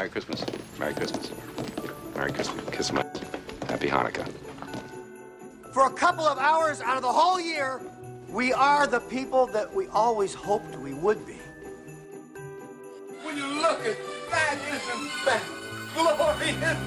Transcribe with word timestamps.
Merry 0.00 0.08
Christmas. 0.08 0.46
Merry 0.78 0.94
Christmas. 0.94 1.30
Merry 2.16 2.32
Christmas. 2.32 2.64
Kiss 2.74 2.90
my. 2.90 3.04
Happy 3.68 3.86
Hanukkah. 3.86 4.26
For 5.74 5.88
a 5.88 5.90
couple 5.90 6.24
of 6.24 6.38
hours 6.38 6.80
out 6.80 6.96
of 6.96 7.02
the 7.02 7.12
whole 7.12 7.38
year, 7.38 7.82
we 8.30 8.50
are 8.54 8.86
the 8.86 9.00
people 9.00 9.46
that 9.48 9.70
we 9.74 9.88
always 9.88 10.32
hoped 10.32 10.74
we 10.76 10.94
would 10.94 11.26
be. 11.26 11.34
When 13.24 13.36
you 13.36 13.44
look 13.60 13.80
at 13.84 13.98
that, 14.30 14.58
isn't 14.72 15.10
that 15.26 15.42
glorious? 15.94 16.78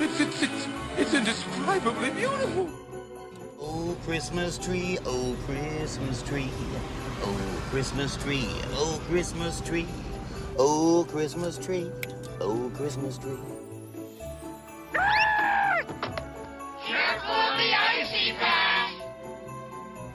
It's, 0.00 0.20
it's, 0.20 0.42
it's, 0.42 0.68
it's 0.96 1.12
indescribably 1.12 2.12
beautiful. 2.12 2.70
Oh, 3.60 3.94
Christmas 4.06 4.56
tree, 4.56 4.96
oh, 5.04 5.36
Christmas 5.44 6.22
tree. 6.22 6.48
Oh, 7.20 7.62
Christmas 7.68 8.16
tree, 8.16 8.48
oh, 8.72 8.98
Christmas 9.08 9.60
tree. 9.60 9.86
Oh, 10.56 11.06
Christmas 11.06 11.06
tree, 11.06 11.06
oh, 11.06 11.06
Christmas 11.10 11.58
tree. 11.58 12.13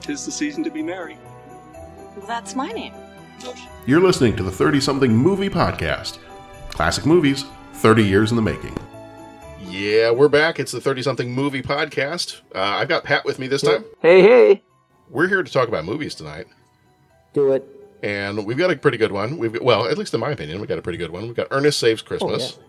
Tis 0.00 0.24
the 0.24 0.32
season 0.32 0.62
to 0.64 0.70
be 0.70 0.82
merry. 0.82 1.18
That's 2.26 2.54
my 2.54 2.68
name. 2.68 2.94
You're 3.86 4.00
listening 4.00 4.36
to 4.36 4.42
the 4.42 4.50
30 4.50 4.80
something 4.80 5.16
movie 5.16 5.48
podcast. 5.48 6.18
Classic 6.70 7.04
movies, 7.04 7.44
30 7.74 8.04
years 8.04 8.30
in 8.30 8.36
the 8.36 8.42
making. 8.42 8.76
Yeah, 9.60 10.10
we're 10.10 10.28
back. 10.28 10.60
It's 10.60 10.72
the 10.72 10.80
30 10.80 11.02
something 11.02 11.32
movie 11.32 11.62
podcast. 11.62 12.40
Uh, 12.54 12.60
I've 12.60 12.88
got 12.88 13.04
Pat 13.04 13.24
with 13.24 13.38
me 13.38 13.48
this 13.48 13.62
time. 13.62 13.84
Hey, 14.00 14.22
hey. 14.22 14.62
We're 15.08 15.26
here 15.28 15.42
to 15.42 15.52
talk 15.52 15.68
about 15.68 15.84
movies 15.84 16.14
tonight. 16.14 16.46
Do 17.32 17.52
it. 17.52 17.79
And 18.02 18.46
we've 18.46 18.56
got 18.58 18.70
a 18.70 18.76
pretty 18.76 18.96
good 18.98 19.12
one. 19.12 19.36
We've 19.38 19.52
got, 19.52 19.62
well, 19.62 19.86
at 19.86 19.98
least 19.98 20.14
in 20.14 20.20
my 20.20 20.30
opinion, 20.30 20.58
we've 20.60 20.68
got 20.68 20.78
a 20.78 20.82
pretty 20.82 20.98
good 20.98 21.10
one. 21.10 21.24
We've 21.26 21.36
got 21.36 21.48
Ernest 21.50 21.78
Saves 21.78 22.02
Christmas. 22.02 22.58
Oh, 22.58 22.64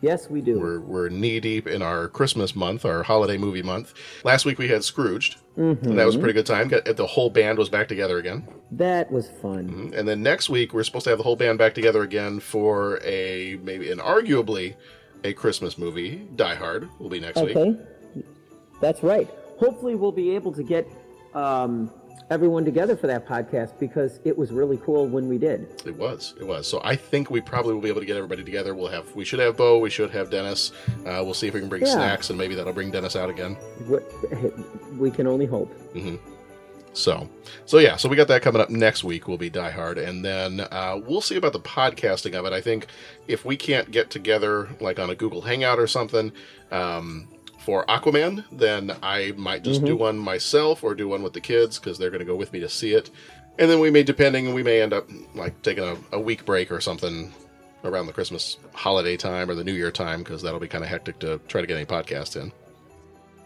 Yes, 0.00 0.30
we 0.30 0.40
do. 0.40 0.60
We're 0.60 0.78
we're 0.78 1.08
knee 1.08 1.40
deep 1.40 1.66
in 1.66 1.82
our 1.82 2.06
Christmas 2.06 2.54
month, 2.54 2.84
our 2.84 3.02
holiday 3.02 3.36
movie 3.36 3.62
month. 3.62 3.94
Last 4.22 4.44
week 4.44 4.56
we 4.56 4.68
had 4.68 4.84
Scrooged, 4.84 5.38
and 5.56 5.98
that 5.98 6.06
was 6.06 6.14
a 6.14 6.20
pretty 6.20 6.34
good 6.34 6.46
time. 6.46 6.68
Got, 6.68 6.84
the 6.84 7.04
whole 7.04 7.30
band 7.30 7.58
was 7.58 7.68
back 7.68 7.88
together 7.88 8.18
again. 8.18 8.46
that 8.70 9.10
was 9.10 9.28
fun. 9.42 9.92
And 9.96 10.06
then 10.06 10.22
next 10.22 10.48
week 10.48 10.72
we're 10.72 10.84
supposed 10.84 11.02
to 11.04 11.10
have 11.10 11.18
the 11.18 11.24
whole 11.24 11.34
band 11.34 11.58
back 11.58 11.74
together 11.74 12.02
again 12.02 12.38
for 12.38 13.00
a 13.02 13.58
maybe 13.64 13.90
an 13.90 13.98
arguably 13.98 14.76
a 15.24 15.32
Christmas 15.32 15.76
movie. 15.76 16.28
Die 16.36 16.54
Hard 16.54 16.88
will 17.00 17.08
be 17.10 17.18
next 17.18 17.40
week. 17.40 17.56
Okay. 17.56 17.76
That's 18.80 19.02
right. 19.02 19.28
Hopefully, 19.58 19.96
we'll 19.96 20.12
be 20.12 20.32
able 20.36 20.52
to 20.52 20.62
get 20.62 20.86
um, 21.34 21.90
everyone 22.30 22.64
together 22.64 22.96
for 22.96 23.06
that 23.06 23.26
podcast 23.26 23.78
because 23.78 24.20
it 24.24 24.36
was 24.36 24.52
really 24.52 24.76
cool 24.78 25.06
when 25.06 25.28
we 25.28 25.38
did. 25.38 25.66
It 25.86 25.96
was. 25.96 26.34
It 26.40 26.46
was. 26.46 26.66
So 26.66 26.80
I 26.84 26.94
think 26.96 27.30
we 27.30 27.40
probably 27.40 27.74
will 27.74 27.80
be 27.80 27.88
able 27.88 28.00
to 28.00 28.06
get 28.06 28.16
everybody 28.16 28.44
together. 28.44 28.74
We'll 28.74 28.88
have 28.88 29.14
we 29.14 29.24
should 29.24 29.38
have 29.40 29.56
Bo. 29.56 29.78
We 29.78 29.90
should 29.90 30.10
have 30.10 30.30
Dennis. 30.30 30.72
Uh, 31.06 31.22
we'll 31.24 31.34
see 31.34 31.48
if 31.48 31.54
we 31.54 31.60
can 31.60 31.68
bring 31.68 31.82
Yeah. 31.86 31.92
snacks, 31.92 32.30
and 32.30 32.38
maybe 32.38 32.54
that'll 32.54 32.72
bring 32.72 32.90
Dennis 32.90 33.16
out 33.16 33.30
again. 33.30 33.54
What- 33.86 34.04
We 34.98 35.10
can 35.10 35.26
only 35.26 35.46
hope. 35.46 35.72
So, 36.94 37.28
so 37.64 37.78
yeah, 37.78 37.94
so 37.96 38.08
we 38.08 38.16
got 38.16 38.26
that 38.28 38.42
coming 38.42 38.60
up 38.60 38.70
next 38.70 39.04
week. 39.04 39.28
Will 39.28 39.38
be 39.38 39.50
Die 39.50 39.70
Hard, 39.70 39.98
and 39.98 40.24
then 40.24 40.60
uh, 40.72 40.98
we'll 41.06 41.20
see 41.20 41.36
about 41.36 41.52
the 41.52 41.60
podcasting 41.60 42.34
of 42.34 42.44
it. 42.44 42.52
I 42.52 42.60
think 42.60 42.88
if 43.28 43.44
we 43.44 43.56
can't 43.56 43.88
get 43.92 44.10
together 44.10 44.68
like 44.80 44.98
on 44.98 45.08
a 45.10 45.14
Google 45.14 45.42
Hangout 45.42 45.78
or 45.78 45.86
something 45.86 46.32
um, 46.72 47.28
for 47.68 47.84
Aquaman, 47.84 48.46
then 48.50 48.96
I 49.02 49.34
might 49.36 49.62
just 49.62 49.84
do 49.84 49.94
mhm. 49.94 49.98
one 49.98 50.18
myself 50.18 50.82
or 50.82 50.94
do 50.94 51.06
one 51.06 51.22
with 51.22 51.34
the 51.34 51.40
kids 51.42 51.78
because 51.78 51.98
they're 51.98 52.08
going 52.08 52.20
to 52.20 52.24
go 52.24 52.34
with 52.34 52.50
me 52.50 52.60
to 52.60 52.68
see 52.70 52.94
it. 52.94 53.10
And 53.58 53.70
then 53.70 53.78
we 53.78 53.90
may, 53.90 54.02
depending, 54.02 54.54
we 54.54 54.62
may 54.62 54.80
end 54.80 54.94
up 54.94 55.06
like 55.34 55.60
taking 55.60 55.84
a, 55.84 55.94
a 56.12 56.18
week 56.18 56.46
break 56.46 56.72
or 56.72 56.80
something 56.80 57.30
around 57.84 58.06
the 58.06 58.14
Christmas 58.14 58.56
holiday 58.72 59.18
time 59.18 59.50
or 59.50 59.54
the 59.54 59.64
New 59.64 59.74
Year 59.74 59.90
time 59.90 60.20
because 60.20 60.40
that'll 60.40 60.58
be 60.58 60.66
kind 60.66 60.82
of 60.82 60.88
hectic 60.88 61.18
to 61.18 61.38
try 61.46 61.60
to 61.60 61.66
get 61.66 61.76
any 61.76 61.84
podcast 61.84 62.40
in. 62.40 62.50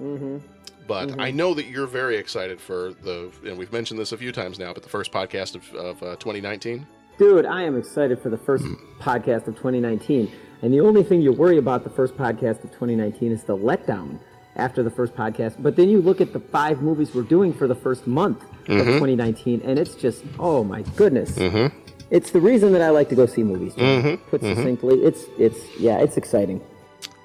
Mm-hmm. 0.01 0.39
But 0.87 1.19
I 1.19 1.31
mm-hmm. 1.31 1.37
know 1.37 1.55
that 1.55 1.67
you're 1.67 1.89
very 1.89 2.17
excited 2.17 2.61
for 2.61 2.95
the, 3.03 3.29
and 3.45 3.59
we've 3.59 3.73
mentioned 3.73 3.99
this 3.99 4.13
a 4.13 4.17
few 4.17 4.31
times 4.31 4.57
now, 4.57 4.73
but 4.73 4.85
the 4.85 4.89
first 4.89 5.11
podcast 5.11 5.57
of, 5.57 5.75
of 5.75 6.01
uh, 6.01 6.15
2019. 6.15 6.87
Dude, 7.19 7.45
I 7.45 7.63
am 7.63 7.77
excited 7.77 8.21
for 8.21 8.31
the 8.31 8.39
first 8.39 8.63
hmm. 8.65 8.75
podcast 9.01 9.49
of 9.49 9.57
2019. 9.57 10.31
And 10.63 10.73
the 10.73 10.81
only 10.81 11.03
thing 11.03 11.21
you 11.21 11.33
worry 11.33 11.59
about 11.59 11.85
the 11.85 11.91
first 11.91 12.17
podcast 12.17 12.63
of 12.65 12.71
2019 12.71 13.33
is 13.33 13.43
the 13.43 13.57
letdown 13.57 14.19
after 14.57 14.83
the 14.83 14.91
first 14.91 15.15
podcast. 15.15 15.61
But 15.61 15.77
then 15.77 15.89
you 15.89 16.01
look 16.01 16.21
at 16.21 16.33
the 16.33 16.41
five 16.41 16.83
movies 16.83 17.15
we're 17.15 17.23
doing 17.23 17.53
for 17.53 17.67
the 17.67 17.75
first 17.75 18.07
month 18.07 18.43
of 18.43 18.69
mm-hmm. 18.69 18.93
2019, 18.93 19.63
and 19.65 19.79
it's 19.79 19.95
just, 19.95 20.25
oh 20.39 20.63
my 20.63 20.83
goodness. 20.97 21.33
Mm-hmm. 21.33 21.77
It's 22.11 22.31
the 22.31 22.41
reason 22.41 22.73
that 22.73 22.83
I 22.83 22.91
like 22.91 23.09
to 23.09 23.15
go 23.15 23.27
see 23.27 23.43
movies. 23.43 23.75
John. 23.75 24.03
Mm-hmm. 24.03 24.29
Put 24.29 24.43
succinctly, 24.43 25.01
it's 25.01 25.25
it's 25.39 25.81
yeah, 25.81 25.99
it's 25.99 26.19
exciting. 26.19 26.61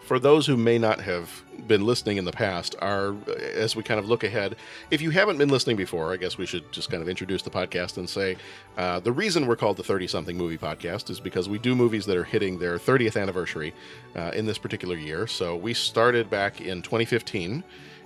For 0.04 0.18
those 0.18 0.48
who 0.48 0.56
may 0.56 0.78
not 0.78 1.02
have 1.02 1.44
been 1.68 1.86
listening 1.86 2.18
in 2.18 2.26
the 2.26 2.32
past, 2.32 2.76
are 2.80 3.16
as 3.54 3.76
we 3.76 3.84
kind 3.84 4.00
of 4.00 4.08
look 4.08 4.24
ahead. 4.24 4.56
If 4.92 5.02
you 5.02 5.12
haven't 5.12 5.38
been 5.38 5.50
listening 5.50 5.76
before, 5.76 6.14
I 6.14 6.18
guess 6.18 6.38
we 6.38 6.46
should 6.46 6.72
just 6.72 6.90
kind 6.90 7.02
of 7.02 7.10
introduce 7.10 7.42
the 7.42 7.50
podcast 7.50 7.98
and 7.98 8.10
say 8.10 8.38
uh, 8.78 9.00
the 9.00 9.12
reason 9.12 9.48
we're 9.48 9.56
called 9.56 9.78
the 9.78 9.84
30 9.84 10.08
something 10.08 10.38
movie 10.38 10.58
podcast 10.58 11.10
is 11.10 11.20
because 11.20 11.50
we 11.50 11.60
do 11.60 11.76
movies 11.76 12.06
that 12.06 12.18
are 12.18 12.24
hitting 12.24 12.60
their 12.60 12.78
30th 12.78 13.20
anniversary 13.22 13.74
uh, 14.16 14.32
in 14.34 14.46
this 14.46 14.58
particular 14.58 14.96
year. 14.96 15.28
So 15.28 15.56
we 15.56 15.74
started 15.74 16.30
back 16.30 16.62
in 16.62 16.82
2015 16.82 17.64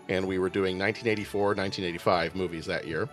and 0.09 0.27
we 0.27 0.39
were 0.39 0.49
doing 0.49 0.77
1984, 0.77 1.41
1985 1.55 2.35
movies 2.35 2.65
that 2.65 2.87
year. 2.87 3.07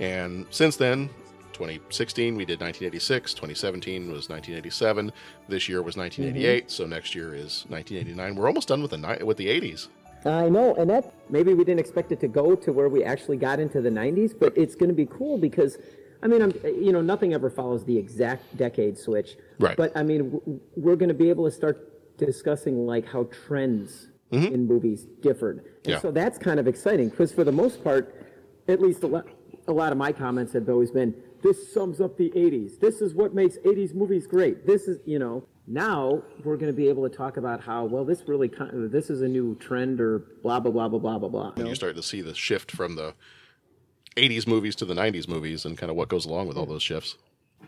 And 0.00 0.46
since 0.50 0.76
then, 0.76 1.08
2016 1.52 2.34
we 2.36 2.44
did 2.44 2.60
1986 2.60 3.34
2017 3.34 4.02
was 4.10 4.28
1987 4.28 5.12
this 5.48 5.68
year 5.68 5.82
was 5.82 5.96
1988 5.96 6.70
so 6.70 6.86
next 6.86 7.14
year 7.14 7.34
is 7.34 7.64
1989 7.68 8.34
we're 8.36 8.46
almost 8.46 8.68
done 8.68 8.82
with 8.82 8.90
the 8.90 8.98
ni- 8.98 9.22
with 9.24 9.36
the 9.36 9.46
80s 9.48 9.88
I 10.24 10.48
know, 10.48 10.72
and 10.76 10.88
that 10.88 11.12
maybe 11.30 11.52
we 11.52 11.64
didn't 11.64 11.80
expect 11.80 12.12
it 12.12 12.20
to 12.20 12.28
go 12.28 12.54
to 12.54 12.72
where 12.72 12.88
we 12.88 13.02
actually 13.02 13.38
got 13.38 13.58
into 13.58 13.80
the 13.80 13.90
90s, 13.90 14.32
but 14.38 14.56
it's 14.56 14.76
going 14.76 14.88
to 14.88 14.94
be 14.94 15.04
cool 15.06 15.36
because, 15.36 15.78
I 16.22 16.28
mean, 16.28 16.40
I'm, 16.42 16.52
you 16.64 16.92
know, 16.92 17.00
nothing 17.00 17.34
ever 17.34 17.50
follows 17.50 17.84
the 17.84 17.98
exact 17.98 18.56
decade 18.56 18.96
switch. 18.96 19.36
Right. 19.58 19.76
But 19.76 19.90
I 19.96 20.04
mean, 20.04 20.30
w- 20.30 20.60
we're 20.76 20.94
going 20.94 21.08
to 21.08 21.14
be 21.24 21.28
able 21.28 21.44
to 21.46 21.50
start 21.50 21.76
discussing 22.18 22.86
like 22.86 23.04
how 23.04 23.24
trends 23.46 24.10
in 24.30 24.64
movies 24.68 25.06
differed, 25.20 25.56
and 25.58 25.66
Mm-hmm. 25.66 25.90
Yeah. 25.90 25.98
so 25.98 26.12
that's 26.12 26.38
kind 26.38 26.60
of 26.60 26.68
exciting 26.68 27.08
because 27.08 27.32
for 27.32 27.42
the 27.42 27.50
most 27.50 27.82
part, 27.82 28.14
at 28.68 28.80
least 28.80 29.02
a 29.02 29.08
lot, 29.08 29.26
a 29.66 29.72
lot 29.72 29.90
of 29.90 29.98
my 29.98 30.12
comments 30.12 30.52
have 30.52 30.68
always 30.68 30.92
been, 30.92 31.12
"This 31.42 31.72
sums 31.72 32.00
up 32.00 32.16
the 32.16 32.30
80s. 32.34 32.78
This 32.78 33.00
is 33.00 33.14
what 33.14 33.34
makes 33.34 33.58
80s 33.58 33.94
movies 33.94 34.26
great. 34.26 34.66
This 34.66 34.88
is, 34.88 35.00
you 35.04 35.18
know." 35.18 35.44
Now 35.64 36.22
we're 36.42 36.56
going 36.56 36.72
to 36.72 36.76
be 36.76 36.88
able 36.88 37.08
to 37.08 37.16
talk 37.16 37.36
about 37.36 37.60
how 37.60 37.84
well 37.84 38.04
this 38.04 38.24
really 38.26 38.48
kind 38.48 38.90
this 38.90 39.10
is 39.10 39.22
a 39.22 39.28
new 39.28 39.54
trend 39.56 40.00
or 40.00 40.18
blah 40.42 40.58
blah 40.58 40.72
blah 40.72 40.88
blah 40.88 40.98
blah 40.98 41.18
blah 41.18 41.28
blah. 41.28 41.52
and 41.56 41.68
you 41.68 41.76
start 41.76 41.94
to 41.94 42.02
see 42.02 42.20
the 42.20 42.34
shift 42.34 42.72
from 42.72 42.96
the 42.96 43.14
80s 44.16 44.46
movies 44.46 44.74
to 44.76 44.84
the 44.84 44.94
90s 44.94 45.28
movies 45.28 45.64
and 45.64 45.78
kind 45.78 45.88
of 45.88 45.96
what 45.96 46.08
goes 46.08 46.26
along 46.26 46.48
with 46.48 46.56
all 46.56 46.66
those 46.66 46.82
shifts 46.82 47.16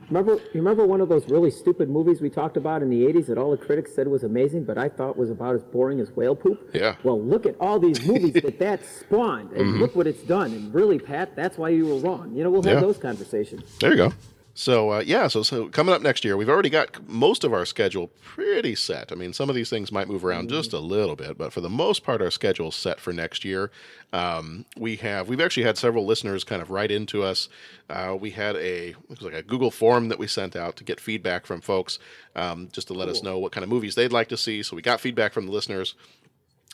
Remember, 0.09 0.35
you 0.35 0.61
remember 0.61 0.87
one 0.87 1.01
of 1.01 1.09
those 1.09 1.29
really 1.29 1.51
stupid 1.51 1.89
movies 1.89 2.21
we 2.21 2.29
talked 2.29 2.57
about 2.57 2.83
in 2.83 2.91
the 2.91 3.03
80s 3.05 3.27
that 3.27 3.39
all 3.39 3.51
the 3.51 3.57
critics 3.57 3.95
said 3.95 4.07
was 4.07 4.23
amazing, 4.23 4.65
but 4.65 4.77
I 4.77 4.89
thought 4.89 5.17
was 5.17 5.31
about 5.31 5.55
as 5.55 5.63
boring 5.63 5.99
as 5.99 6.11
whale 6.11 6.37
poop? 6.37 6.71
Yeah. 6.75 6.97
Well, 7.03 7.21
look 7.21 7.47
at 7.47 7.57
all 7.59 7.79
these 7.79 8.07
movies 8.07 8.35
that 8.35 8.59
that 8.59 8.85
spawned, 8.85 9.53
and 9.53 9.61
mm-hmm. 9.67 9.81
look 9.81 9.97
what 9.97 10.07
it's 10.07 10.23
done. 10.23 10.53
And 10.53 10.75
really, 10.75 10.99
Pat, 10.99 11.35
that's 11.35 11.57
why 11.57 11.71
you 11.71 11.87
were 11.87 11.99
wrong. 12.01 12.35
You 12.37 12.45
know, 12.45 12.51
we'll 12.51 12.63
have 12.63 12.75
Yeah. 12.75 12.81
those 12.81 12.99
conversations. 12.99 13.79
there 13.79 13.91
you 13.93 13.97
go 13.97 14.13
so 14.55 14.91
uh, 14.91 15.03
yeah 15.05 15.27
so 15.27 15.43
so 15.43 15.69
coming 15.69 15.95
up 15.95 16.01
next 16.01 16.25
year 16.25 16.37
we've 16.37 16.49
already 16.49 16.71
got 16.71 17.09
most 17.09 17.45
of 17.45 17.53
our 17.53 17.65
schedule 17.67 18.09
pretty 18.23 18.75
set. 18.75 19.11
I 19.11 19.15
mean 19.15 19.33
some 19.33 19.49
of 19.49 19.57
these 19.57 19.69
things 19.69 19.91
might 19.91 20.09
move 20.09 20.25
around 20.25 20.49
just 20.49 20.73
a 20.73 20.79
little 20.79 21.17
bit 21.17 21.37
but 21.37 21.53
for 21.53 21.61
the 21.61 21.69
most 21.69 22.05
part 22.05 22.23
our 22.23 22.31
schedule's 22.31 22.77
set 22.77 23.01
for 23.01 23.13
next 23.13 23.45
year. 23.45 23.71
Um, 24.13 24.65
we 24.77 24.97
have 24.97 25.29
we've 25.29 25.41
actually 25.41 25.65
had 25.65 25.77
several 25.77 26.07
listeners 26.07 26.45
kind 26.45 26.63
of 26.63 26.71
write 26.71 26.91
into 26.91 27.23
us. 27.23 27.49
Uh, 27.91 28.17
we 28.19 28.31
had 28.31 28.57
a 28.57 28.95
was 29.09 29.23
like 29.23 29.35
a 29.35 29.43
google 29.43 29.71
form 29.71 30.09
that 30.09 30.19
we 30.19 30.27
sent 30.27 30.55
out 30.55 30.77
to 30.77 30.85
get 30.85 31.01
feedback 31.01 31.47
from 31.47 31.61
folks 31.61 31.99
um, 32.37 32.69
just 32.73 32.87
to 32.89 32.95
let 32.95 33.09
us 33.09 33.23
know 33.23 33.39
what 33.39 33.53
kind 33.53 33.65
of 33.65 33.71
movies 33.71 33.95
they'd 33.95 34.13
like 34.13 34.29
to 34.29 34.37
see. 34.37 34.63
So 34.63 34.77
we 34.77 34.83
got 34.83 35.01
feedback 35.01 35.33
from 35.33 35.47
the 35.47 35.53
listeners. 35.53 35.95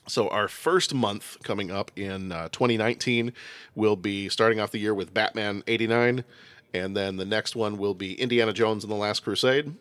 So 0.06 0.28
our 0.28 0.48
first 0.48 0.94
month 0.94 1.36
coming 1.42 1.70
up 1.70 1.90
in 1.94 2.32
uh, 2.32 2.48
2019 2.48 3.32
will 3.74 3.96
be 3.96 4.28
starting 4.28 4.58
off 4.58 4.70
the 4.72 4.78
year 4.78 4.94
with 4.94 5.14
Batman 5.14 5.62
89, 5.66 6.24
and 6.72 6.96
then 6.96 7.16
the 7.16 7.24
next 7.24 7.56
one 7.56 7.78
will 7.78 7.94
be 7.94 8.20
Indiana 8.20 8.52
Jones 8.52 8.84
and 8.84 8.90
the 8.92 8.96
Last 8.96 9.20
Crusade. 9.20 9.74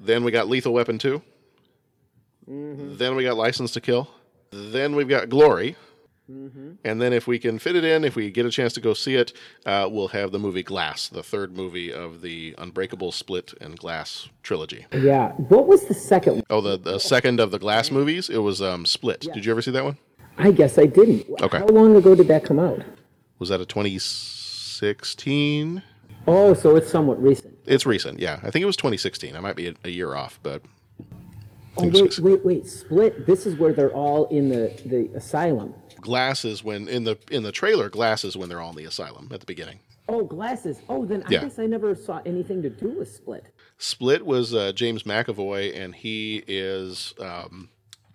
Then 0.00 0.24
we 0.24 0.30
got 0.30 0.48
Lethal 0.48 0.72
Weapon 0.72 0.98
2. 0.98 1.22
Then 2.46 3.16
we 3.16 3.24
got 3.24 3.36
License 3.36 3.72
to 3.72 3.80
Kill. 3.80 4.08
Then 4.50 4.94
we've 4.94 5.08
got 5.08 5.28
Glory. 5.28 5.76
And 6.26 7.02
then 7.02 7.12
if 7.12 7.26
we 7.26 7.38
can 7.38 7.58
fit 7.58 7.76
it 7.76 7.84
in, 7.84 8.02
if 8.02 8.16
we 8.16 8.30
get 8.30 8.46
a 8.46 8.50
chance 8.50 8.72
to 8.74 8.80
go 8.80 8.94
see 8.94 9.14
it, 9.16 9.34
uh, 9.66 9.88
we'll 9.90 10.08
have 10.08 10.32
the 10.32 10.38
movie 10.38 10.62
Glass, 10.62 11.08
the 11.08 11.22
third 11.22 11.54
movie 11.54 11.92
of 11.92 12.22
the 12.22 12.54
Unbreakable 12.56 13.12
Split 13.12 13.52
and 13.60 13.78
Glass 13.78 14.28
trilogy. 14.42 14.86
Yeah. 14.92 15.32
What 15.32 15.66
was 15.66 15.84
the 15.84 15.92
second 15.94 16.34
one? 16.36 16.42
Oh, 16.48 16.62
the, 16.62 16.78
the 16.78 16.98
second 16.98 17.40
of 17.40 17.50
the 17.50 17.58
Glass 17.58 17.90
movies, 17.90 18.30
it 18.30 18.38
was 18.38 18.62
um, 18.62 18.86
Split. 18.86 19.20
Did 19.34 19.44
you 19.44 19.50
ever 19.52 19.60
see 19.60 19.72
that 19.72 19.84
one? 19.84 19.98
I 20.38 20.50
guess 20.50 20.78
I 20.78 20.86
didn't. 20.86 21.26
Okay. 21.42 21.58
How 21.58 21.66
long 21.66 21.94
ago 21.94 22.14
did 22.14 22.28
that 22.28 22.42
come 22.44 22.58
out? 22.58 22.80
Was 23.38 23.50
that 23.50 23.60
a 23.60 23.66
2016? 24.80 25.82
Oh, 26.26 26.54
so 26.54 26.76
it's 26.76 26.90
somewhat 26.90 27.22
recent. 27.22 27.56
It's 27.66 27.86
recent, 27.86 28.18
yeah. 28.18 28.40
I 28.42 28.50
think 28.50 28.62
it 28.62 28.66
was 28.66 28.76
2016. 28.76 29.36
I 29.36 29.40
might 29.40 29.56
be 29.56 29.68
a, 29.68 29.74
a 29.84 29.88
year 29.90 30.14
off, 30.14 30.38
but 30.42 30.62
Oh 31.76 31.88
wait, 31.88 32.16
wait, 32.20 32.44
wait! 32.44 32.66
Split. 32.68 33.26
This 33.26 33.46
is 33.46 33.56
where 33.56 33.72
they're 33.72 33.92
all 33.92 34.26
in 34.26 34.48
the 34.48 34.72
the 34.86 35.10
asylum. 35.16 35.74
Glasses 36.00 36.62
when 36.62 36.86
in 36.86 37.02
the 37.02 37.18
in 37.32 37.42
the 37.42 37.50
trailer. 37.50 37.88
glasses 37.90 38.36
when 38.36 38.48
they're 38.48 38.60
all 38.60 38.70
in 38.70 38.76
the 38.76 38.84
asylum 38.84 39.28
at 39.32 39.40
the 39.40 39.46
beginning. 39.46 39.80
Oh, 40.08 40.22
glasses. 40.22 40.78
Oh, 40.88 41.04
then 41.04 41.24
I 41.26 41.30
Yeah. 41.32 41.40
guess 41.40 41.58
I 41.58 41.66
never 41.66 41.96
saw 41.96 42.20
anything 42.24 42.62
to 42.62 42.70
do 42.70 42.90
with 42.90 43.10
Split. 43.12 43.46
Split 43.78 44.24
was 44.24 44.54
uh, 44.54 44.70
James 44.72 45.02
McAvoy, 45.02 45.76
and 45.76 45.96
he 45.96 46.44
is 46.46 47.12
um, 47.18 47.70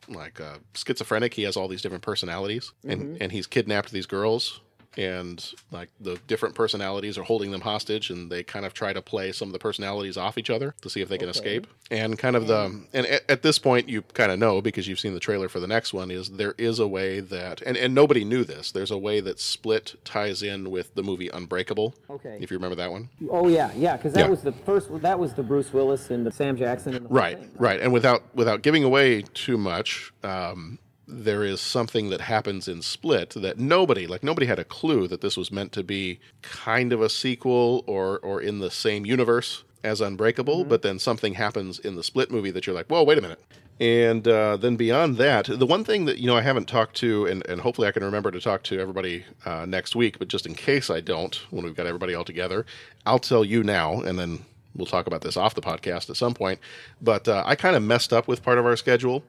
like 0.08 0.40
uh, 0.40 0.60
schizophrenic. 0.74 1.34
He 1.34 1.44
has 1.44 1.58
all 1.58 1.68
these 1.68 1.82
different 1.82 2.04
personalities, 2.04 2.72
and 2.88 3.18
and 3.22 3.34
he's 3.34 3.46
kidnapped 3.46 3.92
these 3.92 4.06
girls, 4.06 4.62
and 5.00 5.54
like 5.72 5.90
the 6.02 6.20
different 6.28 6.56
personalities 6.56 7.18
are 7.18 7.24
holding 7.24 7.52
them 7.52 7.62
hostage, 7.62 8.10
and 8.10 8.30
they 8.30 8.44
kind 8.44 8.66
of 8.66 8.74
try 8.74 8.92
to 8.92 9.02
play 9.02 9.32
some 9.32 9.48
of 9.48 9.54
the 9.54 9.60
personalities 9.60 10.18
off 10.18 10.38
each 10.38 10.50
other 10.50 10.76
to 10.82 10.90
see 10.90 11.00
if 11.02 11.08
they 11.08 11.18
can 11.18 11.30
escape. 11.30 11.68
And 11.90 12.20
kind 12.20 12.36
of 12.36 12.48
the 12.48 12.84
and 12.94 13.06
at, 13.08 13.30
at 13.30 13.42
this 13.42 13.58
point, 13.60 13.88
you 13.88 14.02
kind 14.02 14.32
of 14.32 14.38
know 14.38 14.62
because 14.62 14.88
you've 14.88 15.00
seen 15.00 15.14
the 15.14 15.20
trailer 15.20 15.48
for 15.48 15.60
the 15.62 15.68
next 15.68 15.94
one 15.94 16.12
is 16.12 16.30
there 16.32 16.54
is 16.58 16.80
a 16.80 16.88
way 16.88 17.22
that 17.22 17.62
and 17.62 17.78
and 17.78 17.96
nobody 17.96 18.26
knew 18.26 18.44
this. 18.44 18.72
There's 18.72 18.92
a 18.92 18.98
way 18.98 19.22
that 19.22 19.40
Split 19.40 19.96
ties 20.04 20.44
in 20.44 20.70
with 20.70 20.94
the 20.96 21.04
movie 21.04 21.30
Unbreakable. 21.30 21.96
Okay. 22.10 22.38
if 22.42 22.52
you 22.52 22.58
remember 22.58 22.76
that 22.76 22.92
one. 22.92 23.10
Oh 23.32 23.48
yeah, 23.48 23.72
yeah, 23.76 23.96
because 23.96 24.14
that 24.14 24.20
Yeah. 24.26 24.28
was 24.30 24.42
the 24.42 24.52
first. 24.52 24.90
That 25.02 25.18
was 25.18 25.34
the 25.34 25.44
Bruce 25.44 25.72
Willis 25.72 26.10
and 26.10 26.26
the 26.26 26.32
Sam 26.32 26.58
Jackson 26.58 26.94
and 26.96 27.06
the 27.06 27.10
right 27.10 27.40
thing. 27.40 27.52
right 27.58 27.80
and 27.80 27.94
without 27.94 28.24
without 28.36 28.62
giving 28.64 28.84
away 28.84 29.22
too 29.34 29.58
much 29.58 30.12
um, 30.24 30.78
there 31.10 31.44
is 31.44 31.60
something 31.60 32.10
that 32.10 32.22
happens 32.22 32.68
in 32.68 32.82
split 32.82 33.32
that 33.32 33.58
nobody 33.58 34.08
like 34.08 34.24
nobody 34.24 34.46
had 34.46 34.60
a 34.60 34.64
clue 34.64 35.08
that 35.08 35.22
this 35.22 35.36
was 35.36 35.52
meant 35.52 35.72
to 35.72 35.84
be 35.84 36.20
kind 36.42 36.94
of 36.94 37.02
a 37.02 37.10
sequel 37.10 37.84
or 37.88 38.20
or 38.20 38.42
in 38.42 38.60
the 38.60 38.72
same 38.72 39.06
universe 39.06 39.64
as 39.84 40.02
unbreakable 40.02 40.64
but 40.64 40.82
then 40.82 41.00
something 41.00 41.34
happens 41.34 41.80
in 41.80 41.96
the 41.96 42.04
split 42.04 42.32
movie 42.32 42.52
that 42.52 42.68
you're 42.68 42.76
like 42.76 42.88
whoa 42.88 43.04
wait 43.04 43.18
a 43.18 43.22
minute 43.22 43.42
and 43.80 44.28
uh, 44.28 44.58
then 44.58 44.76
beyond 44.76 45.16
that 45.18 45.46
the 45.46 45.66
one 45.66 45.84
thing 45.84 46.06
that 46.06 46.20
you 46.20 46.28
know 46.28 46.36
i 46.36 46.42
haven't 46.42 46.68
talked 46.68 46.96
to 46.96 47.26
and, 47.26 47.46
and 47.48 47.62
hopefully 47.62 47.88
i 47.88 47.92
can 47.92 48.04
remember 48.04 48.30
to 48.30 48.42
talk 48.42 48.62
to 48.62 48.80
everybody 48.80 49.26
uh, 49.46 49.66
next 49.66 49.96
week 49.96 50.20
but 50.20 50.28
just 50.28 50.46
in 50.46 50.54
case 50.54 50.90
i 50.90 51.00
don't 51.00 51.42
when 51.50 51.64
we've 51.64 51.76
got 51.76 51.88
everybody 51.88 52.14
all 52.14 52.26
together 52.26 52.66
i'll 53.06 53.20
tell 53.20 53.46
you 53.46 53.64
now 53.64 54.02
and 54.02 54.20
then 54.20 54.46
we'll 54.76 54.86
talk 54.86 55.08
about 55.08 55.22
this 55.22 55.38
off 55.38 55.56
the 55.56 55.62
podcast 55.62 56.10
at 56.10 56.18
some 56.18 56.34
point. 56.34 56.60
But 57.02 57.28
uh, 57.28 57.44
I 57.46 57.56
kind 57.56 57.76
of 57.76 57.84
messed 57.84 58.14
up 58.14 58.28
with 58.28 58.44
part 58.44 58.58
of 58.58 58.66
our 58.66 58.76
schedule. 58.76 59.24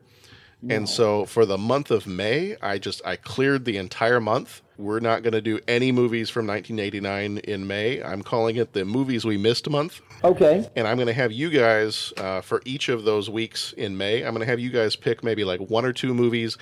And 0.68 0.88
so 0.88 1.24
for 1.24 1.46
the 1.46 1.56
month 1.56 1.90
of 1.90 2.06
May, 2.06 2.56
I 2.60 2.78
just 2.78 3.00
I 3.04 3.16
cleared 3.16 3.64
the 3.64 3.76
entire 3.76 4.20
month. 4.20 4.62
We're 4.76 5.00
not 5.00 5.22
going 5.22 5.32
to 5.32 5.40
do 5.40 5.60
any 5.68 5.92
movies 5.92 6.30
from 6.30 6.46
1989 6.46 7.38
in 7.38 7.66
May. 7.66 8.02
I'm 8.02 8.22
calling 8.22 8.56
it 8.56 8.72
the 8.72 8.84
movies 8.84 9.24
we 9.24 9.36
missed 9.36 9.68
month. 9.68 10.00
Okay. 10.24 10.68
And 10.74 10.88
I'm 10.88 10.96
going 10.96 11.06
to 11.06 11.12
have 11.12 11.32
you 11.32 11.50
guys 11.50 12.12
uh, 12.16 12.40
for 12.40 12.62
each 12.64 12.88
of 12.88 13.04
those 13.04 13.28
weeks 13.28 13.72
in 13.74 13.96
May. 13.96 14.22
I'm 14.22 14.34
going 14.34 14.40
to 14.40 14.50
have 14.50 14.60
you 14.60 14.70
guys 14.70 14.96
pick 14.96 15.22
maybe 15.22 15.44
like 15.44 15.60
one 15.60 15.84
or 15.84 15.92
two 15.92 16.14
movies 16.14 16.56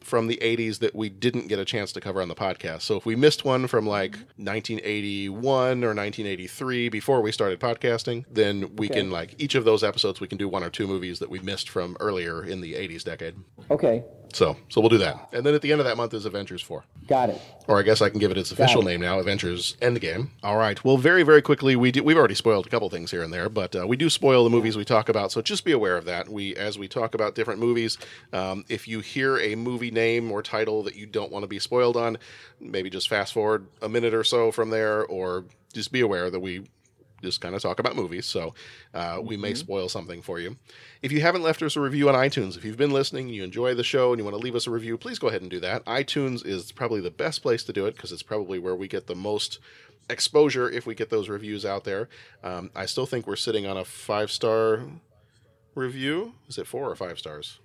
from 0.00 0.26
the 0.26 0.38
80s 0.42 0.78
that 0.78 0.94
we 0.94 1.08
didn't 1.08 1.48
get 1.48 1.58
a 1.58 1.64
chance 1.64 1.92
to 1.92 2.00
cover 2.00 2.20
on 2.22 2.28
the 2.28 2.34
podcast. 2.34 2.82
So 2.82 2.96
if 2.96 3.04
we 3.06 3.16
missed 3.16 3.44
one 3.44 3.66
from 3.66 3.86
like 3.86 4.16
1981 4.36 5.84
or 5.84 5.94
1983 5.94 6.88
before 6.88 7.20
we 7.20 7.32
started 7.32 7.60
podcasting, 7.60 8.24
then 8.30 8.74
we 8.76 8.86
Okay. 8.88 9.00
can 9.00 9.10
like 9.10 9.34
each 9.38 9.54
of 9.54 9.64
those 9.64 9.82
episodes 9.84 10.20
we 10.20 10.28
can 10.28 10.38
do 10.38 10.48
one 10.48 10.62
or 10.64 10.70
two 10.70 10.86
movies 10.86 11.18
that 11.18 11.30
we 11.30 11.38
missed 11.40 11.68
from 11.68 11.96
earlier 12.00 12.42
in 12.44 12.60
the 12.60 12.74
80s 12.74 13.04
decade. 13.04 13.34
Okay. 13.70 14.04
So 14.32 14.56
so 14.68 14.80
we'll 14.80 14.90
do 14.90 14.98
that. 14.98 15.28
And 15.32 15.44
then 15.44 15.54
at 15.54 15.62
the 15.62 15.72
end 15.72 15.80
of 15.80 15.86
that 15.86 15.96
month 15.96 16.14
is 16.14 16.24
Avengers 16.24 16.62
4. 16.62 16.84
Got 17.06 17.30
it. 17.30 17.40
Or 17.66 17.78
I 17.78 17.82
guess 17.82 18.02
I 18.02 18.10
can 18.10 18.18
give 18.18 18.30
it 18.30 18.38
its 18.38 18.52
official 18.52 18.82
it. 18.82 18.90
name 18.90 19.00
now, 19.00 19.18
Avengers 19.18 19.76
Endgame. 19.80 20.28
All 20.42 20.56
right. 20.56 20.82
Well, 20.84 20.96
very, 20.96 21.22
very 21.22 21.42
quickly, 21.42 21.76
we 21.76 21.90
do, 21.90 22.02
we've 22.02 22.16
already 22.16 22.34
spoiled 22.34 22.66
a 22.66 22.70
couple 22.70 22.88
things 22.90 23.10
here 23.10 23.22
and 23.22 23.32
there, 23.32 23.48
but 23.48 23.74
uh, 23.74 23.86
we 23.86 23.96
do 23.96 24.10
spoil 24.10 24.44
the 24.44 24.50
movies 24.50 24.76
we 24.76 24.84
talk 24.84 25.08
about. 25.08 25.32
So 25.32 25.40
just 25.42 25.64
be 25.64 25.72
aware 25.72 25.96
of 25.96 26.04
that. 26.04 26.28
We, 26.28 26.54
as 26.56 26.78
we 26.78 26.88
talk 26.88 27.14
about 27.14 27.34
different 27.34 27.60
movies, 27.60 27.98
um, 28.32 28.64
if 28.68 28.86
you 28.86 29.00
hear 29.00 29.38
a 29.38 29.54
movie 29.54 29.90
name 29.90 30.30
or 30.30 30.42
title 30.42 30.82
that 30.84 30.96
you 30.96 31.06
don't 31.06 31.32
want 31.32 31.42
to 31.44 31.48
be 31.48 31.58
spoiled 31.58 31.96
on, 31.96 32.18
maybe 32.60 32.90
just 32.90 33.08
fast 33.08 33.32
forward 33.32 33.66
a 33.82 33.88
minute 33.88 34.14
or 34.14 34.24
so 34.24 34.52
from 34.52 34.70
there, 34.70 35.04
or 35.06 35.44
just 35.72 35.92
be 35.92 36.00
aware 36.00 36.30
that 36.30 36.40
we 36.40 36.64
just 37.22 37.40
kind 37.40 37.54
of 37.54 37.62
talk 37.62 37.78
about 37.78 37.96
movies. 37.96 38.26
So 38.26 38.54
uh, 38.94 39.20
we 39.22 39.36
may 39.36 39.54
spoil 39.54 39.88
something 39.88 40.22
for 40.22 40.38
you. 40.38 40.56
If 41.02 41.12
you 41.12 41.20
haven't 41.20 41.42
left 41.42 41.62
us 41.62 41.76
a 41.76 41.80
review 41.80 42.08
on 42.08 42.14
iTunes, 42.14 42.56
if 42.56 42.64
you've 42.64 42.76
been 42.76 42.90
listening, 42.90 43.28
you 43.28 43.44
enjoy 43.44 43.74
the 43.74 43.84
show, 43.84 44.12
and 44.12 44.18
you 44.18 44.24
want 44.24 44.36
to 44.36 44.42
leave 44.42 44.54
us 44.54 44.66
a 44.66 44.70
review, 44.70 44.96
please 44.96 45.18
go 45.18 45.28
ahead 45.28 45.42
and 45.42 45.50
do 45.50 45.60
that. 45.60 45.84
iTunes 45.84 46.46
is 46.46 46.72
probably 46.72 47.00
the 47.00 47.10
best 47.10 47.42
place 47.42 47.62
to 47.64 47.72
do 47.72 47.86
it 47.86 47.96
because 47.96 48.12
it's 48.12 48.22
probably 48.22 48.58
where 48.58 48.76
we 48.76 48.88
get 48.88 49.06
the 49.06 49.14
most 49.14 49.58
exposure 50.10 50.70
if 50.70 50.86
we 50.86 50.94
get 50.94 51.10
those 51.10 51.28
reviews 51.28 51.64
out 51.64 51.84
there. 51.84 52.08
Um, 52.42 52.70
I 52.74 52.86
still 52.86 53.06
think 53.06 53.26
we're 53.26 53.36
sitting 53.36 53.66
on 53.66 53.76
a 53.76 53.84
five 53.84 54.30
star 54.30 54.82
review. 55.74 56.34
Is 56.48 56.58
it 56.58 56.66
four 56.66 56.90
or 56.90 56.96
five 56.96 57.18
stars? 57.18 57.60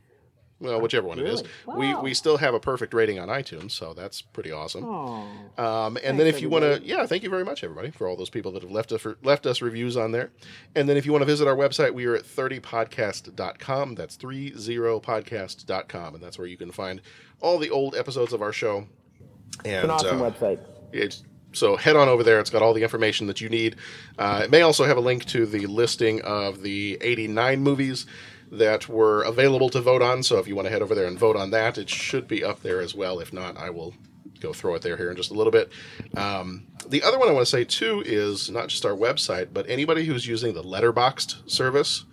Well, 0.60 0.80
whichever 0.80 1.08
one 1.08 1.20
it 1.20 1.26
is. 1.26 1.44
We, 1.68 1.94
we 1.96 2.14
still 2.14 2.38
have 2.38 2.54
a 2.54 2.60
perfect 2.60 2.94
rating 2.94 3.20
on 3.20 3.28
iTunes, 3.28 3.72
so 3.72 3.94
that's 3.94 4.22
pretty 4.22 4.52
awesome. 4.52 4.86
Um, 4.86 5.98
and 6.04 6.18
then 6.18 6.26
if 6.28 6.42
you 6.42 6.48
want 6.50 6.64
to, 6.64 6.82
yeah, 6.86 7.06
thank 7.06 7.24
you 7.24 7.30
very 7.30 7.44
much, 7.44 7.64
everybody, 7.66 7.92
for 7.92 8.08
all 8.08 8.16
those 8.16 8.30
people 8.30 8.54
that 8.54 8.64
have 8.64 8.72
left 8.72 8.94
us 8.94 9.06
left 9.24 9.46
us 9.46 9.62
reviews 9.62 9.98
on 9.98 10.12
there. 10.14 10.32
And 10.76 10.88
then 10.88 10.96
if 10.96 11.06
you 11.06 11.12
want 11.12 11.22
to 11.22 11.26
visit 11.26 11.48
our 11.48 11.56
website, 11.56 11.94
we 11.94 12.06
are 12.06 12.16
at 12.16 12.24
30podcast.com. 12.24 13.96
That's 13.96 14.16
30podcast.com. 14.18 16.16
And 16.16 16.24
that's 16.24 16.38
where 16.38 16.48
you 16.48 16.58
can 16.58 16.72
find 16.72 17.02
all 17.42 17.58
the 17.58 17.70
old 17.70 17.96
episodes 17.96 18.32
of 18.34 18.42
our 18.42 18.54
show. 18.54 18.88
And, 19.66 19.76
It's 19.76 19.84
an 19.84 19.90
awesome 19.92 20.22
uh, 20.22 20.32
website. 20.32 20.60
it's, 20.92 21.24
so 21.52 21.76
head 21.76 21.96
on 21.96 22.10
over 22.10 22.24
there. 22.24 22.40
It's 22.40 22.50
got 22.50 22.62
all 22.64 22.74
the 22.74 22.82
information 22.82 23.28
that 23.28 23.40
you 23.40 23.48
need. 23.50 23.76
Uh, 24.18 24.42
it 24.46 24.50
may 24.50 24.62
also 24.62 24.86
have 24.86 24.98
a 24.98 25.02
link 25.02 25.26
to 25.26 25.46
the 25.46 25.68
listing 25.68 26.22
of 26.22 26.64
the 26.64 26.98
89 27.02 27.62
movies 27.62 28.08
that 28.54 28.88
were 28.88 29.24
available 29.24 29.70
to 29.70 29.82
vote 29.82 30.02
on. 30.02 30.24
So 30.24 30.38
if 30.38 30.48
you 30.48 30.56
want 30.56 30.68
to 30.68 30.72
head 30.72 30.82
over 30.82 30.96
there 30.96 31.08
and 31.08 31.18
vote 31.18 31.36
on 31.36 31.52
that, 31.52 31.78
it 31.78 31.90
should 31.90 32.28
be 32.28 32.44
up 32.44 32.62
there 32.62 32.80
as 32.80 32.94
well. 32.94 33.20
If 33.20 33.34
not, 33.34 33.58
I 33.58 33.70
will 33.70 33.94
go 34.40 34.54
throw 34.54 34.76
it 34.76 34.82
there 34.82 34.98
here 34.98 35.10
in 35.10 35.18
just 35.18 35.32
a 35.32 35.34
little 35.34 35.52
bit. 35.52 35.72
Um, 36.16 36.68
the 36.88 37.02
other 37.02 37.18
one 37.18 37.30
I 37.30 37.32
want 37.32 37.46
to 37.46 37.52
say 37.52 37.64
too 37.64 38.04
is 38.06 38.50
not 38.50 38.68
just 38.68 38.86
our 38.86 38.96
website, 38.96 39.50
but 39.54 39.70
anybody 39.70 40.06
who's 40.06 40.28
using 40.28 40.54
the 40.54 40.62
Letterboxd 40.62 41.50
service, 41.50 42.06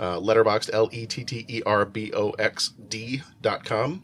uh, 0.00 0.18
Letterboxd, 0.18 0.70
L 0.72 0.88
E 0.92 1.06
T 1.06 1.24
T 1.24 1.44
E 1.48 1.62
R 1.64 1.84
B 1.84 2.12
O 2.14 2.30
X 2.30 2.70
D 2.88 3.22
dot 3.42 3.64
com. 3.64 4.02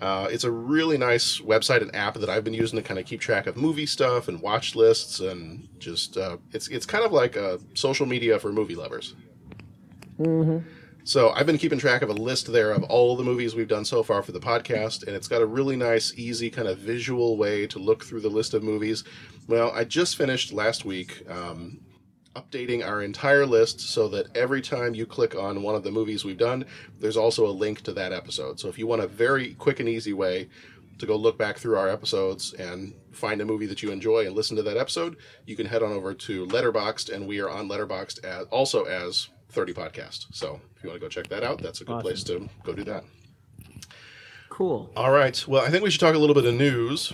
Uh, 0.00 0.28
it's 0.30 0.44
a 0.44 0.50
really 0.50 0.96
nice 0.96 1.40
website 1.40 1.82
and 1.82 1.94
app 1.94 2.14
that 2.14 2.28
I've 2.28 2.44
been 2.44 2.54
using 2.54 2.76
to 2.76 2.82
kind 2.82 3.00
of 3.00 3.06
keep 3.06 3.20
track 3.20 3.48
of 3.48 3.56
movie 3.56 3.86
stuff 3.86 4.28
and 4.28 4.40
watch 4.40 4.76
lists 4.76 5.18
and 5.18 5.68
just 5.78 6.16
uh, 6.16 6.36
it's 6.52 6.68
it's 6.68 6.86
kind 6.86 7.04
of 7.04 7.12
like 7.12 7.34
a 7.34 7.58
social 7.74 8.06
media 8.06 8.38
for 8.38 8.52
movie 8.52 8.76
lovers. 8.76 9.14
So 11.08 11.30
I've 11.30 11.46
been 11.46 11.56
keeping 11.56 11.78
track 11.78 12.02
of 12.02 12.10
a 12.10 12.12
list 12.12 12.52
there 12.52 12.70
of 12.70 12.82
all 12.82 13.16
the 13.16 13.24
movies 13.24 13.54
we've 13.54 13.66
done 13.66 13.86
so 13.86 14.02
far 14.02 14.22
for 14.22 14.32
the 14.32 14.38
podcast, 14.38 15.06
and 15.06 15.16
it's 15.16 15.26
got 15.26 15.40
a 15.40 15.46
really 15.46 15.74
nice, 15.74 16.12
easy 16.18 16.50
kind 16.50 16.68
of 16.68 16.76
visual 16.76 17.38
way 17.38 17.66
to 17.68 17.78
look 17.78 18.04
through 18.04 18.20
the 18.20 18.28
list 18.28 18.52
of 18.52 18.62
movies. 18.62 19.04
Well, 19.46 19.70
I 19.70 19.84
just 19.84 20.18
finished 20.18 20.52
last 20.52 20.84
week 20.84 21.24
um, 21.30 21.80
updating 22.36 22.86
our 22.86 23.00
entire 23.00 23.46
list 23.46 23.80
so 23.80 24.06
that 24.08 24.36
every 24.36 24.60
time 24.60 24.94
you 24.94 25.06
click 25.06 25.34
on 25.34 25.62
one 25.62 25.74
of 25.74 25.82
the 25.82 25.90
movies 25.90 26.26
we've 26.26 26.36
done, 26.36 26.66
there's 27.00 27.16
also 27.16 27.46
a 27.46 27.56
link 27.56 27.80
to 27.84 27.94
that 27.94 28.12
episode. 28.12 28.60
So 28.60 28.68
if 28.68 28.78
you 28.78 28.86
want 28.86 29.00
a 29.00 29.08
very 29.08 29.54
quick 29.54 29.80
and 29.80 29.88
easy 29.88 30.12
way 30.12 30.50
to 30.98 31.06
go 31.06 31.16
look 31.16 31.38
back 31.38 31.56
through 31.56 31.78
our 31.78 31.88
episodes 31.88 32.52
and 32.52 32.92
find 33.12 33.40
a 33.40 33.46
movie 33.46 33.64
that 33.64 33.82
you 33.82 33.92
enjoy 33.92 34.26
and 34.26 34.36
listen 34.36 34.58
to 34.58 34.62
that 34.64 34.76
episode, 34.76 35.16
you 35.46 35.56
can 35.56 35.64
head 35.64 35.82
on 35.82 35.90
over 35.90 36.12
to 36.12 36.46
Letterboxd, 36.48 37.14
and 37.14 37.26
we 37.26 37.40
are 37.40 37.48
on 37.48 37.66
Letterboxd 37.66 38.22
as, 38.26 38.44
also 38.48 38.84
as 38.84 39.30
30 39.50 39.72
Podcast. 39.74 40.26
So 40.32 40.60
if 40.76 40.82
you 40.84 40.90
want 40.90 41.00
to 41.00 41.04
go 41.04 41.08
check 41.08 41.28
that 41.28 41.42
out, 41.42 41.62
that's 41.62 41.80
a 41.80 41.84
good 41.84 42.00
place 42.00 42.22
to 42.24 42.48
go 42.64 42.72
do 42.72 42.84
that. 42.84 43.04
Cool. 44.48 44.90
All 44.96 45.10
right. 45.12 45.44
Well, 45.46 45.62
I 45.64 45.70
think 45.70 45.82
we 45.84 45.90
should 45.90 46.00
talk 46.00 46.14
a 46.14 46.18
little 46.18 46.34
bit 46.34 46.44
of 46.44 46.54
news. 46.54 47.12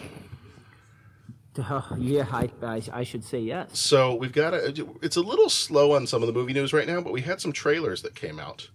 Uh, 1.58 1.80
yeah, 1.98 2.26
I, 2.32 2.50
I, 2.62 2.82
I 2.92 3.04
should 3.04 3.22
say 3.24 3.38
yes. 3.40 3.78
So 3.78 4.14
we've 4.14 4.32
got 4.32 4.54
a. 4.54 4.86
It's 5.02 5.16
a 5.16 5.20
little 5.20 5.48
slow 5.48 5.92
on 5.92 6.06
some 6.06 6.22
of 6.22 6.26
the 6.26 6.32
movie 6.32 6.52
news 6.52 6.72
right 6.72 6.86
now, 6.86 7.00
but 7.00 7.12
we 7.12 7.20
had 7.20 7.40
some 7.40 7.52
trailers 7.52 8.02
that 8.02 8.14
came 8.14 8.40
out 8.40 8.68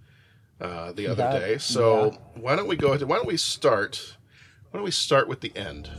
uh, 0.62 0.92
the 0.94 1.08
other 1.08 1.24
Yeah, 1.24 1.39
day. 1.39 1.58
So 1.58 2.18
why 2.36 2.56
don't 2.56 2.68
we 2.68 2.75
go? 2.75 2.89
ahead- 2.94 3.04
Why 3.08 3.16
don't 3.18 3.28
we 3.28 3.38
start? 3.38 4.16
Why 4.72 4.78
don't 4.78 4.86
we 4.86 4.92
start 4.92 5.28
with 5.28 5.42
the 5.42 5.51
end? 5.58 5.89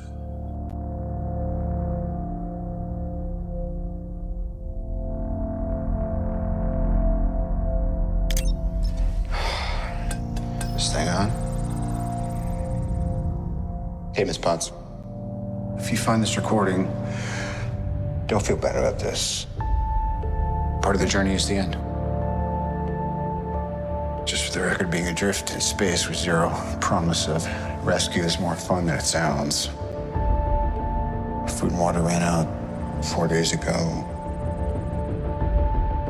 Hey, 14.21 14.25
Miss 14.25 14.37
Potts. 14.37 14.71
If 15.79 15.91
you 15.91 15.97
find 15.97 16.23
this 16.23 16.37
recording, 16.37 16.85
don't 18.27 18.45
feel 18.45 18.59
bad 18.59 18.77
about 18.77 18.99
this. 18.99 19.47
Part 20.83 20.95
of 20.95 21.01
the 21.01 21.07
journey 21.07 21.33
is 21.33 21.49
the 21.49 21.55
end. 21.55 21.73
Just 24.29 24.45
for 24.45 24.59
the 24.59 24.61
record, 24.61 24.91
being 24.91 25.07
adrift 25.07 25.53
in 25.55 25.61
space 25.63 26.07
with 26.07 26.19
zero 26.19 26.51
promise 26.83 27.29
of 27.29 27.47
rescue 27.83 28.23
is 28.23 28.39
more 28.39 28.57
fun 28.57 28.85
than 28.85 28.99
it 28.99 29.05
sounds. 29.05 29.69
Food 31.59 31.71
and 31.71 31.79
water 31.81 32.03
ran 32.03 32.21
out 32.21 32.47
four 33.03 33.27
days 33.27 33.55
ago. 33.55 33.73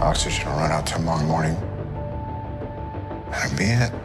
Oxygen 0.00 0.48
will 0.48 0.56
run 0.56 0.72
out 0.72 0.84
tomorrow 0.84 1.24
morning. 1.24 1.54
That'll 3.30 3.56
be 3.56 3.66
it. 3.66 3.99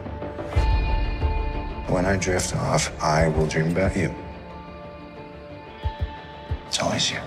When 1.88 2.04
I 2.04 2.16
drift 2.16 2.54
off, 2.56 2.90
I 3.00 3.28
will 3.28 3.46
dream 3.46 3.70
about 3.70 3.96
you. 3.96 4.12
It's 6.66 6.80
always 6.80 7.10
you. 7.12 7.18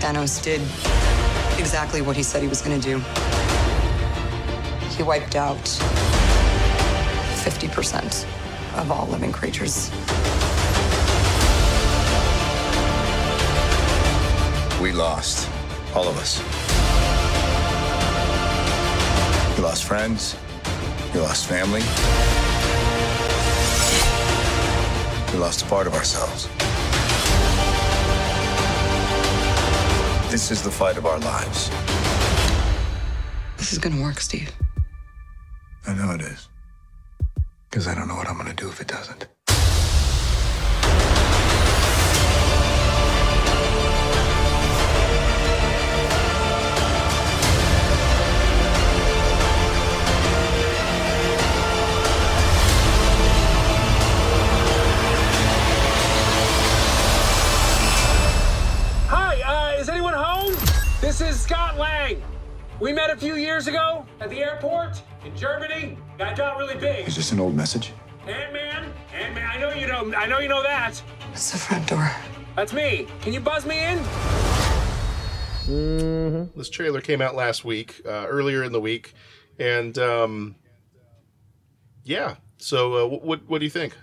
Thanos 0.00 0.42
did 0.42 0.60
exactly 1.58 2.02
what 2.02 2.14
he 2.14 2.22
said 2.22 2.42
he 2.42 2.48
was 2.48 2.60
going 2.60 2.78
to 2.78 2.86
do. 2.86 3.61
He 4.96 5.02
wiped 5.02 5.36
out 5.36 5.64
50% 7.44 8.26
of 8.76 8.90
all 8.90 9.06
living 9.08 9.32
creatures. 9.32 9.90
We 14.82 14.92
lost. 14.92 15.48
All 15.94 16.06
of 16.08 16.16
us. 16.18 16.40
We 19.56 19.62
lost 19.64 19.84
friends. 19.84 20.36
We 21.14 21.20
lost 21.20 21.46
family. 21.46 21.82
We 25.32 25.38
lost 25.38 25.62
a 25.62 25.66
part 25.66 25.86
of 25.86 25.94
ourselves. 25.94 26.48
This 30.30 30.50
is 30.50 30.62
the 30.62 30.70
fight 30.70 30.96
of 30.96 31.06
our 31.06 31.18
lives. 31.18 31.70
This 33.56 33.72
is 33.72 33.78
going 33.78 33.96
to 33.96 34.02
work, 34.02 34.20
Steve. 34.20 34.52
Really 66.74 66.96
big. 66.96 67.08
Is 67.08 67.16
this 67.16 67.32
an 67.32 67.40
old 67.40 67.54
message? 67.54 67.92
Ant-Man, 68.26 68.92
Ant-Man, 69.14 69.50
I 69.50 69.58
know 69.58 69.72
you 69.72 69.86
know, 69.86 70.12
I 70.16 70.26
know 70.26 70.38
you 70.38 70.48
know 70.48 70.62
that. 70.62 71.02
It's 71.32 71.50
the 71.52 71.58
front 71.58 71.88
door. 71.88 72.10
That's 72.56 72.72
me. 72.72 73.06
Can 73.20 73.32
you 73.32 73.40
buzz 73.40 73.64
me 73.66 73.78
in? 73.78 73.98
This 76.56 76.68
trailer 76.68 77.00
came 77.00 77.22
out 77.22 77.34
last 77.34 77.64
week, 77.64 78.02
uh, 78.04 78.26
earlier 78.28 78.62
in 78.64 78.72
the 78.72 78.80
week, 78.80 79.14
and 79.58 79.96
um, 79.98 80.56
yeah. 82.04 82.36
So, 82.58 82.94
uh, 82.94 83.18
what 83.18 83.48
what 83.48 83.58
do 83.58 83.64
you 83.64 83.70
think? 83.70 83.96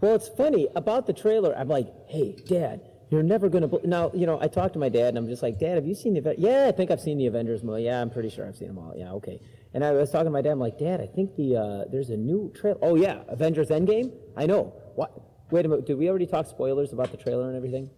Well, 0.00 0.14
it's 0.14 0.28
funny 0.28 0.68
about 0.74 1.06
the 1.06 1.12
trailer. 1.12 1.56
I'm 1.56 1.68
like, 1.68 1.88
hey, 2.08 2.36
Dad, 2.46 2.80
you're 3.10 3.22
never 3.22 3.48
gonna. 3.48 3.68
Bel-. 3.68 3.80
Now, 3.84 4.10
you 4.12 4.26
know, 4.26 4.38
I 4.40 4.48
talked 4.48 4.72
to 4.74 4.78
my 4.80 4.88
dad, 4.88 5.08
and 5.08 5.18
I'm 5.18 5.28
just 5.28 5.42
like, 5.42 5.58
Dad, 5.58 5.76
have 5.76 5.86
you 5.86 5.94
seen 5.94 6.14
the? 6.14 6.20
Aven-? 6.20 6.34
Yeah, 6.38 6.66
I 6.68 6.72
think 6.72 6.90
I've 6.90 7.00
seen 7.00 7.18
the 7.18 7.26
Avengers 7.26 7.62
movie. 7.62 7.84
Yeah, 7.84 8.00
I'm 8.02 8.10
pretty 8.10 8.28
sure 8.28 8.46
I've 8.46 8.56
seen 8.56 8.68
them 8.68 8.78
all. 8.78 8.94
Yeah, 8.96 9.12
okay. 9.12 9.40
And 9.74 9.82
I 9.84 9.92
was 9.92 10.10
talking 10.10 10.26
to 10.26 10.30
my 10.30 10.42
dad. 10.42 10.50
I'm 10.52 10.58
like, 10.60 10.78
Dad, 10.78 11.00
I 11.00 11.06
think 11.06 11.34
the 11.36 11.56
uh, 11.56 11.84
there's 11.90 12.10
a 12.10 12.16
new 12.16 12.52
trailer. 12.54 12.78
Oh 12.82 12.94
yeah, 12.94 13.22
Avengers 13.28 13.68
Endgame. 13.68 14.12
I 14.36 14.46
know. 14.46 14.74
What? 14.96 15.12
Wait 15.50 15.64
a 15.64 15.68
minute. 15.68 15.86
Did 15.86 15.98
we 15.98 16.08
already 16.08 16.26
talk 16.26 16.46
spoilers 16.46 16.92
about 16.92 17.10
the 17.10 17.16
trailer 17.16 17.48
and 17.48 17.56
everything? 17.56 17.90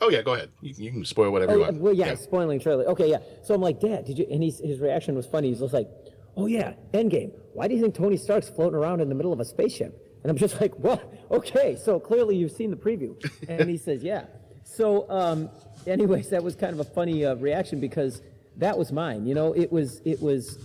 Oh 0.00 0.08
yeah, 0.08 0.22
go 0.22 0.34
ahead. 0.34 0.50
You, 0.60 0.74
you 0.76 0.90
can 0.90 1.04
spoil 1.04 1.30
whatever 1.30 1.52
Oh, 1.52 1.54
you 1.56 1.60
yeah, 1.62 1.66
want. 1.68 1.80
well, 1.80 1.92
yeah, 1.92 2.14
spoiling 2.14 2.58
trailer. 2.60 2.84
Okay, 2.86 3.08
yeah. 3.10 3.18
So 3.44 3.54
I'm 3.54 3.60
like, 3.60 3.80
Dad, 3.80 4.04
did 4.04 4.18
you? 4.18 4.26
And 4.30 4.42
he's, 4.42 4.58
his 4.58 4.80
reaction 4.80 5.14
was 5.14 5.26
funny. 5.26 5.48
He's 5.48 5.60
just 5.60 5.74
like, 5.74 5.88
Oh 6.36 6.46
yeah, 6.46 6.74
Endgame. 6.94 7.32
Why 7.54 7.68
do 7.68 7.74
you 7.74 7.80
think 7.80 7.94
Tony 7.94 8.16
Stark's 8.16 8.48
floating 8.48 8.76
around 8.78 9.00
in 9.00 9.08
the 9.08 9.14
middle 9.14 9.32
of 9.32 9.40
a 9.40 9.44
spaceship? 9.44 10.20
And 10.22 10.30
I'm 10.30 10.36
just 10.36 10.60
like, 10.60 10.74
What? 10.76 11.02
Okay, 11.30 11.76
so 11.76 12.00
clearly 12.00 12.36
you've 12.36 12.52
seen 12.52 12.70
the 12.70 12.76
preview. 12.76 13.14
And 13.48 13.68
he 13.70 13.76
says, 13.76 14.02
Yeah. 14.02 14.24
So, 14.64 15.08
um, 15.10 15.50
anyways, 15.86 16.30
that 16.30 16.42
was 16.42 16.54
kind 16.54 16.72
of 16.72 16.80
a 16.80 16.84
funny 16.84 17.24
uh, 17.24 17.34
reaction 17.36 17.80
because 17.80 18.22
that 18.56 18.76
was 18.78 18.92
mine. 18.92 19.26
You 19.26 19.34
know, 19.34 19.52
it 19.52 19.70
was 19.72 20.00
it 20.04 20.20
was 20.22 20.58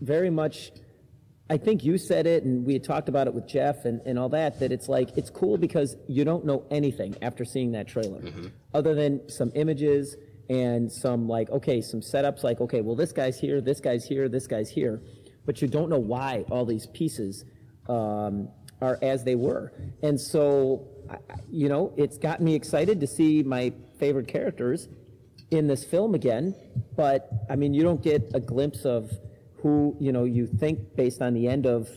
very 0.00 0.30
much. 0.30 0.72
I 1.50 1.58
think 1.58 1.84
you 1.84 1.98
said 1.98 2.26
it, 2.26 2.44
and 2.44 2.64
we 2.64 2.72
had 2.72 2.84
talked 2.84 3.08
about 3.10 3.26
it 3.26 3.34
with 3.34 3.46
Jeff 3.46 3.84
and, 3.84 4.00
and 4.06 4.18
all 4.18 4.30
that, 4.30 4.58
that 4.60 4.72
it's 4.72 4.88
like, 4.88 5.10
it's 5.18 5.28
cool 5.28 5.58
because 5.58 5.96
you 6.08 6.24
don't 6.24 6.46
know 6.46 6.64
anything 6.70 7.14
after 7.20 7.44
seeing 7.44 7.72
that 7.72 7.88
trailer, 7.88 8.22
other 8.72 8.94
than 8.94 9.28
some 9.28 9.52
images 9.54 10.16
and 10.48 10.90
some, 10.90 11.28
like, 11.28 11.50
okay, 11.50 11.82
some 11.82 12.00
setups, 12.00 12.42
like, 12.42 12.60
okay, 12.60 12.80
well, 12.80 12.96
this 12.96 13.12
guy's 13.12 13.38
here, 13.38 13.60
this 13.60 13.80
guy's 13.80 14.04
here, 14.06 14.28
this 14.30 14.46
guy's 14.46 14.70
here, 14.70 15.02
but 15.44 15.60
you 15.60 15.68
don't 15.68 15.90
know 15.90 15.98
why 15.98 16.44
all 16.50 16.64
these 16.64 16.86
pieces 16.86 17.44
um, 17.88 18.48
are 18.80 18.98
as 19.02 19.22
they 19.24 19.34
were. 19.34 19.72
And 20.02 20.18
so, 20.18 20.86
I- 21.10 21.14
I- 21.14 21.36
you 21.50 21.68
know, 21.68 21.92
it's 21.98 22.16
gotten 22.16 22.46
me 22.46 22.54
excited 22.54 22.98
to 23.00 23.06
see 23.06 23.42
my 23.42 23.72
favorite 23.98 24.28
characters 24.28 24.88
in 25.50 25.66
this 25.66 25.84
film 25.84 26.14
again, 26.14 26.54
but 26.96 27.28
I 27.50 27.56
mean, 27.56 27.74
you 27.74 27.82
don't 27.82 28.02
get 28.02 28.30
a 28.32 28.40
glimpse 28.40 28.86
of 28.86 29.12
who 29.62 29.96
you 30.00 30.12
know 30.12 30.24
you 30.24 30.46
think 30.46 30.96
based 30.96 31.22
on 31.22 31.34
the 31.34 31.46
end 31.48 31.66
of 31.66 31.88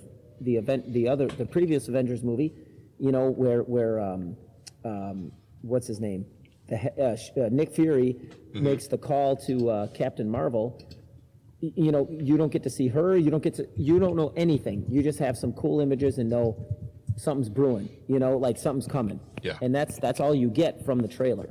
the 0.42 0.56
event, 0.58 0.92
the 0.94 1.08
other, 1.08 1.28
the 1.28 1.46
previous 1.46 1.88
Avengers 1.88 2.22
movie, 2.24 2.54
you 3.00 3.12
know, 3.12 3.30
where 3.32 3.62
where 3.64 4.00
um, 4.00 4.36
um, 4.84 5.32
what's 5.62 5.88
his 5.88 6.00
name, 6.00 6.26
the, 6.68 6.76
uh, 7.02 7.42
uh, 7.42 7.50
Nick 7.52 7.74
Fury 7.74 8.16
makes 8.54 8.88
the 8.88 8.98
call 8.98 9.36
to 9.48 9.70
uh, 9.70 9.88
Captain 9.88 10.30
Marvel. 10.30 10.80
Y- 11.62 11.72
You 11.76 11.92
know, 11.92 12.08
you 12.10 12.38
don't 12.38 12.52
get 12.52 12.64
to 12.64 12.70
see 12.70 12.88
her. 12.90 13.18
You 13.18 13.32
don't 13.32 13.42
get 13.44 13.56
to. 13.56 13.68
You 13.78 13.98
don't 14.00 14.16
know 14.16 14.32
anything. 14.36 14.86
You 14.90 15.02
just 15.02 15.20
have 15.20 15.36
some 15.38 15.52
cool 15.54 15.80
images 15.80 16.18
and 16.20 16.30
know 16.30 16.48
something's 17.18 17.50
brewing. 17.50 17.90
You 18.08 18.20
know, 18.20 18.38
like 18.38 18.58
something's 18.58 18.88
coming. 18.88 19.20
Yeah. 19.42 19.58
And 19.62 19.74
that's 19.74 19.98
that's 20.00 20.20
all 20.20 20.36
you 20.36 20.50
get 20.50 20.86
from 20.86 21.00
the 21.00 21.08
trailer 21.08 21.50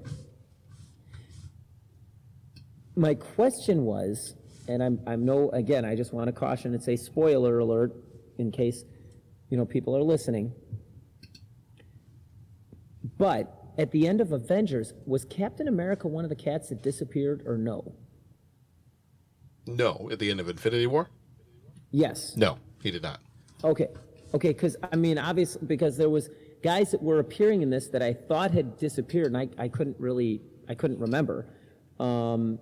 my 2.97 3.13
question 3.15 3.85
was, 3.85 4.37
and 4.69 4.83
I'm, 4.83 5.01
I'm 5.07 5.25
no, 5.25 5.51
again, 5.51 5.85
I 5.85 5.95
just 5.95 6.13
want 6.13 6.27
to 6.27 6.33
caution 6.33 6.75
and 6.75 6.83
say 6.83 6.97
spoiler 6.97 7.59
alert 7.59 7.95
in 8.39 8.51
case, 8.51 8.85
you 9.51 9.57
know, 9.57 9.65
people 9.65 9.97
are 9.97 10.03
listening. 10.03 10.53
But 13.19 13.55
at 13.79 13.91
the 13.91 14.07
end 14.07 14.21
of 14.21 14.33
Avengers, 14.33 14.93
was 15.07 15.25
Captain 15.25 15.69
America 15.69 16.09
one 16.09 16.25
of 16.25 16.31
the 16.31 16.37
cats 16.37 16.69
that 16.71 16.83
disappeared 16.83 17.43
or 17.47 17.59
no? 17.59 17.95
No, 19.67 20.09
at 20.13 20.19
the 20.19 20.31
end 20.31 20.41
of 20.41 20.49
Infinity 20.49 20.87
War. 20.87 21.09
Yes. 21.91 22.37
No, 22.37 22.59
he 22.83 22.91
did 22.91 23.03
not. 23.03 23.21
Okay. 23.63 23.89
Okay, 24.35 24.49
because 24.49 24.77
I 24.93 24.97
mean, 24.97 25.17
obviously, 25.17 25.65
because 25.67 25.97
there 25.97 26.11
was 26.11 26.29
guys 26.63 26.91
that 26.91 27.03
were 27.03 27.21
appearing 27.21 27.63
in 27.63 27.71
this 27.71 27.89
that 27.89 28.03
I 28.03 28.13
thought 28.13 28.51
had 28.51 28.79
disappeared, 28.79 29.27
and 29.27 29.37
I, 29.37 29.49
I 29.57 29.69
couldn't 29.69 29.99
really, 30.01 30.43
I 30.69 30.75
couldn't 30.75 30.99
remember. 30.99 31.47
Um, 32.01 32.59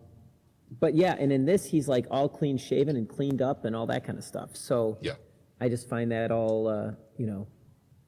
but 0.80 0.94
yeah, 0.94 1.16
and 1.18 1.32
in 1.32 1.44
this, 1.44 1.64
he's 1.64 1.88
like 1.88 2.06
all 2.10 2.28
clean 2.28 2.56
shaven 2.56 2.96
and 2.96 3.08
cleaned 3.08 3.42
up 3.42 3.64
and 3.64 3.76
all 3.76 3.86
that 3.86 4.04
kind 4.04 4.18
of 4.18 4.24
stuff. 4.24 4.56
So 4.56 4.98
Yeah. 5.00 5.14
I 5.60 5.68
just 5.68 5.88
find 5.88 6.10
that 6.10 6.30
all, 6.30 6.66
uh, 6.68 6.92
you 7.16 7.26
know, 7.26 7.46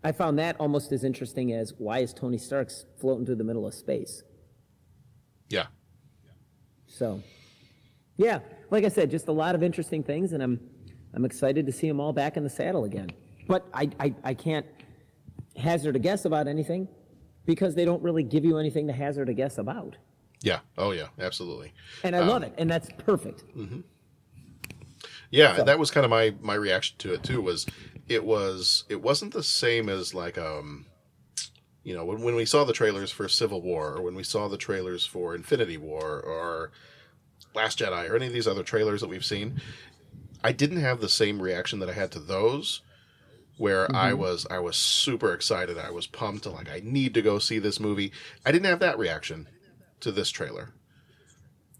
I 0.03 0.13
found 0.13 0.39
that 0.39 0.57
almost 0.59 0.93
as 0.93 1.05
interesting 1.05 1.53
as 1.53 1.73
why 1.79 2.01
is 2.01 2.13
Tony 2.13 2.39
Stark's 2.39 2.85
floating 3.01 3.25
through 3.25 3.37
the 3.37 3.45
middle 3.45 3.67
of 3.67 3.75
space? 3.75 4.23
Yeah. 5.49 5.67
So, 6.87 7.23
yeah, 8.17 8.41
like 8.71 8.85
I 8.85 8.89
said, 8.89 9.11
just 9.11 9.29
a 9.29 9.33
lot 9.33 9.55
of 9.55 9.63
interesting 9.63 10.03
things, 10.03 10.33
and 10.33 10.43
I'm 10.43 10.61
I'm 11.15 11.25
excited 11.25 11.67
to 11.67 11.73
see 11.73 11.89
them 11.89 12.01
all 12.01 12.13
back 12.13 12.37
in 12.37 12.45
the 12.45 12.51
saddle 12.51 12.85
again. 12.85 13.11
But 13.47 13.67
I 13.73 13.91
I, 13.99 14.15
I 14.25 14.35
can't 14.35 14.67
hazard 15.57 15.97
a 15.97 15.99
guess 15.99 16.25
about 16.25 16.49
anything 16.49 16.89
because 17.47 17.75
they 17.75 17.85
don't 17.85 18.03
really 18.03 18.23
give 18.23 18.45
you 18.45 18.59
anything 18.59 18.87
to 18.89 18.93
hazard 18.93 19.29
a 19.29 19.35
guess 19.35 19.59
about. 19.59 19.97
Yeah. 20.45 20.61
Oh 20.77 20.91
yeah. 20.91 21.07
Absolutely. 21.19 21.73
And 22.03 22.15
I 22.15 22.21
love 22.21 22.43
um, 22.43 22.45
it, 22.45 22.55
and 22.59 22.71
that's 22.71 22.91
perfect. 22.99 23.43
Mm-hmm. 23.57 23.81
Yeah, 25.31 25.57
So- 25.57 25.65
that 25.65 25.79
was 25.79 25.91
kind 25.91 26.05
of 26.05 26.11
my 26.11 26.35
my 26.43 26.55
reaction 26.55 26.97
to 26.99 27.15
it 27.15 27.23
too. 27.23 27.41
Was 27.41 27.67
it 28.09 28.25
was 28.25 28.85
it 28.91 29.01
wasn't 29.01 29.33
the 29.33 29.43
same 29.43 29.89
as 29.89 30.13
like 30.13 30.37
um, 30.37 30.85
you 31.83 31.95
know, 31.95 32.05
when 32.05 32.21
when 32.21 32.35
we 32.35 32.45
saw 32.45 32.65
the 32.65 32.75
trailers 32.75 33.11
for 33.11 33.27
Civil 33.27 33.63
War 33.63 33.95
or 33.95 34.03
when 34.03 34.15
we 34.15 34.23
saw 34.23 34.47
the 34.49 34.59
trailers 34.59 35.07
for 35.07 35.35
Infinity 35.35 35.79
War 35.79 36.21
or 36.21 36.73
Last 37.55 37.79
Jedi 37.79 38.11
or 38.11 38.17
any 38.17 38.27
of 38.27 38.35
these 38.35 38.47
other 38.47 38.63
trailers 38.63 39.01
that 39.01 39.09
we've 39.09 39.25
seen, 39.25 39.63
I 40.43 40.53
didn't 40.53 40.81
have 40.81 41.01
the 41.01 41.09
same 41.09 41.41
reaction 41.41 41.79
that 41.79 41.89
I 41.89 41.95
had 41.95 42.13
to 42.13 42.21
those. 42.21 42.83
Where 43.57 43.87
I 43.95 44.11
mm-hmm. 44.11 44.21
was, 44.21 44.47
I 44.51 44.59
was 44.59 44.77
super 44.77 45.33
excited. 45.33 45.79
I 45.79 45.93
was 45.93 46.09
pumped. 46.09 46.45
Like 46.45 46.69
I 46.69 46.83
need 46.85 47.15
to 47.15 47.23
go 47.23 47.39
see 47.39 47.61
this 47.61 47.79
movie. 47.81 48.13
I 48.45 48.51
didn't 48.51 48.67
have 48.67 48.81
that 48.81 48.99
reaction 48.99 49.47
to 50.05 50.13
this 50.13 50.31
trailer. 50.31 50.71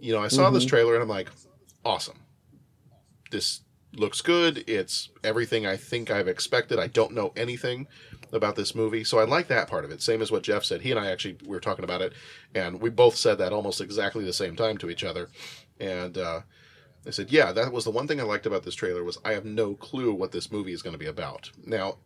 You 0.01 0.13
know, 0.13 0.21
I 0.23 0.29
saw 0.29 0.51
this 0.51 0.65
Mhm. 0.65 0.69
trailer 0.69 0.95
and 0.95 1.03
I'm 1.03 1.09
like, 1.09 1.29
awesome. 1.85 2.19
This 3.31 3.61
looks 3.95 4.23
good. 4.23 4.65
It's 4.67 5.11
everything 5.23 5.67
I 5.67 5.77
think 5.77 6.11
I've 6.11 6.27
expected. 6.27 6.79
I 6.79 6.89
don't 6.89 7.13
know 7.13 7.33
anything 7.37 7.87
about 8.33 8.57
this 8.57 8.75
movie, 8.75 9.05
so 9.05 9.19
I 9.19 9.25
like 9.25 9.49
that 9.49 9.69
part 9.69 9.85
of 9.85 9.91
it. 9.91 10.03
Same 10.03 10.23
as 10.23 10.33
what 10.33 10.43
Jeff 10.43 10.65
said. 10.65 10.81
He 10.81 10.91
and 10.91 10.99
I 10.99 11.11
actually 11.11 11.37
we 11.43 11.49
were 11.49 11.61
talking 11.61 11.85
about 11.85 12.03
it, 12.03 12.13
and 12.55 12.81
we 12.81 12.91
both 12.91 13.15
said 13.15 13.39
that 13.39 13.53
almost 13.53 13.81
exactly 13.81 14.25
the 14.25 14.33
same 14.33 14.57
time 14.57 14.79
to 14.79 14.91
each 14.91 15.05
other. 15.05 15.29
And 15.79 16.19
uh, 16.19 16.41
I 17.07 17.11
said, 17.11 17.31
"Yeah, 17.31 17.53
that 17.53 17.73
was 17.73 17.85
the 17.85 17.91
one 17.91 18.09
thing 18.09 18.21
I 18.21 18.25
liked 18.25 18.47
about 18.47 18.65
this 18.65 18.75
trailer 18.75 19.05
was 19.05 19.19
I 19.25 19.33
have 19.33 19.45
no 19.45 19.75
clue 19.75 20.13
what 20.13 20.33
this 20.33 20.51
movie 20.51 20.73
is 20.73 20.83
going 20.83 20.95
to 20.95 20.99
be 20.99 21.07
about." 21.07 21.51
Now, 21.65 21.99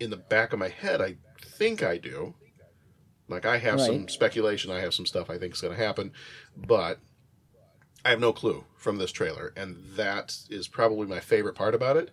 in 0.00 0.10
the 0.10 0.16
back 0.16 0.52
of 0.52 0.58
my 0.58 0.68
head, 0.68 1.00
I 1.00 1.16
think 1.40 1.82
I 1.82 1.98
do. 1.98 2.34
Like 3.28 3.44
I 3.44 3.58
have 3.58 3.80
some 3.80 4.08
speculation. 4.08 4.70
I 4.70 4.80
have 4.80 4.94
some 4.94 5.06
stuff 5.06 5.30
I 5.30 5.38
think 5.38 5.54
is 5.54 5.60
going 5.60 5.76
to 5.76 5.82
happen, 5.84 6.12
but 6.56 7.00
I 8.04 8.10
have 8.10 8.20
no 8.20 8.32
clue 8.32 8.64
from 8.76 8.98
this 8.98 9.10
trailer, 9.10 9.52
and 9.56 9.82
that 9.96 10.36
is 10.48 10.68
probably 10.68 11.06
my 11.08 11.18
favorite 11.20 11.54
part 11.56 11.74
about 11.74 11.96
it. 11.96 12.10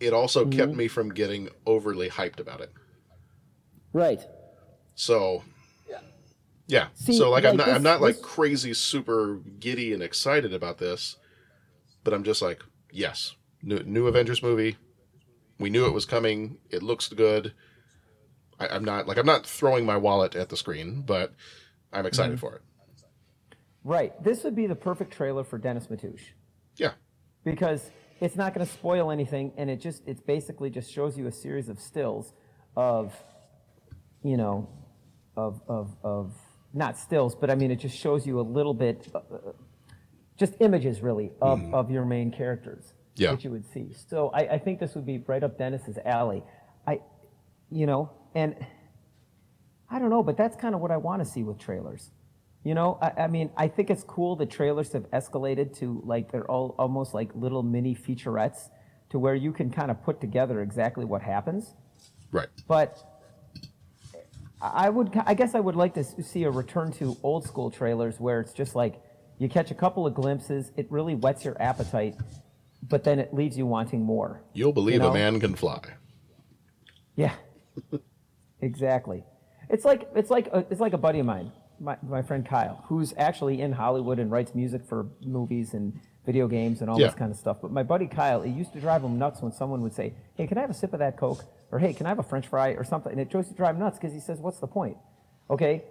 It 0.00 0.12
also 0.12 0.44
kept 0.46 0.72
Mhm. 0.72 0.76
me 0.76 0.88
from 0.88 1.14
getting 1.14 1.48
overly 1.64 2.08
hyped 2.08 2.40
about 2.40 2.60
it. 2.60 2.72
Right. 3.92 4.20
So, 4.96 5.44
yeah. 6.66 6.88
See, 6.94 7.16
so 7.16 7.30
like, 7.30 7.44
I'm 7.44 7.56
like 7.56 7.66
not 7.68 7.76
I'm 7.76 7.82
not 7.82 8.00
like 8.00 8.16
this- 8.16 8.24
crazy 8.24 8.74
super 8.74 9.36
giddy 9.60 9.92
and 9.92 10.02
excited 10.02 10.52
about 10.52 10.78
this, 10.78 11.16
but 12.02 12.12
I'm 12.14 12.24
just 12.24 12.42
like, 12.42 12.62
yes, 12.90 13.36
new 13.62 13.80
new 13.84 14.06
Avengers 14.08 14.42
movie. 14.42 14.76
We 15.58 15.70
knew 15.70 15.86
it 15.86 15.92
was 15.92 16.04
coming. 16.06 16.58
It 16.70 16.82
looks 16.82 17.08
good. 17.08 17.52
I, 18.58 18.68
I'm 18.68 18.84
not 18.84 19.06
like 19.06 19.16
I'm 19.18 19.26
not 19.26 19.46
throwing 19.46 19.84
my 19.86 19.96
wallet 19.96 20.34
at 20.34 20.48
the 20.48 20.56
screen, 20.56 21.02
but 21.02 21.32
I'm 21.92 22.06
excited 22.06 22.36
Mhm. 22.36 22.40
for 22.40 22.56
it. 22.56 22.62
Right. 23.84 24.22
This 24.22 24.44
would 24.44 24.54
be 24.54 24.66
the 24.66 24.74
perfect 24.76 25.12
trailer 25.12 25.44
for 25.44 25.58
Dennis 25.58 25.88
Matouche. 25.88 26.30
Yeah. 26.76 26.92
Because 27.44 27.90
it's 28.20 28.36
not 28.36 28.54
going 28.54 28.64
to 28.64 28.72
spoil 28.72 29.10
anything, 29.10 29.52
and 29.56 29.68
it 29.68 29.80
just 29.80 30.02
it's 30.06 30.20
basically 30.20 30.70
just 30.70 30.92
shows 30.92 31.18
you 31.18 31.26
a 31.26 31.32
series 31.32 31.68
of 31.68 31.80
stills 31.80 32.32
of, 32.76 33.12
you 34.22 34.36
know, 34.36 34.68
of 35.36 35.60
of 35.68 35.96
of 36.04 36.32
not 36.72 36.96
stills, 36.96 37.34
but 37.34 37.50
I 37.50 37.54
mean 37.56 37.70
it 37.70 37.76
just 37.76 37.96
shows 37.98 38.26
you 38.26 38.38
a 38.40 38.42
little 38.42 38.72
bit, 38.74 39.08
uh, 39.14 39.18
uh, 39.18 39.52
just 40.36 40.54
images 40.60 41.00
really 41.02 41.32
of 41.42 41.58
Mhm. 41.58 41.74
of 41.74 41.90
your 41.90 42.04
main 42.04 42.30
characters 42.30 42.94
Yeah. 43.16 43.32
that 43.32 43.42
you 43.44 43.50
would 43.50 43.66
see. 43.66 43.92
So 43.92 44.28
I, 44.30 44.54
I 44.54 44.58
think 44.58 44.78
this 44.78 44.94
would 44.94 45.04
be 45.04 45.18
right 45.26 45.42
up 45.42 45.58
Dennis's 45.58 45.98
alley. 46.04 46.42
I, 46.86 47.00
you 47.70 47.86
know, 47.86 48.10
and 48.34 48.54
I 49.90 49.98
don't 49.98 50.10
know, 50.10 50.22
but 50.22 50.36
that's 50.36 50.56
kind 50.56 50.74
of 50.74 50.80
what 50.80 50.90
I 50.90 50.96
want 50.96 51.22
to 51.22 51.30
see 51.30 51.42
with 51.42 51.58
trailers. 51.58 52.10
You 52.64 52.74
know, 52.74 52.98
I, 53.02 53.24
I 53.24 53.26
mean, 53.26 53.50
I 53.56 53.68
think 53.68 53.90
it's 53.90 54.04
cool 54.04 54.36
that 54.36 54.50
trailers 54.50 54.92
have 54.92 55.10
escalated 55.10 55.76
to 55.78 56.00
like 56.04 56.30
they're 56.30 56.50
all 56.50 56.74
almost 56.78 57.12
like 57.12 57.30
little 57.34 57.62
mini 57.62 57.94
featurettes 57.94 58.70
to 59.10 59.18
where 59.18 59.34
you 59.34 59.52
can 59.52 59.70
kind 59.70 59.90
of 59.90 60.02
put 60.02 60.20
together 60.20 60.62
exactly 60.62 61.04
what 61.04 61.20
happens. 61.22 61.74
Right. 62.30 62.48
But 62.66 62.98
I 64.62 64.88
would, 64.88 65.12
I 65.26 65.34
guess, 65.34 65.54
I 65.54 65.60
would 65.60 65.76
like 65.76 65.94
to 65.94 66.04
see 66.04 66.44
a 66.44 66.50
return 66.50 66.92
to 66.92 67.16
old 67.22 67.44
school 67.44 67.70
trailers 67.70 68.20
where 68.20 68.40
it's 68.40 68.52
just 68.52 68.74
like 68.74 69.02
you 69.38 69.48
catch 69.48 69.70
a 69.70 69.74
couple 69.74 70.06
of 70.06 70.14
glimpses, 70.14 70.70
it 70.76 70.90
really 70.90 71.16
whets 71.16 71.44
your 71.44 71.60
appetite, 71.60 72.14
but 72.88 73.02
then 73.02 73.18
it 73.18 73.34
leaves 73.34 73.58
you 73.58 73.66
wanting 73.66 74.02
more. 74.02 74.40
You'll 74.54 74.72
believe 74.72 75.00
know? 75.00 75.10
a 75.10 75.14
man 75.14 75.40
can 75.40 75.56
fly. 75.56 75.80
Yeah, 77.16 77.34
exactly. 78.62 79.24
It's 79.68 79.84
like 79.84 80.08
it's 80.14 80.30
like 80.30 80.46
a, 80.48 80.64
it's 80.70 80.80
like 80.80 80.92
a 80.92 80.98
buddy 80.98 81.18
of 81.18 81.26
mine, 81.26 81.52
my, 81.80 81.96
my 82.02 82.22
friend 82.22 82.44
Kyle, 82.46 82.82
who's 82.86 83.12
actually 83.16 83.60
in 83.60 83.72
Hollywood 83.72 84.18
and 84.18 84.30
writes 84.30 84.54
music 84.54 84.84
for 84.84 85.06
movies 85.24 85.74
and 85.74 85.98
video 86.24 86.46
games 86.48 86.80
and 86.80 86.90
all 86.90 86.98
Yeah. 87.00 87.06
this 87.06 87.14
kind 87.14 87.30
of 87.30 87.36
stuff. 87.36 87.58
But 87.60 87.70
my 87.72 87.82
buddy 87.82 88.06
Kyle, 88.06 88.42
it 88.42 88.50
used 88.50 88.72
to 88.74 88.80
drive 88.80 89.02
him 89.02 89.18
nuts 89.18 89.42
when 89.42 89.52
someone 89.52 89.82
would 89.82 89.92
say, 89.94 90.14
"Hey, 90.34 90.46
can 90.46 90.58
I 90.58 90.62
have 90.62 90.70
a 90.70 90.74
sip 90.74 90.92
of 90.92 90.98
that 91.00 91.16
Coke?" 91.16 91.44
or 91.70 91.78
"Hey, 91.78 91.92
can 91.92 92.06
I 92.06 92.10
have 92.10 92.18
a 92.18 92.22
French 92.22 92.48
fry?" 92.48 92.70
or 92.70 92.84
something. 92.84 93.12
And 93.12 93.20
it 93.20 93.32
used 93.32 93.48
to 93.50 93.54
drive 93.54 93.74
him 93.76 93.80
nuts 93.80 93.98
because 93.98 94.12
he 94.14 94.20
says, 94.20 94.38
"What's 94.40 94.58
the 94.58 94.66
point?" 94.68 94.96
Okay, 95.50 95.84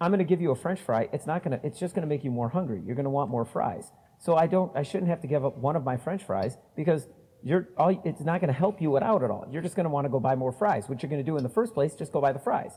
I'm 0.00 0.10
going 0.10 0.18
to 0.18 0.24
give 0.24 0.40
you 0.40 0.50
a 0.50 0.56
French 0.56 0.80
fry. 0.80 1.08
It's 1.12 1.26
not 1.26 1.42
going 1.42 1.58
to. 1.58 1.66
It's 1.66 1.78
just 1.78 1.94
going 1.94 2.02
to 2.06 2.08
make 2.08 2.24
you 2.24 2.30
more 2.30 2.48
hungry. 2.48 2.82
You're 2.84 2.96
going 2.96 3.04
to 3.04 3.10
want 3.10 3.30
more 3.30 3.44
fries. 3.44 3.90
So 4.18 4.36
I 4.36 4.46
don't. 4.48 4.70
I 4.76 4.82
shouldn't 4.82 5.08
have 5.10 5.20
to 5.22 5.26
give 5.28 5.44
up 5.44 5.56
one 5.58 5.76
of 5.76 5.84
my 5.84 5.96
French 5.96 6.24
fries 6.24 6.56
because 6.76 7.06
you're 7.42 7.68
all. 7.76 8.00
It's 8.04 8.20
not 8.20 8.40
going 8.40 8.52
to 8.52 8.58
help 8.58 8.80
you 8.80 8.96
out 8.98 9.22
at 9.22 9.30
all. 9.30 9.46
You're 9.50 9.62
just 9.62 9.76
going 9.76 9.84
to 9.84 9.90
want 9.90 10.04
to 10.04 10.08
go 10.08 10.20
buy 10.20 10.34
more 10.34 10.52
fries. 10.52 10.88
What 10.88 11.02
you're 11.02 11.10
going 11.10 11.24
to 11.24 11.30
do 11.30 11.36
in 11.36 11.42
the 11.42 11.48
first 11.48 11.74
place, 11.74 11.94
just 11.94 12.12
go 12.12 12.20
buy 12.20 12.32
the 12.32 12.38
fries. 12.38 12.72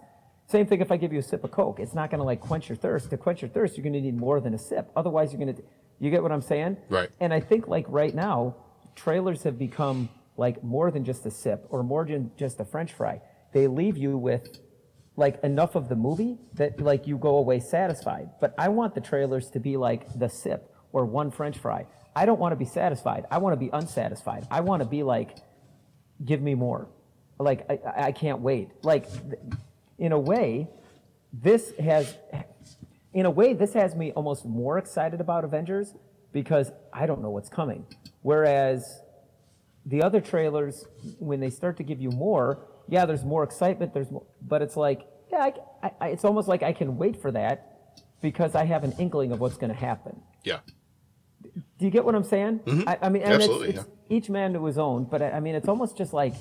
Same 0.47 0.65
thing 0.65 0.81
if 0.81 0.91
I 0.91 0.97
give 0.97 1.13
you 1.13 1.19
a 1.19 1.23
sip 1.23 1.43
of 1.43 1.51
Coke. 1.51 1.79
It's 1.79 1.93
not 1.93 2.09
going 2.09 2.19
to 2.19 2.25
like 2.25 2.41
quench 2.41 2.67
your 2.69 2.75
thirst. 2.75 3.09
To 3.09 3.17
quench 3.17 3.41
your 3.41 3.49
thirst, 3.49 3.77
you're 3.77 3.83
going 3.83 3.93
to 3.93 4.01
need 4.01 4.17
more 4.17 4.39
than 4.39 4.53
a 4.53 4.57
sip. 4.57 4.91
Otherwise, 4.95 5.31
you're 5.31 5.39
going 5.39 5.55
to. 5.55 5.63
You 5.99 6.09
get 6.09 6.23
what 6.23 6.31
I'm 6.31 6.41
saying? 6.41 6.77
Right. 6.89 7.09
And 7.19 7.33
I 7.33 7.39
think 7.39 7.67
like 7.67 7.85
right 7.87 8.13
now, 8.13 8.55
trailers 8.95 9.43
have 9.43 9.57
become 9.57 10.09
like 10.37 10.63
more 10.63 10.91
than 10.91 11.05
just 11.05 11.25
a 11.25 11.31
sip 11.31 11.65
or 11.69 11.83
more 11.83 12.05
than 12.05 12.31
just 12.37 12.59
a 12.59 12.65
French 12.65 12.93
fry. 12.93 13.21
They 13.53 13.67
leave 13.67 13.97
you 13.97 14.17
with 14.17 14.59
like 15.15 15.43
enough 15.43 15.75
of 15.75 15.89
the 15.89 15.95
movie 15.95 16.37
that 16.53 16.79
like 16.81 17.07
you 17.07 17.17
go 17.17 17.37
away 17.37 17.59
satisfied. 17.59 18.29
But 18.39 18.55
I 18.57 18.69
want 18.69 18.95
the 18.95 19.01
trailers 19.01 19.49
to 19.51 19.59
be 19.59 19.77
like 19.77 20.07
the 20.17 20.29
sip 20.29 20.73
or 20.91 21.05
one 21.05 21.31
French 21.31 21.57
fry. 21.57 21.85
I 22.15 22.25
don't 22.25 22.39
want 22.39 22.51
to 22.51 22.55
be 22.57 22.65
satisfied. 22.65 23.25
I 23.31 23.37
want 23.37 23.53
to 23.53 23.57
be 23.57 23.69
unsatisfied. 23.71 24.47
I 24.51 24.61
want 24.61 24.81
to 24.81 24.87
be 24.87 25.03
like, 25.03 25.37
give 26.23 26.41
me 26.41 26.55
more. 26.55 26.87
Like 27.39 27.65
I, 27.69 27.79
I- 28.07 28.11
can't 28.11 28.41
wait. 28.41 28.69
Like 28.83 29.07
in 29.97 30.11
a 30.11 30.19
way, 30.19 30.67
this 31.33 31.73
has, 31.79 32.15
in 33.13 33.25
a 33.25 33.31
way, 33.31 33.53
this 33.53 33.73
has 33.73 33.95
me 33.95 34.11
almost 34.11 34.45
more 34.45 34.77
excited 34.77 35.21
about 35.21 35.43
Avengers 35.43 35.93
because 36.33 36.71
I 36.93 37.05
don't 37.05 37.21
know 37.21 37.29
what's 37.29 37.49
coming. 37.49 37.85
Whereas 38.21 39.01
the 39.85 40.03
other 40.03 40.21
trailers, 40.21 40.85
when 41.19 41.39
they 41.39 41.49
start 41.49 41.77
to 41.77 41.83
give 41.83 41.99
you 42.01 42.09
more, 42.11 42.59
yeah, 42.87 43.05
there's 43.05 43.23
more 43.23 43.43
excitement. 43.43 43.93
There's 43.93 44.11
more, 44.11 44.25
but 44.41 44.61
it's 44.61 44.75
like, 44.77 45.07
yeah, 45.31 45.49
I, 45.81 45.91
I- 46.01 46.07
it's 46.09 46.25
almost 46.25 46.47
like 46.47 46.61
I 46.61 46.73
can 46.73 46.97
wait 46.97 47.21
for 47.21 47.31
that 47.31 47.67
because 48.21 48.53
I 48.53 48.65
have 48.65 48.83
an 48.83 48.93
inkling 48.99 49.31
of 49.31 49.39
what's 49.39 49.57
going 49.57 49.71
to 49.73 49.79
happen. 49.79 50.21
Yeah. 50.43 50.59
Do 51.81 51.87
you 51.87 51.91
get 51.91 52.05
what 52.05 52.13
I'm 52.13 52.23
saying? 52.23 52.59
Mhm. 52.59 52.83
I, 52.87 52.99
I 53.01 53.09
mean, 53.09 53.23
and 53.23 53.33
Absolutely, 53.33 53.69
it's, 53.69 53.79
it's 53.79 53.89
each 54.07 54.29
man 54.29 54.53
to 54.53 54.63
his 54.65 54.77
own. 54.77 55.05
But 55.05 55.23
I, 55.23 55.31
I 55.31 55.39
mean, 55.39 55.55
it's 55.55 55.67
almost 55.67 55.97
just 55.97 56.13
like, 56.13 56.35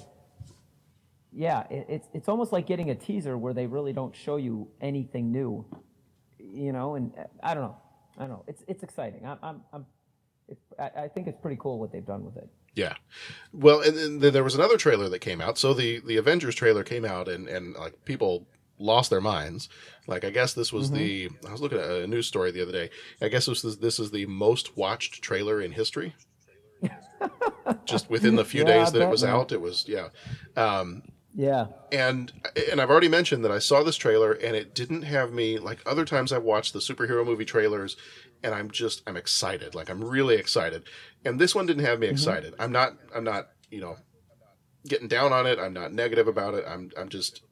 yeah, 1.32 1.66
it, 1.70 1.86
it's 1.88 2.08
it's 2.12 2.28
almost 2.28 2.52
like 2.52 2.66
getting 2.66 2.90
a 2.90 2.94
teaser 2.94 3.38
where 3.38 3.54
they 3.54 3.66
really 3.66 3.94
don't 3.94 4.14
show 4.14 4.36
you 4.36 4.68
anything 4.82 5.32
new, 5.32 5.64
you 6.38 6.72
know. 6.72 6.94
And 6.94 7.12
uh, 7.18 7.22
I 7.42 7.54
don't 7.54 7.62
know, 7.62 7.76
I 8.18 8.20
don't 8.20 8.28
know. 8.28 8.44
It's 8.48 8.62
it's 8.68 8.82
exciting. 8.82 9.24
I'm 9.24 9.38
I'm, 9.42 9.62
I'm 9.72 9.86
it's, 10.46 10.60
I, 10.78 11.04
I 11.04 11.08
think 11.08 11.26
it's 11.26 11.38
pretty 11.40 11.56
cool 11.58 11.78
what 11.78 11.90
they've 11.90 12.04
done 12.04 12.22
with 12.22 12.36
it. 12.36 12.50
Yeah. 12.74 12.96
Well, 13.54 13.80
and 13.80 14.20
then 14.20 14.32
there 14.34 14.44
was 14.44 14.54
another 14.54 14.76
trailer 14.76 15.08
that 15.08 15.20
came 15.20 15.40
out. 15.40 15.56
So 15.56 15.72
the 15.72 16.00
the 16.00 16.18
Avengers 16.18 16.54
trailer 16.54 16.84
came 16.84 17.06
out, 17.06 17.28
and 17.28 17.48
and 17.48 17.74
like 17.76 18.04
people 18.04 18.46
lost 18.80 19.10
their 19.10 19.20
minds. 19.20 19.68
Like 20.06 20.24
I 20.24 20.30
guess 20.30 20.52
this 20.54 20.72
was 20.72 20.90
Mhm. 20.90 20.94
the 20.94 21.28
I 21.48 21.52
was 21.52 21.60
looking 21.60 21.78
at 21.78 21.88
a 21.90 22.06
news 22.06 22.26
story 22.26 22.50
the 22.50 22.62
other 22.62 22.72
day. 22.72 22.90
I 23.20 23.28
guess 23.28 23.46
this 23.46 23.64
is 23.64 23.78
this 23.78 23.98
is 23.98 24.10
the 24.10 24.26
most 24.26 24.76
watched 24.76 25.22
trailer 25.22 25.60
in 25.60 25.72
history. 25.72 26.14
Just 27.86 28.10
within 28.10 28.36
the 28.36 28.44
few 28.44 28.60
Yeah, 28.62 28.66
days 28.66 28.88
I 28.88 28.90
that 28.92 29.02
it 29.02 29.10
was 29.10 29.24
out, 29.24 29.52
it 29.52 29.60
was 29.60 29.84
yeah. 29.86 30.08
Um, 30.56 31.02
Yeah. 31.34 31.66
and 31.92 32.32
and 32.70 32.80
I've 32.80 32.90
already 32.90 33.08
mentioned 33.08 33.44
that 33.44 33.52
I 33.52 33.58
saw 33.58 33.82
this 33.82 33.96
trailer 33.96 34.32
and 34.32 34.56
it 34.56 34.74
didn't 34.74 35.02
have 35.02 35.32
me 35.32 35.58
like 35.58 35.80
other 35.86 36.04
times 36.04 36.32
I've 36.32 36.42
watched 36.42 36.72
the 36.72 36.78
superhero 36.80 37.24
movie 37.24 37.44
trailers 37.44 37.96
and 38.42 38.54
I'm 38.54 38.70
just 38.70 39.02
I'm 39.06 39.16
excited 39.16 39.74
like 39.74 39.90
I'm 39.90 40.02
really 40.04 40.36
excited 40.36 40.84
and 41.24 41.38
this 41.40 41.54
one 41.54 41.66
didn't 41.66 41.84
have 41.84 41.98
me 41.98 42.06
Mhm. 42.06 42.12
excited 42.12 42.54
I'm 42.58 42.72
not 42.72 42.92
I'm 43.14 43.24
not 43.24 43.48
you 43.70 43.80
know 43.80 43.96
getting 44.86 45.08
down 45.08 45.32
on 45.32 45.46
it 45.46 45.58
I'm 45.58 45.72
not 45.72 45.92
negative 45.92 46.28
about 46.28 46.54
it 46.54 46.64
I'm 46.66 46.90
I'm 46.96 47.08
just 47.08 47.42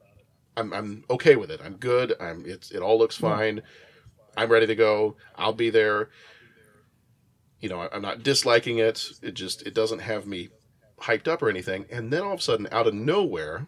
I'm 0.59 0.73
I'm 0.73 1.03
okay 1.09 1.35
with 1.35 1.51
it 1.51 1.61
I'm 1.63 1.75
good 1.75 2.13
I'm 2.19 2.43
it's 2.45 2.71
it 2.71 2.81
all 2.81 2.97
looks 2.97 3.17
fine 3.17 3.61
I'm 4.37 4.51
ready 4.51 4.67
to 4.67 4.75
go 4.75 5.15
I'll 5.35 5.53
be 5.53 5.69
there 5.69 6.09
you 7.59 7.69
know 7.69 7.87
I'm 7.91 8.01
not 8.01 8.23
disliking 8.23 8.77
it 8.79 9.03
it 9.21 9.33
just 9.33 9.65
it 9.65 9.73
doesn't 9.73 9.99
have 9.99 10.27
me 10.27 10.49
hyped 11.01 11.27
up 11.27 11.41
or 11.41 11.49
anything 11.49 11.85
and 11.89 12.11
then 12.11 12.23
all 12.23 12.33
of 12.33 12.39
a 12.39 12.43
sudden 12.43 12.67
out 12.71 12.87
of 12.87 12.93
nowhere 12.93 13.67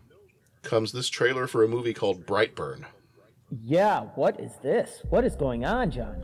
comes 0.64 0.92
this 0.92 1.10
trailer 1.10 1.48
for 1.48 1.64
a 1.64 1.68
movie 1.68 1.94
called 1.94 2.26
Brightburn. 2.26 2.86
Yeah. 3.64 4.02
What 4.16 4.40
is 4.40 4.54
this? 4.62 5.02
What 5.10 5.26
is 5.26 5.36
going 5.36 5.66
on, 5.66 5.92
John? 5.92 6.24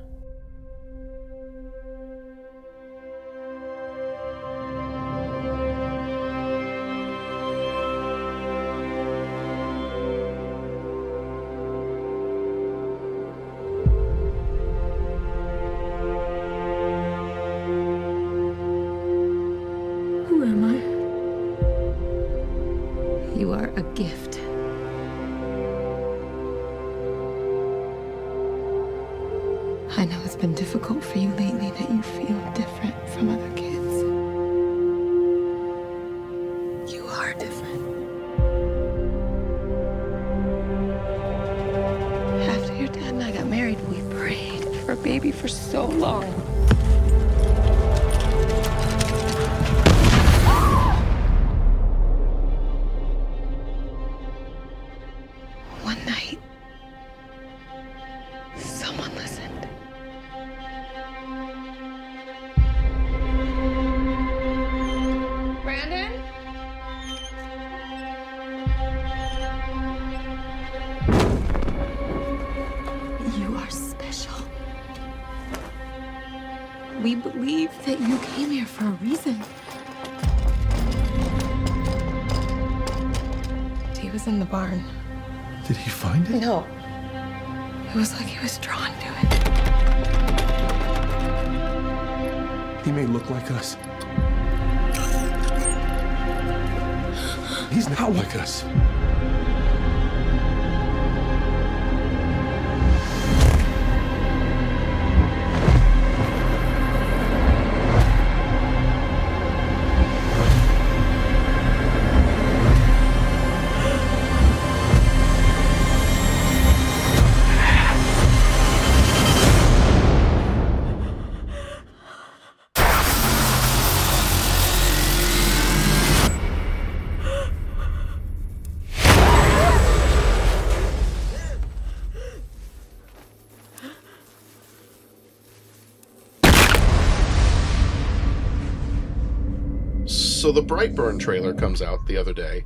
The 140.57 140.63
Brightburn 140.63 141.19
trailer 141.19 141.53
comes 141.53 141.83
out 141.83 142.07
the 142.07 142.17
other 142.17 142.33
day, 142.33 142.65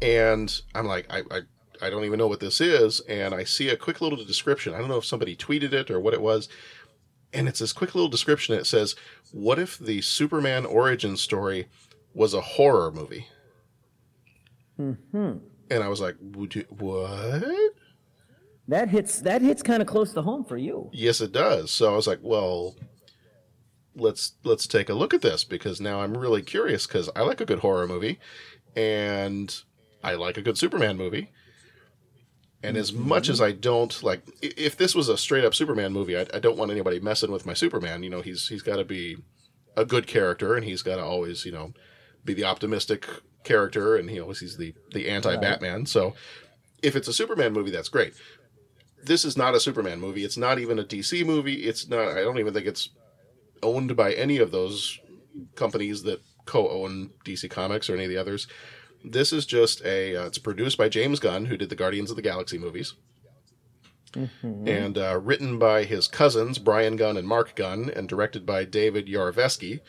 and 0.00 0.62
I'm 0.76 0.86
like, 0.86 1.06
I, 1.10 1.22
I, 1.28 1.40
I 1.80 1.90
don't 1.90 2.04
even 2.04 2.16
know 2.16 2.28
what 2.28 2.38
this 2.38 2.60
is, 2.60 3.00
and 3.00 3.34
I 3.34 3.42
see 3.42 3.68
a 3.68 3.76
quick 3.76 4.00
little 4.00 4.24
description. 4.24 4.74
I 4.74 4.78
don't 4.78 4.88
know 4.88 4.98
if 4.98 5.04
somebody 5.04 5.34
tweeted 5.34 5.72
it 5.72 5.90
or 5.90 5.98
what 5.98 6.14
it 6.14 6.22
was, 6.22 6.48
and 7.32 7.48
it's 7.48 7.58
this 7.58 7.72
quick 7.72 7.96
little 7.96 8.08
description. 8.08 8.54
It 8.54 8.66
says, 8.66 8.94
"What 9.32 9.58
if 9.58 9.76
the 9.76 10.02
Superman 10.02 10.64
origin 10.64 11.16
story 11.16 11.66
was 12.14 12.32
a 12.32 12.40
horror 12.40 12.92
movie?" 12.92 13.26
Hmm. 14.76 14.92
And 15.68 15.82
I 15.82 15.88
was 15.88 16.00
like, 16.00 16.14
Would 16.20 16.54
you, 16.54 16.64
"What?" 16.68 17.74
That 18.68 18.88
hits. 18.88 19.20
That 19.20 19.42
hits 19.42 19.64
kind 19.64 19.82
of 19.82 19.88
close 19.88 20.12
to 20.12 20.22
home 20.22 20.44
for 20.44 20.56
you. 20.56 20.90
Yes, 20.92 21.20
it 21.20 21.32
does. 21.32 21.72
So 21.72 21.92
I 21.92 21.96
was 21.96 22.06
like, 22.06 22.20
"Well." 22.22 22.76
Let's 23.94 24.32
let's 24.42 24.66
take 24.66 24.88
a 24.88 24.94
look 24.94 25.12
at 25.12 25.20
this 25.20 25.44
because 25.44 25.80
now 25.80 26.00
I'm 26.00 26.16
really 26.16 26.42
curious 26.42 26.86
because 26.86 27.10
I 27.14 27.22
like 27.22 27.40
a 27.40 27.44
good 27.44 27.60
horror 27.60 27.86
movie, 27.86 28.18
and 28.74 29.54
I 30.02 30.14
like 30.14 30.36
a 30.36 30.42
good 30.42 30.58
Superman 30.58 30.96
movie. 30.96 31.30
And 32.62 32.76
as 32.76 32.92
mm-hmm. 32.92 33.08
much 33.08 33.28
as 33.28 33.40
I 33.40 33.52
don't 33.52 34.02
like, 34.02 34.22
if 34.40 34.76
this 34.76 34.94
was 34.94 35.08
a 35.08 35.18
straight 35.18 35.44
up 35.44 35.54
Superman 35.54 35.92
movie, 35.92 36.16
I, 36.16 36.26
I 36.32 36.38
don't 36.38 36.56
want 36.56 36.70
anybody 36.70 37.00
messing 37.00 37.32
with 37.32 37.44
my 37.44 37.54
Superman. 37.54 38.02
You 38.02 38.10
know, 38.10 38.22
he's 38.22 38.48
he's 38.48 38.62
got 38.62 38.76
to 38.76 38.84
be 38.84 39.16
a 39.76 39.84
good 39.84 40.06
character, 40.06 40.54
and 40.54 40.64
he's 40.64 40.82
got 40.82 40.96
to 40.96 41.04
always, 41.04 41.44
you 41.44 41.52
know, 41.52 41.72
be 42.24 42.34
the 42.34 42.44
optimistic 42.44 43.08
character, 43.42 43.96
and 43.96 44.10
he 44.10 44.20
always 44.20 44.40
he's 44.40 44.56
the 44.56 44.74
the 44.92 45.08
anti 45.08 45.36
Batman. 45.36 45.86
So, 45.86 46.14
if 46.82 46.94
it's 46.94 47.08
a 47.08 47.12
Superman 47.12 47.52
movie, 47.52 47.72
that's 47.72 47.88
great. 47.88 48.14
This 49.04 49.24
is 49.24 49.36
not 49.36 49.56
a 49.56 49.60
Superman 49.60 50.00
movie. 50.00 50.24
It's 50.24 50.36
not 50.36 50.60
even 50.60 50.78
a 50.78 50.84
DC 50.84 51.26
movie. 51.26 51.64
It's 51.64 51.88
not. 51.88 52.16
I 52.16 52.22
don't 52.22 52.38
even 52.38 52.54
think 52.54 52.66
it's 52.66 52.90
owned 53.62 53.96
by 53.96 54.12
any 54.12 54.38
of 54.38 54.50
those 54.50 54.98
companies 55.54 56.02
that 56.02 56.20
co-own 56.44 57.10
DC 57.24 57.48
Comics 57.50 57.88
or 57.88 57.94
any 57.94 58.04
of 58.04 58.10
the 58.10 58.16
others. 58.16 58.46
This 59.04 59.32
is 59.32 59.46
just 59.46 59.84
a. 59.84 60.16
Uh, 60.16 60.26
it's 60.26 60.38
produced 60.38 60.78
by 60.78 60.88
James 60.88 61.18
Gunn, 61.18 61.46
who 61.46 61.56
did 61.56 61.70
the 61.70 61.76
Guardians 61.76 62.10
of 62.10 62.16
the 62.16 62.22
Galaxy 62.22 62.56
movies, 62.56 62.94
and 64.42 64.96
uh, 64.96 65.18
written 65.20 65.58
by 65.58 65.84
his 65.84 66.06
cousins 66.06 66.58
Brian 66.58 66.96
Gunn 66.96 67.16
and 67.16 67.26
Mark 67.26 67.56
Gunn, 67.56 67.90
and 67.90 68.08
directed 68.08 68.46
by 68.46 68.64
David 68.64 69.08
Yarovesky. 69.08 69.80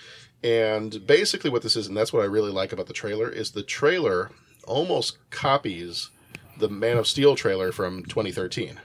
And 0.44 1.06
basically, 1.06 1.50
what 1.50 1.62
this 1.62 1.76
is, 1.76 1.88
and 1.88 1.96
that's 1.96 2.12
what 2.12 2.24
I 2.24 2.26
really 2.26 2.52
like 2.52 2.74
about 2.74 2.88
the 2.88 2.94
trailer, 2.94 3.30
is 3.30 3.52
the 3.52 3.64
trailer 3.64 4.32
almost 4.66 5.18
copies 5.30 6.10
the 6.58 6.70
Man 6.70 6.98
of 6.98 7.08
Steel 7.08 7.36
trailer 7.36 7.72
from 7.72 8.04
2013 8.04 8.80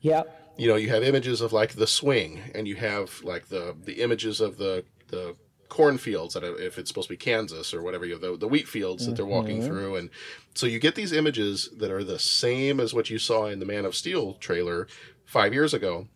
Yeah. 0.00 0.22
You 0.58 0.66
know 0.68 0.76
you 0.76 0.88
have 0.90 1.02
images 1.02 1.40
of 1.40 1.52
like 1.52 1.74
the 1.74 1.86
swing 1.86 2.40
and 2.54 2.66
you 2.68 2.74
have 2.76 3.22
like 3.22 3.48
the 3.48 3.74
the 3.84 4.02
images 4.02 4.40
of 4.40 4.58
the 4.58 4.84
the 5.08 5.36
cornfields 5.68 6.32
that 6.34 6.42
if 6.42 6.78
it's 6.78 6.88
supposed 6.88 7.08
to 7.08 7.12
be 7.12 7.16
kansas 7.18 7.72
or 7.74 7.82
whatever 7.82 8.04
you 8.06 8.12
have 8.12 8.22
the, 8.22 8.36
the 8.36 8.48
wheat 8.48 8.66
fields 8.66 9.06
that 9.06 9.16
they're 9.16 9.26
walking 9.26 9.60
Mhm. 9.60 9.66
through 9.66 9.96
and 9.96 10.10
so 10.54 10.66
you 10.66 10.78
get 10.78 10.94
these 10.94 11.12
images 11.12 11.68
that 11.76 11.90
are 11.90 12.02
the 12.02 12.18
same 12.18 12.80
as 12.80 12.94
what 12.94 13.10
you 13.10 13.18
saw 13.18 13.46
in 13.46 13.58
the 13.60 13.66
man 13.66 13.84
of 13.84 13.94
steel 13.94 14.34
trailer 14.34 14.88
five 15.26 15.52
years 15.52 15.74
ago 15.74 16.08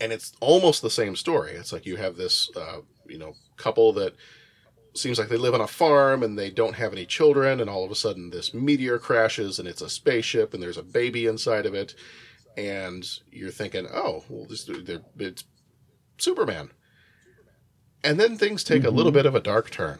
and 0.00 0.12
it's 0.12 0.32
almost 0.40 0.82
the 0.82 0.90
same 0.90 1.14
story 1.16 1.52
it's 1.52 1.72
like 1.72 1.86
you 1.86 1.96
have 1.96 2.16
this 2.16 2.50
uh, 2.56 2.78
you 3.06 3.18
know 3.18 3.34
couple 3.56 3.92
that 3.92 4.14
seems 4.94 5.18
like 5.18 5.28
they 5.28 5.36
live 5.36 5.54
on 5.54 5.60
a 5.60 5.66
farm 5.66 6.22
and 6.22 6.38
they 6.38 6.50
don't 6.50 6.76
have 6.76 6.92
any 6.92 7.04
children 7.04 7.60
and 7.60 7.68
all 7.68 7.84
of 7.84 7.90
a 7.90 7.94
sudden 7.96 8.30
this 8.30 8.54
meteor 8.54 8.98
crashes 8.98 9.58
and 9.58 9.68
it's 9.68 9.82
a 9.82 9.90
spaceship 9.90 10.54
and 10.54 10.62
there's 10.62 10.78
a 10.78 10.82
baby 10.82 11.26
inside 11.26 11.66
of 11.66 11.74
it 11.74 11.94
and 12.56 13.04
you're 13.30 13.50
thinking 13.50 13.86
oh 13.92 14.22
well 14.28 14.46
this 14.46 14.68
it's 15.18 15.44
superman 16.18 16.70
and 18.02 18.20
then 18.20 18.36
things 18.36 18.62
take 18.64 18.84
a 18.84 18.90
little 18.90 19.12
bit 19.12 19.26
of 19.26 19.34
a 19.34 19.40
dark 19.40 19.70
turn 19.70 19.98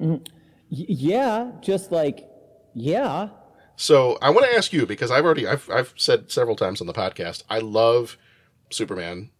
Mhm. 0.00 0.26
Yeah. 0.68 1.52
Just 1.60 1.92
like, 1.92 2.26
yeah. 2.74 3.28
so 3.76 4.18
i 4.22 4.30
want 4.30 4.44
to 4.46 4.56
ask 4.56 4.72
you 4.72 4.86
because 4.86 5.10
i've 5.10 5.24
already 5.24 5.46
I've, 5.46 5.68
I've 5.70 5.92
said 5.96 6.30
several 6.32 6.56
times 6.56 6.80
on 6.80 6.86
the 6.86 6.92
podcast 6.92 7.42
i 7.50 7.58
love 7.58 8.16
superman 8.70 9.30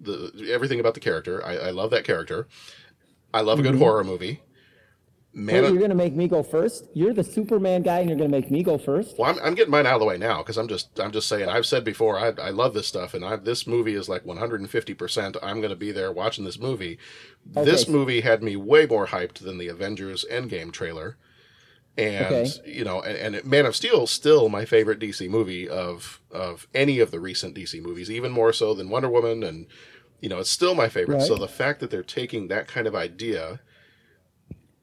the 0.00 0.48
everything 0.52 0.80
about 0.80 0.94
the 0.94 1.00
character 1.00 1.44
i, 1.46 1.56
I 1.56 1.70
love 1.70 1.90
that 1.90 2.04
character 2.04 2.48
i 3.34 3.40
love 3.40 3.58
a 3.60 3.62
good 3.62 3.74
Mhm. 3.74 3.78
horror 3.78 4.04
movie 4.04 4.40
man 5.36 5.62
Wait, 5.62 5.72
you're 5.72 5.82
gonna 5.82 5.94
make 5.94 6.14
me 6.14 6.26
go 6.28 6.42
first. 6.42 6.84
You're 6.94 7.12
the 7.14 7.22
Superman 7.24 7.82
guy, 7.82 8.00
and 8.00 8.08
you're 8.08 8.18
gonna 8.18 8.30
make 8.30 8.50
me 8.50 8.62
go 8.62 8.78
first. 8.78 9.18
Well, 9.18 9.30
I'm, 9.30 9.38
I'm 9.42 9.54
getting 9.54 9.70
mine 9.70 9.86
out 9.86 9.94
of 9.94 10.00
the 10.00 10.06
way 10.06 10.18
now 10.18 10.38
because 10.38 10.56
I'm 10.56 10.68
just 10.68 10.98
I'm 10.98 11.12
just 11.12 11.28
saying 11.28 11.48
I've 11.48 11.66
said 11.66 11.84
before 11.84 12.18
I, 12.18 12.32
I 12.40 12.50
love 12.50 12.74
this 12.74 12.86
stuff 12.86 13.14
and 13.14 13.24
I, 13.24 13.36
this 13.36 13.66
movie 13.66 13.94
is 13.94 14.08
like 14.08 14.24
150 14.26 14.94
percent 14.94 15.36
I'm 15.42 15.60
going 15.60 15.70
to 15.70 15.76
be 15.76 15.92
there 15.92 16.10
watching 16.12 16.44
this 16.44 16.58
movie. 16.58 16.98
This 17.44 17.82
Okay. 17.82 17.92
movie 17.92 18.20
had 18.22 18.42
me 18.42 18.56
way 18.56 18.86
more 18.86 19.06
hyped 19.06 19.38
than 19.38 19.58
the 19.58 19.68
Avengers 19.68 20.24
Endgame 20.30 20.72
trailer, 20.72 21.16
and 21.96 22.26
Okay. 22.26 22.52
you 22.66 22.84
know, 22.84 23.00
and, 23.00 23.36
and 23.36 23.44
Man 23.44 23.66
of 23.66 23.76
Steel 23.76 24.04
is 24.04 24.10
still 24.10 24.48
my 24.48 24.64
favorite 24.64 24.98
DC 24.98 25.28
movie 25.28 25.68
of 25.68 26.20
of 26.30 26.66
any 26.74 26.98
of 26.98 27.10
the 27.10 27.20
recent 27.20 27.54
DC 27.54 27.80
movies, 27.82 28.10
even 28.10 28.32
more 28.32 28.52
so 28.52 28.74
than 28.74 28.90
Wonder 28.90 29.08
Woman, 29.08 29.42
and 29.42 29.66
you 30.20 30.28
know, 30.28 30.38
it's 30.38 30.50
still 30.50 30.74
my 30.74 30.88
favorite. 30.88 31.22
So 31.22 31.36
the 31.36 31.48
fact 31.48 31.80
that 31.80 31.90
they're 31.90 32.02
taking 32.02 32.48
that 32.48 32.68
kind 32.68 32.86
of 32.86 32.94
idea 32.94 33.60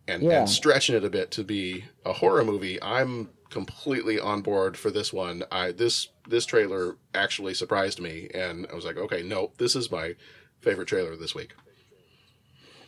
and, 0.08 0.24
Yeah. 0.24 0.40
and 0.40 0.50
stretching 0.50 0.96
it 0.96 1.04
a 1.04 1.10
bit 1.10 1.32
to 1.32 1.44
be 1.44 1.86
a 2.06 2.14
horror 2.14 2.44
movie, 2.44 2.82
I'm 2.82 3.30
completely 3.50 4.20
on 4.20 4.42
board 4.42 4.76
for 4.78 4.90
this 4.92 5.14
one. 5.14 5.44
I 5.52 5.72
this 5.72 6.10
this 6.28 6.46
trailer 6.46 6.98
actually 7.14 7.54
surprised 7.54 8.00
me, 8.00 8.30
and 8.34 8.66
I 8.72 8.76
was 8.76 8.86
like, 8.86 8.98
okay, 8.98 9.22
no, 9.24 9.52
this 9.58 9.76
is 9.76 9.92
my 9.92 10.16
favorite 10.62 10.88
trailer 10.88 11.16
this 11.16 11.36
week. 11.36 11.54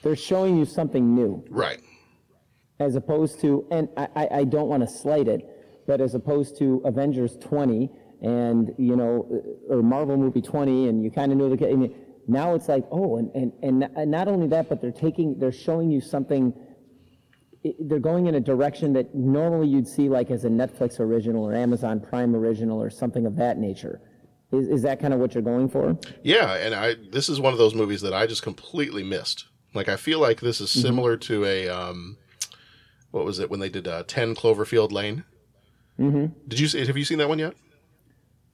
They're 0.04 0.15
showing 0.15 0.58
you 0.58 0.65
something 0.65 1.13
new. 1.15 1.43
Right. 1.49 1.82
as 2.80 2.95
opposed 2.95 3.39
to, 3.41 3.65
and 3.71 3.88
I, 3.97 4.28
I, 4.32 4.43
don't 4.43 4.67
want 4.67 4.84
to 4.84 4.88
slight 4.88 5.28
it, 5.30 5.47
but 5.88 6.01
as 6.01 6.13
opposed 6.13 6.58
to 6.60 6.82
Avengers 6.84 7.38
20 7.38 7.89
and, 8.21 8.73
you 8.78 8.95
know, 8.97 9.25
or 9.69 9.82
Marvel 9.82 10.17
movie 10.17 10.41
20, 10.41 10.89
and 10.89 11.01
you 11.04 11.10
kind 11.10 11.32
of 11.32 11.38
knew 11.38 11.56
the, 11.56 11.69
I 11.69 11.73
mean, 11.73 11.95
now 12.28 12.54
it's 12.54 12.67
like, 12.67 12.86
oh, 12.91 13.15
and, 13.17 13.32
and, 13.63 13.84
and 13.95 14.12
not 14.12 14.28
only 14.28 14.47
that, 14.47 14.67
but 14.67 14.82
they're 14.82 14.91
taking, 14.91 15.39
they're 15.39 15.54
showing 15.54 15.89
you 15.89 16.01
something, 16.01 16.54
they're 17.80 17.99
going 17.99 18.28
in 18.28 18.36
a 18.36 18.39
direction 18.39 18.93
that 18.93 19.13
normally 19.15 19.67
you'd 19.67 19.88
see 19.88 20.10
like 20.10 20.30
as 20.32 20.45
a 20.45 20.49
Netflix 20.49 20.99
original 20.99 21.43
or 21.43 21.54
Amazon 21.56 21.99
Prime 21.99 22.36
original 22.36 22.82
or 22.82 22.89
something 22.89 23.25
of 23.25 23.36
that 23.38 23.58
nature. 23.58 24.01
Is, 24.51 24.67
is 24.67 24.82
that 24.84 24.99
kind 24.99 25.13
of 25.13 25.19
what 25.19 25.34
you're 25.34 25.43
going 25.43 25.67
for? 25.69 25.97
Yeah, 26.23 26.54
and 26.56 26.75
I 26.75 26.95
this 27.12 27.30
is 27.30 27.39
one 27.39 27.54
of 27.54 27.60
those 27.60 27.73
movies 27.73 28.01
that 28.01 28.13
I 28.13 28.28
just 28.28 28.43
completely 28.43 29.04
missed. 29.04 29.45
Like 29.73 29.89
I 29.89 29.95
feel 29.95 30.19
like 30.19 30.39
this 30.41 30.62
is 30.62 30.69
Mhm. 30.69 30.82
similar 30.82 31.17
to 31.17 31.43
a 31.45 31.67
um, 31.69 32.17
what 33.12 33.25
was 33.25 33.39
it 33.39 33.49
when 33.49 33.60
they 33.60 33.69
did 33.69 33.88
uh, 33.88 34.04
Ten 34.08 34.36
Cloverfield 34.36 34.91
Lane? 34.91 35.23
Mm-hmm. 35.99 36.25
Did 36.47 36.60
you 36.60 36.67
see, 36.67 36.86
have 36.86 36.97
you 36.97 37.06
seen 37.06 37.17
that 37.19 37.30
one 37.30 37.39
yet? 37.39 37.54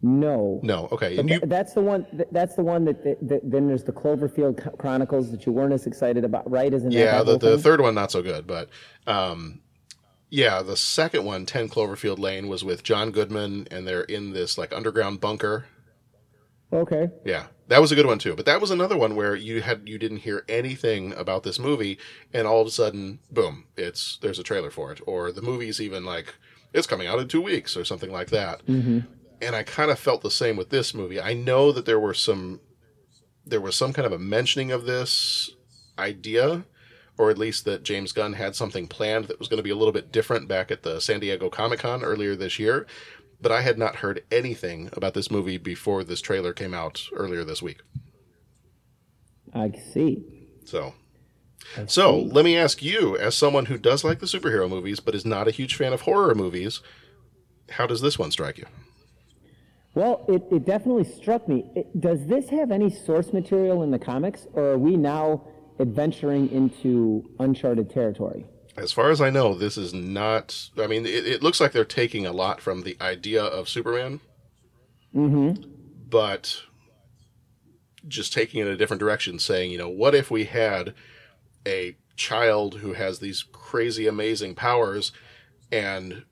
No. 0.03 0.59
No. 0.63 0.87
Okay. 0.91 1.17
And 1.17 1.29
you, 1.29 1.39
that's 1.41 1.73
the 1.73 1.81
one. 1.81 2.05
th- 2.05 2.27
That's 2.31 2.55
the 2.55 2.63
one 2.63 2.85
that, 2.85 3.03
that, 3.03 3.27
that. 3.27 3.51
Then 3.51 3.67
there's 3.67 3.83
the 3.83 3.91
Cloverfield 3.91 4.77
Chronicles 4.79 5.31
that 5.31 5.45
you 5.45 5.51
weren't 5.51 5.73
as 5.73 5.85
excited 5.85 6.23
about, 6.25 6.49
right? 6.49 6.73
Isn't 6.73 6.91
yeah, 6.91 7.21
the, 7.21 7.37
the 7.37 7.57
third 7.57 7.81
one 7.81 7.93
not 7.93 8.11
so 8.11 8.23
good, 8.23 8.47
but 8.47 8.69
um, 9.05 9.61
yeah, 10.29 10.61
the 10.63 10.77
second 10.77 11.23
one, 11.23 11.45
Ten 11.45 11.69
Cloverfield 11.69 12.17
Lane, 12.17 12.47
was 12.47 12.63
with 12.63 12.83
John 12.83 13.11
Goodman, 13.11 13.67
and 13.69 13.87
they're 13.87 14.01
in 14.03 14.33
this 14.33 14.57
like 14.57 14.73
underground 14.73 15.19
bunker. 15.21 15.65
Okay. 16.73 17.09
Yeah, 17.25 17.47
that 17.67 17.81
was 17.81 17.91
a 17.91 17.95
good 17.95 18.05
one 18.05 18.17
too. 18.17 18.35
But 18.35 18.45
that 18.45 18.61
was 18.61 18.71
another 18.71 18.97
one 18.97 19.15
where 19.15 19.35
you 19.35 19.61
had 19.61 19.87
you 19.87 19.99
didn't 19.99 20.17
hear 20.17 20.45
anything 20.47 21.13
about 21.13 21.43
this 21.43 21.59
movie, 21.59 21.99
and 22.33 22.47
all 22.47 22.61
of 22.61 22.67
a 22.67 22.71
sudden, 22.71 23.19
boom! 23.29 23.65
It's 23.77 24.17
there's 24.21 24.39
a 24.39 24.43
trailer 24.43 24.71
for 24.71 24.91
it, 24.91 25.01
or 25.05 25.31
the 25.31 25.41
movie's 25.41 25.79
even 25.81 26.05
like 26.05 26.33
it's 26.73 26.87
coming 26.87 27.07
out 27.07 27.19
in 27.19 27.27
two 27.27 27.41
weeks 27.41 27.75
or 27.75 27.83
something 27.83 28.11
like 28.11 28.29
that. 28.29 28.65
Mm-hmm. 28.65 28.99
And 29.41 29.55
I 29.55 29.63
kind 29.63 29.89
of 29.89 29.99
felt 29.99 30.21
the 30.21 30.31
same 30.31 30.55
with 30.55 30.69
this 30.69 30.93
movie. 30.93 31.19
I 31.19 31.33
know 31.33 31.71
that 31.71 31.85
there 31.85 31.99
were 31.99 32.13
some 32.13 32.59
there 33.45 33.61
was 33.61 33.75
some 33.75 33.93
kind 33.93 34.05
of 34.05 34.11
a 34.11 34.19
mentioning 34.19 34.71
of 34.71 34.85
this 34.85 35.49
idea, 35.97 36.63
or 37.17 37.29
at 37.29 37.37
least 37.37 37.65
that 37.65 37.83
James 37.83 38.11
Gunn 38.11 38.33
had 38.33 38.55
something 38.55 38.87
planned 38.87 39.25
that 39.25 39.39
was 39.39 39.47
going 39.47 39.57
to 39.57 39.63
be 39.63 39.69
a 39.69 39.75
little 39.75 39.91
bit 39.91 40.11
different 40.11 40.47
back 40.47 40.71
at 40.71 40.83
the 40.83 40.99
San 40.99 41.19
Diego 41.19 41.49
Comic 41.49 41.79
Con 41.79 42.03
earlier 42.03 42.35
this 42.35 42.59
year. 42.59 42.85
But 43.41 43.51
I 43.51 43.61
had 43.61 43.79
not 43.79 43.97
heard 43.97 44.23
anything 44.31 44.89
about 44.93 45.15
this 45.15 45.31
movie 45.31 45.57
before 45.57 46.03
this 46.03 46.21
trailer 46.21 46.53
came 46.53 46.75
out 46.75 47.07
earlier 47.13 47.43
this 47.43 47.61
week. 47.61 47.81
I 49.53 49.71
see. 49.91 50.23
So, 50.63 50.93
so 51.87 52.19
let 52.19 52.45
me 52.45 52.55
ask 52.55 52.83
you, 52.83 53.17
as 53.17 53.35
someone 53.35 53.65
who 53.65 53.79
does 53.79 54.03
like 54.03 54.19
the 54.19 54.27
superhero 54.27 54.69
movies 54.69 54.99
but 54.99 55.15
is 55.15 55.25
not 55.25 55.47
a 55.47 55.51
huge 55.51 55.75
fan 55.75 55.91
of 55.91 56.01
horror 56.01 56.35
movies, 56.35 56.81
how 57.71 57.87
does 57.87 58.01
this 58.01 58.19
one 58.19 58.31
strike 58.31 58.59
you? 58.59 58.67
Well, 59.93 60.25
it, 60.29 60.43
it 60.51 60.65
definitely 60.65 61.03
struck 61.03 61.47
me. 61.47 61.69
It, 61.75 61.99
does 61.99 62.25
this 62.25 62.49
have 62.49 62.71
any 62.71 62.89
source 62.89 63.33
material 63.33 63.83
in 63.83 63.91
the 63.91 63.99
comics, 63.99 64.47
or 64.53 64.71
are 64.71 64.77
we 64.77 64.95
now 64.95 65.43
adventuring 65.79 66.49
into 66.51 67.29
uncharted 67.39 67.89
territory? 67.89 68.45
As 68.77 68.93
far 68.93 69.09
as 69.09 69.19
I 69.19 69.29
know, 69.29 69.53
this 69.53 69.77
is 69.77 69.93
not. 69.93 70.69
I 70.77 70.87
mean, 70.87 71.05
it, 71.05 71.27
it 71.27 71.43
looks 71.43 71.59
like 71.59 71.73
they're 71.73 71.83
taking 71.83 72.25
a 72.25 72.31
lot 72.31 72.61
from 72.61 72.83
the 72.83 72.95
idea 73.01 73.43
of 73.43 73.67
Superman, 73.67 74.21
Mm-hmm. 75.13 75.61
but 76.09 76.61
just 78.07 78.31
taking 78.31 78.61
it 78.61 78.67
in 78.67 78.73
a 78.73 78.77
different 78.77 79.01
direction, 79.01 79.39
saying, 79.39 79.71
you 79.71 79.77
know, 79.77 79.89
what 79.89 80.15
if 80.15 80.31
we 80.31 80.45
had 80.45 80.93
a 81.67 81.97
child 82.15 82.75
who 82.75 82.93
has 82.93 83.19
these 83.19 83.43
crazy, 83.51 84.07
amazing 84.07 84.55
powers, 84.55 85.11
and 85.69 86.23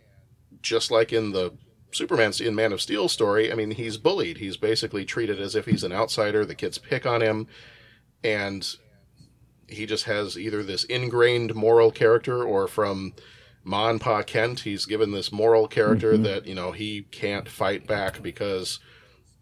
just 0.61 0.91
like 0.91 1.11
in 1.11 1.31
the 1.33 1.51
Superman 1.91 2.33
in 2.39 2.53
Man 2.55 2.71
of 2.73 2.81
Steel 2.81 3.09
story, 3.09 3.51
I 3.51 3.55
mean, 3.55 3.71
he's 3.71 3.97
bullied. 3.97 4.37
He's 4.37 4.57
basically 4.57 5.05
treated 5.05 5.39
as 5.39 5.55
if 5.55 5.65
he's 5.65 5.83
an 5.83 5.91
outsider. 5.91 6.45
The 6.45 6.55
kids 6.55 6.77
pick 6.77 7.05
on 7.05 7.21
him, 7.21 7.47
and 8.23 8.67
he 9.67 9.85
just 9.85 10.05
has 10.05 10.37
either 10.37 10.63
this 10.63 10.83
ingrained 10.85 11.55
moral 11.55 11.91
character 11.91 12.43
or 12.43 12.67
from 12.67 13.13
Ma 13.63 13.89
and 13.89 14.01
Pa 14.01 14.23
Kent, 14.23 14.61
he's 14.61 14.85
given 14.85 15.11
this 15.11 15.31
moral 15.31 15.67
character 15.67 16.13
Mhm. 16.13 16.23
that, 16.23 16.45
you 16.47 16.55
know, 16.55 16.71
he 16.71 17.03
can't 17.11 17.47
fight 17.49 17.85
back 17.85 18.21
because 18.23 18.79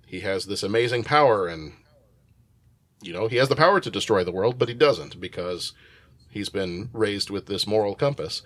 he 0.06 0.22
has 0.22 0.46
this 0.46 0.64
amazing 0.64 1.04
power 1.04 1.48
and, 1.48 1.74
you 3.02 3.14
know, 3.14 3.28
he 3.28 3.38
has 3.38 3.48
the 3.48 3.56
power 3.56 3.80
to 3.80 3.92
destroy 3.92 4.24
the 4.24 4.32
world, 4.32 4.58
but 4.58 4.68
he 4.70 4.74
doesn't 4.74 5.22
because 5.22 5.74
he's 6.30 6.50
been 6.50 6.90
raised 6.94 7.30
with 7.30 7.46
this 7.46 7.68
moral 7.68 7.96
compass. 7.96 8.42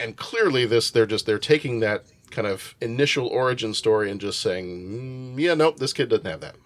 And 0.00 0.16
clearly 0.16 0.64
this, 0.66 0.90
they're 0.90 1.06
just, 1.06 1.26
they're 1.26 1.38
taking 1.38 1.80
that 1.80 2.04
kind 2.30 2.46
of 2.46 2.74
initial 2.80 3.26
origin 3.28 3.74
story 3.74 4.10
and 4.10 4.20
just 4.20 4.40
saying, 4.40 5.34
mm, 5.36 5.40
yeah, 5.40 5.54
nope, 5.54 5.78
this 5.78 5.92
kid 5.92 6.08
doesn't 6.08 6.26
have 6.26 6.40
that. 6.40 6.56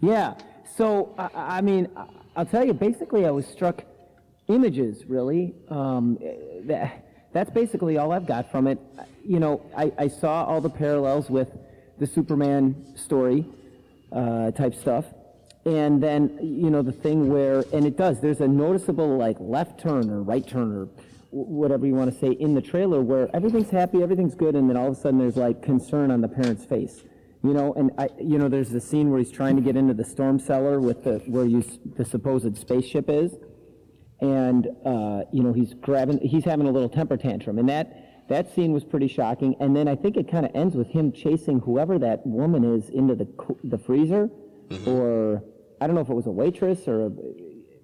Yeah. 0.00 0.34
So 0.76 1.14
I, 1.18 1.58
I 1.58 1.60
mean, 1.60 1.88
I'll 2.36 2.46
tell 2.46 2.64
you. 2.64 2.72
Basically, 2.72 3.26
I 3.26 3.30
was 3.30 3.46
struck. 3.46 3.84
Images, 4.48 5.06
really. 5.06 5.54
Um, 5.70 6.18
that, 6.64 7.06
that's 7.32 7.50
basically 7.50 7.96
all 7.96 8.12
I've 8.12 8.26
got 8.26 8.50
from 8.50 8.66
it. 8.66 8.78
You 9.24 9.40
know, 9.40 9.64
I, 9.74 9.90
I 9.96 10.08
saw 10.08 10.44
all 10.44 10.60
the 10.60 10.68
parallels 10.68 11.30
with 11.30 11.48
the 11.98 12.06
Superman 12.06 12.94
story 12.94 13.46
uh, 14.12 14.50
type 14.50 14.74
stuff, 14.74 15.06
and 15.64 16.02
then 16.02 16.38
you 16.42 16.68
know 16.68 16.82
the 16.82 16.92
thing 16.92 17.28
where, 17.28 17.64
and 17.72 17.86
it 17.86 17.96
does. 17.96 18.20
There's 18.20 18.42
a 18.42 18.48
noticeable 18.48 19.16
like 19.16 19.36
left 19.40 19.80
turn 19.80 20.10
or 20.10 20.22
right 20.22 20.46
turn 20.46 20.76
or 20.76 20.88
whatever 21.34 21.84
you 21.86 21.94
want 21.94 22.12
to 22.12 22.18
say 22.18 22.30
in 22.30 22.54
the 22.54 22.62
trailer 22.62 23.02
where 23.02 23.28
everything's 23.34 23.70
happy, 23.70 24.02
everything's 24.02 24.34
good, 24.34 24.54
and 24.54 24.70
then 24.70 24.76
all 24.76 24.88
of 24.88 24.96
a 24.96 25.00
sudden 25.00 25.18
there's 25.18 25.36
like 25.36 25.62
concern 25.62 26.10
on 26.10 26.20
the 26.20 26.28
parent's 26.28 26.64
face. 26.64 27.02
You 27.42 27.52
know, 27.52 27.74
and 27.74 27.90
I, 27.98 28.08
you 28.18 28.38
know, 28.38 28.48
there's 28.48 28.70
the 28.70 28.80
scene 28.80 29.10
where 29.10 29.18
he's 29.18 29.32
trying 29.32 29.56
to 29.56 29.62
get 29.62 29.76
into 29.76 29.92
the 29.92 30.04
storm 30.04 30.38
cellar 30.38 30.80
with 30.80 31.04
the 31.04 31.18
where 31.26 31.44
you, 31.44 31.62
the 31.96 32.04
supposed 32.04 32.56
spaceship 32.56 33.10
is, 33.10 33.32
and 34.20 34.68
uh, 34.86 35.24
you 35.32 35.42
know 35.42 35.52
he's 35.52 35.74
grabbing, 35.74 36.20
he's 36.20 36.44
having 36.44 36.66
a 36.66 36.70
little 36.70 36.88
temper 36.88 37.16
tantrum, 37.16 37.58
and 37.58 37.68
that 37.68 38.28
that 38.28 38.54
scene 38.54 38.72
was 38.72 38.84
pretty 38.84 39.08
shocking. 39.08 39.56
And 39.60 39.76
then 39.76 39.88
I 39.88 39.96
think 39.96 40.16
it 40.16 40.30
kind 40.30 40.46
of 40.46 40.52
ends 40.54 40.74
with 40.74 40.88
him 40.88 41.12
chasing 41.12 41.58
whoever 41.60 41.98
that 41.98 42.26
woman 42.26 42.64
is 42.64 42.88
into 42.88 43.14
the 43.14 43.28
the 43.64 43.76
freezer, 43.76 44.30
or 44.86 45.42
I 45.80 45.86
don't 45.86 45.96
know 45.96 46.02
if 46.02 46.08
it 46.08 46.14
was 46.14 46.26
a 46.26 46.30
waitress 46.30 46.88
or 46.88 47.06
a, 47.06 47.10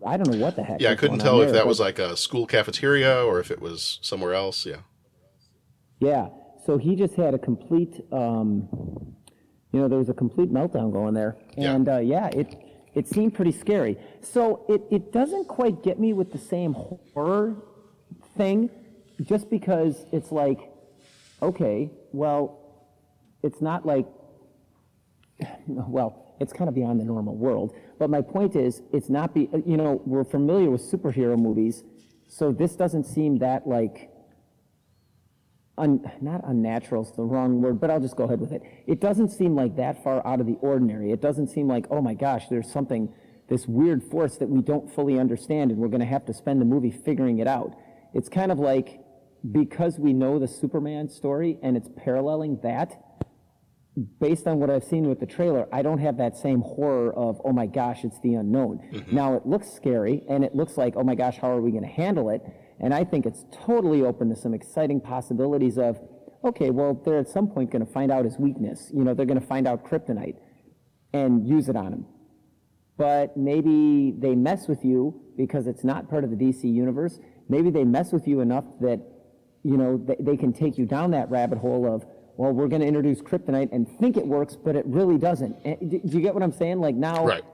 I 0.07 0.17
don't 0.17 0.31
know 0.31 0.39
what 0.45 0.57
the 0.57 0.63
heck. 0.63 0.81
Yeah, 0.81 0.91
I 0.91 0.95
couldn't 0.97 1.19
tell 1.19 1.41
if 1.41 1.47
there, 1.49 1.55
that 1.55 1.61
but- 1.61 1.69
was 1.69 1.81
like 1.81 1.99
a 1.99 2.17
school 2.17 2.47
cafeteria 2.47 3.23
or 3.25 3.41
if 3.41 3.51
it 3.51 3.61
was 3.61 3.99
somewhere 4.03 4.35
else. 4.35 4.65
Yeah. 4.67 4.77
Yeah. 6.01 6.29
So 6.67 6.79
he 6.79 6.95
just 6.97 7.15
had 7.15 7.35
a 7.35 7.39
complete, 7.39 8.01
um, 8.13 8.69
you 9.73 9.81
know, 9.81 9.89
there 9.89 9.99
was 9.99 10.09
a 10.09 10.15
complete 10.15 10.53
meltdown 10.53 10.93
going 10.93 11.15
there, 11.15 11.37
and 11.57 11.89
uh, 11.89 11.99
yeah, 11.99 12.27
it 12.29 12.55
it 12.95 13.07
seemed 13.09 13.35
pretty 13.35 13.53
scary. 13.53 13.97
So 14.21 14.65
it 14.69 14.83
it 14.91 15.13
doesn't 15.13 15.47
quite 15.49 15.83
get 15.83 15.99
me 15.99 16.13
with 16.13 16.33
the 16.33 16.39
same 16.39 16.75
horror 16.75 17.57
thing, 18.37 18.69
just 19.23 19.49
because 19.49 20.05
it's 20.13 20.31
like, 20.33 20.59
okay, 21.41 21.91
well, 22.13 22.59
it's 23.43 23.61
not 23.63 23.87
like, 23.87 24.07
well, 25.67 26.30
it's 26.41 26.53
kind 26.53 26.69
of 26.69 26.75
beyond 26.75 27.01
the 27.01 27.05
normal 27.05 27.37
world. 27.37 27.75
But 27.99 28.11
my 28.11 28.23
point 28.23 28.57
is, 28.57 28.83
it's 28.93 29.09
not 29.09 29.35
be, 29.35 29.49
you 29.67 29.77
know, 29.77 30.03
we're 30.05 30.25
familiar 30.25 30.71
with 30.71 30.83
superhero 30.83 31.39
movies, 31.39 31.85
so 32.27 32.53
this 32.53 32.77
doesn't 32.77 33.05
seem 33.05 33.39
that 33.39 33.67
like 33.67 34.11
un, 35.79 36.11
not 36.21 36.43
unnatural 36.47 37.03
is 37.03 37.13
the 37.13 37.23
wrong 37.23 37.61
word, 37.61 37.81
but 37.81 37.91
I'll 37.91 38.01
just 38.01 38.17
go 38.17 38.25
ahead 38.25 38.41
with 38.41 38.53
it. 38.53 38.63
It 38.87 39.01
doesn't 39.01 39.31
seem 39.31 39.55
like 39.55 39.77
that 39.77 40.03
far 40.05 40.27
out 40.27 40.41
of 40.41 40.47
the 40.47 40.57
ordinary. 40.61 41.11
It 41.13 41.21
doesn't 41.21 41.49
seem 41.49 41.67
like, 41.69 41.87
oh 41.91 42.01
my 42.01 42.15
gosh, 42.15 42.49
there's 42.49 42.71
something, 42.71 43.13
this 43.49 43.67
weird 43.67 44.03
force 44.05 44.37
that 44.37 44.49
we 44.49 44.63
don't 44.63 44.93
fully 44.95 45.19
understand, 45.19 45.71
and 45.71 45.81
we're 45.81 45.89
going 45.89 46.01
to 46.01 46.07
have 46.07 46.25
to 46.27 46.35
spend 46.35 46.61
the 46.61 46.65
movie 46.65 46.91
figuring 46.91 47.39
it 47.39 47.49
out. 47.49 47.75
It's 48.15 48.29
kind 48.29 48.53
of 48.53 48.59
like 48.59 49.01
because 49.51 49.99
we 49.99 50.13
know 50.13 50.39
the 50.39 50.49
Superman 50.49 51.09
story 51.09 51.59
and 51.63 51.77
it's 51.77 51.89
paralleling 51.97 52.61
that. 52.63 53.03
Based 54.21 54.47
on 54.47 54.61
what 54.61 54.71
I've 54.71 54.85
seen 54.85 55.09
with 55.09 55.19
the 55.19 55.27
trailer, 55.27 55.67
I 55.73 55.83
don't 55.83 55.99
have 55.99 56.17
that 56.19 56.37
same 56.37 56.61
horror 56.61 57.13
of, 57.13 57.41
oh 57.45 57.53
my 57.53 57.67
gosh, 57.67 58.05
it's 58.05 58.19
the 58.21 58.35
unknown. 58.35 58.79
Mm-hmm. 58.93 59.15
Now 59.15 59.35
it 59.35 59.47
looks 59.47 59.73
scary 59.73 60.23
and 60.29 60.45
it 60.45 60.55
looks 60.55 60.77
like, 60.77 60.95
oh 60.97 61.03
my 61.03 61.17
gosh, 61.17 61.39
how 61.39 61.51
are 61.51 61.61
we 61.61 61.73
going 61.73 61.83
to 61.83 61.91
handle 61.91 62.31
it? 62.31 62.41
And 62.79 62.95
I 62.95 63.05
think 63.05 63.27
it's 63.27 63.45
totally 63.53 64.03
open 64.03 64.31
to 64.31 64.37
some 64.37 64.55
exciting 64.55 65.01
possibilities 65.01 65.77
of, 65.77 65.99
okay, 66.45 66.71
well, 66.71 66.95
they're 67.05 67.19
at 67.19 67.29
some 67.29 67.49
point 67.49 67.73
going 67.73 67.85
to 67.85 67.93
find 67.93 68.13
out 68.13 68.25
his 68.25 68.39
weakness. 68.39 68.91
You 68.95 69.05
know, 69.05 69.13
they're 69.13 69.27
going 69.27 69.41
to 69.41 69.47
find 69.47 69.67
out 69.67 69.85
kryptonite 69.85 70.37
and 71.13 71.47
use 71.47 71.69
it 71.69 71.77
on 71.77 71.93
him. 71.93 72.07
But 72.97 73.37
maybe 73.37 74.15
they 74.17 74.35
mess 74.35 74.69
with 74.69 74.85
you 74.85 75.21
because 75.37 75.67
it's 75.67 75.85
not 75.85 76.09
part 76.09 76.23
of 76.23 76.31
the 76.31 76.37
DC 76.37 76.65
universe. 76.65 77.19
Maybe 77.49 77.71
they 77.71 77.85
mess 77.85 78.13
with 78.13 78.29
you 78.29 78.41
enough 78.41 78.65
that, 78.81 79.01
you 79.63 79.77
know, 79.77 79.99
they, 79.99 80.17
they 80.21 80.37
can 80.37 80.53
take 80.53 80.79
you 80.79 80.87
down 80.87 81.11
that 81.11 81.31
rabbit 81.31 81.59
hole 81.59 81.93
of, 81.93 82.05
well, 82.41 82.53
we're 82.53 82.69
going 82.69 82.81
to 82.81 82.89
introduce 82.89 83.21
kryptonite 83.21 83.69
and 83.71 83.87
think 83.99 84.17
it 84.17 84.27
works, 84.27 84.57
but 84.57 84.75
it 84.75 84.87
really 84.87 85.19
doesn't. 85.19 85.55
Eh, 85.67 85.77
Do 85.91 85.99
do 86.01 86.17
you 86.17 86.23
get 86.23 86.33
what 86.33 86.43
I'm 86.43 86.53
saying? 86.63 86.81
Like 86.81 86.95
now, 86.95 87.27
Right. 87.27 87.45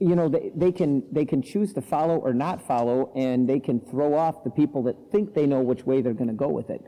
you 0.00 0.16
know, 0.16 0.28
they, 0.28 0.50
they 0.56 0.72
can 0.72 1.04
they 1.12 1.24
can 1.24 1.40
choose 1.40 1.72
to 1.74 1.80
follow 1.80 2.16
or 2.16 2.32
not 2.34 2.66
follow, 2.66 3.12
and 3.14 3.48
they 3.48 3.60
can 3.60 3.78
throw 3.78 4.14
off 4.14 4.42
the 4.42 4.50
people 4.50 4.82
that 4.88 4.96
think 5.12 5.34
they 5.34 5.46
know 5.46 5.60
which 5.60 5.86
way 5.86 6.00
they're 6.02 6.14
going 6.22 6.32
to 6.36 6.40
go 6.46 6.48
with 6.48 6.68
it, 6.68 6.82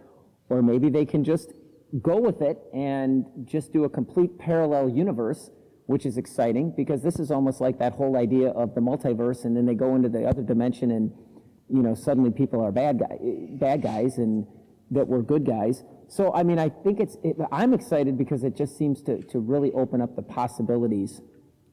or 0.51 0.61
maybe 0.61 0.91
they 0.91 1.05
can 1.07 1.23
just 1.23 1.53
go 2.01 2.17
with 2.29 2.43
it 2.43 2.59
and 2.75 3.27
just 3.45 3.73
do 3.73 3.85
a 3.85 3.89
complete 3.89 4.37
parallel 4.39 4.89
universe, 4.89 5.51
which 5.87 6.05
is 6.05 6.17
exciting 6.17 6.73
because 6.77 7.01
this 7.01 7.21
is 7.21 7.31
almost 7.31 7.61
like 7.61 7.79
that 7.79 7.93
whole 7.93 8.17
idea 8.17 8.49
of 8.63 8.75
the 8.75 8.81
multiverse, 8.81 9.45
and 9.45 9.57
then 9.57 9.67
they 9.67 9.75
go 9.77 9.95
into 9.95 10.09
the 10.09 10.25
other 10.25 10.43
dimension, 10.43 10.91
and 10.91 11.13
you 11.69 11.83
know, 11.83 11.95
suddenly 11.95 12.33
people 12.33 12.61
are 12.61 12.73
bad 12.73 12.99
guy, 12.99 13.17
bad 13.67 13.83
guys, 13.83 14.19
and 14.19 14.45
that 14.91 15.07
were 15.07 15.23
good 15.23 15.45
guys. 15.47 15.85
So 16.13 16.31
I 16.35 16.43
mean, 16.43 16.59
I 16.59 16.69
think 16.69 17.01
it's. 17.01 17.17
It, 17.25 17.37
I'm 17.51 17.73
excited 17.73 18.19
because 18.19 18.45
it 18.45 18.55
just 18.55 18.77
seems 18.77 19.03
to 19.05 19.23
to 19.31 19.39
really 19.41 19.73
open 19.73 20.03
up 20.03 20.15
the 20.15 20.21
possibilities 20.21 21.23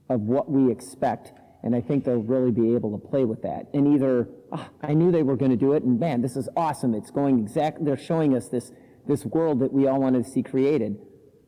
of 0.10 0.22
what 0.22 0.50
we 0.50 0.72
expect, 0.72 1.34
and 1.62 1.76
I 1.76 1.82
think 1.82 2.06
they'll 2.06 2.24
really 2.24 2.52
be 2.52 2.74
able 2.74 2.98
to 2.98 3.06
play 3.06 3.26
with 3.26 3.42
that. 3.42 3.68
And 3.74 3.94
either 3.94 4.30
"Ah, 4.54 4.70
I 4.82 4.94
knew 4.94 5.12
they 5.12 5.24
were 5.24 5.36
going 5.36 5.52
to 5.52 5.58
do 5.58 5.74
it, 5.74 5.84
and 5.84 6.00
man, 6.00 6.22
this 6.22 6.38
is 6.38 6.48
awesome. 6.56 6.96
It's 6.96 7.12
going 7.12 7.38
exact. 7.38 7.84
They're 7.84 7.98
showing 7.98 8.34
us 8.34 8.48
this 8.48 8.72
this 9.06 9.26
world 9.26 9.60
that 9.60 9.74
we 9.74 9.88
all 9.88 10.00
wanted 10.00 10.24
to 10.24 10.32
see 10.32 10.42
created, 10.42 10.96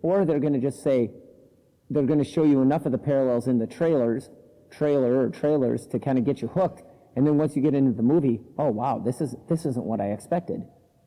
or 0.02 0.26
they're 0.26 0.42
going 0.42 0.54
to 0.54 0.60
just 0.60 0.84
say 0.84 1.12
they're 1.90 2.04
going 2.04 2.20
to 2.22 2.30
show 2.30 2.44
you 2.44 2.62
enough 2.62 2.86
of 2.86 2.92
the 2.92 2.98
parallels 2.98 3.48
in 3.48 3.58
the 3.58 3.68
trailers, 3.68 4.30
trailer 4.70 5.18
or 5.18 5.30
trailers 5.30 5.88
to 5.92 6.00
kind 6.00 6.18
of 6.18 6.26
get 6.26 6.42
you 6.42 6.50
hooked. 6.50 6.84
And 7.16 7.26
then 7.26 7.38
once 7.38 7.56
you 7.56 7.62
get 7.62 7.74
into 7.74 7.94
the 7.94 8.04
movie, 8.04 8.42
oh 8.58 8.70
wow, 8.70 9.00
this 9.00 9.22
is 9.22 9.34
this 9.48 9.66
isn't 9.66 9.86
what 9.86 10.02
I 10.02 10.08
expected. 10.08 10.60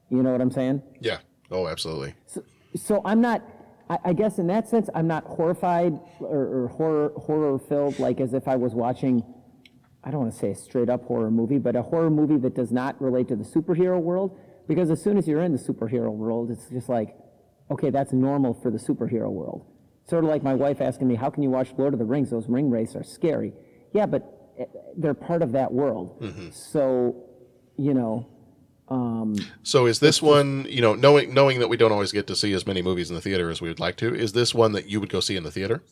You 0.09 0.23
know 0.23 0.33
what 0.33 0.41
I'm 0.41 0.51
saying? 0.51 0.83
Yeah. 1.03 1.19
Oh, 1.51 1.69
absolutely. 1.69 2.15
So 2.27 2.43
so 2.77 3.03
I'm 3.05 3.21
not. 3.21 3.43
I, 3.89 3.99
I 4.07 4.13
guess 4.13 4.39
in 4.39 4.47
that 4.49 4.69
sense, 4.69 4.89
I'm 4.95 5.07
not 5.07 5.25
horrified 5.25 5.99
or, 6.21 6.65
or 6.65 6.69
horror 6.69 7.13
horror 7.17 7.59
filled 7.59 7.99
like 7.99 8.21
as 8.21 8.35
if 8.35 8.49
I 8.49 8.57
was 8.57 8.75
watching. 8.75 9.23
I 10.03 10.11
don't 10.11 10.21
want 10.21 10.33
to 10.35 10.39
say 10.39 10.51
a 10.51 10.55
straight 10.55 10.91
up 10.91 11.05
horror 11.05 11.31
movie, 11.31 11.59
but 11.59 11.77
a 11.77 11.83
horror 11.83 12.11
movie 12.11 12.37
that 12.39 12.55
does 12.55 12.71
not 12.71 13.01
relate 13.01 13.29
to 13.29 13.37
the 13.37 13.45
superhero 13.45 14.01
world. 14.01 14.39
Because 14.67 14.91
as 14.91 15.03
soon 15.03 15.17
as 15.17 15.27
you're 15.27 15.43
in 15.43 15.53
the 15.53 15.59
superhero 15.59 16.11
world, 16.11 16.51
it's 16.51 16.69
just 16.69 16.89
like, 16.89 17.17
okay, 17.71 17.91
that's 17.91 18.13
normal 18.13 18.55
for 18.55 18.71
the 18.71 18.79
superhero 18.79 19.31
world. 19.31 19.67
Sort 20.07 20.25
of 20.25 20.31
like 20.31 20.43
my 20.43 20.55
wife 20.55 20.81
asking 20.81 21.09
me, 21.09 21.15
how 21.15 21.31
can 21.31 21.43
you 21.43 21.51
watch 21.51 21.73
Lord 21.79 21.95
of 21.95 21.99
the 21.99 22.05
Rings? 22.05 22.31
Those 22.31 22.47
Ringwraiths 22.47 22.95
are 22.95 23.03
scary. 23.03 23.53
Yeah, 23.93 24.07
but 24.07 24.53
eh, 24.59 24.65
they're 24.97 25.15
part 25.15 25.43
of 25.43 25.53
that 25.53 25.73
world. 25.73 26.21
Mm-hmm. 26.21 26.51
So, 26.51 27.25
you 27.77 27.95
know, 27.95 28.29
um, 28.89 29.35
So 29.63 29.87
is 29.87 30.01
this 30.01 30.21
one, 30.23 30.67
you 30.69 30.81
know, 30.81 30.95
knowing 30.95 31.33
knowing 31.33 31.59
that 31.61 31.69
we 31.69 31.77
don't 31.77 31.93
always 31.93 32.13
get 32.13 32.27
to 32.29 32.37
see 32.37 32.53
as 32.53 32.67
many 32.67 32.83
movies 32.83 33.09
in 33.11 33.15
the 33.17 33.23
theater 33.23 33.51
as 33.51 33.61
we 33.61 33.69
would 33.69 33.81
like 33.81 33.97
to, 33.97 34.15
is 34.15 34.33
this 34.33 34.55
one 34.55 34.73
that 34.73 34.89
you 34.89 35.01
would 35.01 35.09
go 35.09 35.21
see 35.21 35.37
in 35.37 35.43
the 35.45 35.51
theater? 35.51 35.83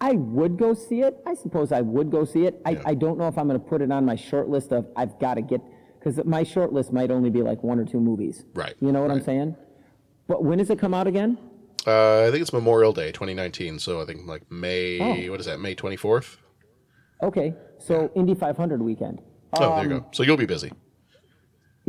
I 0.00 0.12
would 0.12 0.56
go 0.58 0.74
see 0.74 1.00
it. 1.02 1.16
I 1.26 1.34
suppose 1.34 1.72
I 1.72 1.80
would 1.80 2.10
go 2.10 2.24
see 2.24 2.44
it. 2.46 2.60
I, 2.64 2.80
I 2.86 2.94
don't 2.94 3.18
know 3.18 3.26
if 3.26 3.36
I'm 3.36 3.48
going 3.48 3.58
to 3.60 3.66
put 3.66 3.82
it 3.82 3.90
on 3.90 4.04
my 4.04 4.14
short 4.14 4.48
list 4.48 4.72
of 4.72 4.86
I've 4.96 5.18
got 5.18 5.34
to 5.34 5.42
get 5.42 5.60
because 5.98 6.24
my 6.24 6.44
short 6.44 6.72
list 6.72 6.92
might 6.92 7.10
only 7.10 7.30
be 7.30 7.42
like 7.42 7.64
one 7.64 7.80
or 7.80 7.84
two 7.84 7.98
movies. 8.00 8.44
Right. 8.54 8.74
You 8.80 8.92
know 8.92 9.02
what 9.02 9.10
I'm 9.10 9.22
saying? 9.24 9.56
But 10.28 10.44
when 10.44 10.58
does 10.58 10.70
it 10.70 10.78
come 10.78 10.94
out 10.94 11.08
again? 11.08 11.36
Uh, 11.86 12.26
I 12.26 12.30
think 12.30 12.42
it's 12.42 12.52
Memorial 12.52 12.92
Day 12.92 13.10
2019, 13.10 13.78
so 13.80 14.00
I 14.00 14.04
think 14.04 14.26
like 14.26 14.42
May, 14.52 15.00
Oh. 15.00 15.30
what 15.32 15.40
is 15.40 15.46
that, 15.46 15.58
May 15.58 15.74
24th? 15.74 16.36
Okay, 17.22 17.54
so 17.78 18.10
Indy 18.14 18.34
500 18.34 18.80
weekend. 18.82 19.20
Oh, 19.54 19.60
there 19.76 19.84
you 19.84 19.94
Um, 19.94 20.00
go. 20.00 20.06
So 20.12 20.22
you'll 20.22 20.36
be 20.36 20.46
busy. 20.46 20.70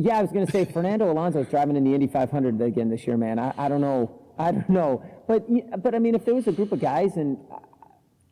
Yeah, 0.02 0.18
I 0.18 0.22
was 0.22 0.32
going 0.32 0.46
to 0.46 0.52
say 0.52 0.64
Fernando 0.64 1.12
Alonso's 1.12 1.50
driving 1.50 1.76
in 1.76 1.84
the 1.84 1.94
Indy 1.94 2.08
500 2.08 2.62
again 2.62 2.90
this 2.90 3.06
year, 3.06 3.18
man. 3.18 3.38
I, 3.38 3.54
I 3.58 3.68
don't 3.68 3.82
know. 3.82 4.22
I 4.38 4.54
don't 4.54 4.70
know. 4.70 5.04
But 5.28 5.46
but 5.84 5.94
I 5.94 6.00
mean, 6.00 6.16
if 6.16 6.24
there 6.24 6.34
was 6.34 6.48
a 6.48 6.54
group 6.54 6.72
of 6.72 6.80
guys 6.80 7.18
and 7.18 7.38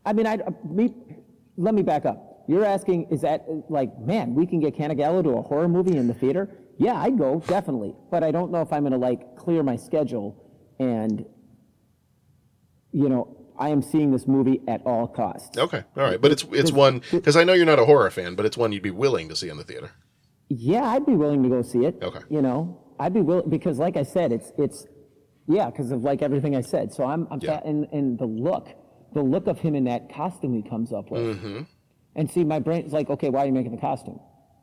I 0.05 0.13
mean, 0.13 0.25
I 0.25 0.39
me 0.63 0.95
let 1.57 1.75
me 1.75 1.81
back 1.81 2.05
up. 2.05 2.45
You're 2.47 2.63
asking, 2.63 3.09
is 3.11 3.19
that 3.21 3.43
uh, 3.49 3.55
like, 3.67 3.99
man, 3.99 4.33
we 4.33 4.45
can 4.45 4.61
get 4.61 4.77
Canagallo 4.77 5.21
to 5.23 5.31
a 5.31 5.41
horror 5.41 5.67
movie 5.67 5.97
in 5.97 6.07
the 6.07 6.13
theater? 6.13 6.49
Yeah, 6.77 6.93
I'd 6.93 7.17
go 7.17 7.41
definitely. 7.45 7.93
But 8.09 8.23
I 8.23 8.31
don't 8.31 8.49
know 8.49 8.61
if 8.61 8.71
I'm 8.71 8.83
going 8.83 8.93
to 8.93 8.97
like 8.97 9.35
clear 9.35 9.61
my 9.61 9.75
schedule 9.75 10.41
and 10.79 11.25
you 12.93 13.09
know 13.09 13.35
I 13.59 13.69
am 13.69 13.81
seeing 13.81 14.11
this 14.11 14.25
movie 14.25 14.61
at 14.69 14.81
all 14.85 15.05
costs. 15.05 15.57
Okay, 15.57 15.83
all 15.97 16.03
right, 16.03 16.21
but 16.21 16.31
it's 16.31 16.45
it's 16.53 16.71
one 16.71 17.01
because 17.11 17.35
I 17.35 17.43
know 17.43 17.51
you're 17.51 17.65
not 17.65 17.79
a 17.79 17.85
horror 17.85 18.09
fan, 18.09 18.35
but 18.35 18.45
it's 18.45 18.55
one 18.55 18.71
you'd 18.71 18.83
be 18.83 18.91
willing 18.91 19.27
to 19.27 19.35
see 19.35 19.49
in 19.49 19.57
the 19.57 19.65
theater. 19.65 19.91
Yeah, 20.49 20.83
I'd 20.83 21.05
be 21.05 21.13
willing 21.15 21.43
to 21.43 21.49
go 21.49 21.61
see 21.61 21.85
it. 21.85 21.97
Okay. 22.01 22.19
You 22.29 22.41
know, 22.41 22.81
I'd 22.99 23.13
be 23.13 23.21
willing 23.21 23.49
because, 23.49 23.79
like 23.79 23.97
I 23.97 24.03
said, 24.03 24.31
it's 24.31 24.51
it's 24.57 24.85
yeah, 25.47 25.69
because 25.69 25.91
of 25.91 26.03
like 26.03 26.21
everything 26.21 26.55
I 26.55 26.61
said. 26.61 26.93
So 26.93 27.03
I'm 27.03 27.27
I'm 27.31 27.39
Yeah. 27.41 27.59
fa- 27.59 27.65
and 27.65 27.87
and 27.91 28.17
the 28.17 28.25
look, 28.25 28.67
the 29.13 29.21
look 29.21 29.47
of 29.47 29.59
him 29.59 29.75
in 29.75 29.83
that 29.85 30.13
costume 30.13 30.53
he 30.53 30.61
comes 30.67 30.93
up 30.93 31.11
with, 31.11 31.37
Mm-hmm. 31.37 31.61
and 32.15 32.31
see, 32.31 32.43
my 32.43 32.59
brain's 32.59 32.93
like, 32.93 33.09
okay, 33.09 33.29
why 33.29 33.43
are 33.43 33.45
you 33.45 33.53
making 33.53 33.71
the 33.71 33.81
costume? 33.81 34.19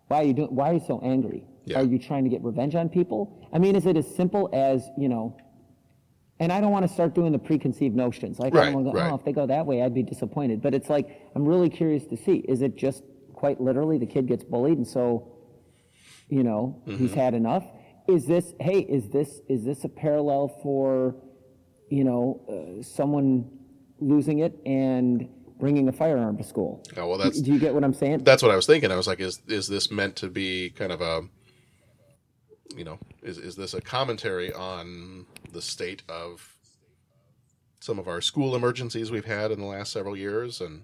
Why 0.08 0.18
are 0.18 0.24
you 0.24 0.32
doing? 0.34 0.54
Why 0.54 0.70
are 0.70 0.74
you 0.74 0.84
so 0.86 1.00
angry? 1.02 1.44
Yeah. 1.66 1.80
Are 1.80 1.84
you 1.84 1.98
trying 1.98 2.24
to 2.24 2.30
get 2.30 2.42
revenge 2.42 2.74
on 2.74 2.88
people? 2.88 3.48
I 3.52 3.58
mean, 3.58 3.74
is 3.76 3.86
it 3.86 3.96
as 3.96 4.14
simple 4.16 4.50
as 4.52 4.86
you 4.98 5.08
know? 5.08 5.36
And 6.40 6.50
I 6.52 6.60
don't 6.60 6.72
want 6.72 6.86
to 6.86 6.92
start 6.92 7.14
doing 7.14 7.30
the 7.32 7.38
preconceived 7.38 7.94
notions. 7.94 8.38
Like, 8.40 8.54
I 8.54 8.58
Right, 8.58 8.64
don't 8.66 8.74
want 8.74 8.86
to 8.88 8.92
go, 8.92 8.98
right. 8.98 9.12
oh, 9.12 9.14
if 9.14 9.24
they 9.24 9.32
go 9.32 9.46
that 9.46 9.64
way, 9.64 9.82
I'd 9.82 9.94
be 9.94 10.02
disappointed. 10.02 10.60
But 10.60 10.74
it's 10.74 10.90
like, 10.90 11.06
I'm 11.34 11.46
really 11.46 11.70
curious 11.70 12.04
to 12.06 12.16
see. 12.16 12.38
Is 12.48 12.60
it 12.60 12.74
just 12.76 13.04
quite 13.34 13.60
literally 13.60 13.98
the 13.98 14.06
kid 14.06 14.26
gets 14.26 14.42
bullied 14.42 14.76
and 14.76 14.86
so, 14.86 15.28
you 16.28 16.42
know, 16.42 16.82
he's 16.86 17.12
Mhm. 17.12 17.14
had 17.14 17.34
enough? 17.34 17.64
Is 18.08 18.26
this, 18.26 18.54
hey, 18.60 18.80
is 18.80 19.08
this, 19.10 19.40
is 19.48 19.64
this 19.64 19.84
a 19.84 19.88
parallel 19.88 20.48
for, 20.62 21.16
you 21.90 22.04
know, 22.04 22.40
uh, 22.48 22.82
someone 22.82 23.50
losing 24.00 24.40
it 24.40 24.58
and 24.66 25.28
bringing 25.58 25.88
a 25.88 25.92
firearm 25.92 26.36
to 26.36 26.44
school? 26.44 26.82
Oh 26.96 27.08
well, 27.08 27.18
that's 27.18 27.40
Do 27.40 27.52
you 27.52 27.58
get 27.58 27.72
what 27.74 27.84
I'm 27.84 27.94
saying? 27.94 28.24
that's 28.24 28.42
what 28.42 28.50
I 28.50 28.56
was 28.56 28.66
thinking. 28.66 28.90
I 28.90 28.96
was 28.96 29.06
like, 29.06 29.20
is 29.20 29.40
is 29.48 29.68
this 29.68 29.90
meant 29.90 30.16
to 30.16 30.28
be 30.28 30.70
kind 30.70 30.92
of 30.92 31.00
a, 31.00 31.22
you 32.76 32.84
know, 32.84 32.98
is 33.22 33.38
is 33.38 33.56
this 33.56 33.72
a 33.74 33.80
commentary 33.80 34.52
on 34.52 35.26
the 35.52 35.62
state 35.62 36.02
of 36.08 36.54
some 37.80 37.98
of 37.98 38.08
our 38.08 38.20
school 38.20 38.56
emergencies 38.56 39.10
we've 39.10 39.24
had 39.26 39.50
in 39.50 39.60
the 39.60 39.66
last 39.66 39.92
several 39.92 40.16
years 40.16 40.60
and 40.60 40.82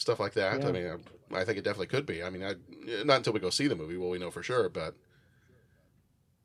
stuff 0.00 0.18
like 0.18 0.32
that? 0.32 0.64
I 0.64 0.72
mean, 0.72 0.86
I, 0.86 1.40
I 1.40 1.44
think 1.44 1.58
it 1.58 1.64
definitely 1.64 1.88
could 1.88 2.06
be. 2.06 2.22
I 2.22 2.30
mean, 2.30 2.42
I, 2.42 2.54
not 3.04 3.18
until 3.18 3.34
we 3.34 3.40
go 3.40 3.50
see 3.50 3.68
the 3.68 3.76
movie 3.76 3.98
will 3.98 4.08
we 4.08 4.18
know 4.18 4.30
for 4.30 4.42
sure, 4.42 4.70
but 4.70 4.94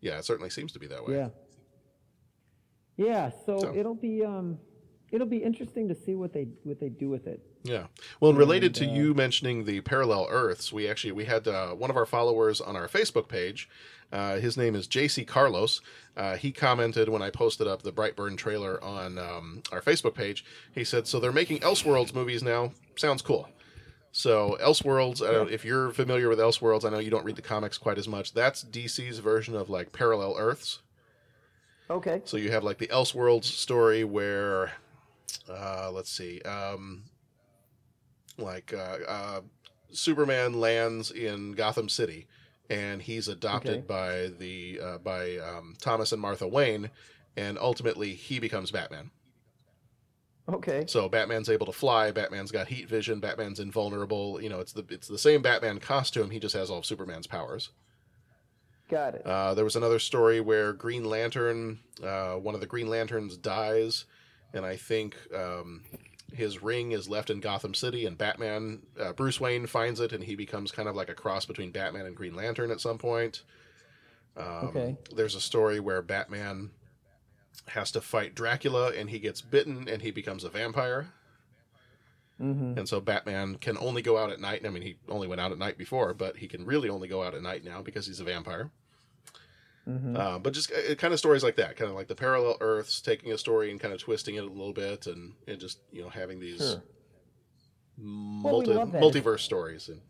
yeah, 0.02 0.18
it 0.18 0.26
certainly 0.26 0.50
seems 0.50 0.74
to 0.74 0.80
be 0.80 0.88
that 0.88 1.06
way. 1.06 1.16
Yeah. 1.16 1.30
Yeah, 2.98 3.32
so, 3.46 3.60
So- 3.60 3.76
it'll 3.76 3.96
be 3.96 4.24
um 4.24 4.60
it'll 5.12 5.28
be 5.28 5.38
interesting 5.38 5.88
to 5.88 5.96
see 5.96 6.16
what 6.16 6.34
they 6.34 6.48
what 6.64 6.80
they 6.80 6.90
do 6.90 7.10
with 7.10 7.28
it. 7.28 7.40
Yeah. 7.66 7.88
Well, 8.20 8.30
and 8.30 8.38
related 8.38 8.68
And, 8.68 8.76
to 8.76 8.90
uh, 8.90 8.94
you 8.94 9.14
mentioning 9.16 9.66
the 9.66 9.82
parallel 9.82 10.28
Earths, 10.30 10.72
we 10.72 10.88
actually 10.88 11.14
we 11.14 11.26
had 11.26 11.48
uh, 11.48 11.70
one 11.70 11.90
of 11.90 11.98
our 11.98 12.06
followers 12.06 12.62
on 12.62 12.76
our 12.76 12.88
Facebook 12.88 13.28
page. 13.28 13.68
Uh, 14.12 14.38
his 14.38 14.56
name 14.56 14.76
is 14.76 14.88
JC 14.88 15.26
Carlos. 15.26 15.82
Uh, 16.16 16.36
he 16.36 16.52
commented 16.52 17.10
when 17.10 17.24
I 17.24 17.32
posted 17.32 17.68
up 17.68 17.82
the 17.82 17.92
Brightburn 17.92 18.38
trailer 18.38 18.82
on 18.84 19.18
um, 19.18 19.64
our 19.72 19.82
Facebook 19.82 20.14
page. 20.14 20.46
He 20.74 20.84
said, 20.84 21.08
"So 21.08 21.20
they're 21.20 21.32
making 21.32 21.60
Elseworlds 21.60 22.14
movies 22.14 22.44
now. 22.44 22.72
Sounds 22.96 23.24
cool." 23.24 23.50
So 24.12 24.58
Elseworlds, 24.62 25.28
I 25.28 25.34
don't, 25.34 25.52
if 25.52 25.66
you're 25.66 25.92
familiar 25.92 26.30
with 26.30 26.40
Elseworlds, 26.40 26.86
I 26.86 26.90
know 26.90 27.00
you 27.00 27.10
don't 27.10 27.26
read 27.26 27.36
the 27.36 27.42
comics 27.42 27.78
quite 27.78 27.98
as 27.98 28.08
much. 28.08 28.34
That's 28.34 28.64
DC's 28.64 29.20
version 29.20 29.56
of 29.58 29.70
like 29.70 29.92
parallel 29.92 30.36
Earths. 30.38 30.80
Okay. 31.90 32.22
So 32.24 32.38
you 32.38 32.50
have 32.52 32.64
like 32.64 32.78
the 32.78 32.88
Elseworlds 32.88 33.44
story 33.44 34.06
where, 34.06 34.72
uh, 35.50 35.92
let's 35.92 36.10
see, 36.10 36.42
um, 36.44 37.04
like 38.38 38.74
uh, 38.74 38.98
uh, 39.08 39.42
Superman 39.92 40.60
lands 40.60 41.12
in 41.12 41.54
Gotham 41.54 41.90
City, 41.90 42.28
and 42.70 43.02
he's 43.02 43.28
adopted 43.28 43.78
Okay. 43.78 43.82
by 43.88 44.28
the 44.38 44.80
uh, 44.82 44.98
by 45.00 45.38
um, 45.38 45.76
Thomas 45.80 46.12
and 46.12 46.22
Martha 46.22 46.48
Wayne, 46.48 46.90
and 47.38 47.58
ultimately 47.58 48.14
he 48.14 48.40
becomes 48.40 48.72
Batman. 48.72 49.12
Okay. 50.48 50.86
So 50.88 51.10
Batman's 51.10 51.50
able 51.50 51.66
to 51.66 51.72
fly. 51.72 52.12
Batman's 52.12 52.52
got 52.52 52.68
heat 52.68 52.88
vision. 52.88 53.20
Batman's 53.20 53.60
invulnerable. 53.60 54.40
You 54.42 54.50
know, 54.50 54.60
it's 54.60 54.74
the 54.74 54.86
it's 54.90 55.08
the 55.08 55.18
same 55.18 55.42
Batman 55.42 55.80
costume. 55.80 56.30
He 56.30 56.40
just 56.40 56.56
has 56.56 56.70
all 56.70 56.80
of 56.80 56.86
Superman's 56.86 57.28
powers. 57.28 57.70
Got 58.88 59.16
it. 59.16 59.26
Uh, 59.26 59.56
there 59.56 59.64
was 59.66 59.76
another 59.76 59.98
story 59.98 60.40
where 60.40 60.72
Green 60.72 61.04
Lantern, 61.06 61.80
uh, 62.04 62.34
one 62.34 62.54
of 62.54 62.62
the 62.62 62.68
Green 62.68 62.88
Lanterns 62.88 63.36
dies, 63.36 64.06
and 64.54 64.64
I 64.64 64.76
think 64.76 65.16
um, 65.34 65.82
his 66.34 66.62
ring 66.62 66.92
is 66.92 67.08
left 67.08 67.30
in 67.30 67.40
Gotham 67.40 67.74
City, 67.74 68.06
and 68.06 68.18
Batman, 68.18 68.82
uh, 69.00 69.14
Bruce 69.14 69.40
Wayne 69.40 69.68
finds 69.68 70.00
it, 70.00 70.12
and 70.12 70.24
he 70.24 70.36
becomes 70.36 70.72
kind 70.72 70.90
of 70.90 70.96
like 70.96 71.10
a 71.10 71.14
cross 71.14 71.46
between 71.46 71.72
Batman 71.72 72.06
and 72.06 72.16
Green 72.16 72.36
Lantern 72.36 72.72
at 72.72 72.82
some 72.82 72.98
point. 72.98 73.44
Um, 74.38 74.68
Okay. 74.68 74.98
There's 75.16 75.36
a 75.36 75.42
story 75.42 75.80
where 75.80 76.02
Batman 76.02 76.72
has 77.68 77.92
to 77.92 78.02
fight 78.02 78.36
Dracula, 78.36 78.92
and 78.92 79.10
he 79.10 79.20
gets 79.20 79.42
bitten, 79.42 79.88
and 79.88 80.02
he 80.02 80.12
becomes 80.12 80.44
a 80.44 80.50
vampire. 80.50 81.08
Mm-hmm. 82.42 82.78
And 82.78 82.90
so 82.90 83.00
Batman 83.00 83.56
can 83.56 83.78
only 83.78 84.02
go 84.02 84.18
out 84.18 84.30
at 84.30 84.42
night. 84.42 84.66
I 84.66 84.70
mean, 84.70 84.84
he 84.84 84.98
only 85.08 85.28
went 85.28 85.40
out 85.40 85.54
at 85.54 85.58
night 85.58 85.78
before, 85.78 86.14
but 86.14 86.38
he 86.38 86.48
can 86.48 86.66
really 86.66 86.90
only 86.90 87.08
go 87.08 87.24
out 87.24 87.34
at 87.34 87.42
night 87.42 87.64
now 87.64 87.82
because 87.82 88.08
he's 88.08 88.20
a 88.20 88.26
vampire. 88.26 88.72
Mm-hmm. 89.88 90.18
Uh, 90.18 90.40
but 90.40 90.52
just 90.54 90.72
uh, 90.72 90.96
kind 90.96 91.14
of 91.14 91.20
stories 91.20 91.44
like 91.44 91.56
that, 91.58 91.76
kind 91.78 91.90
of 91.92 91.96
like 91.96 92.08
the 92.08 92.16
parallel 92.16 92.58
Earths, 92.60 93.02
taking 93.02 93.32
a 93.32 93.38
story 93.38 93.70
and 93.70 93.80
kind 93.80 93.94
of 93.94 94.00
twisting 94.00 94.36
it 94.36 94.44
a 94.44 94.48
little 94.48 94.74
bit, 94.74 95.06
and, 95.08 95.34
and 95.48 95.60
just 95.60 95.80
you 95.92 96.02
know 96.02 96.10
having 96.10 96.40
these 96.40 96.58
Sure. 96.58 96.84
multi, 97.98 98.74
love 98.74 98.92
that. 98.92 99.02
multiverse 99.02 99.42
stories. 99.42 99.90
And 99.90 100.02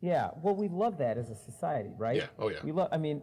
Yeah, 0.00 0.30
well, 0.42 0.54
we 0.56 0.68
love 0.68 0.98
that 0.98 1.18
as 1.18 1.30
a 1.30 1.36
society, 1.36 1.90
right? 1.96 2.16
Yeah, 2.16 2.26
oh, 2.38 2.48
yeah. 2.50 2.58
We 2.64 2.72
love. 2.72 2.88
I 2.92 2.98
mean, 2.98 3.22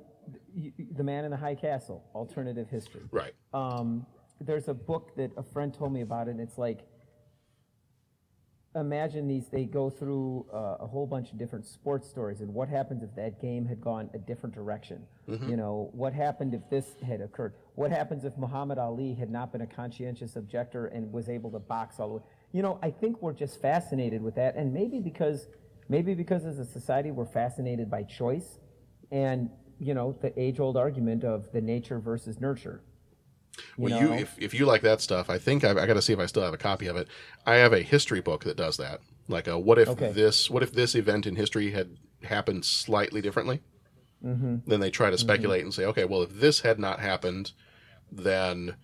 th- 0.55 0.73
the 0.95 1.03
Man 1.03 1.25
in 1.25 1.31
the 1.31 1.38
High 1.38 1.55
Castle, 1.55 2.03
alternative 2.13 2.69
history. 2.69 3.01
right, 3.11 3.33
Um, 3.53 4.05
there's 4.41 4.67
a 4.67 4.73
book 4.73 5.15
that 5.17 5.31
a 5.38 5.43
friend 5.43 5.73
told 5.73 5.93
me 5.93 6.01
about, 6.01 6.27
and 6.27 6.39
it's 6.39 6.57
like, 6.57 6.86
imagine 8.76 9.28
these 9.28 9.47
they 9.47 9.65
go 9.65 9.89
through 9.89 10.45
uh, 10.53 10.78
a 10.80 10.88
whole 10.88 11.07
bunch 11.07 11.32
of 11.32 11.38
different 11.38 11.65
sports 11.65 12.07
stories 12.09 12.41
and 12.41 12.53
what 12.53 12.67
happens 12.67 13.03
if 13.03 13.13
that 13.15 13.41
game 13.41 13.65
had 13.65 13.80
gone 13.82 14.09
a 14.13 14.17
different 14.17 14.53
direction? 14.53 15.01
Mhm. 15.28 15.49
you 15.49 15.57
know 15.57 15.89
what 15.93 16.13
happened 16.13 16.53
if 16.53 16.69
this 16.69 16.95
had 17.01 17.21
occurred? 17.21 17.53
What 17.76 17.91
happens 17.91 18.26
if 18.26 18.38
muhammad 18.38 18.78
ali 18.78 19.13
had 19.13 19.32
not 19.32 19.51
been 19.51 19.61
a 19.61 19.67
conscientious 19.67 20.36
objector 20.36 20.88
and 20.88 21.11
was 21.11 21.30
able 21.30 21.51
to 21.51 21.59
box 21.59 21.99
all 21.99 22.07
the 22.09 22.13
way? 22.15 22.21
You 22.51 22.61
know 22.61 22.78
i 22.82 22.91
think 22.91 23.21
we're 23.21 23.34
just 23.34 23.61
fascinated 23.61 24.21
with 24.21 24.36
that 24.36 24.55
and 24.55 24.73
maybe 24.73 24.99
because 24.99 25.47
maybe 25.89 26.13
because 26.13 26.45
as 26.45 26.59
a 26.59 26.65
society 26.65 27.11
we're 27.11 27.26
fascinated 27.26 27.89
by 27.89 28.03
choice 28.03 28.59
and 29.11 29.49
you 29.80 29.93
know 29.93 30.13
the 30.21 30.38
age 30.39 30.59
old 30.59 30.78
argument 30.78 31.23
of 31.23 31.51
the 31.51 31.61
nature 31.61 31.99
versus 31.99 32.39
nurture 32.39 32.82
Well, 33.78 33.91
know? 33.91 34.14
you 34.14 34.20
if, 34.22 34.36
if 34.39 34.53
you 34.53 34.66
like 34.66 34.82
that 34.82 35.01
stuff, 35.01 35.30
I 35.30 35.38
think 35.38 35.64
I've, 35.64 35.78
I 35.78 35.86
got 35.86 35.93
to 35.95 36.01
see 36.01 36.14
if 36.14 36.20
I 36.20 36.26
still 36.26 36.43
have 36.43 36.53
a 36.53 36.58
copy 36.58 36.88
of 36.88 36.95
it. 36.97 37.08
I 37.45 37.56
have 37.56 37.74
a 37.74 37.82
history 37.82 38.22
book 38.22 38.43
that 38.43 38.58
does 38.58 38.78
that. 38.78 39.01
Like 39.28 39.47
a 39.47 39.58
what 39.58 39.80
if 39.80 39.89
Okay. 39.89 40.12
this 40.12 40.49
what 40.49 40.62
if 40.64 40.72
this 40.72 40.93
event 40.95 41.26
in 41.26 41.36
history 41.36 41.72
had 41.72 41.97
happened 42.24 42.64
slightly 42.66 43.22
differently? 43.22 43.62
Mhm. 44.24 44.62
Then 44.66 44.80
they 44.80 44.91
try 44.91 45.10
to 45.10 45.16
Mhm. 45.16 45.20
speculate 45.20 45.64
and 45.64 45.74
say, 45.74 45.86
okay, 45.86 46.06
well, 46.06 46.22
if 46.24 46.39
this 46.39 46.62
had 46.62 46.80
not 46.80 46.99
happened, 46.99 47.51
then 48.12 48.76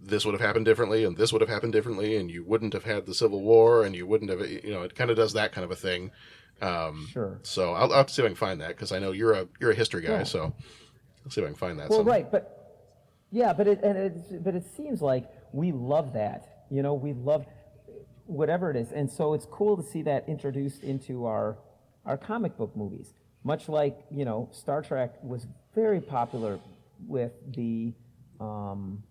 this 0.00 0.24
would 0.24 0.32
have 0.32 0.40
happened 0.40 0.64
differently, 0.66 1.04
and 1.04 1.16
this 1.16 1.32
would 1.32 1.40
have 1.40 1.48
happened 1.48 1.72
differently, 1.72 2.16
and 2.16 2.30
you 2.30 2.44
wouldn't 2.44 2.72
have 2.74 2.84
had 2.84 3.06
the 3.06 3.14
Civil 3.14 3.40
War, 3.42 3.84
and 3.84 3.94
you 3.96 4.06
wouldn't 4.06 4.30
have, 4.30 4.40
you 4.40 4.70
know, 4.70 4.82
it 4.82 4.94
kind 4.94 5.10
of 5.10 5.16
does 5.16 5.32
that 5.32 5.52
kind 5.52 5.64
of 5.64 5.70
a 5.70 5.76
thing. 5.76 6.10
Um, 6.60 7.08
Sure. 7.10 7.38
So 7.42 7.72
I'll, 7.74 7.90
I'll 7.90 7.98
have 7.98 8.06
to 8.08 8.14
see 8.14 8.22
if 8.22 8.26
I 8.26 8.28
can 8.28 8.36
find 8.36 8.60
that 8.60 8.68
because 8.68 8.92
I 8.92 8.98
know 8.98 9.10
you're 9.12 9.32
a 9.32 9.48
you're 9.60 9.70
a 9.72 9.74
history 9.74 10.02
guy, 10.02 10.18
Yeah. 10.18 10.22
so 10.24 10.54
I'll 11.24 11.30
see 11.30 11.40
if 11.40 11.44
I 11.46 11.48
can 11.50 11.56
find 11.56 11.78
that. 11.78 11.88
Well, 11.90 12.00
somewhere. 12.00 12.14
right, 12.16 12.30
but 12.30 12.53
yeah, 13.30 13.52
but 13.52 13.66
it 13.66 13.80
and 13.82 13.96
it 13.98 14.44
but 14.44 14.54
it 14.54 14.64
seems 14.76 15.00
like 15.02 15.24
we 15.52 15.72
love 15.72 16.12
that. 16.14 16.64
You 16.70 16.82
know, 16.82 16.94
we 16.94 17.12
love 17.12 17.46
whatever 18.26 18.70
it 18.70 18.76
is, 18.76 18.92
and 18.92 19.10
so 19.10 19.34
it's 19.34 19.46
cool 19.46 19.76
to 19.76 19.82
see 19.82 20.02
that 20.02 20.28
introduced 20.28 20.82
into 20.82 21.26
our 21.26 21.58
our 22.04 22.16
comic 22.16 22.56
book 22.56 22.76
movies. 22.76 23.12
Much 23.42 23.68
like 23.68 23.98
you 24.10 24.24
know, 24.24 24.48
Star 24.52 24.82
Trek 24.82 25.14
was 25.22 25.46
very 25.74 26.00
popular 26.00 26.58
with 27.06 27.32
the 27.54 27.92
um, 28.40 29.02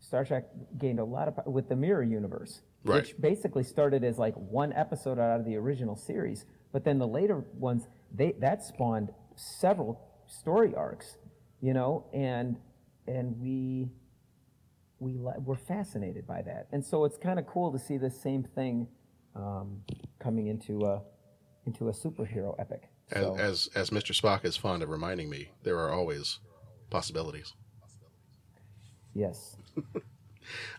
Star 0.00 0.24
Trek 0.24 0.44
gained 0.78 0.98
a 1.00 1.04
lot 1.04 1.28
of 1.28 1.46
with 1.46 1.68
the 1.68 1.76
Mirror 1.76 2.04
Universe, 2.04 2.60
Right. 2.84 2.96
which 2.96 3.20
basically 3.20 3.64
started 3.64 4.04
as 4.04 4.18
like 4.18 4.34
one 4.34 4.72
episode 4.72 5.18
out 5.18 5.38
of 5.40 5.46
the 5.46 5.56
original 5.56 5.96
series, 5.96 6.44
but 6.72 6.84
then 6.84 6.98
the 6.98 7.06
later 7.08 7.44
ones 7.54 7.86
they 8.14 8.32
that 8.40 8.62
spawned 8.64 9.10
several 9.36 10.00
story 10.26 10.74
arcs, 10.74 11.16
you 11.60 11.72
know, 11.72 12.04
and 12.12 12.56
and 13.08 13.40
we 13.40 13.88
we 15.00 15.12
li- 15.12 15.38
we're 15.44 15.56
fascinated 15.56 16.26
by 16.26 16.42
that, 16.42 16.68
and 16.72 16.84
so 16.84 17.04
it's 17.04 17.16
kind 17.16 17.38
of 17.38 17.46
cool 17.46 17.72
to 17.72 17.78
see 17.78 17.96
the 17.96 18.10
same 18.10 18.42
thing 18.42 18.86
um, 19.34 19.80
coming 20.18 20.46
into 20.48 20.84
a 20.84 21.02
into 21.66 21.88
a 21.88 21.92
superhero 21.92 22.54
epic. 22.58 22.88
As, 23.10 23.22
So, 23.22 23.36
as 23.38 23.68
as 23.74 23.90
Mr. 23.90 24.18
Spock 24.18 24.44
is 24.44 24.56
fond 24.56 24.82
of 24.82 24.90
reminding 24.90 25.30
me, 25.30 25.50
there 25.62 25.78
are 25.78 25.90
always 25.90 26.38
possibilities. 26.90 27.54
yes. 29.14 29.56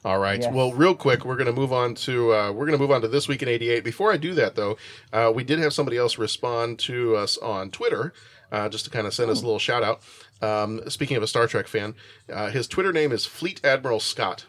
All 0.04 0.18
right. 0.18 0.42
Yes. 0.42 0.52
Well, 0.52 0.74
real 0.74 0.96
quick, 0.96 1.26
we're 1.26 1.36
going 1.36 1.46
to 1.46 1.54
move 1.54 1.72
on 1.72 1.94
to 1.96 2.34
uh, 2.34 2.52
we're 2.52 2.66
going 2.66 2.78
to 2.78 2.82
move 2.82 2.90
on 2.92 3.02
to 3.02 3.08
this 3.08 3.28
week 3.28 3.44
in 3.44 3.48
'88. 3.48 3.84
Before 3.84 4.12
I 4.12 4.18
do 4.18 4.34
that, 4.34 4.56
though, 4.56 4.78
uh, 5.14 5.32
we 5.34 5.44
did 5.44 5.60
have 5.60 5.74
somebody 5.74 5.96
else 5.98 6.18
respond 6.18 6.80
to 6.80 7.16
us 7.16 7.38
on 7.38 7.70
Twitter, 7.70 8.12
uh, 8.52 8.68
just 8.68 8.86
to 8.86 8.92
kind 8.92 9.06
of 9.06 9.14
send 9.14 9.30
us 9.30 9.42
a 9.42 9.46
little 9.46 9.60
shout 9.60 9.84
out. 9.84 10.02
Um, 10.42 10.90
speaking 10.90 11.18
of 11.18 11.24
a 11.24 11.28
Star 11.28 11.48
Trek 11.48 11.68
fan, 11.68 11.96
uh, 12.32 12.50
his 12.50 12.68
Twitter 12.68 12.94
name 12.94 13.12
is 13.12 13.26
Fleet 13.26 13.60
Admiral 13.64 14.00
Scott, 14.00 14.46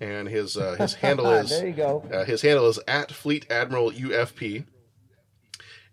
and 0.00 0.28
his 0.28 0.56
uh, 0.56 0.76
his 0.78 0.94
handle 1.02 1.30
is 1.32 1.50
There 1.50 1.66
you 1.66 1.72
go. 1.72 2.04
Uh, 2.12 2.24
his 2.24 2.42
handle 2.42 2.68
is 2.68 2.78
at 2.86 3.10
Fleet 3.12 3.44
Admiral 3.50 3.90
UFP. 3.92 4.66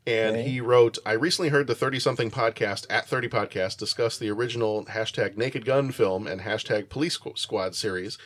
And 0.06 0.36
Okay. 0.36 0.50
he 0.50 0.60
wrote, 0.60 0.98
I 1.06 1.14
recently 1.14 1.48
heard 1.48 1.68
the 1.68 1.74
30 1.76 1.98
something 2.00 2.30
podcast, 2.30 2.86
at 2.90 3.08
30 3.08 3.30
podcast, 3.30 3.78
discuss 3.78 4.18
the 4.18 4.30
original 4.30 4.84
hashtag 4.86 5.38
Naked 5.38 5.64
Gun 5.64 5.92
film 5.94 6.28
and 6.28 6.42
hashtag 6.42 6.90
Police 6.90 7.18
Squad 7.36 7.74
series. 7.74 8.18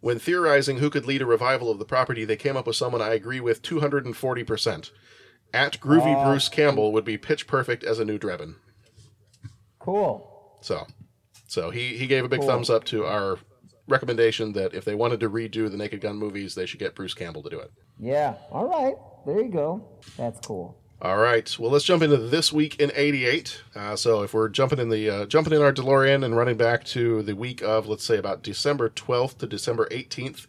When 0.00 0.18
theorizing 0.18 0.78
who 0.78 0.88
could 0.88 1.04
lead 1.04 1.20
a 1.20 1.26
revival 1.26 1.70
of 1.70 1.78
the 1.78 1.84
property, 1.84 2.24
they 2.24 2.36
came 2.36 2.56
up 2.56 2.66
with 2.66 2.76
someone 2.76 3.02
I 3.02 3.12
agree 3.12 3.40
with 3.40 3.60
240%. 3.60 4.90
At 5.52 5.78
Groovy. 5.78 6.24
Bruce 6.24 6.48
Campbell 6.48 6.90
would 6.92 7.04
be 7.04 7.18
pitch 7.18 7.46
perfect 7.46 7.84
as 7.84 7.98
a 7.98 8.04
new 8.06 8.18
Drebin. 8.18 8.54
Cool. 9.78 10.35
So, 10.66 10.84
so 11.46 11.70
he, 11.70 11.96
he 11.96 12.08
gave 12.08 12.24
a 12.24 12.28
big 12.28 12.40
Cool. 12.40 12.48
thumbs 12.48 12.70
up 12.70 12.82
to 12.86 13.04
our 13.06 13.38
recommendation 13.86 14.52
that 14.54 14.74
if 14.74 14.84
they 14.84 14.96
wanted 14.96 15.20
to 15.20 15.30
redo 15.30 15.70
the 15.70 15.76
Naked 15.76 16.00
Gun 16.00 16.16
movies, 16.16 16.56
they 16.56 16.66
should 16.66 16.80
get 16.80 16.96
Bruce 16.96 17.14
Campbell 17.14 17.44
to 17.44 17.50
do 17.50 17.60
it. 17.60 17.70
Yeah. 18.00 18.34
All 18.50 18.66
right. 18.68 18.96
There 19.24 19.40
you 19.40 19.50
go. 19.52 19.86
That's 20.16 20.44
cool. 20.44 20.76
All 21.00 21.18
right. 21.18 21.56
Well, 21.58 21.70
let's 21.70 21.84
jump 21.84 22.02
into 22.02 22.16
this 22.16 22.52
week 22.52 22.80
in 22.80 22.90
'88. 22.96 23.62
Uh, 23.76 23.94
so, 23.96 24.22
if 24.22 24.34
we're 24.34 24.48
jumping 24.48 24.78
in 24.80 24.88
the 24.88 25.08
uh, 25.10 25.26
jumping 25.26 25.52
in 25.52 25.60
our 25.62 25.72
DeLorean 25.72 26.24
and 26.24 26.36
running 26.36 26.56
back 26.56 26.84
to 26.86 27.22
the 27.22 27.34
week 27.36 27.62
of, 27.62 27.86
let's 27.86 28.04
say, 28.04 28.16
about 28.16 28.42
December 28.42 28.88
12th 28.88 29.38
to 29.38 29.46
December 29.46 29.86
18th, 29.90 30.46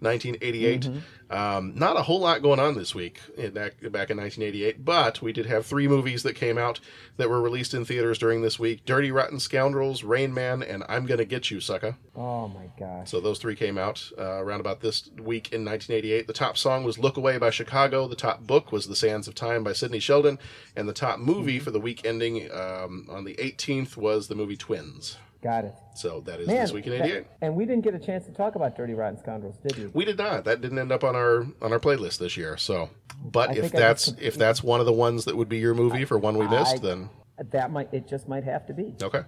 1988. 0.00 0.88
Um, 1.30 1.74
not 1.76 1.96
a 1.96 2.02
whole 2.02 2.18
lot 2.20 2.42
going 2.42 2.58
on 2.58 2.74
this 2.76 2.92
week 2.92 3.20
in, 3.36 3.52
back, 3.52 3.74
back 3.92 4.10
in 4.10 4.16
1988, 4.16 4.84
but 4.84 5.22
we 5.22 5.32
did 5.32 5.46
have 5.46 5.64
three 5.64 5.86
movies 5.86 6.24
that 6.24 6.34
came 6.34 6.58
out 6.58 6.80
that 7.18 7.30
were 7.30 7.40
released 7.40 7.72
in 7.72 7.84
theaters 7.84 8.18
during 8.18 8.42
this 8.42 8.58
week: 8.58 8.84
Dirty 8.84 9.12
Rotten 9.12 9.38
Scoundrels, 9.38 10.02
Rain 10.02 10.34
Man, 10.34 10.62
and 10.62 10.82
I'm 10.88 11.06
Gonna 11.06 11.24
Git 11.24 11.50
You, 11.52 11.58
Sucka. 11.58 11.96
Oh 12.16 12.48
my 12.48 12.68
gosh. 12.78 13.08
So 13.10 13.20
those 13.20 13.38
three 13.38 13.54
came 13.54 13.78
out 13.78 14.10
uh, 14.18 14.42
around 14.42 14.58
about 14.60 14.80
this 14.80 15.08
week 15.22 15.52
in 15.52 15.64
1988. 15.64 16.26
The 16.26 16.32
top 16.32 16.56
song 16.58 16.82
was 16.82 16.98
"Look 16.98 17.16
Away" 17.16 17.38
by 17.38 17.50
Chicago. 17.50 18.08
The 18.08 18.16
top 18.16 18.40
book 18.44 18.72
was 18.72 18.88
"The 18.88 18.96
Sands 18.96 19.28
of 19.28 19.36
Time" 19.36 19.62
by 19.62 19.72
Sidney 19.72 20.00
Sheldon, 20.00 20.38
and 20.74 20.88
the 20.88 20.92
top 20.92 21.18
movie 21.20 21.56
Mm-hmm. 21.56 21.64
for 21.64 21.70
the 21.70 21.80
week 21.80 22.04
ending 22.04 22.50
um, 22.52 23.06
on 23.08 23.24
the 23.24 23.34
18th 23.34 23.96
was 23.96 24.28
the 24.28 24.34
movie 24.34 24.56
Twins. 24.56 25.16
Got 25.42 25.64
it. 25.64 25.74
So 25.94 26.20
that 26.26 26.38
is 26.40 26.46
Man, 26.48 26.56
this 26.60 26.72
week 26.72 26.86
in 26.86 26.98
that- 26.98 27.06
'88. 27.06 27.26
and 27.40 27.54
we 27.56 27.64
didn't 27.64 27.82
get 27.82 27.94
a 27.94 27.98
chance 27.98 28.26
to 28.26 28.32
talk 28.32 28.56
about 28.56 28.76
Dirty 28.76 28.92
Rotten 28.94 29.18
Scoundrels, 29.18 29.56
did 29.66 29.76
we? 29.78 29.86
We 29.86 30.04
did 30.04 30.18
not. 30.18 30.44
That 30.44 30.60
didn't 30.60 30.78
end 30.78 30.92
up 30.92 31.02
on 31.02 31.16
our 31.16 31.46
on 31.62 31.72
our 31.72 31.78
playlist 31.80 32.18
this 32.18 32.36
year. 32.36 32.56
So, 32.58 32.90
but 33.24 33.50
I 33.50 33.52
if 33.54 33.72
that's 33.72 34.06
just- 34.06 34.20
if 34.20 34.36
that's 34.36 34.62
one 34.62 34.80
of 34.80 34.86
the 34.86 34.92
ones 34.92 35.24
that 35.24 35.36
would 35.36 35.48
be 35.48 35.58
your 35.58 35.74
movie 35.74 36.04
for 36.04 36.18
one 36.18 36.36
we 36.36 36.46
missed, 36.46 36.76
I- 36.76 36.78
then 36.78 37.08
That 37.52 37.70
might 37.72 37.88
it 37.92 38.06
just 38.06 38.28
might 38.28 38.44
have 38.44 38.66
to 38.66 38.74
be. 38.74 38.94
okay. 39.02 39.22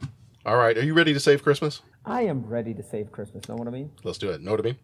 All 0.45 0.57
right. 0.57 0.77
Are 0.77 0.83
you 0.83 0.93
ready 0.93 1.15
to 1.15 1.21
save 1.21 1.45
Christmas? 1.45 1.83
I 2.05 2.23
am 2.23 2.45
ready 2.45 2.75
to 2.75 2.83
save 2.83 3.13
Christmas. 3.13 3.49
Know 3.49 3.55
what 3.55 3.69
I 3.69 3.71
mean? 3.71 3.93
Let's 4.03 4.19
do 4.19 4.29
it. 4.31 4.43
No 4.43 4.57
to 4.57 4.63
me. 4.63 4.77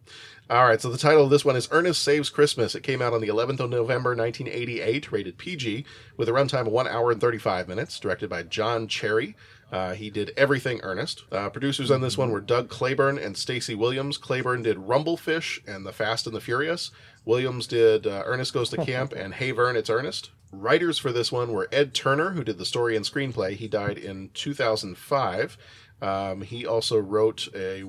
All 0.49 0.63
right. 0.65 0.79
So 0.79 0.89
the 0.89 0.97
title 0.97 1.25
of 1.25 1.29
this 1.29 1.43
one 1.43 1.57
is 1.57 1.67
Ernest 1.69 2.01
Saves 2.01 2.29
Christmas. 2.29 2.75
It 2.75 2.81
came 2.81 3.01
out 3.01 3.13
on 3.13 3.19
the 3.19 3.27
11th 3.27 3.59
of 3.59 3.69
November, 3.69 4.15
1988, 4.15 5.11
rated 5.11 5.37
PG, 5.37 5.83
with 6.15 6.29
a 6.29 6.31
runtime 6.31 6.61
of 6.65 6.71
one 6.71 6.87
hour 6.87 7.11
and 7.11 7.19
35 7.19 7.67
minutes. 7.67 7.99
Directed 7.99 8.29
by 8.29 8.43
John 8.43 8.87
Cherry. 8.87 9.35
Uh, 9.71 9.93
he 9.93 10.09
did 10.09 10.31
everything 10.35 10.79
Ernest. 10.81 11.23
Uh, 11.31 11.49
producers 11.49 11.91
on 11.91 12.01
this 12.01 12.17
one 12.17 12.31
were 12.31 12.41
Doug 12.41 12.69
Claybourne 12.69 13.17
and 13.17 13.37
Stacy 13.37 13.75
Williams. 13.75 14.17
Claybourne 14.17 14.63
did 14.63 14.77
Rumblefish 14.77 15.59
and 15.67 15.85
The 15.85 15.93
Fast 15.93 16.25
and 16.25 16.35
the 16.35 16.41
Furious. 16.41 16.91
Williams 17.25 17.67
did 17.67 18.07
uh, 18.07 18.23
Ernest 18.25 18.53
Goes 18.53 18.69
to 18.71 18.77
Camp 18.85 19.13
and 19.13 19.35
Hey 19.35 19.51
Vern, 19.51 19.75
It's 19.75 19.89
Ernest. 19.89 20.31
Writers 20.51 20.97
for 20.97 21.11
this 21.11 21.31
one 21.31 21.51
were 21.51 21.69
Ed 21.71 21.93
Turner, 21.93 22.31
who 22.31 22.43
did 22.43 22.57
the 22.57 22.65
story 22.65 22.95
and 22.95 23.05
screenplay. 23.05 23.55
He 23.55 23.67
died 23.67 23.99
in 23.99 24.31
2005. 24.33 25.57
Um, 26.01 26.41
he 26.41 26.65
also 26.65 26.97
wrote 26.97 27.47
a 27.53 27.83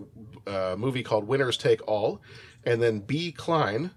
uh, 0.47 0.77
movie 0.77 1.03
called 1.03 1.27
Winners 1.27 1.57
Take 1.57 1.87
All. 1.89 2.21
And 2.65 2.83
then 2.83 3.01
B. 3.01 3.33
Kline 3.33 3.93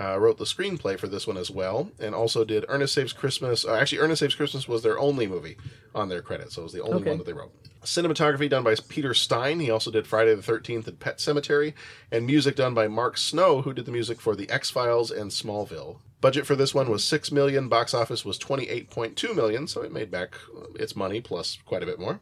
uh, 0.00 0.18
wrote 0.18 0.38
the 0.38 0.44
screenplay 0.44 0.98
for 0.98 1.06
this 1.06 1.26
one 1.26 1.36
as 1.36 1.50
well, 1.50 1.90
and 2.00 2.14
also 2.14 2.44
did 2.44 2.64
Ernest 2.68 2.94
Saves 2.94 3.12
Christmas. 3.12 3.64
Uh, 3.64 3.74
actually, 3.74 3.98
Ernest 3.98 4.20
Saves 4.20 4.34
Christmas 4.34 4.66
was 4.66 4.82
their 4.82 4.98
only 4.98 5.26
movie 5.26 5.56
on 5.94 6.08
their 6.08 6.22
credit, 6.22 6.50
so 6.52 6.62
it 6.62 6.64
was 6.64 6.72
the 6.72 6.82
only 6.82 6.96
Okay. 7.02 7.10
one 7.10 7.18
that 7.18 7.26
they 7.26 7.32
wrote. 7.32 7.52
Cinematography 7.84 8.48
done 8.48 8.64
by 8.64 8.74
Peter 8.88 9.12
Stein. 9.14 9.60
He 9.60 9.70
also 9.70 9.90
did 9.90 10.06
Friday 10.06 10.34
the 10.34 10.42
13th 10.42 10.86
and 10.88 10.98
Pet 10.98 11.18
Sematary, 11.18 11.74
and 12.10 12.26
music 12.26 12.56
done 12.56 12.74
by 12.74 12.88
Mark 12.88 13.16
Snow, 13.18 13.62
who 13.62 13.72
did 13.74 13.84
the 13.84 13.92
music 13.92 14.20
for 14.20 14.34
The 14.34 14.48
X 14.50 14.70
Files 14.70 15.10
and 15.10 15.30
Smallville. 15.30 15.98
Budget 16.20 16.46
for 16.46 16.56
this 16.56 16.74
one 16.74 16.88
was 16.90 17.04
six 17.04 17.30
million. 17.30 17.68
Box 17.68 17.92
office 17.92 18.24
was 18.24 18.38
28.2 18.38 19.36
million, 19.36 19.66
so 19.68 19.82
it 19.82 19.92
made 19.92 20.10
back 20.10 20.34
its 20.76 20.96
money 20.96 21.20
plus 21.20 21.58
quite 21.66 21.82
a 21.82 21.86
bit 21.86 22.00
more. 22.00 22.20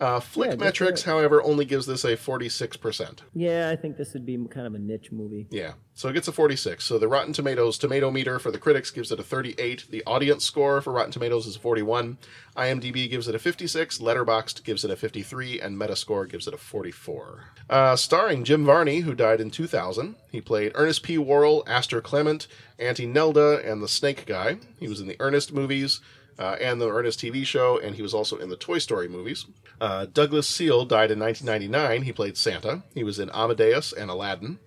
Uh, 0.00 0.20
Flick 0.20 0.50
Yeah, 0.50 0.56
Metrics, 0.56 1.02
however, 1.02 1.42
only 1.42 1.64
gives 1.64 1.86
this 1.86 2.04
a 2.04 2.16
46%. 2.16 3.20
Yeah, 3.34 3.70
I 3.70 3.76
think 3.76 3.96
this 3.96 4.12
would 4.14 4.24
be 4.24 4.36
kind 4.50 4.66
of 4.66 4.74
a 4.74 4.78
niche 4.78 5.10
movie. 5.10 5.46
Yeah. 5.50 5.72
So 5.94 6.08
it 6.08 6.12
gets 6.12 6.28
a 6.28 6.32
46. 6.32 6.84
So 6.84 6.98
the 6.98 7.08
Rotten 7.08 7.32
Tomatoes 7.32 7.76
tomato 7.76 8.10
meter 8.10 8.38
for 8.38 8.52
the 8.52 8.58
critics 8.58 8.92
gives 8.92 9.10
it 9.10 9.18
a 9.18 9.24
38. 9.24 9.86
The 9.90 10.04
audience 10.06 10.44
score 10.44 10.80
for 10.80 10.92
Rotten 10.92 11.10
Tomatoes 11.10 11.46
is 11.46 11.56
41. 11.56 12.18
IMDb 12.56 13.10
gives 13.10 13.26
it 13.26 13.34
a 13.34 13.38
56. 13.38 13.98
Letterboxd 13.98 14.62
gives 14.62 14.84
it 14.84 14.92
a 14.92 14.96
53. 14.96 15.60
And 15.60 15.76
Metascore 15.76 16.28
gives 16.30 16.46
it 16.46 16.54
a 16.54 16.58
44. 16.58 17.44
Uh, 17.68 17.96
starring 17.96 18.44
Jim 18.44 18.64
Varney, 18.64 19.00
who 19.00 19.14
died 19.14 19.40
in 19.40 19.50
2000. 19.50 20.14
He 20.30 20.40
played 20.40 20.72
Ernest 20.76 21.02
P. 21.02 21.18
Worrell, 21.18 21.64
Astor 21.66 22.00
Clement, 22.00 22.46
Auntie 22.78 23.06
Nelda, 23.06 23.60
and 23.64 23.82
the 23.82 23.88
Snake 23.88 24.24
Guy. 24.24 24.58
He 24.78 24.86
was 24.86 25.00
in 25.00 25.08
the 25.08 25.16
Ernest 25.18 25.52
movies. 25.52 26.00
Uh, 26.38 26.56
and 26.60 26.80
the 26.80 26.88
Ernest 26.88 27.18
TV 27.18 27.44
show, 27.44 27.78
and 27.78 27.96
he 27.96 28.02
was 28.02 28.14
also 28.14 28.36
in 28.36 28.48
the 28.48 28.56
Toy 28.56 28.78
Story 28.78 29.08
movies. 29.08 29.46
Uh, 29.80 30.06
Douglas 30.06 30.46
Seale 30.46 30.84
died 30.84 31.10
in 31.10 31.18
1999. 31.18 32.02
He 32.02 32.12
played 32.12 32.36
Santa. 32.36 32.84
He 32.94 33.02
was 33.02 33.18
in 33.18 33.28
Amadeus 33.30 33.92
and 33.92 34.08
Aladdin. 34.08 34.60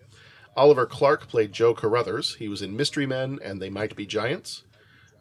Oliver 0.58 0.86
Clark 0.86 1.30
played 1.30 1.54
Joe 1.54 1.74
Carruthers. 1.74 2.36
He 2.36 2.50
was 2.50 2.62
in 2.62 2.76
Mystery 2.76 3.06
Men 3.06 3.40
and 3.42 3.62
They 3.62 3.70
Might 3.70 3.96
Be 3.96 4.06
Giants. 4.06 4.64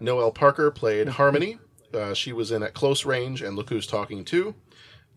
Noelle 0.01 0.33
Parker 0.33 0.71
played 0.71 1.11
Harmony. 1.11 1.59
Uh, 1.95 2.15
she 2.15 2.33
was 2.33 2.51
in 2.51 2.63
At 2.63 2.75
Close 2.75 3.05
Range 3.05 3.43
and 3.43 3.55
Look 3.57 3.69
Who's 3.69 3.87
Talking 3.87 4.25
Too. 4.25 4.55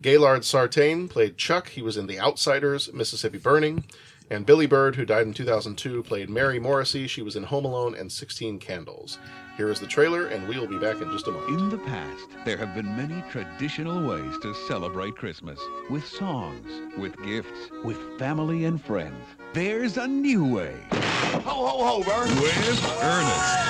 Gaylord 0.02 0.44
Sartain 0.44 1.08
played 1.08 1.36
Chuck. 1.36 1.70
He 1.70 1.82
was 1.82 1.96
in 1.96 2.06
The 2.06 2.20
Outsiders, 2.20 2.92
Mississippi 2.92 3.38
Burning. 3.38 3.84
And 4.30 4.46
Billie 4.46 4.66
Bird, 4.66 4.96
who 4.96 5.04
died 5.04 5.26
in 5.26 5.34
2002, 5.34 6.02
played 6.02 6.30
Mary 6.30 6.58
Morrissey. 6.58 7.06
She 7.06 7.22
was 7.22 7.36
in 7.36 7.44
Home 7.44 7.64
Alone 7.64 7.94
and 7.94 8.10
16 8.10 8.58
Candles. 8.58 9.18
Here 9.56 9.70
is 9.70 9.78
the 9.78 9.86
trailer, 9.86 10.26
and 10.26 10.48
we 10.48 10.58
will 10.58 10.66
be 10.66 10.78
back 10.78 11.00
in 11.00 11.12
just 11.12 11.28
a 11.28 11.30
moment. 11.30 11.60
In 11.60 11.68
the 11.68 11.78
past, 11.78 12.26
there 12.44 12.56
have 12.56 12.74
been 12.74 12.96
many 12.96 13.22
traditional 13.30 14.04
ways 14.04 14.36
to 14.42 14.52
celebrate 14.66 15.14
Christmas 15.14 15.60
with 15.88 16.04
songs, 16.04 16.68
with 16.98 17.16
gifts, 17.22 17.70
with 17.84 18.18
family 18.18 18.64
and 18.64 18.82
friends. 18.82 19.24
There's 19.52 19.96
a 19.96 20.08
new 20.08 20.44
way. 20.44 20.74
Ho, 20.90 21.38
ho, 21.38 21.84
ho, 21.84 22.02
Bert. 22.02 22.28
With 22.40 22.82
Ernest. 23.00 23.64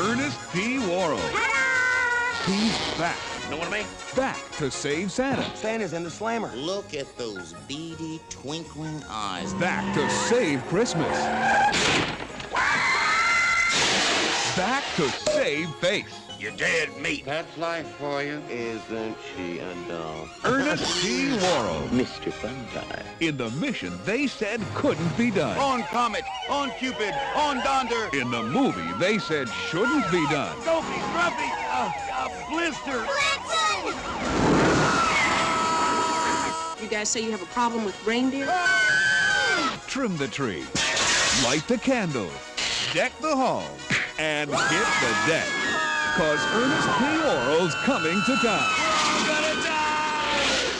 Ernest 0.00 0.38
P. 0.50 0.78
Worrell. 0.78 1.18
He's 2.46 2.98
back. 2.98 3.33
Know 3.50 3.58
what 3.58 3.68
I 3.68 3.70
mean? 3.70 3.86
Back 4.16 4.38
to 4.52 4.70
save 4.70 5.12
Santa. 5.12 5.44
Santa's 5.56 5.92
in 5.92 6.02
the 6.02 6.10
slammer. 6.10 6.50
Look 6.56 6.94
at 6.94 7.16
those 7.18 7.52
beady, 7.68 8.20
twinkling 8.30 9.02
eyes. 9.08 9.52
Back 9.54 9.94
to 9.94 10.08
save 10.10 10.64
Christmas. 10.66 11.16
Back 14.56 14.84
to 14.96 15.08
save 15.10 15.68
face. 15.76 16.23
You're 16.44 16.52
dead 16.56 16.94
meat. 17.00 17.24
That's 17.24 17.56
life 17.56 17.88
for 17.96 18.22
you. 18.22 18.38
Isn't 18.50 19.16
she 19.34 19.60
a 19.60 19.74
doll? 19.88 20.28
Ernest 20.44 21.02
P. 21.02 21.32
Worrell. 21.38 21.88
Mr. 21.88 22.30
Funtime. 22.30 23.02
In 23.20 23.38
the 23.38 23.48
mission 23.52 23.98
they 24.04 24.26
said 24.26 24.60
couldn't 24.74 25.16
be 25.16 25.30
done. 25.30 25.56
On 25.56 25.82
Comet, 25.84 26.22
on 26.50 26.70
Cupid, 26.72 27.14
on 27.34 27.60
Donder. 27.64 28.10
In 28.12 28.30
the 28.30 28.42
movie 28.42 28.92
they 28.98 29.16
said 29.16 29.48
shouldn't 29.48 30.04
be 30.10 30.22
done. 30.26 30.54
Sophie, 30.60 31.00
Scruffy, 31.14 31.48
uh, 31.72 31.90
uh, 32.12 32.50
Blister. 32.50 33.06
You 36.84 36.90
guys 36.90 37.08
say 37.08 37.24
you 37.24 37.30
have 37.30 37.42
a 37.42 37.46
problem 37.54 37.86
with 37.86 38.06
reindeer? 38.06 38.52
Trim 39.86 40.14
the 40.18 40.28
tree. 40.28 40.66
Light 41.42 41.66
the 41.68 41.78
candles. 41.78 42.34
Deck 42.92 43.18
the 43.22 43.34
hall. 43.34 43.64
And 44.18 44.50
hit 44.50 44.86
the 45.00 45.26
deck. 45.26 45.63
Cause 46.16 46.38
Ernest 46.52 46.88
P. 46.98 47.04
Worrell's 47.04 47.74
coming 47.82 48.22
to 48.26 48.36
town. 48.36 48.70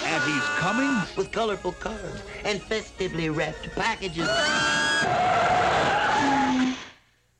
And 0.04 0.22
he's 0.22 0.44
coming 0.60 1.02
With 1.16 1.32
colorful 1.32 1.72
cards 1.72 2.22
and 2.44 2.62
festively 2.62 3.30
wrapped 3.30 3.68
packages. 3.74 4.28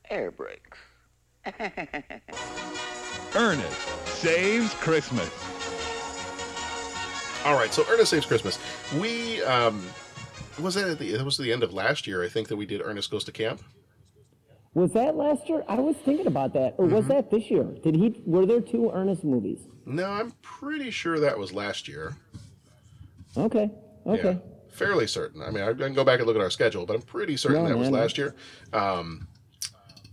Air 0.09 0.31
brakes. 0.31 0.77
Ernest 3.33 4.07
Saves 4.07 4.73
Christmas. 4.73 5.29
All 7.45 7.55
right, 7.55 7.71
so 7.73 7.85
Ernest 7.89 8.11
Saves 8.11 8.25
Christmas. 8.25 8.59
We 8.99 9.41
um, 9.43 9.87
was 10.59 10.75
that 10.75 10.89
at 10.89 10.99
the 10.99 11.13
it 11.13 11.23
was 11.23 11.37
the 11.37 11.53
end 11.53 11.63
of 11.63 11.73
last 11.73 12.07
year, 12.07 12.25
I 12.25 12.27
think, 12.27 12.49
that 12.49 12.57
we 12.57 12.65
did 12.65 12.81
Ernest 12.81 13.09
Goes 13.09 13.23
to 13.23 13.31
Camp. 13.31 13.61
Was 14.75 14.91
that 14.91 15.15
last 15.15 15.47
year? 15.47 15.63
I 15.69 15.79
was 15.79 15.95
thinking 15.95 16.27
about 16.27 16.53
that. 16.53 16.75
Or 16.77 16.85
was 16.85 17.07
that 17.07 17.31
this 17.31 17.49
year? 17.49 17.63
Did 17.63 17.95
he? 17.95 18.21
Were 18.25 18.45
there 18.45 18.59
two 18.61 18.91
Ernest 18.93 19.23
movies? 19.23 19.59
No, 19.85 20.05
I'm 20.09 20.31
pretty 20.41 20.91
sure 20.91 21.19
that 21.21 21.39
was 21.39 21.53
last 21.53 21.87
year. 21.87 22.15
Okay. 23.37 23.71
Okay. 24.05 24.33
Yeah, 24.33 24.69
fairly 24.69 25.07
certain. 25.07 25.41
I 25.41 25.49
mean, 25.49 25.63
I 25.63 25.73
can 25.73 25.93
go 25.93 26.03
back 26.03 26.19
and 26.19 26.27
look 26.27 26.35
at 26.35 26.41
our 26.41 26.49
schedule, 26.49 26.85
but 26.85 26.95
I'm 26.95 27.01
pretty 27.01 27.37
certain 27.37 27.63
No, 27.63 27.69
that 27.69 27.77
was 27.77 27.89
man. 27.89 28.01
last 28.01 28.17
year. 28.17 28.35
Um, 28.73 29.27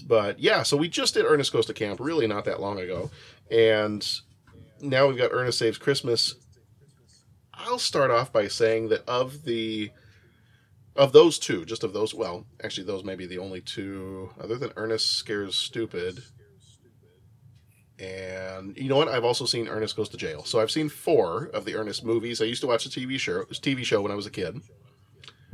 but 0.06 0.38
yeah, 0.38 0.62
so 0.62 0.76
we 0.76 0.88
just 0.88 1.14
did 1.14 1.26
Ernest 1.26 1.52
Goes 1.52 1.66
to 1.66 1.74
Camp 1.74 1.98
really 2.00 2.26
not 2.28 2.44
that 2.44 2.60
long 2.60 2.78
ago, 2.78 3.10
and 3.50 4.08
now 4.80 5.08
we've 5.08 5.18
got 5.18 5.30
Ernest 5.32 5.58
Saves 5.58 5.78
Christmas. 5.78 6.36
I'll 7.52 7.78
start 7.78 8.10
off 8.10 8.32
by 8.32 8.48
saying 8.48 8.88
that 8.90 9.08
of 9.08 9.44
the 9.44 9.90
of 10.96 11.12
those 11.12 11.38
two, 11.38 11.64
just 11.64 11.84
of 11.84 11.92
those, 11.92 12.14
well, 12.14 12.46
actually, 12.62 12.86
those 12.86 13.04
may 13.04 13.14
be 13.14 13.26
the 13.26 13.38
only 13.38 13.60
two, 13.60 14.30
other 14.40 14.56
than 14.56 14.72
Ernest 14.76 15.16
Scares 15.16 15.56
Stupid. 15.56 16.22
And 17.98 18.76
you 18.76 18.88
know 18.88 18.96
what? 18.96 19.08
I've 19.08 19.24
also 19.24 19.44
seen 19.44 19.68
Ernest 19.68 19.96
Goes 19.96 20.08
to 20.10 20.16
Jail. 20.16 20.44
So 20.44 20.60
I've 20.60 20.70
seen 20.70 20.88
four 20.88 21.50
of 21.54 21.64
the 21.64 21.76
Ernest 21.76 22.04
movies. 22.04 22.42
I 22.42 22.46
used 22.46 22.60
to 22.62 22.66
watch 22.66 22.84
the 22.84 22.90
TV 22.90 23.18
show, 23.18 23.44
TV 23.44 23.84
show 23.84 24.02
when 24.02 24.10
I 24.10 24.16
was 24.16 24.26
a 24.26 24.30
kid. 24.30 24.60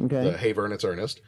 Okay. 0.01 0.25
The 0.25 0.39
Hey 0.39 0.53
Vern, 0.53 0.73
It's 0.73 0.85
Ernest. 0.85 1.21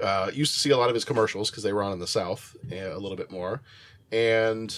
Uh, 0.00 0.30
used 0.32 0.54
to 0.54 0.60
see 0.60 0.70
a 0.70 0.76
lot 0.76 0.88
of 0.88 0.94
his 0.94 1.04
commercials 1.04 1.50
because 1.50 1.62
they 1.62 1.72
were 1.72 1.82
on 1.82 1.92
in 1.92 1.98
the 1.98 2.06
South 2.06 2.56
uh, 2.70 2.76
a 2.76 2.98
little 2.98 3.16
bit 3.16 3.30
more. 3.30 3.62
And 4.10 4.74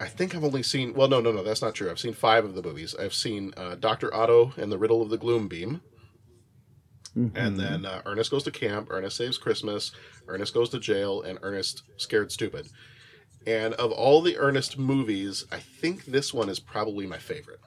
I 0.00 0.06
think 0.06 0.34
I've 0.34 0.44
only 0.44 0.62
seen, 0.62 0.94
well, 0.94 1.08
no, 1.08 1.20
no, 1.20 1.32
no, 1.32 1.42
that's 1.42 1.62
not 1.62 1.74
true. 1.74 1.90
I've 1.90 1.98
seen 1.98 2.14
five 2.14 2.44
of 2.44 2.54
the 2.54 2.62
movies. 2.62 2.94
I've 2.98 3.14
seen 3.14 3.52
uh, 3.56 3.74
Dr. 3.74 4.12
Otto 4.14 4.52
and 4.56 4.70
the 4.70 4.78
Riddle 4.78 5.02
of 5.02 5.10
the 5.10 5.18
Gloom 5.18 5.48
Beam. 5.48 5.80
And 7.34 7.58
then 7.58 7.84
uh, 7.86 8.02
Ernest 8.06 8.30
Goes 8.30 8.44
to 8.44 8.50
Camp, 8.50 8.88
Ernest 8.90 9.16
Saves 9.16 9.38
Christmas, 9.38 9.92
Ernest 10.26 10.54
Goes 10.54 10.70
to 10.70 10.78
Jail, 10.78 11.22
and 11.22 11.38
Ernest 11.42 11.82
Scared 11.96 12.30
Stupid. 12.32 12.68
And 13.46 13.74
of 13.74 13.92
all 13.92 14.20
the 14.20 14.36
Ernest 14.36 14.78
movies, 14.78 15.44
I 15.50 15.58
think 15.58 16.04
this 16.04 16.34
one 16.34 16.48
is 16.48 16.60
probably 16.60 17.06
my 17.06 17.18
favorite. 17.18 17.60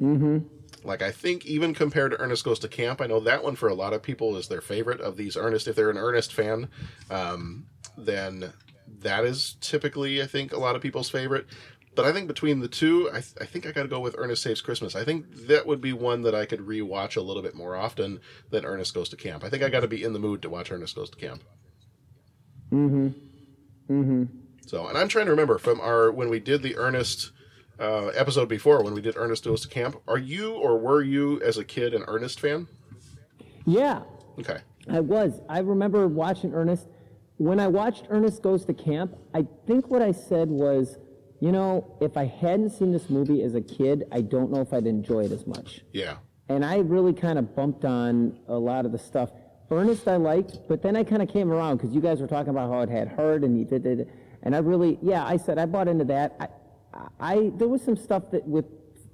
Mm-hmm. 0.00 0.38
Like 0.84 1.02
I 1.02 1.10
think 1.10 1.46
even 1.46 1.74
compared 1.74 2.12
to 2.12 2.20
Ernest 2.20 2.44
Goes 2.44 2.58
to 2.60 2.68
Camp, 2.68 3.00
I 3.00 3.06
know 3.06 3.20
that 3.20 3.42
one 3.42 3.56
for 3.56 3.68
a 3.68 3.74
lot 3.74 3.92
of 3.92 4.02
people 4.02 4.36
is 4.36 4.48
their 4.48 4.60
favorite 4.60 5.00
of 5.00 5.16
these 5.16 5.36
Ernest. 5.36 5.68
If 5.68 5.76
they're 5.76 5.90
an 5.90 5.98
Ernest 5.98 6.32
fan, 6.32 6.68
um, 7.10 7.66
then 7.96 8.52
that 9.00 9.24
is 9.24 9.56
typically 9.60 10.22
I 10.22 10.26
think 10.26 10.52
a 10.52 10.58
lot 10.58 10.76
of 10.76 10.82
people's 10.82 11.10
favorite. 11.10 11.46
But 11.94 12.06
I 12.06 12.12
think 12.12 12.26
between 12.26 12.60
the 12.60 12.68
two, 12.68 13.08
I, 13.10 13.20
th- 13.20 13.34
I 13.40 13.44
think 13.44 13.66
I 13.66 13.72
got 13.72 13.82
to 13.82 13.88
go 13.88 14.00
with 14.00 14.14
Ernest 14.16 14.42
Saves 14.42 14.62
Christmas. 14.62 14.96
I 14.96 15.04
think 15.04 15.46
that 15.48 15.66
would 15.66 15.80
be 15.80 15.92
one 15.92 16.22
that 16.22 16.34
I 16.34 16.46
could 16.46 16.60
rewatch 16.60 17.16
a 17.16 17.20
little 17.20 17.42
bit 17.42 17.54
more 17.54 17.76
often 17.76 18.20
than 18.50 18.64
Ernest 18.64 18.94
Goes 18.94 19.08
to 19.10 19.16
Camp. 19.16 19.44
I 19.44 19.50
think 19.50 19.62
I 19.62 19.68
got 19.68 19.80
to 19.80 19.88
be 19.88 20.02
in 20.02 20.12
the 20.14 20.18
mood 20.18 20.40
to 20.42 20.48
watch 20.48 20.70
Ernest 20.72 20.96
Goes 20.96 21.10
to 21.10 21.16
Camp. 21.18 21.42
Mm-hmm. 22.72 23.08
Mm-hmm. 23.90 24.24
So, 24.66 24.86
and 24.86 24.96
I'm 24.96 25.08
trying 25.08 25.26
to 25.26 25.32
remember 25.32 25.58
from 25.58 25.80
our 25.80 26.10
when 26.10 26.30
we 26.30 26.40
did 26.40 26.62
the 26.62 26.76
Ernest 26.78 27.32
uh, 27.78 28.06
episode 28.08 28.48
before, 28.48 28.82
when 28.82 28.94
we 28.94 29.02
did 29.02 29.16
Ernest 29.16 29.44
Goes 29.44 29.60
to 29.62 29.68
Camp. 29.68 30.00
Are 30.08 30.18
you 30.18 30.52
or 30.54 30.78
were 30.78 31.02
you 31.02 31.42
as 31.42 31.58
a 31.58 31.64
kid 31.64 31.92
an 31.92 32.04
Ernest 32.06 32.40
fan? 32.40 32.68
Yeah, 33.66 34.02
Okay. 34.40 34.58
I 34.88 35.00
was. 35.00 35.40
I 35.48 35.58
remember 35.60 36.08
watching 36.08 36.52
Ernest. 36.54 36.88
When 37.36 37.60
I 37.60 37.66
watched 37.68 38.06
Ernest 38.08 38.42
Goes 38.42 38.64
to 38.66 38.74
Camp, 38.74 39.16
I 39.34 39.46
think 39.66 39.88
what 39.88 40.02
I 40.02 40.12
said 40.12 40.48
was, 40.48 40.96
you 41.42 41.50
know, 41.50 41.84
if 42.00 42.16
I 42.16 42.26
hadn't 42.26 42.70
seen 42.70 42.92
this 42.92 43.10
movie 43.10 43.42
as 43.42 43.56
a 43.56 43.60
kid, 43.60 44.04
I 44.12 44.20
don't 44.20 44.52
know 44.52 44.60
if 44.60 44.72
I'd 44.72 44.86
enjoy 44.86 45.24
it 45.24 45.32
as 45.32 45.44
much. 45.44 45.80
Yeah. 45.92 46.18
And 46.48 46.64
I 46.64 46.76
really 46.76 47.12
kind 47.12 47.36
of 47.36 47.56
bumped 47.56 47.84
on 47.84 48.38
a 48.46 48.54
lot 48.54 48.86
of 48.86 48.92
the 48.92 48.98
stuff. 48.98 49.30
Ernest 49.68 50.06
I 50.06 50.18
liked, 50.18 50.58
but 50.68 50.82
then 50.82 50.94
I 50.94 51.02
kind 51.02 51.20
of 51.20 51.28
came 51.28 51.50
around 51.50 51.78
because 51.78 51.92
you 51.92 52.00
guys 52.00 52.20
were 52.20 52.28
talking 52.28 52.50
about 52.50 52.70
how 52.70 52.82
it 52.82 52.88
had 52.88 53.08
hurt 53.08 53.42
and 53.42 53.58
you 53.58 53.64
did 53.64 53.84
it. 53.86 54.08
And 54.44 54.54
I 54.54 54.58
really, 54.58 55.00
yeah, 55.02 55.26
I 55.26 55.36
said 55.36 55.58
I 55.58 55.66
bought 55.66 55.88
into 55.88 56.04
that. 56.04 56.36
I, 56.38 57.08
I 57.18 57.50
there 57.56 57.66
was 57.66 57.82
some 57.82 57.96
stuff 57.96 58.30
that 58.30 58.46
with 58.46 58.66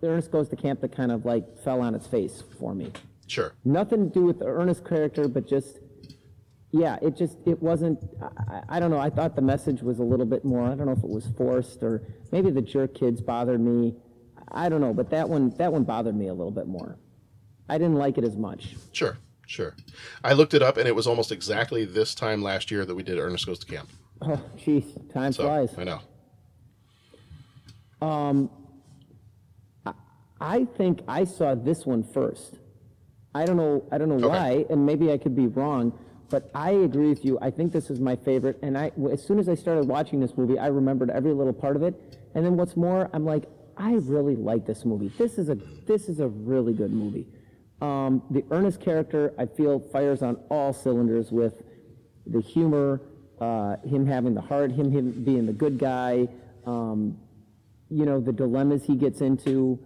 Ernest 0.02 0.30
Goes 0.30 0.50
to 0.50 0.56
Camp 0.56 0.82
that 0.82 0.94
kind 0.94 1.10
of 1.10 1.24
like 1.24 1.58
fell 1.64 1.80
on 1.80 1.94
its 1.94 2.06
face 2.06 2.44
for 2.60 2.74
me. 2.74 2.92
Sure. 3.26 3.54
Nothing 3.64 4.10
to 4.10 4.12
do 4.12 4.26
with 4.26 4.40
the 4.40 4.46
Ernest 4.46 4.84
character, 4.86 5.28
but 5.28 5.48
just, 5.48 5.78
yeah, 6.70 6.98
it 7.00 7.16
just, 7.16 7.38
it 7.46 7.62
wasn't, 7.62 7.98
I, 8.48 8.62
I 8.68 8.80
don't 8.80 8.90
know, 8.90 8.98
I 8.98 9.10
thought 9.10 9.34
the 9.36 9.42
message 9.42 9.82
was 9.82 9.98
a 9.98 10.02
little 10.02 10.26
bit 10.26 10.44
more, 10.44 10.64
I 10.64 10.74
don't 10.74 10.86
know 10.86 10.92
if 10.92 11.02
it 11.02 11.08
was 11.08 11.26
forced 11.36 11.82
or 11.82 12.02
maybe 12.32 12.50
the 12.50 12.62
jerk 12.62 12.94
kids 12.94 13.20
bothered 13.20 13.60
me. 13.60 13.94
I 14.50 14.68
don't 14.68 14.80
know, 14.80 14.94
but 14.94 15.10
that 15.10 15.28
one, 15.28 15.50
that 15.58 15.72
one 15.72 15.84
bothered 15.84 16.16
me 16.16 16.28
a 16.28 16.34
little 16.34 16.50
bit 16.50 16.66
more. 16.66 16.98
I 17.68 17.76
didn't 17.76 17.96
like 17.96 18.16
it 18.16 18.24
as 18.24 18.36
much. 18.36 18.76
Sure. 18.92 19.18
Sure. 19.46 19.74
I 20.22 20.34
looked 20.34 20.52
it 20.52 20.62
up 20.62 20.76
and 20.76 20.86
it 20.86 20.94
was 20.94 21.06
almost 21.06 21.32
exactly 21.32 21.86
this 21.86 22.14
time 22.14 22.42
last 22.42 22.70
year 22.70 22.84
that 22.84 22.94
we 22.94 23.02
did 23.02 23.18
Ernest 23.18 23.46
Goes 23.46 23.58
to 23.60 23.66
Camp. 23.66 23.88
Oh, 24.20 24.40
jeez, 24.58 25.10
time 25.12 25.32
So, 25.32 25.44
flies. 25.44 25.70
I 25.78 25.84
know. 25.84 26.00
Um, 28.06 28.50
I, 29.86 29.92
I 30.40 30.64
think 30.64 31.00
I 31.08 31.24
saw 31.24 31.54
this 31.54 31.86
one 31.86 32.02
first. 32.02 32.58
I 33.34 33.44
don't 33.44 33.56
know. 33.56 33.84
I 33.90 33.98
don't 33.98 34.08
know 34.08 34.28
why, 34.28 34.66
and 34.70 34.84
maybe 34.84 35.12
I 35.12 35.18
could 35.18 35.36
be 35.36 35.46
wrong, 35.46 35.98
but 36.30 36.50
I 36.54 36.70
agree 36.70 37.08
with 37.08 37.24
you. 37.24 37.38
I 37.40 37.50
think 37.50 37.72
this 37.72 37.90
is 37.90 38.00
my 38.00 38.16
favorite. 38.16 38.58
And 38.62 38.76
I, 38.76 38.92
as 39.10 39.22
soon 39.22 39.38
as 39.38 39.48
I 39.48 39.54
started 39.54 39.86
watching 39.86 40.20
this 40.20 40.36
movie, 40.36 40.58
I 40.58 40.66
remembered 40.66 41.10
every 41.10 41.32
little 41.32 41.52
part 41.52 41.76
of 41.76 41.82
it. 41.82 41.94
And 42.34 42.44
then 42.44 42.56
what's 42.56 42.76
more, 42.76 43.08
I'm 43.12 43.24
like, 43.24 43.44
I 43.76 43.92
really 43.92 44.36
like 44.36 44.66
this 44.66 44.84
movie. 44.84 45.10
This 45.16 45.38
is 45.38 45.48
a 45.48 45.54
this 45.86 46.08
is 46.08 46.20
a 46.20 46.28
really 46.28 46.72
good 46.72 46.92
movie. 46.92 47.26
Um, 47.80 48.22
the 48.30 48.44
Ernest 48.50 48.80
character, 48.80 49.32
I 49.38 49.46
feel, 49.46 49.78
fires 49.92 50.22
on 50.22 50.36
all 50.50 50.72
cylinders 50.72 51.30
with 51.30 51.62
the 52.26 52.40
humor, 52.40 53.00
uh, 53.40 53.76
him 53.86 54.04
having 54.04 54.34
the 54.34 54.40
heart, 54.40 54.72
him, 54.72 54.90
him 54.90 55.24
being 55.24 55.46
the 55.46 55.52
good 55.52 55.78
guy, 55.78 56.28
um, 56.66 57.16
you 57.88 58.04
know, 58.04 58.20
the 58.20 58.32
dilemmas 58.32 58.84
he 58.84 58.96
gets 58.96 59.20
into. 59.20 59.78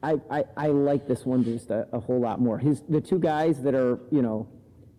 I, 0.00 0.20
I, 0.30 0.44
I 0.56 0.66
like 0.68 1.08
this 1.08 1.26
one 1.26 1.42
just 1.42 1.70
a, 1.70 1.88
a 1.92 1.98
whole 1.98 2.20
lot 2.20 2.40
more. 2.40 2.56
His 2.56 2.82
the 2.88 3.00
two 3.00 3.18
guys 3.18 3.62
that 3.62 3.74
are 3.74 3.98
you 4.12 4.22
know, 4.22 4.48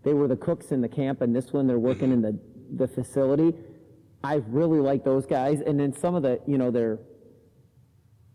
they 0.04 0.14
were 0.14 0.28
the 0.28 0.38
cooks 0.38 0.72
in 0.72 0.82
the 0.82 0.90
camp, 0.90 1.22
and 1.22 1.36
this 1.36 1.52
one 1.52 1.68
they're 1.68 1.80
working 1.80 2.12
in 2.12 2.22
the 2.22 2.40
the 2.76 2.88
facility. 2.88 3.54
I 4.24 4.36
really 4.48 4.80
like 4.80 5.04
those 5.04 5.26
guys, 5.26 5.62
and 5.62 5.80
then 5.80 5.94
some 5.94 6.16
of 6.16 6.24
the 6.24 6.40
you 6.46 6.58
know 6.58 6.72
their 6.72 7.00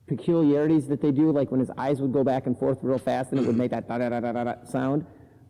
peculiarities 0.07 0.87
that 0.89 1.01
they 1.01 1.11
do, 1.11 1.31
like 1.31 1.51
when 1.51 1.61
his 1.61 1.71
eyes 1.79 2.01
would 2.01 2.13
go 2.13 2.25
back 2.25 2.47
and 2.47 2.59
forth 2.59 2.79
real 2.83 2.99
fast, 2.99 3.33
and 3.33 3.41
it 3.41 3.47
would 3.47 3.57
make 3.57 3.71
that 3.71 3.89
da 3.89 3.99
da 3.99 4.09
da 4.09 4.21
da 4.21 4.45
da 4.45 4.65
sound. 4.65 5.07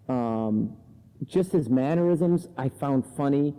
Um, 0.08 0.76
just 1.24 1.52
his 1.52 1.68
mannerisms, 1.68 2.48
I 2.56 2.68
found 2.68 3.04
funny. 3.16 3.54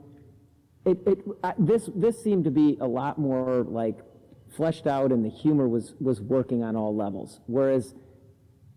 It, 0.86 1.00
it 1.06 1.20
I, 1.44 1.54
this 1.58 1.90
this 1.96 2.22
seemed 2.24 2.44
to 2.46 2.52
be 2.52 2.78
a 2.80 2.88
lot 2.88 3.18
more 3.18 3.64
like 3.64 3.98
fleshed 4.56 4.88
out, 4.88 5.12
and 5.12 5.26
the 5.26 5.30
humor 5.30 5.68
was 5.68 5.94
was 6.00 6.22
working 6.22 6.64
on 6.64 6.76
all 6.76 6.96
levels. 6.96 7.42
Whereas 7.48 7.96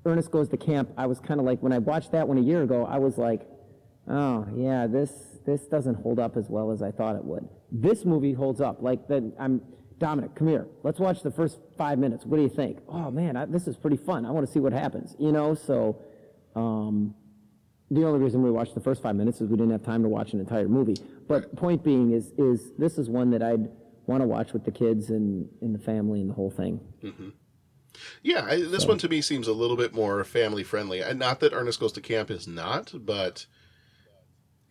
Ernest 0.05 0.31
Goes 0.31 0.49
to 0.49 0.57
Camp, 0.57 0.91
I 0.97 1.07
was 1.07 1.21
kind 1.21 1.39
of 1.39 1.47
like 1.47 1.63
when 1.63 1.73
I 1.73 1.79
watched 1.79 2.13
that 2.13 2.27
one 2.27 2.39
a 2.39 2.43
year 2.43 2.63
ago, 2.63 2.87
I 2.87 2.99
was 2.99 3.19
like, 3.19 3.47
oh 4.09 4.47
yeah, 4.57 4.87
this 4.87 5.11
this 5.47 5.63
doesn't 5.67 5.95
hold 5.95 6.19
up 6.19 6.37
as 6.37 6.49
well 6.49 6.71
as 6.71 6.83
I 6.83 6.91
thought 6.91 7.17
it 7.17 7.25
would. 7.25 7.49
This 7.71 8.05
movie 8.05 8.33
holds 8.33 8.61
up. 8.61 8.83
Like 8.83 9.09
then 9.09 9.33
I'm 9.39 9.63
Dominic, 9.99 10.35
come 10.37 10.47
here. 10.49 10.67
Let's 10.85 11.01
watch 11.01 11.23
the 11.23 11.31
first 11.31 11.59
five 11.77 11.99
minutes. 11.99 12.25
What 12.25 12.37
do 12.37 12.43
you 12.43 12.49
think? 12.49 12.79
Oh 12.89 13.11
man, 13.11 13.37
I, 13.37 13.47
this 13.47 13.67
is 13.67 13.77
pretty 13.77 13.97
fun. 13.97 14.25
I 14.27 14.31
want 14.31 14.47
to 14.47 14.53
see 14.53 14.61
what 14.61 14.73
happens. 14.73 15.15
You 15.19 15.33
know, 15.33 15.55
so. 15.55 16.03
Um, 16.57 17.15
the 17.91 18.05
only 18.05 18.19
reason 18.19 18.43
we 18.43 18.51
watched 18.51 18.75
the 18.75 18.81
first 18.83 19.03
five 19.03 19.17
minutes 19.17 19.41
is 19.41 19.49
we 19.49 19.57
didn't 19.57 19.71
have 19.73 19.83
time 19.83 20.03
to 20.03 20.11
watch 20.11 20.35
an 20.35 20.41
entire 20.41 20.69
movie. 20.69 20.97
But 21.27 21.57
point 21.57 21.83
being 21.83 22.13
is, 22.13 22.33
is 22.37 22.73
this 22.77 22.99
is 22.99 23.09
one 23.09 23.31
that 23.31 23.43
I'd 23.43 23.67
want 24.07 24.21
to 24.23 24.27
watch 24.27 24.53
with 24.53 24.65
the 24.67 24.71
kids 24.71 25.09
and, 25.09 25.49
and 25.63 25.75
the 25.75 25.79
family 25.79 26.21
and 26.21 26.29
the 26.29 26.35
whole 26.35 26.51
thing. 26.51 26.81
Mm-hmm. 27.03 27.29
Yeah, 28.23 28.45
I, 28.45 28.57
this 28.57 28.83
So- 28.83 28.89
one 28.89 28.99
to 28.99 29.09
me 29.09 29.23
seems 29.23 29.49
a 29.49 29.55
little 29.55 29.77
bit 29.77 29.95
more 29.95 30.23
family 30.25 30.65
friendly. 30.65 31.01
And 31.01 31.19
not 31.19 31.41
that 31.41 31.55
Ernest 31.55 31.81
Goes 31.81 31.93
to 31.93 32.03
Camp 32.03 32.31
is 32.31 32.47
not, 32.47 32.93
but 32.95 33.47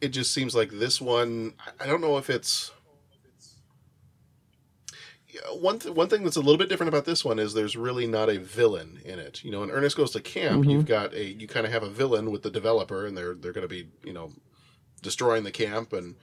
it 0.01 0.09
just 0.09 0.33
seems 0.33 0.55
like 0.55 0.71
this 0.71 0.99
one. 1.01 1.53
I- 1.79 1.87
don't 1.87 2.01
know 2.01 2.17
if 2.17 2.29
it's. 2.29 2.71
One 5.53 5.77
th- 5.77 5.93
one 5.93 6.07
thing 6.09 6.23
that's 6.23 6.35
a 6.35 6.41
little 6.41 6.57
bit 6.57 6.67
different 6.69 6.87
about 6.87 7.05
this 7.05 7.23
one 7.23 7.37
is 7.37 7.53
there's 7.53 7.75
really 7.75 8.07
not 8.07 8.29
a 8.29 8.39
villain 8.39 8.99
in 9.05 9.19
it. 9.19 9.43
You 9.43 9.51
know, 9.51 9.61
in 9.61 9.69
Ernest 9.69 9.95
Goes 9.97 10.11
to 10.11 10.19
Camp, 10.21 10.65
Mhm. 10.65 10.71
you've 10.71 10.85
got 10.85 11.13
a 11.13 11.23
you 11.25 11.47
kind 11.47 11.65
of 11.65 11.71
have 11.71 11.83
a 11.83 11.89
villain 11.89 12.31
with 12.31 12.41
the 12.41 12.49
developer, 12.49 13.05
and 13.05 13.15
they're 13.15 13.35
they're 13.35 13.51
going 13.53 13.67
to 13.67 13.73
be 13.73 13.89
you 14.03 14.13
know 14.13 14.31
destroying 15.03 15.43
the 15.43 15.51
camp, 15.51 15.93
and 15.93 16.15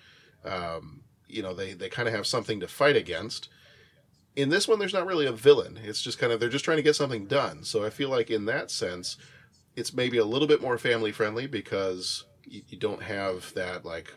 um, 0.44 1.02
you 1.28 1.42
know 1.42 1.54
they 1.54 1.74
they 1.74 1.88
kind 1.88 2.08
of 2.08 2.14
have 2.14 2.26
something 2.26 2.58
to 2.60 2.66
fight 2.68 2.96
against 2.96 3.48
in 4.36 4.48
this 4.48 4.66
one 4.66 4.80
there's 4.80 4.92
not 4.92 5.06
really 5.06 5.26
a 5.26 5.32
villain 5.32 5.78
it's 5.82 6.02
just 6.02 6.18
kind 6.18 6.32
of 6.32 6.40
they're 6.40 6.48
just 6.48 6.64
trying 6.64 6.76
to 6.76 6.82
get 6.82 6.96
something 6.96 7.24
done 7.26 7.62
so 7.62 7.84
i 7.84 7.88
feel 7.88 8.08
like 8.10 8.30
in 8.32 8.44
that 8.46 8.68
sense 8.70 9.16
it's 9.76 9.94
maybe 9.94 10.18
a 10.18 10.24
little 10.24 10.48
bit 10.48 10.60
more 10.60 10.76
family 10.76 11.12
friendly 11.12 11.46
because 11.46 12.24
you, 12.46 12.62
you 12.68 12.78
don't 12.78 13.02
have 13.02 13.52
that 13.54 13.84
like 13.84 14.12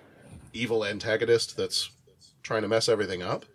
evil 0.53 0.86
antagonist 0.86 1.57
that's 1.57 1.89
trying 2.43 2.61
to 2.61 2.67
mess 2.67 2.88
everything 2.89 3.21
up 3.21 3.45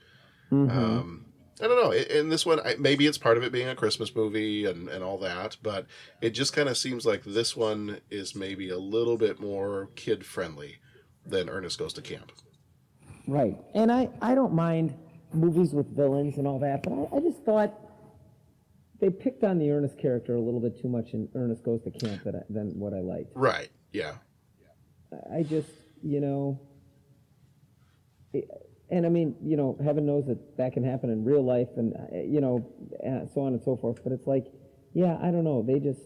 Mhm. 0.51 0.71
um, 0.71 1.27
I 1.61 1.67
don't 1.69 1.83
know. 1.83 1.93
In 1.93 2.05
in 2.11 2.29
this 2.29 2.45
one, 2.45 2.59
I, 2.61 2.75
maybe 2.79 3.07
it's 3.07 3.19
part 3.19 3.37
of 3.37 3.43
it 3.45 3.53
being 3.53 3.69
a 3.69 3.75
Christmas 3.77 4.15
movie 4.17 4.65
and, 4.67 4.89
and 4.89 5.03
all 5.05 5.17
that, 5.19 5.57
but 5.63 5.87
it 6.21 6.31
just 6.31 6.53
kind 6.53 6.69
of 6.69 6.77
seems 6.77 7.07
like 7.07 7.23
this 7.25 7.57
one 7.57 8.01
is 8.11 8.35
maybe 8.35 8.69
a 8.71 8.79
little 8.79 9.17
bit 9.17 9.39
more 9.41 9.89
kid 9.95 10.27
friendly 10.27 10.77
than 11.25 11.49
Ernest 11.49 11.79
Goes 11.79 11.93
to 11.95 12.03
Camp. 12.03 12.33
Right. 13.29 13.57
And 13.75 13.93
I, 13.93 14.09
I 14.21 14.35
don't 14.35 14.53
mind 14.55 14.95
movies 15.33 15.73
with 15.73 15.95
villains 15.97 16.37
and 16.37 16.47
all 16.49 16.59
that, 16.59 16.83
but 16.83 16.93
I, 16.93 17.17
I 17.17 17.21
just 17.21 17.45
thought 17.45 17.73
they 19.01 19.09
picked 19.11 19.45
on 19.45 19.59
the 19.59 19.71
Ernest 19.71 19.99
character 19.99 20.35
a 20.35 20.41
little 20.41 20.61
bit 20.61 20.81
too 20.81 20.89
much 20.89 21.13
in 21.13 21.29
Ernest 21.35 21.63
Goes 21.65 21.81
to 21.85 21.91
Camp 21.93 22.25
that 22.25 22.35
I, 22.35 22.41
than 22.51 22.79
what 22.79 22.93
I 22.93 23.01
liked. 23.01 23.31
Right. 23.35 23.71
Yeah. 23.93 24.15
I 25.33 25.43
just, 25.43 25.69
you 26.03 26.21
know, 26.21 26.61
it- 28.33 28.49
and 28.91 29.07
I 29.07 29.09
mean, 29.09 29.37
you 29.43 29.57
know, 29.57 29.77
heaven 29.83 30.05
knows 30.05 30.27
that 30.27 30.57
that 30.59 30.73
can 30.75 30.85
happen 30.85 31.09
in 31.11 31.25
real 31.25 31.43
life 31.43 31.69
and, 31.77 31.95
uh, 31.95 32.19
you 32.19 32.41
know, 32.43 32.67
uh, 33.07 33.27
so 33.27 33.41
on 33.41 33.55
and 33.55 33.63
so 33.63 33.75
forth. 33.77 34.03
But 34.05 34.13
it's 34.13 34.27
like, 34.27 34.47
yeah, 34.93 35.19
I 35.23 35.31
don't 35.31 35.45
know. 35.45 35.63
They 35.63 35.79
just, 35.81 36.03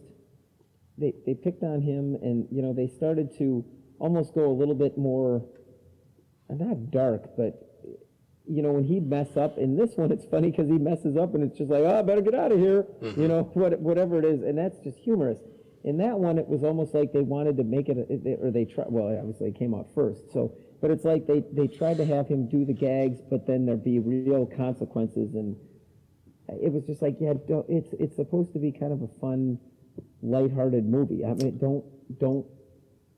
they, 0.96 1.12
they 1.26 1.34
picked 1.34 1.64
on 1.64 1.80
him 1.82 2.16
and, 2.22 2.46
you 2.50 2.62
know, 2.62 2.72
they 2.72 2.86
started 2.86 3.36
to 3.38 3.64
almost 3.98 4.34
go 4.34 4.48
a 4.50 4.52
little 4.52 4.74
bit 4.74 4.96
more, 4.96 5.42
uh, 6.48 6.54
not 6.54 6.90
dark, 6.92 7.36
but, 7.36 7.60
you 8.48 8.62
know, 8.62 8.72
when 8.72 8.84
he'd 8.84 9.08
mess 9.08 9.36
up, 9.36 9.58
in 9.58 9.76
this 9.76 9.96
one, 9.96 10.12
it's 10.12 10.24
funny 10.24 10.50
because 10.52 10.68
he 10.68 10.78
messes 10.78 11.16
up 11.16 11.34
and 11.34 11.42
it's 11.42 11.58
just 11.58 11.70
like, 11.70 11.82
oh, 11.82 11.98
I 11.98 12.02
better 12.02 12.20
get 12.22 12.34
out 12.36 12.52
of 12.52 12.60
here, 12.60 12.86
you 13.16 13.26
know, 13.26 13.50
what, 13.54 13.80
whatever 13.80 14.18
it 14.20 14.24
is. 14.24 14.42
And 14.42 14.56
that's 14.56 14.78
just 14.78 14.98
humorous. 14.98 15.38
In 15.86 15.96
that 15.98 16.18
one, 16.18 16.36
it 16.36 16.48
was 16.48 16.64
almost 16.64 16.94
like 16.94 17.12
they 17.12 17.22
wanted 17.22 17.56
to 17.58 17.64
make 17.64 17.88
it, 17.88 17.96
a, 17.96 18.44
or 18.44 18.50
they 18.50 18.64
tried, 18.64 18.88
well, 18.90 19.16
obviously 19.16 19.48
it 19.50 19.58
came 19.58 19.72
out 19.72 19.86
first. 19.94 20.32
So, 20.32 20.52
but 20.82 20.90
it's 20.90 21.04
like 21.04 21.28
they, 21.28 21.44
they 21.52 21.68
tried 21.68 21.96
to 21.98 22.04
have 22.04 22.26
him 22.26 22.48
do 22.48 22.64
the 22.64 22.72
gags, 22.72 23.20
but 23.30 23.46
then 23.46 23.64
there'd 23.64 23.84
be 23.84 24.00
real 24.00 24.46
consequences. 24.46 25.34
And 25.34 25.56
it 26.48 26.72
was 26.72 26.84
just 26.84 27.02
like, 27.02 27.16
yeah, 27.20 27.34
it's, 27.68 27.94
it's 28.00 28.16
supposed 28.16 28.52
to 28.54 28.58
be 28.58 28.72
kind 28.72 28.92
of 28.92 29.02
a 29.02 29.08
fun, 29.20 29.60
lighthearted 30.22 30.84
movie. 30.84 31.24
I 31.24 31.34
mean, 31.34 31.56
don't, 31.58 31.84
don't 32.18 32.46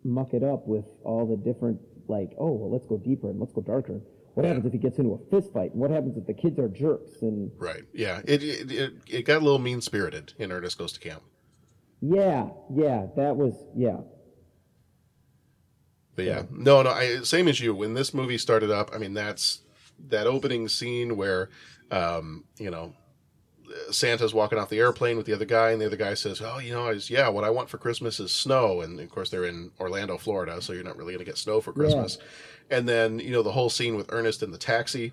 muck 0.04 0.34
it 0.34 0.44
up 0.44 0.66
with 0.68 0.84
all 1.04 1.26
the 1.26 1.36
different, 1.36 1.80
like, 2.06 2.32
oh, 2.38 2.52
well, 2.52 2.70
let's 2.70 2.86
go 2.86 2.98
deeper 2.98 3.30
and 3.30 3.40
let's 3.40 3.52
go 3.52 3.62
darker. 3.62 4.02
What 4.34 4.44
happens 4.44 4.66
if 4.66 4.72
he 4.72 4.78
gets 4.78 4.98
into 4.98 5.14
a 5.14 5.30
fist 5.30 5.52
fight? 5.54 5.74
What 5.74 5.90
happens 5.90 6.16
if 6.16 6.26
the 6.26 6.34
kids 6.34 6.58
are 6.60 6.68
jerks? 6.68 7.22
And 7.22 7.50
Right. 7.56 7.82
Yeah. 7.92 8.20
It 8.24 8.44
it, 8.44 8.70
it, 8.70 8.92
it 9.08 9.22
got 9.24 9.38
a 9.38 9.44
little 9.44 9.58
mean 9.58 9.80
spirited 9.80 10.34
in 10.38 10.52
Ernest 10.52 10.78
Goes 10.78 10.92
to 10.92 11.00
Camp. 11.00 11.22
Yeah, 12.00 12.48
yeah, 12.74 13.06
that 13.16 13.36
was, 13.36 13.54
yeah. 13.76 13.98
But 16.14 16.24
yeah, 16.24 16.42
no, 16.50 16.82
no. 16.82 16.90
I, 16.90 17.20
same 17.22 17.46
as 17.48 17.60
you. 17.60 17.74
When 17.74 17.94
this 17.94 18.12
movie 18.12 18.38
started 18.38 18.70
up, 18.70 18.90
I 18.92 18.98
mean, 18.98 19.14
that's 19.14 19.60
that 20.08 20.26
opening 20.26 20.66
scene 20.68 21.16
where, 21.16 21.48
um, 21.92 22.44
you 22.58 22.70
know, 22.70 22.92
Santa's 23.92 24.34
walking 24.34 24.58
off 24.58 24.68
the 24.68 24.78
airplane 24.80 25.16
with 25.16 25.26
the 25.26 25.32
other 25.32 25.44
guy, 25.44 25.70
and 25.70 25.80
the 25.80 25.86
other 25.86 25.96
guy 25.96 26.14
says, 26.14 26.40
"Oh, 26.42 26.58
you 26.58 26.72
know, 26.72 26.86
I 26.86 26.90
was, 26.90 27.08
yeah, 27.08 27.28
what 27.28 27.44
I 27.44 27.50
want 27.50 27.68
for 27.68 27.78
Christmas 27.78 28.18
is 28.18 28.32
snow." 28.32 28.80
And 28.80 28.98
of 28.98 29.10
course, 29.10 29.30
they're 29.30 29.44
in 29.44 29.70
Orlando, 29.78 30.18
Florida, 30.18 30.60
so 30.60 30.72
you're 30.72 30.82
not 30.82 30.96
really 30.96 31.12
going 31.12 31.24
to 31.24 31.30
get 31.30 31.38
snow 31.38 31.60
for 31.60 31.70
Yeah. 31.70 31.76
Christmas. 31.76 32.18
And 32.70 32.88
then 32.88 33.18
you 33.20 33.30
know 33.30 33.42
the 33.42 33.52
whole 33.52 33.70
scene 33.70 33.94
with 33.94 34.06
Ernest 34.12 34.42
in 34.42 34.50
the 34.50 34.58
taxi 34.58 35.12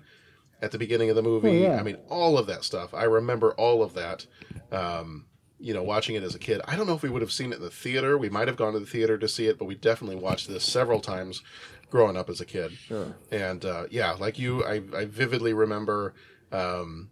at 0.60 0.72
the 0.72 0.78
beginning 0.78 1.10
of 1.10 1.16
the 1.16 1.22
movie. 1.22 1.50
Oh, 1.66 1.68
yeah. 1.70 1.78
I 1.78 1.82
mean, 1.84 1.98
all 2.08 2.36
of 2.36 2.46
that 2.48 2.64
stuff. 2.64 2.94
I 2.94 3.04
remember 3.04 3.52
all 3.52 3.82
of 3.82 3.94
that. 3.94 4.26
Um, 4.72 5.26
you 5.58 5.72
know, 5.72 5.82
watching 5.82 6.14
it 6.16 6.22
as 6.22 6.34
a 6.34 6.38
kid. 6.38 6.60
I 6.66 6.76
don't 6.76 6.86
know 6.86 6.94
if 6.94 7.02
we 7.02 7.08
would 7.08 7.22
have 7.22 7.32
seen 7.32 7.52
it 7.52 7.56
in 7.56 7.62
the 7.62 7.70
theater. 7.70 8.18
We 8.18 8.28
might 8.28 8.48
have 8.48 8.56
gone 8.56 8.74
to 8.74 8.78
the 8.80 8.86
theater 8.86 9.16
to 9.18 9.28
see 9.28 9.46
it, 9.46 9.58
but 9.58 9.64
we 9.64 9.74
definitely 9.74 10.16
watched 10.16 10.48
this 10.48 10.64
several 10.64 11.00
times 11.00 11.42
growing 11.90 12.16
up 12.16 12.28
as 12.28 12.40
a 12.40 12.44
kid. 12.44 12.72
Sure. 12.72 13.16
And 13.30 13.64
uh, 13.64 13.84
yeah, 13.90 14.12
like 14.12 14.38
you, 14.38 14.64
I, 14.64 14.82
I 14.94 15.04
vividly 15.06 15.54
remember, 15.54 16.12
um, 16.52 17.08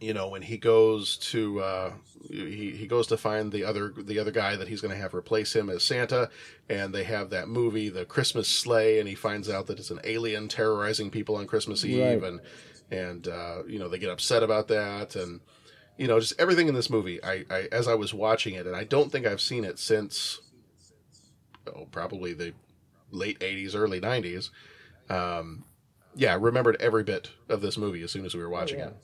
you 0.00 0.12
know, 0.12 0.28
when 0.28 0.42
he 0.42 0.58
goes 0.58 1.16
to 1.18 1.60
uh, 1.60 1.92
he 2.28 2.72
he 2.72 2.86
goes 2.86 3.06
to 3.06 3.16
find 3.16 3.52
the 3.52 3.64
other 3.64 3.92
the 3.96 4.18
other 4.18 4.30
guy 4.32 4.56
that 4.56 4.68
he's 4.68 4.80
going 4.80 4.92
to 4.94 5.00
have 5.00 5.14
replace 5.14 5.54
him 5.54 5.70
as 5.70 5.82
Santa, 5.84 6.28
and 6.68 6.92
they 6.94 7.04
have 7.04 7.30
that 7.30 7.48
movie, 7.48 7.88
The 7.88 8.04
Christmas 8.04 8.48
Sleigh, 8.48 8.98
and 8.98 9.08
he 9.08 9.14
finds 9.14 9.48
out 9.48 9.68
that 9.68 9.78
it's 9.78 9.90
an 9.90 10.00
alien 10.04 10.48
terrorizing 10.48 11.10
people 11.10 11.36
on 11.36 11.46
Christmas 11.46 11.84
Eve, 11.84 12.22
Right. 12.22 12.30
and 12.30 12.40
and 12.90 13.28
uh, 13.28 13.62
you 13.66 13.78
know 13.78 13.88
they 13.88 13.98
get 13.98 14.10
upset 14.10 14.42
about 14.42 14.68
that, 14.68 15.16
and 15.16 15.40
you 15.96 16.06
know 16.06 16.20
just 16.20 16.38
everything 16.38 16.68
in 16.68 16.74
this 16.74 16.90
movie. 16.90 17.22
I, 17.22 17.44
I 17.50 17.68
as 17.72 17.88
I 17.88 17.94
was 17.94 18.12
watching 18.12 18.54
it, 18.54 18.66
and 18.66 18.76
I 18.76 18.84
don't 18.84 19.10
think 19.10 19.26
I've 19.26 19.40
seen 19.40 19.64
it 19.64 19.78
since 19.78 20.40
oh 21.66 21.86
probably 21.90 22.32
the 22.32 22.52
late 23.10 23.38
'80s, 23.40 23.74
early 23.74 24.00
'90s. 24.00 24.50
Um, 25.08 25.64
yeah, 26.14 26.32
I 26.32 26.36
remembered 26.36 26.76
every 26.80 27.04
bit 27.04 27.30
of 27.48 27.60
this 27.60 27.76
movie 27.76 28.02
as 28.02 28.10
soon 28.10 28.24
as 28.24 28.34
we 28.34 28.40
were 28.40 28.48
watching 28.48 28.78
yeah. 28.78 28.86
it. 28.88 28.96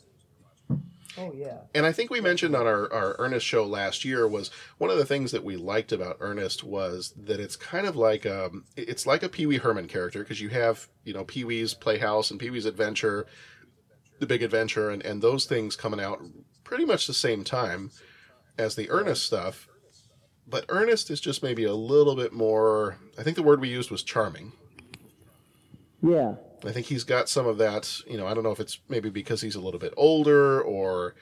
Oh, 1.19 1.33
yeah. 1.35 1.59
And 1.75 1.85
I 1.85 1.93
think 1.93 2.11
we 2.11 2.21
mentioned 2.21 2.57
on 2.57 2.67
our, 2.67 2.91
our 2.93 3.17
Ernest 3.19 3.45
show 3.45 3.65
last 3.65 4.05
year 4.05 4.27
was 4.27 4.51
one 4.79 4.91
of 4.91 4.97
the 4.97 5.05
things 5.05 5.31
that 5.33 5.45
we 5.45 5.57
liked 5.57 5.93
about 5.93 6.17
Ernest 6.21 6.65
was 6.65 7.13
that 7.17 7.39
it's 7.39 7.57
kind 7.57 7.87
of 7.87 7.97
like 7.97 8.25
um 8.25 8.65
it's 8.77 9.07
like 9.07 9.23
a 9.23 9.29
Pee 9.29 9.47
Wee 9.47 9.59
Herman 9.59 9.89
character 9.89 10.21
because 10.21 10.41
you 10.41 10.49
have 10.49 10.89
you 11.05 11.13
know 11.13 11.25
Pee 11.25 11.45
Wee's 11.45 11.75
Playhouse 11.75 12.31
and 12.31 12.41
Pee 12.41 12.51
Wee's 12.51 12.65
Adventure, 12.65 13.27
The 14.21 14.27
Big 14.27 14.43
Adventure, 14.43 14.91
and 14.91 15.05
and 15.05 15.21
those 15.21 15.45
things 15.45 15.77
coming 15.77 16.01
out 16.01 16.23
pretty 16.73 16.87
much 16.87 17.07
the 17.07 17.13
same 17.13 17.45
time 17.45 17.91
as 18.57 18.77
the 18.77 18.91
Ernest 18.91 19.27
stuff. 19.27 19.69
But 20.47 20.65
Ernest 20.71 21.11
is 21.11 21.21
just 21.21 21.43
maybe 21.43 21.65
a 21.65 21.75
little 21.75 22.17
bit 22.17 22.33
more. 22.33 22.97
I 23.19 23.23
think 23.23 23.37
the 23.37 23.43
word 23.43 23.61
we 23.61 23.69
used 23.69 23.91
was 23.91 24.03
charming. 24.03 24.53
Yeah. 26.03 26.37
I 26.65 26.73
think 26.73 26.87
he's 26.87 27.05
got 27.05 27.29
some 27.29 27.47
of 27.47 27.59
that. 27.59 28.01
You 28.07 28.17
know, 28.17 28.27
I 28.27 28.33
don't 28.33 28.43
know 28.43 28.53
if 28.53 28.59
it's 28.59 28.79
maybe 28.89 29.11
because 29.11 29.43
he's 29.43 29.55
a 29.55 29.61
little 29.61 29.79
bit 29.79 29.93
older 29.99 30.63
or 30.63 31.15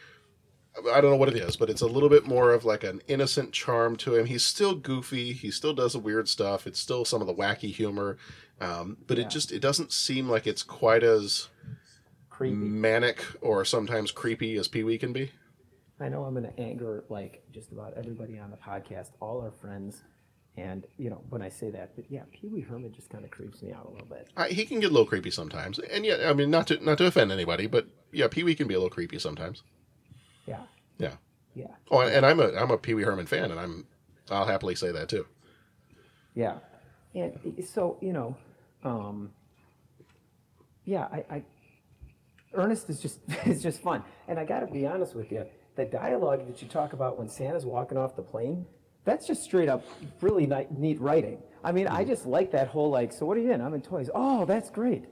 I 0.92 1.00
don't 1.00 1.10
know 1.10 1.16
what 1.16 1.28
it 1.28 1.36
is, 1.36 1.56
but 1.56 1.68
it's 1.68 1.82
a 1.82 1.88
little 1.88 2.08
bit 2.08 2.28
more 2.28 2.52
of 2.52 2.64
like 2.64 2.84
an 2.84 3.02
innocent 3.08 3.50
charm 3.50 3.96
to 3.96 4.14
him. 4.14 4.26
He's 4.26 4.44
still 4.44 4.76
goofy. 4.76 5.32
He 5.32 5.50
still 5.50 5.74
does 5.74 5.94
the 5.94 5.98
weird 5.98 6.28
stuff. 6.28 6.64
It's 6.64 6.78
still 6.78 7.04
some 7.04 7.20
of 7.20 7.26
the 7.26 7.34
wacky 7.34 7.74
humor, 7.74 8.18
um, 8.60 8.98
but 9.08 9.18
it 9.18 9.28
just 9.30 9.50
it 9.50 9.58
doesn't 9.58 9.90
seem 9.90 10.28
like 10.28 10.46
it's 10.46 10.62
quite 10.62 11.02
as 11.02 11.48
creepy, 12.28 12.54
manic, 12.54 13.24
or 13.40 13.64
sometimes 13.64 14.12
creepy 14.12 14.56
as 14.56 14.68
Pee 14.68 14.84
Wee 14.84 14.96
can 14.96 15.12
be. 15.12 15.32
I 16.00 16.08
know 16.08 16.24
I'm 16.24 16.34
going 16.34 16.50
to 16.50 16.60
anger 16.60 17.04
like 17.08 17.42
just 17.52 17.72
about 17.72 17.94
everybody 17.96 18.38
on 18.38 18.50
the 18.50 18.56
podcast, 18.56 19.10
all 19.20 19.40
our 19.40 19.50
friends, 19.50 20.02
and 20.56 20.86
you 20.98 21.10
know 21.10 21.22
when 21.28 21.42
I 21.42 21.48
say 21.48 21.70
that, 21.70 21.94
but 21.94 22.04
yeah, 22.10 22.22
Pee 22.32 22.48
Wee 22.48 22.60
Herman 22.60 22.92
just 22.92 23.10
kind 23.10 23.24
of 23.24 23.30
creeps 23.30 23.62
me 23.62 23.72
out 23.72 23.86
a 23.86 23.90
little 23.90 24.06
bit. 24.06 24.28
I, 24.36 24.48
he 24.48 24.64
can 24.64 24.80
get 24.80 24.90
a 24.90 24.92
little 24.92 25.06
creepy 25.06 25.30
sometimes, 25.30 25.78
and 25.78 26.04
yeah, 26.04 26.28
I 26.28 26.32
mean 26.32 26.50
not 26.50 26.66
to 26.68 26.84
not 26.84 26.98
to 26.98 27.06
offend 27.06 27.32
anybody, 27.32 27.66
but 27.66 27.86
yeah, 28.12 28.28
Pee 28.28 28.44
Wee 28.44 28.54
can 28.54 28.66
be 28.66 28.74
a 28.74 28.78
little 28.78 28.90
creepy 28.90 29.18
sometimes. 29.18 29.62
Yeah. 30.46 30.62
Yeah. 30.98 31.14
Yeah. 31.54 31.74
Oh, 31.90 32.00
and 32.00 32.24
I'm 32.24 32.40
a 32.40 32.52
I'm 32.54 32.70
a 32.70 32.78
Pee 32.78 32.94
Wee 32.94 33.02
Herman 33.02 33.26
fan, 33.26 33.50
and 33.50 33.60
I'm 33.60 33.86
I'll 34.30 34.46
happily 34.46 34.74
say 34.74 34.92
that 34.92 35.08
too. 35.08 35.26
Yeah, 36.34 36.58
and 37.14 37.64
so 37.66 37.98
you 38.00 38.12
know, 38.12 38.36
um, 38.84 39.32
yeah, 40.84 41.08
I, 41.12 41.24
I 41.30 41.42
Ernest 42.54 42.88
is 42.88 43.00
just 43.00 43.20
is 43.46 43.62
just 43.62 43.82
fun, 43.82 44.02
and 44.28 44.38
I 44.38 44.44
got 44.44 44.60
to 44.60 44.66
be 44.66 44.86
honest 44.86 45.14
with 45.14 45.32
you, 45.32 45.44
the 45.80 45.86
dialogue 45.90 46.46
that 46.46 46.60
you 46.60 46.68
talk 46.68 46.92
about 46.92 47.18
when 47.18 47.28
Santa's 47.28 47.64
walking 47.64 47.96
off 47.96 48.14
the 48.14 48.22
plane, 48.22 48.66
that's 49.04 49.26
just 49.26 49.42
straight 49.42 49.68
up 49.68 49.84
really 50.20 50.46
neat 50.76 51.00
writing. 51.00 51.38
I 51.64 51.72
mean, 51.72 51.88
I 51.88 52.04
just 52.04 52.26
like 52.26 52.50
that 52.52 52.68
whole 52.68 52.90
like, 52.90 53.12
so 53.12 53.24
what 53.26 53.36
are 53.36 53.40
you 53.40 53.52
in? 53.52 53.60
I'm 53.60 53.72
in 53.74 53.80
toys. 53.82 54.10
Oh, 54.14 54.44
that's 54.44 54.70
great. 54.70 55.04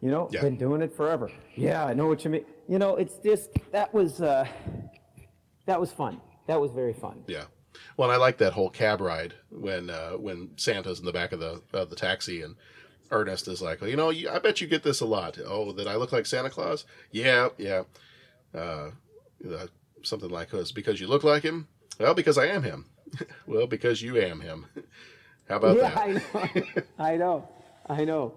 You 0.00 0.10
know, 0.10 0.28
Yeah. 0.30 0.40
been 0.42 0.56
doing 0.56 0.82
it 0.82 0.94
forever. 0.94 1.30
Yeah, 1.56 1.84
I 1.84 1.94
know 1.94 2.06
what 2.06 2.24
you 2.24 2.30
mean. 2.30 2.44
You 2.68 2.78
know, 2.78 2.96
it's 2.96 3.18
just 3.18 3.50
that 3.72 3.92
was 3.92 4.20
uh, 4.22 4.46
that 5.66 5.80
was 5.80 5.90
fun. 5.92 6.20
That 6.46 6.60
was 6.60 6.72
very 6.72 6.92
fun. 6.92 7.22
Yeah. 7.26 7.44
Well, 7.96 8.08
and 8.10 8.14
I 8.14 8.18
like 8.18 8.38
that 8.38 8.52
whole 8.52 8.70
cab 8.70 9.00
ride 9.00 9.34
when 9.50 9.90
uh, 9.90 10.12
when 10.12 10.50
Santa's 10.56 10.98
in 11.00 11.04
the 11.06 11.12
back 11.12 11.32
of 11.32 11.40
the 11.40 11.62
of 11.72 11.90
the 11.90 11.96
taxi 11.96 12.42
and 12.42 12.56
Ernest 13.10 13.46
is 13.48 13.60
like, 13.62 13.80
you 13.82 13.96
know, 13.96 14.10
you, 14.10 14.28
I 14.30 14.38
bet 14.38 14.60
you 14.60 14.66
get 14.66 14.82
this 14.82 15.00
a 15.00 15.06
lot. 15.06 15.38
Oh, 15.46 15.72
that 15.72 15.86
I 15.86 15.96
look 15.96 16.12
like 16.12 16.26
Santa 16.26 16.50
Claus? 16.50 16.84
Yeah, 17.10 17.48
yeah. 17.58 17.82
Uh, 18.54 18.90
uh, 19.50 19.66
something 20.04 20.30
like 20.30 20.50
this 20.50 20.72
because 20.72 21.00
you 21.00 21.06
look 21.06 21.24
like 21.24 21.42
him. 21.42 21.68
Well, 21.98 22.14
because 22.14 22.38
I 22.38 22.46
am 22.46 22.62
him. 22.62 22.86
well, 23.46 23.66
because 23.66 24.02
you 24.02 24.16
am 24.18 24.40
him. 24.40 24.66
How 25.48 25.56
about 25.56 25.76
yeah, 25.76 25.90
that? 25.90 25.98
I 25.98 26.06
know. 26.56 26.88
I 26.98 27.16
know. 27.16 27.48
I 27.88 28.04
know. 28.04 28.34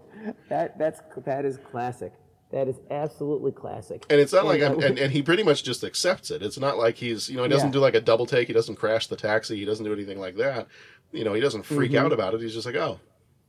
That 0.50 0.78
that's 0.78 1.02
that 1.26 1.46
is 1.46 1.58
classic. 1.58 2.14
That 2.52 2.68
is 2.68 2.78
absolutely 2.90 3.52
classic. 3.52 4.06
And 4.10 4.22
it's 4.22 4.32
not 4.32 4.46
like, 4.46 4.62
uh, 4.62 4.68
I'm, 4.68 4.82
and, 4.82 4.98
and 5.04 5.12
he 5.12 5.22
pretty 5.22 5.44
much 5.44 5.64
just 5.64 5.84
accepts 5.84 6.32
it. 6.32 6.42
It's 6.42 6.58
not 6.58 6.78
like 6.78 6.96
he's, 6.96 7.30
you 7.30 7.36
know, 7.36 7.44
he 7.44 7.50
doesn't 7.50 7.70
Yeah. 7.70 7.74
do 7.74 7.80
like 7.80 7.94
a 7.96 8.00
double 8.02 8.26
take. 8.26 8.48
He 8.48 8.54
doesn't 8.54 8.78
crash 8.78 9.08
the 9.08 9.18
taxi. 9.18 9.58
He 9.58 9.66
doesn't 9.66 9.84
do 9.84 9.92
anything 9.92 10.18
like 10.20 10.38
that. 10.38 10.68
You 11.12 11.26
know, 11.26 11.34
he 11.34 11.42
doesn't 11.42 11.64
freak 11.64 11.92
Mhm. 11.92 12.00
out 12.06 12.14
about 12.14 12.34
it. 12.34 12.42
He's 12.42 12.54
just 12.54 12.66
like, 12.66 12.76
oh, 12.76 13.00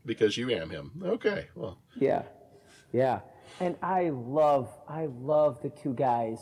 because 0.05 0.37
you 0.37 0.51
am 0.51 0.71
him. 0.71 1.01
Okay, 1.05 1.47
well, 1.55 1.79
Yeah, 1.97 2.23
yeah. 2.93 3.21
And 3.61 3.77
I 3.83 4.11
love, 4.11 4.69
I 4.89 5.07
love 5.07 5.63
the 5.63 5.71
two 5.71 5.95
guys 5.95 6.39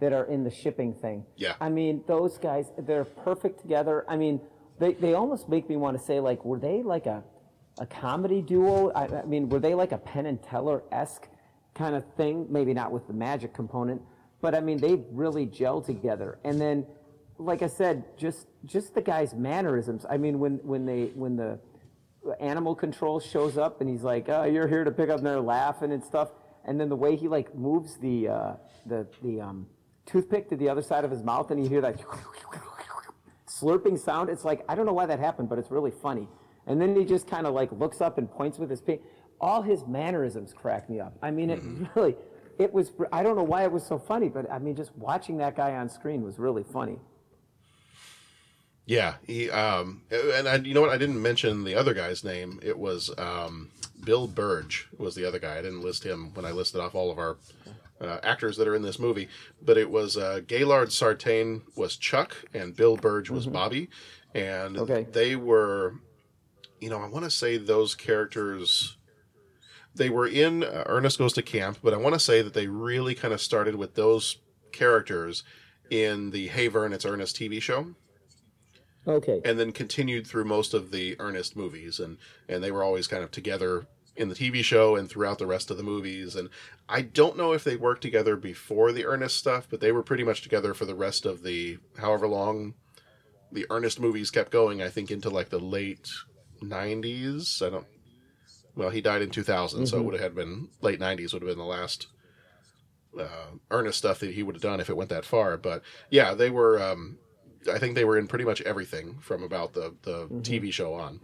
that 0.00 0.12
are 0.12 0.24
in 0.24 0.44
the 0.44 0.50
shipping 0.50 0.94
thing. 0.94 1.24
Yeah. 1.36 1.54
I 1.60 1.68
mean, 1.68 2.04
those 2.06 2.38
guys, 2.38 2.70
they're 2.78 3.04
perfect 3.04 3.60
together. 3.60 4.04
I 4.08 4.16
mean, 4.16 4.40
they, 4.78 4.94
they 4.94 5.14
almost 5.14 5.48
make 5.48 5.68
me 5.68 5.76
want 5.76 5.98
to 5.98 6.04
say, 6.04 6.20
like, 6.20 6.44
were 6.44 6.58
they 6.58 6.82
like 6.82 7.06
a, 7.06 7.24
a 7.78 7.86
comedy 7.86 8.42
duo? 8.42 8.90
I, 8.90 9.22
I 9.22 9.24
mean, 9.24 9.48
were 9.48 9.58
they 9.58 9.74
like 9.74 9.92
a 9.92 9.98
Penn 9.98 10.26
and 10.26 10.42
Teller 10.42 10.82
esque 10.92 11.28
kind 11.74 11.94
of 11.94 12.04
thing? 12.16 12.46
Maybe 12.50 12.74
not 12.74 12.92
with 12.92 13.06
the 13.06 13.14
magic 13.14 13.54
component, 13.54 14.02
but 14.42 14.54
I 14.54 14.60
mean, 14.60 14.78
they 14.78 15.02
really 15.10 15.46
gel 15.46 15.80
together. 15.80 16.38
And 16.44 16.60
then, 16.60 16.86
like 17.38 17.62
I 17.62 17.66
said, 17.68 18.04
just 18.16 18.46
just 18.64 18.94
the 18.94 19.02
guy's 19.02 19.34
mannerisms. 19.34 20.04
I 20.08 20.16
mean, 20.16 20.38
when 20.38 20.54
when 20.62 20.86
they 20.86 21.06
when 21.14 21.36
the 21.36 21.58
animal 22.40 22.74
control 22.74 23.20
shows 23.20 23.56
up 23.58 23.80
and 23.80 23.88
he's 23.88 24.02
like, 24.02 24.28
"Oh, 24.28 24.44
you're 24.44 24.68
here 24.68 24.84
to 24.84 24.90
pick 24.90 25.10
up," 25.10 25.18
and 25.18 25.26
they're 25.26 25.40
laughing 25.40 25.92
and 25.92 26.02
stuff. 26.02 26.30
And 26.64 26.80
then 26.80 26.88
the 26.88 26.96
way 26.96 27.16
he 27.16 27.28
like 27.28 27.54
moves 27.54 27.98
the 27.98 28.28
uh, 28.28 28.52
the 28.86 29.06
the 29.22 29.40
um, 29.40 29.66
toothpick 30.06 30.48
to 30.50 30.56
the 30.56 30.68
other 30.68 30.82
side 30.82 31.04
of 31.04 31.10
his 31.10 31.22
mouth, 31.22 31.50
and 31.50 31.62
you 31.62 31.68
hear 31.68 31.80
that 31.82 32.00
slurping 33.48 33.98
sound. 33.98 34.30
It's 34.30 34.44
like 34.44 34.64
I 34.68 34.74
don't 34.74 34.86
know 34.86 34.92
why 34.94 35.06
that 35.06 35.20
happened, 35.20 35.48
but 35.48 35.58
it's 35.58 35.70
really 35.70 35.90
funny. 35.92 36.28
And 36.66 36.80
then 36.80 36.96
he 36.96 37.04
just 37.04 37.28
kind 37.28 37.46
of 37.46 37.54
like 37.54 37.72
looks 37.72 38.00
up 38.00 38.18
and 38.18 38.30
points 38.30 38.58
with 38.58 38.70
his 38.70 38.80
pink. 38.80 39.02
All 39.40 39.62
his 39.62 39.86
mannerisms 39.86 40.52
crack 40.54 40.88
me 40.90 41.00
up. 41.00 41.14
I 41.22 41.30
mean, 41.30 41.50
it 41.50 41.62
really, 41.96 42.16
it 42.58 42.72
was. 42.72 42.92
I 43.12 43.22
don't 43.22 43.36
know 43.36 43.44
why 43.44 43.64
it 43.64 43.72
was 43.72 43.86
so 43.86 43.98
funny, 43.98 44.28
but 44.28 44.50
I 44.50 44.58
mean, 44.58 44.76
just 44.76 44.96
watching 44.96 45.38
that 45.38 45.56
guy 45.56 45.74
on 45.76 45.88
screen 45.88 46.22
was 46.22 46.38
really 46.38 46.64
funny. 46.64 46.98
yeah. 48.86 49.14
He, 49.26 49.50
um, 49.50 50.02
and 50.10 50.48
I, 50.48 50.56
you 50.56 50.74
know 50.74 50.80
what? 50.80 50.90
I 50.90 50.98
didn't 50.98 51.20
mention 51.20 51.64
the 51.64 51.74
other 51.74 51.94
guy's 51.94 52.24
name. 52.24 52.60
It 52.62 52.78
was 52.78 53.10
um, 53.18 53.70
Bill 54.04 54.28
Byrge 54.28 54.86
was 54.98 55.14
the 55.14 55.24
other 55.26 55.38
guy. 55.38 55.58
I 55.58 55.62
didn't 55.62 55.82
list 55.82 56.04
him 56.04 56.32
when 56.34 56.44
I 56.46 56.52
listed 56.52 56.80
off 56.80 56.94
all 56.94 57.10
of 57.10 57.18
our 57.18 57.36
uh, 58.00 58.18
actors 58.22 58.56
that 58.56 58.68
are 58.68 58.74
in 58.74 58.82
this 58.82 58.98
movie, 58.98 59.28
but 59.62 59.76
it 59.78 59.90
was 59.90 60.16
uh, 60.16 60.40
Gaylord 60.46 60.92
Sartain 60.92 61.62
was 61.76 61.96
Chuck 61.96 62.36
and 62.52 62.76
Bill 62.76 62.96
Byrge 62.96 63.30
was 63.30 63.46
Mhm. 63.46 63.52
Bobby, 63.52 63.88
and 64.34 64.76
Okay. 64.78 65.06
they 65.12 65.34
were, 65.36 65.94
you 66.80 66.90
know, 66.90 67.00
I 67.00 67.08
want 67.08 67.24
to 67.24 67.30
say 67.30 67.56
those 67.56 67.94
characters. 67.94 68.96
They 69.94 70.10
were 70.10 70.26
in 70.28 70.62
uh, 70.62 70.84
Ernest 70.86 71.18
Goes 71.18 71.32
to 71.34 71.42
Camp, 71.42 71.78
but 71.82 71.94
I 71.94 71.96
want 71.96 72.14
to 72.14 72.20
say 72.20 72.42
that 72.42 72.52
they 72.52 72.66
really 72.66 73.14
kind 73.14 73.32
of 73.32 73.40
started 73.40 73.76
with 73.76 73.94
those 73.94 74.36
characters 74.72 75.42
in 75.88 76.30
the 76.32 76.48
Hey 76.48 76.68
Vern, 76.68 76.92
It's 76.92 77.06
Ernest 77.06 77.36
TV 77.36 77.62
show 77.62 77.94
Okay. 79.08 79.40
and 79.44 79.58
then 79.58 79.72
continued 79.72 80.26
through 80.26 80.44
most 80.44 80.74
of 80.74 80.90
the 80.90 81.16
Ernest 81.18 81.56
movies, 81.56 81.98
and 82.00 82.18
and 82.48 82.62
they 82.62 82.70
were 82.70 82.82
always 82.82 83.06
kind 83.06 83.22
of 83.22 83.30
together 83.30 83.86
in 84.16 84.28
the 84.28 84.34
TV 84.34 84.62
show 84.64 84.96
and 84.96 85.08
throughout 85.08 85.38
the 85.38 85.46
rest 85.46 85.70
of 85.70 85.76
the 85.76 85.82
movies. 85.82 86.34
And 86.36 86.48
I 86.88 87.02
don't 87.02 87.36
know 87.36 87.52
if 87.52 87.64
they 87.64 87.76
worked 87.76 88.02
together 88.02 88.36
before 88.36 88.92
the 88.92 89.04
Ernest 89.04 89.36
stuff, 89.36 89.66
but 89.70 89.80
they 89.80 89.92
were 89.92 90.02
pretty 90.02 90.24
much 90.24 90.42
together 90.42 90.72
for 90.74 90.84
the 90.86 90.94
rest 90.94 91.26
of 91.26 91.42
the 91.42 91.78
however 91.98 92.26
long 92.26 92.74
the 93.52 93.66
Ernest 93.70 94.00
movies 94.00 94.30
kept 94.30 94.50
going. 94.50 94.82
I 94.82 94.88
think 94.88 95.10
into 95.10 95.30
like 95.30 95.50
the 95.50 95.58
late 95.60 96.08
'90s. 96.62 97.62
I 97.62 97.70
don't. 97.70 97.86
Well, 98.74 98.90
he 98.90 99.00
died 99.00 99.22
in 99.22 99.30
2000, 99.30 99.86
so 99.86 99.96
it 99.98 100.00
Mhm. 100.00 100.04
would 100.04 100.20
have 100.20 100.34
been 100.34 100.68
late 100.82 100.98
'90s. 101.00 101.32
Would 101.32 101.42
have 101.42 101.48
been 101.48 101.58
the 101.58 101.64
last 101.64 102.08
uh, 103.18 103.52
Ernest 103.70 103.98
stuff 103.98 104.20
that 104.20 104.34
he 104.34 104.42
would 104.42 104.54
have 104.54 104.62
done 104.62 104.80
if 104.80 104.90
it 104.90 104.96
went 104.96 105.08
that 105.10 105.24
far. 105.24 105.56
But 105.56 105.82
yeah, 106.10 106.34
they 106.34 106.50
were. 106.50 106.80
Um, 106.82 107.18
I 107.72 107.78
think 107.78 107.94
they 107.94 108.04
were 108.04 108.18
in 108.18 108.28
pretty 108.28 108.44
much 108.44 108.60
everything 108.62 109.18
from 109.20 109.42
about 109.42 109.72
the 109.72 109.94
the 110.02 110.26
TV 110.42 110.72
show 110.72 110.94
on. 110.94 111.20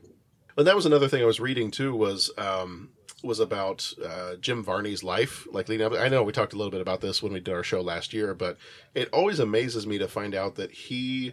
And 0.57 0.67
that 0.67 0.77
was 0.77 0.87
another 0.87 1.09
thing 1.09 1.23
I 1.23 1.27
was 1.27 1.41
reading 1.41 1.71
too 1.71 1.95
was 1.95 2.31
um, 2.37 2.91
was 3.23 3.41
about 3.41 3.93
uh, 4.05 4.37
Jim 4.37 4.63
Varney's 4.63 5.03
life, 5.03 5.47
like 5.53 5.69
leading 5.69 5.87
up. 5.87 5.93
I 5.93 6.09
know 6.09 6.23
we 6.23 6.33
talked 6.33 6.53
a 6.53 6.57
little 6.57 6.71
bit 6.71 6.81
about 6.81 7.01
this 7.01 7.23
when 7.23 7.33
we 7.33 7.41
did 7.41 7.55
our 7.55 7.63
show 7.63 7.81
last 7.81 8.13
year, 8.13 8.35
but 8.35 8.59
it 8.95 9.09
always 9.13 9.39
amazes 9.39 9.87
me 9.87 9.99
to 9.99 10.09
find 10.09 10.35
out 10.35 10.57
that 10.57 10.73
he 10.73 11.33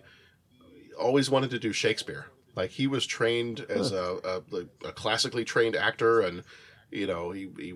always 0.99 1.29
wanted 1.29 1.49
to 1.51 1.59
do 1.59 1.73
Shakespeare. 1.73 2.27
Like 2.55 2.71
he 2.71 2.87
was 2.87 3.05
trained 3.05 3.65
as 3.69 3.91
a, 3.91 4.41
a, 4.53 4.87
a 4.87 4.91
classically 4.91 5.45
trained 5.45 5.75
actor, 5.75 6.21
and 6.21 6.43
you 6.91 7.07
know 7.07 7.31
he, 7.31 7.49
he 7.57 7.73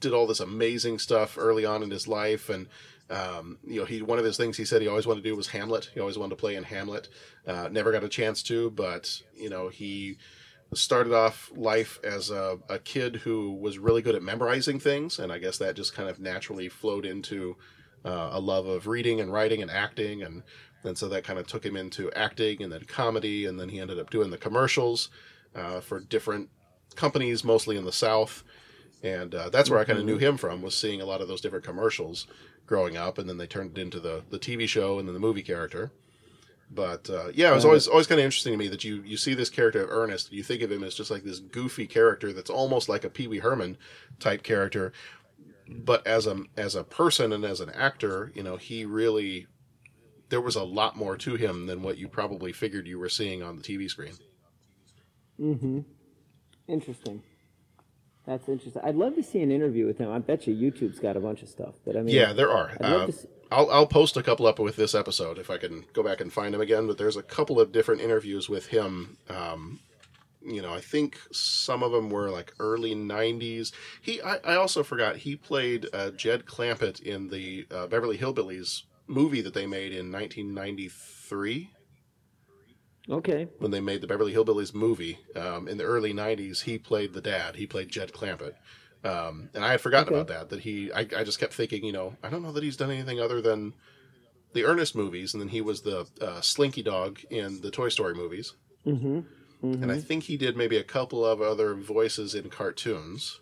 did 0.00 0.12
all 0.12 0.26
this 0.26 0.40
amazing 0.40 0.98
stuff 0.98 1.36
early 1.38 1.64
on 1.64 1.82
in 1.82 1.90
his 1.90 2.06
life 2.06 2.48
and 2.48 2.68
um, 3.10 3.58
you 3.66 3.80
know 3.80 3.86
he 3.86 4.02
one 4.02 4.18
of 4.18 4.24
his 4.24 4.36
things 4.36 4.56
he 4.56 4.64
said 4.64 4.82
he 4.82 4.88
always 4.88 5.06
wanted 5.06 5.22
to 5.22 5.28
do 5.28 5.36
was 5.36 5.48
hamlet. 5.48 5.90
He 5.94 6.00
always 6.00 6.18
wanted 6.18 6.30
to 6.30 6.40
play 6.40 6.56
in 6.56 6.64
hamlet. 6.64 7.08
Uh, 7.46 7.68
never 7.70 7.92
got 7.92 8.04
a 8.04 8.08
chance 8.08 8.42
to 8.44 8.70
but 8.70 9.22
you 9.34 9.48
know 9.48 9.68
he 9.68 10.18
started 10.74 11.14
off 11.14 11.50
life 11.56 11.98
as 12.04 12.30
a, 12.30 12.58
a 12.68 12.78
kid 12.78 13.16
who 13.16 13.52
was 13.54 13.78
really 13.78 14.02
good 14.02 14.14
at 14.14 14.22
memorizing 14.22 14.78
things 14.78 15.18
and 15.18 15.32
i 15.32 15.38
guess 15.38 15.56
that 15.56 15.74
just 15.74 15.94
kind 15.94 16.08
of 16.08 16.20
naturally 16.20 16.68
flowed 16.68 17.06
into 17.06 17.56
uh, 18.04 18.30
a 18.32 18.40
love 18.40 18.66
of 18.66 18.86
reading 18.86 19.20
and 19.20 19.32
writing 19.32 19.62
and 19.62 19.70
acting 19.70 20.22
and 20.22 20.42
and 20.84 20.96
so 20.96 21.08
that 21.08 21.24
kind 21.24 21.38
of 21.38 21.46
took 21.46 21.64
him 21.64 21.76
into 21.76 22.12
acting 22.12 22.62
and 22.62 22.72
then 22.72 22.84
comedy 22.84 23.46
and 23.46 23.58
then 23.58 23.68
he 23.68 23.80
ended 23.80 23.98
up 23.98 24.10
doing 24.10 24.30
the 24.30 24.38
commercials 24.38 25.08
uh, 25.54 25.80
for 25.80 26.00
different 26.00 26.48
companies 26.94 27.42
mostly 27.42 27.76
in 27.76 27.84
the 27.84 27.92
south 27.92 28.44
and 29.02 29.34
uh, 29.34 29.48
that's 29.48 29.70
where 29.70 29.78
I 29.78 29.84
kind 29.84 29.98
of 29.98 30.04
knew 30.04 30.18
him 30.18 30.36
from 30.36 30.60
was 30.60 30.74
seeing 30.76 31.00
a 31.00 31.06
lot 31.06 31.20
of 31.20 31.28
those 31.28 31.40
different 31.40 31.64
commercials 31.64 32.26
growing 32.68 32.96
up, 32.96 33.18
and 33.18 33.28
then 33.28 33.38
they 33.38 33.46
turned 33.48 33.76
it 33.76 33.80
into 33.80 33.98
the 33.98 34.22
the 34.30 34.38
TV 34.38 34.68
show 34.68 34.98
and 34.98 35.08
then 35.08 35.14
the 35.14 35.20
movie 35.20 35.42
character. 35.42 35.90
But 36.70 37.08
uh, 37.08 37.28
yeah, 37.34 37.50
it 37.50 37.54
was 37.54 37.64
always 37.64 37.88
always 37.88 38.06
kind 38.06 38.20
of 38.20 38.26
interesting 38.26 38.52
to 38.52 38.58
me 38.58 38.68
that 38.68 38.84
you 38.84 39.02
you 39.02 39.16
see 39.16 39.34
this 39.34 39.50
character 39.50 39.82
of 39.82 39.90
Ernest, 39.90 40.32
you 40.32 40.42
think 40.42 40.62
of 40.62 40.70
him 40.70 40.84
as 40.84 40.94
just 40.94 41.10
like 41.10 41.24
this 41.24 41.40
goofy 41.40 41.86
character 41.86 42.32
that's 42.32 42.50
almost 42.50 42.88
like 42.88 43.04
a 43.04 43.10
Pee 43.10 43.26
Wee 43.26 43.38
Herman 43.38 43.78
type 44.20 44.42
character, 44.42 44.92
but 45.66 46.06
as 46.06 46.26
a 46.26 46.42
as 46.56 46.74
a 46.74 46.84
person 46.84 47.32
and 47.32 47.44
as 47.44 47.60
an 47.60 47.70
actor, 47.70 48.32
you 48.34 48.42
know, 48.42 48.56
he 48.56 48.84
really 48.84 49.46
there 50.28 50.42
was 50.42 50.56
a 50.56 50.64
lot 50.64 50.94
more 50.94 51.16
to 51.16 51.36
him 51.36 51.66
than 51.66 51.82
what 51.82 51.96
you 51.96 52.06
probably 52.06 52.52
figured 52.52 52.86
you 52.86 52.98
were 52.98 53.08
seeing 53.08 53.42
on 53.42 53.56
the 53.56 53.62
TV 53.62 53.88
screen. 53.88 54.12
Mm-hmm. 55.40 55.80
Interesting. 56.66 57.22
That's 58.28 58.46
interesting. 58.46 58.82
I'd 58.84 58.94
love 58.94 59.14
to 59.14 59.22
see 59.22 59.40
an 59.40 59.50
interview 59.50 59.86
with 59.86 59.96
him. 59.96 60.12
I 60.12 60.18
bet 60.18 60.46
you 60.46 60.54
YouTube's 60.54 60.98
got 60.98 61.16
a 61.16 61.20
bunch 61.20 61.42
of 61.42 61.48
stuff. 61.48 61.76
But 61.86 61.96
I 61.96 62.02
mean, 62.02 62.14
yeah, 62.14 62.34
there 62.34 62.52
are. 62.52 62.76
Uh, 62.78 63.06
see, 63.10 63.26
I'll 63.50 63.70
I'll 63.70 63.86
post 63.86 64.18
a 64.18 64.22
couple 64.22 64.46
up 64.46 64.58
with 64.58 64.76
this 64.76 64.94
episode 64.94 65.38
if 65.38 65.48
I 65.48 65.56
can 65.56 65.86
go 65.94 66.02
back 66.02 66.20
and 66.20 66.30
find 66.30 66.54
him 66.54 66.60
again. 66.60 66.86
But 66.86 66.98
there's 66.98 67.16
a 67.16 67.22
couple 67.22 67.58
of 67.58 67.72
different 67.72 68.02
interviews 68.02 68.46
with 68.46 68.66
him. 68.66 69.16
Um, 69.30 69.80
you 70.42 70.60
know, 70.60 70.74
I 70.74 70.80
think 70.82 71.18
some 71.32 71.82
of 71.82 71.90
them 71.90 72.10
were 72.10 72.28
like 72.28 72.52
early 72.60 72.94
'90s. 72.94 73.72
He, 74.02 74.20
I, 74.20 74.36
I 74.44 74.56
also 74.56 74.82
forgot 74.82 75.16
he 75.16 75.34
played 75.34 75.86
uh, 75.94 76.10
Jed 76.10 76.44
Clampett 76.44 77.00
in 77.00 77.30
the 77.30 77.66
uh, 77.70 77.86
Beverly 77.86 78.18
Hillbillies 78.18 78.82
movie 79.06 79.40
that 79.40 79.54
they 79.54 79.66
made 79.66 79.92
in 79.92 80.12
1993 80.12 81.70
Okay. 83.10 83.48
when 83.58 83.70
they 83.70 83.80
made 83.80 84.00
the 84.02 84.06
Beverly 84.06 84.34
Hillbillies 84.34 84.74
movie 84.74 85.18
um, 85.34 85.66
in 85.68 85.78
the 85.78 85.84
early 85.84 86.12
'90s. 86.12 86.62
He 86.62 86.78
played 86.78 87.12
the 87.14 87.20
dad. 87.20 87.56
He 87.56 87.66
played 87.66 87.88
Jed 87.88 88.12
Clampett, 88.12 88.54
um, 89.04 89.48
and 89.54 89.64
I 89.64 89.70
had 89.72 89.80
forgotten 89.80 90.08
Okay. 90.12 90.20
about 90.20 90.28
that. 90.28 90.50
That 90.50 90.60
he, 90.60 90.92
I, 90.92 91.00
I 91.16 91.24
just 91.24 91.40
kept 91.40 91.54
thinking, 91.54 91.84
you 91.84 91.92
know, 91.92 92.16
I 92.22 92.28
don't 92.28 92.42
know 92.42 92.52
that 92.52 92.62
he's 92.62 92.76
done 92.76 92.90
anything 92.90 93.18
other 93.20 93.40
than 93.40 93.72
the 94.52 94.64
Ernest 94.64 94.94
movies, 94.94 95.32
and 95.34 95.40
then 95.40 95.48
he 95.48 95.60
was 95.60 95.82
the 95.82 96.06
uh, 96.20 96.40
Slinky 96.40 96.82
Dog 96.82 97.20
in 97.30 97.60
the 97.60 97.70
Toy 97.70 97.88
Story 97.88 98.14
movies, 98.14 98.54
Mm-hmm. 98.86 99.20
and 99.82 99.90
I 99.92 99.98
think 100.00 100.24
he 100.24 100.36
did 100.36 100.56
maybe 100.56 100.76
a 100.76 100.84
couple 100.84 101.24
of 101.26 101.40
other 101.42 101.74
voices 101.74 102.34
in 102.34 102.48
cartoons. 102.50 103.40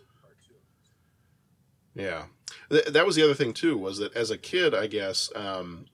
Yeah, 1.95 2.25
Th- 2.69 2.85
that 2.85 3.05
was 3.05 3.15
the 3.15 3.23
other 3.23 3.33
thing 3.33 3.53
too. 3.53 3.77
Was 3.77 3.97
that 3.97 4.13
as 4.15 4.29
a 4.31 4.37
kid, 4.37 4.73
I 4.75 4.87
guess. 4.87 5.31
Um, 5.35 5.85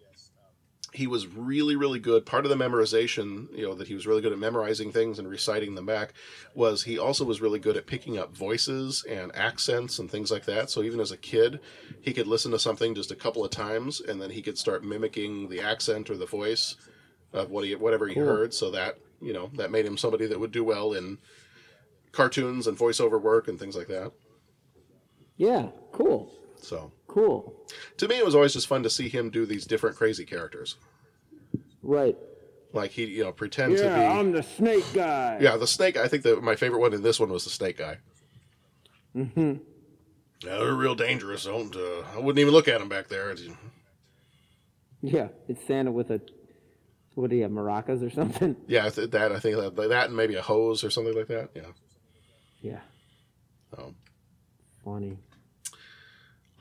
he 0.93 1.07
was 1.07 1.25
really 1.27 1.75
really 1.75 1.99
good 1.99 2.25
part 2.25 2.45
of 2.45 2.49
the 2.49 2.55
memorization 2.55 3.47
you 3.57 3.63
know 3.65 3.73
that 3.73 3.87
he 3.87 3.95
was 3.95 4.05
really 4.05 4.21
good 4.21 4.31
at 4.31 4.37
memorizing 4.37 4.91
things 4.91 5.17
and 5.19 5.27
reciting 5.27 5.73
them 5.75 5.85
back 5.85 6.13
was 6.53 6.83
he 6.83 6.97
also 6.99 7.25
was 7.25 7.41
really 7.41 7.59
good 7.59 7.75
at 7.75 7.87
picking 7.87 8.17
up 8.17 8.35
voices 8.35 9.03
and 9.09 9.35
accents 9.35 9.97
and 9.99 10.09
things 10.11 10.29
like 10.31 10.45
that 10.45 10.69
so 10.69 10.83
even 10.83 10.99
as 10.99 11.11
a 11.11 11.17
kid 11.17 11.59
he 12.01 12.13
could 12.13 12.27
listen 12.27 12.51
to 12.51 12.59
something 12.59 12.93
just 12.93 13.11
a 13.11 13.15
couple 13.15 13.43
of 13.43 13.49
times 13.51 13.99
and 14.01 14.21
then 14.21 14.29
he 14.29 14.41
could 14.41 14.57
start 14.57 14.83
mimicking 14.83 15.49
the 15.49 15.59
accent 15.59 16.09
or 16.09 16.15
the 16.17 16.25
voice 16.27 16.75
of 17.33 17.49
what 17.49 17.65
he 17.65 17.73
whatever 17.75 18.07
he 18.07 18.13
Cool. 18.13 18.25
heard 18.25 18.53
so 18.53 18.69
that 18.71 18.97
you 19.19 19.33
know 19.33 19.49
that 19.55 19.71
made 19.71 19.85
him 19.85 19.97
somebody 19.97 20.27
that 20.27 20.39
would 20.39 20.51
do 20.51 20.63
well 20.63 20.93
in 20.93 21.17
cartoons 22.11 22.67
and 22.67 22.77
voiceover 22.77 23.19
work 23.19 23.47
and 23.47 23.57
things 23.59 23.75
like 23.75 23.87
that 23.87 24.11
Yeah. 25.37 25.69
Cool. 25.91 26.31
So 26.63 26.91
Cool. 27.07 27.53
to 27.97 28.07
me 28.07 28.17
it 28.17 28.25
was 28.25 28.33
always 28.35 28.53
just 28.53 28.67
fun 28.67 28.83
to 28.83 28.89
see 28.89 29.09
him 29.09 29.29
do 29.29 29.45
these 29.45 29.65
different 29.65 29.95
crazy 29.97 30.25
characters 30.25 30.77
Right. 31.83 32.17
like 32.71 32.91
he 32.91 33.05
you 33.05 33.23
know 33.25 33.31
pretend 33.31 33.77
to 33.77 33.83
be 33.83 33.87
Yeah, 33.89 34.17
I'm 34.19 34.31
the 34.31 34.41
snake 34.43 34.85
guy. 34.93 35.37
Yeah, 35.41 35.57
the 35.57 35.67
snake. 35.67 35.97
I 35.97 36.07
think 36.07 36.23
that 36.23 36.41
my 36.41 36.55
favorite 36.55 36.79
one 36.79 36.93
in 36.93 37.01
this 37.03 37.19
one 37.19 37.29
was 37.29 37.43
the 37.43 37.49
snake 37.49 37.77
guy. 37.77 37.97
Mm-hmm. 39.15 39.53
Yeah, 40.45 40.57
they're 40.57 40.73
real 40.73 40.95
dangerous. 40.95 41.43
Don't. 41.43 41.75
Uh, 41.75 42.01
I 42.15 42.19
wouldn't 42.19 42.39
even 42.39 42.53
look 42.53 42.67
at 42.67 42.79
them 42.79 42.89
back 42.89 43.07
there. 43.09 43.31
It's- 43.31 43.47
Yeah, 45.01 45.27
it's 45.49 45.65
Santa 45.67 45.91
with 45.91 46.09
a 46.09 46.21
what 47.15 47.29
do 47.29 47.35
you 47.35 47.43
have, 47.43 47.51
maracas 47.51 48.01
or 48.01 48.09
something? 48.09 48.55
Yeah, 48.67 48.89
th- 48.89 49.11
that 49.11 49.31
I 49.31 49.39
think 49.39 49.57
that, 49.57 49.75
that 49.89 50.07
and 50.07 50.15
maybe 50.17 50.35
a 50.35 50.41
hose 50.41 50.83
or 50.83 50.89
something 50.89 51.15
like 51.15 51.27
that. 51.27 51.49
Yeah. 51.53 51.71
Yeah. 52.61 52.79
Oh. 53.77 53.93
Funny. 54.83 55.17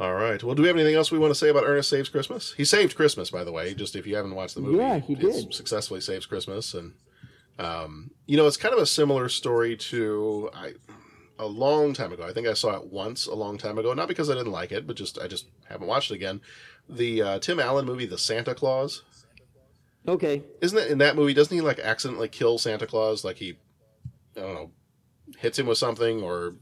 All 0.00 0.14
right. 0.14 0.42
Well, 0.42 0.54
do 0.54 0.62
we 0.62 0.68
have 0.68 0.76
anything 0.76 0.94
else 0.96 1.12
we 1.12 1.18
want 1.18 1.30
to 1.30 1.38
say 1.38 1.48
about 1.48 1.64
Ernest 1.64 1.90
Saves 1.90 2.08
Christmas? 2.08 2.52
He 2.54 2.64
saved 2.64 2.96
Christmas, 2.96 3.30
by 3.30 3.44
the 3.44 3.52
way. 3.52 3.74
Just 3.74 3.94
if 3.94 4.06
you 4.06 4.16
haven't 4.16 4.34
watched 4.34 4.54
the 4.54 4.60
movie, 4.62 4.78
Yeah, 4.78 4.98
he 4.98 5.14
did. 5.14 5.52
successfully 5.54 6.00
saves 6.00 6.26
Christmas, 6.26 6.74
and 6.74 6.94
um, 7.58 8.10
you 8.26 8.36
know, 8.36 8.46
it's 8.46 8.56
kind 8.56 8.74
of 8.74 8.80
a 8.80 8.86
similar 8.86 9.28
story 9.28 9.76
to 9.76 10.50
I 10.54 10.72
a 11.38 11.46
long 11.46 11.92
time 11.92 12.12
ago. 12.12 12.24
I 12.24 12.32
think 12.32 12.46
I 12.48 12.54
saw 12.54 12.76
it 12.76 12.86
once 12.86 13.26
a 13.26 13.34
long 13.34 13.58
time 13.58 13.78
ago, 13.78 13.92
not 13.94 14.08
because 14.08 14.30
I 14.30 14.34
didn't 14.34 14.52
like 14.52 14.72
it, 14.72 14.86
but 14.86 14.96
just 14.96 15.18
I 15.18 15.28
just 15.28 15.46
haven't 15.68 15.86
watched 15.88 16.10
it 16.10 16.14
again. 16.14 16.40
The 16.88 17.22
uh, 17.22 17.38
Tim 17.38 17.60
Allen 17.60 17.84
movie, 17.86 18.06
The 18.06 18.18
Santa 18.18 18.54
Claus. 18.54 19.02
Okay. 20.08 20.42
Isn't 20.60 20.78
it 20.78 20.90
in 20.90 20.98
that 20.98 21.14
movie? 21.14 21.32
Doesn't 21.34 21.54
he 21.54 21.60
like 21.60 21.78
accidentally 21.78 22.28
kill 22.28 22.58
Santa 22.58 22.86
Claus? 22.86 23.24
Like 23.24 23.36
he, 23.36 23.56
I 24.36 24.40
don't 24.40 24.54
know, 24.54 24.70
hits 25.38 25.58
him 25.58 25.66
with 25.66 25.78
something, 25.78 26.22
or 26.22 26.54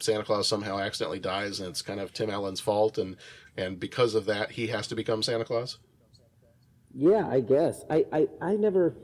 Santa 0.00 0.24
Claus 0.24 0.48
somehow 0.48 0.78
accidentally 0.78 1.20
dies, 1.20 1.60
and 1.60 1.68
it's 1.68 1.82
kind 1.82 2.00
of 2.00 2.12
Tim 2.12 2.30
Allen's 2.30 2.60
fault, 2.60 2.98
and 2.98 3.16
and 3.56 3.78
because 3.80 4.14
of 4.14 4.26
that, 4.26 4.52
he 4.52 4.66
has 4.68 4.86
to 4.88 4.94
become 4.94 5.22
Santa 5.22 5.44
Claus. 5.44 5.78
Yeah, 6.94 7.28
I 7.28 7.40
guess. 7.40 7.84
I, 7.90 8.04
I, 8.12 8.28
I 8.40 8.56
never 8.56 8.94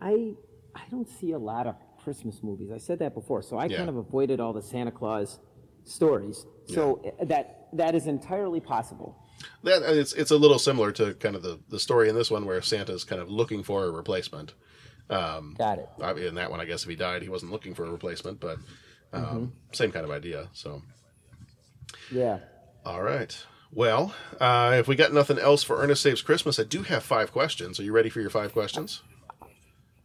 I 0.00 0.34
I 0.74 0.82
don't 0.90 1.08
see 1.08 1.32
a 1.32 1.38
lot 1.38 1.66
of 1.66 1.76
Christmas 2.02 2.42
movies. 2.42 2.70
I 2.72 2.78
said 2.78 2.98
that 3.00 3.14
before. 3.14 3.42
So 3.42 3.56
I 3.56 3.66
Yeah. 3.66 3.78
kind 3.78 3.88
of 3.88 3.96
avoided 3.96 4.40
all 4.40 4.52
the 4.52 4.62
Santa 4.62 4.90
Claus 4.90 5.38
stories. 5.84 6.46
So 6.66 7.00
uh, 7.20 7.24
that 7.26 7.68
that 7.72 7.94
is 7.94 8.06
entirely 8.06 8.60
possible. 8.60 9.16
That 9.62 9.82
it's 9.82 10.12
it's 10.12 10.30
a 10.30 10.36
little 10.36 10.58
similar 10.58 10.92
to 10.92 11.14
kind 11.14 11.36
of 11.36 11.42
the 11.42 11.60
the 11.68 11.78
story 11.78 12.08
in 12.08 12.14
this 12.14 12.30
one 12.30 12.44
where 12.46 12.60
Santa's 12.62 13.04
kind 13.04 13.20
of 13.20 13.30
looking 13.30 13.62
for 13.62 13.84
a 13.84 13.90
replacement. 13.90 14.54
Um, 15.08 15.54
Got 15.56 15.78
it. 15.78 16.18
In 16.26 16.34
that 16.34 16.50
one, 16.50 16.60
I 16.60 16.64
guess 16.64 16.82
if 16.82 16.88
he 16.88 16.96
died, 16.96 17.22
he 17.22 17.28
wasn't 17.28 17.52
looking 17.52 17.74
for 17.74 17.84
a 17.84 17.90
replacement, 17.90 18.40
but 18.40 18.58
um, 19.12 19.22
Mhm. 19.72 19.76
same 19.76 19.92
kind 19.92 20.04
of 20.04 20.10
idea. 20.10 20.48
So. 20.52 20.82
Yeah. 22.10 22.38
All 22.84 23.02
right. 23.02 23.36
Well, 23.72 24.14
uh, 24.40 24.76
if 24.78 24.86
we 24.88 24.94
got 24.96 25.12
nothing 25.12 25.38
else 25.38 25.62
for 25.62 25.76
Ernest 25.82 26.02
Saves 26.02 26.22
Christmas, 26.22 26.58
I 26.58 26.62
do 26.64 26.82
have 26.82 27.02
five 27.02 27.32
questions. 27.32 27.78
Are 27.80 27.82
you 27.82 27.92
ready 27.92 28.08
for 28.08 28.20
your 28.20 28.30
five 28.30 28.52
questions? 28.52 29.02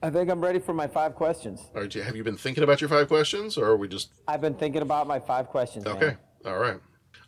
I 0.04 0.10
think 0.10 0.30
I'm 0.32 0.42
ready 0.42 0.58
for 0.60 0.74
my 0.74 0.88
five 0.88 1.14
questions. 1.16 1.62
Do 1.76 1.88
you- 2.00 2.04
have 2.04 2.16
you 2.16 2.24
been 2.24 2.38
thinking 2.38 2.64
about 2.64 2.82
your 2.82 2.90
five 2.90 3.08
questions, 3.08 3.58
or 3.58 3.66
are 3.68 3.78
we 3.78 3.88
just 3.88 4.10
I've 4.28 4.42
been 4.42 4.56
thinking 4.56 4.82
about 4.82 5.06
my 5.08 5.20
five 5.20 5.48
questions. 5.48 5.86
man. 5.86 5.96
okay? 5.96 6.18
All 6.46 6.58
right. 6.58 6.80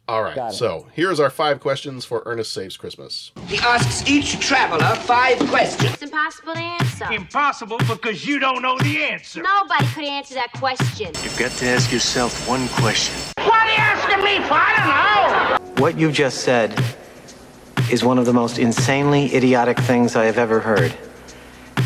All 0.05 0.21
right. 0.21 0.51
So 0.51 0.85
here's 0.91 1.21
our 1.21 1.29
five 1.29 1.61
questions 1.61 2.03
for 2.03 2.23
Ernest 2.25 2.51
Saves 2.51 2.75
Christmas. 2.75 3.31
He 3.47 3.57
asks 3.59 4.09
each 4.09 4.37
traveler 4.41 4.95
five 4.95 5.39
questions. 5.47 5.93
It's 5.93 6.03
impossible 6.03 6.53
to 6.55 6.59
answer. 6.59 7.05
Impossible 7.09 7.77
because 7.77 8.25
you 8.25 8.37
don't 8.37 8.61
know 8.61 8.77
the 8.79 9.01
answer. 9.01 9.41
Nobody 9.41 9.85
could 9.87 10.03
answer 10.03 10.33
that 10.33 10.51
question. 10.53 11.07
You've 11.23 11.39
got 11.39 11.51
to 11.51 11.67
ask 11.67 11.89
yourself 11.89 12.49
one 12.49 12.67
question. 12.67 13.15
What 13.37 13.53
are 13.53 13.69
you 13.69 13.77
asking 13.77 14.23
me 14.25 14.45
for? 14.45 14.55
I 14.55 15.57
don't 15.57 15.75
know. 15.75 15.81
What 15.81 15.97
you 15.97 16.11
just 16.11 16.39
said 16.39 16.77
is 17.89 18.03
one 18.03 18.19
of 18.19 18.25
the 18.25 18.33
most 18.33 18.59
insanely 18.59 19.33
idiotic 19.33 19.77
things 19.79 20.17
I 20.17 20.25
have 20.25 20.37
ever 20.37 20.59
heard. 20.59 20.93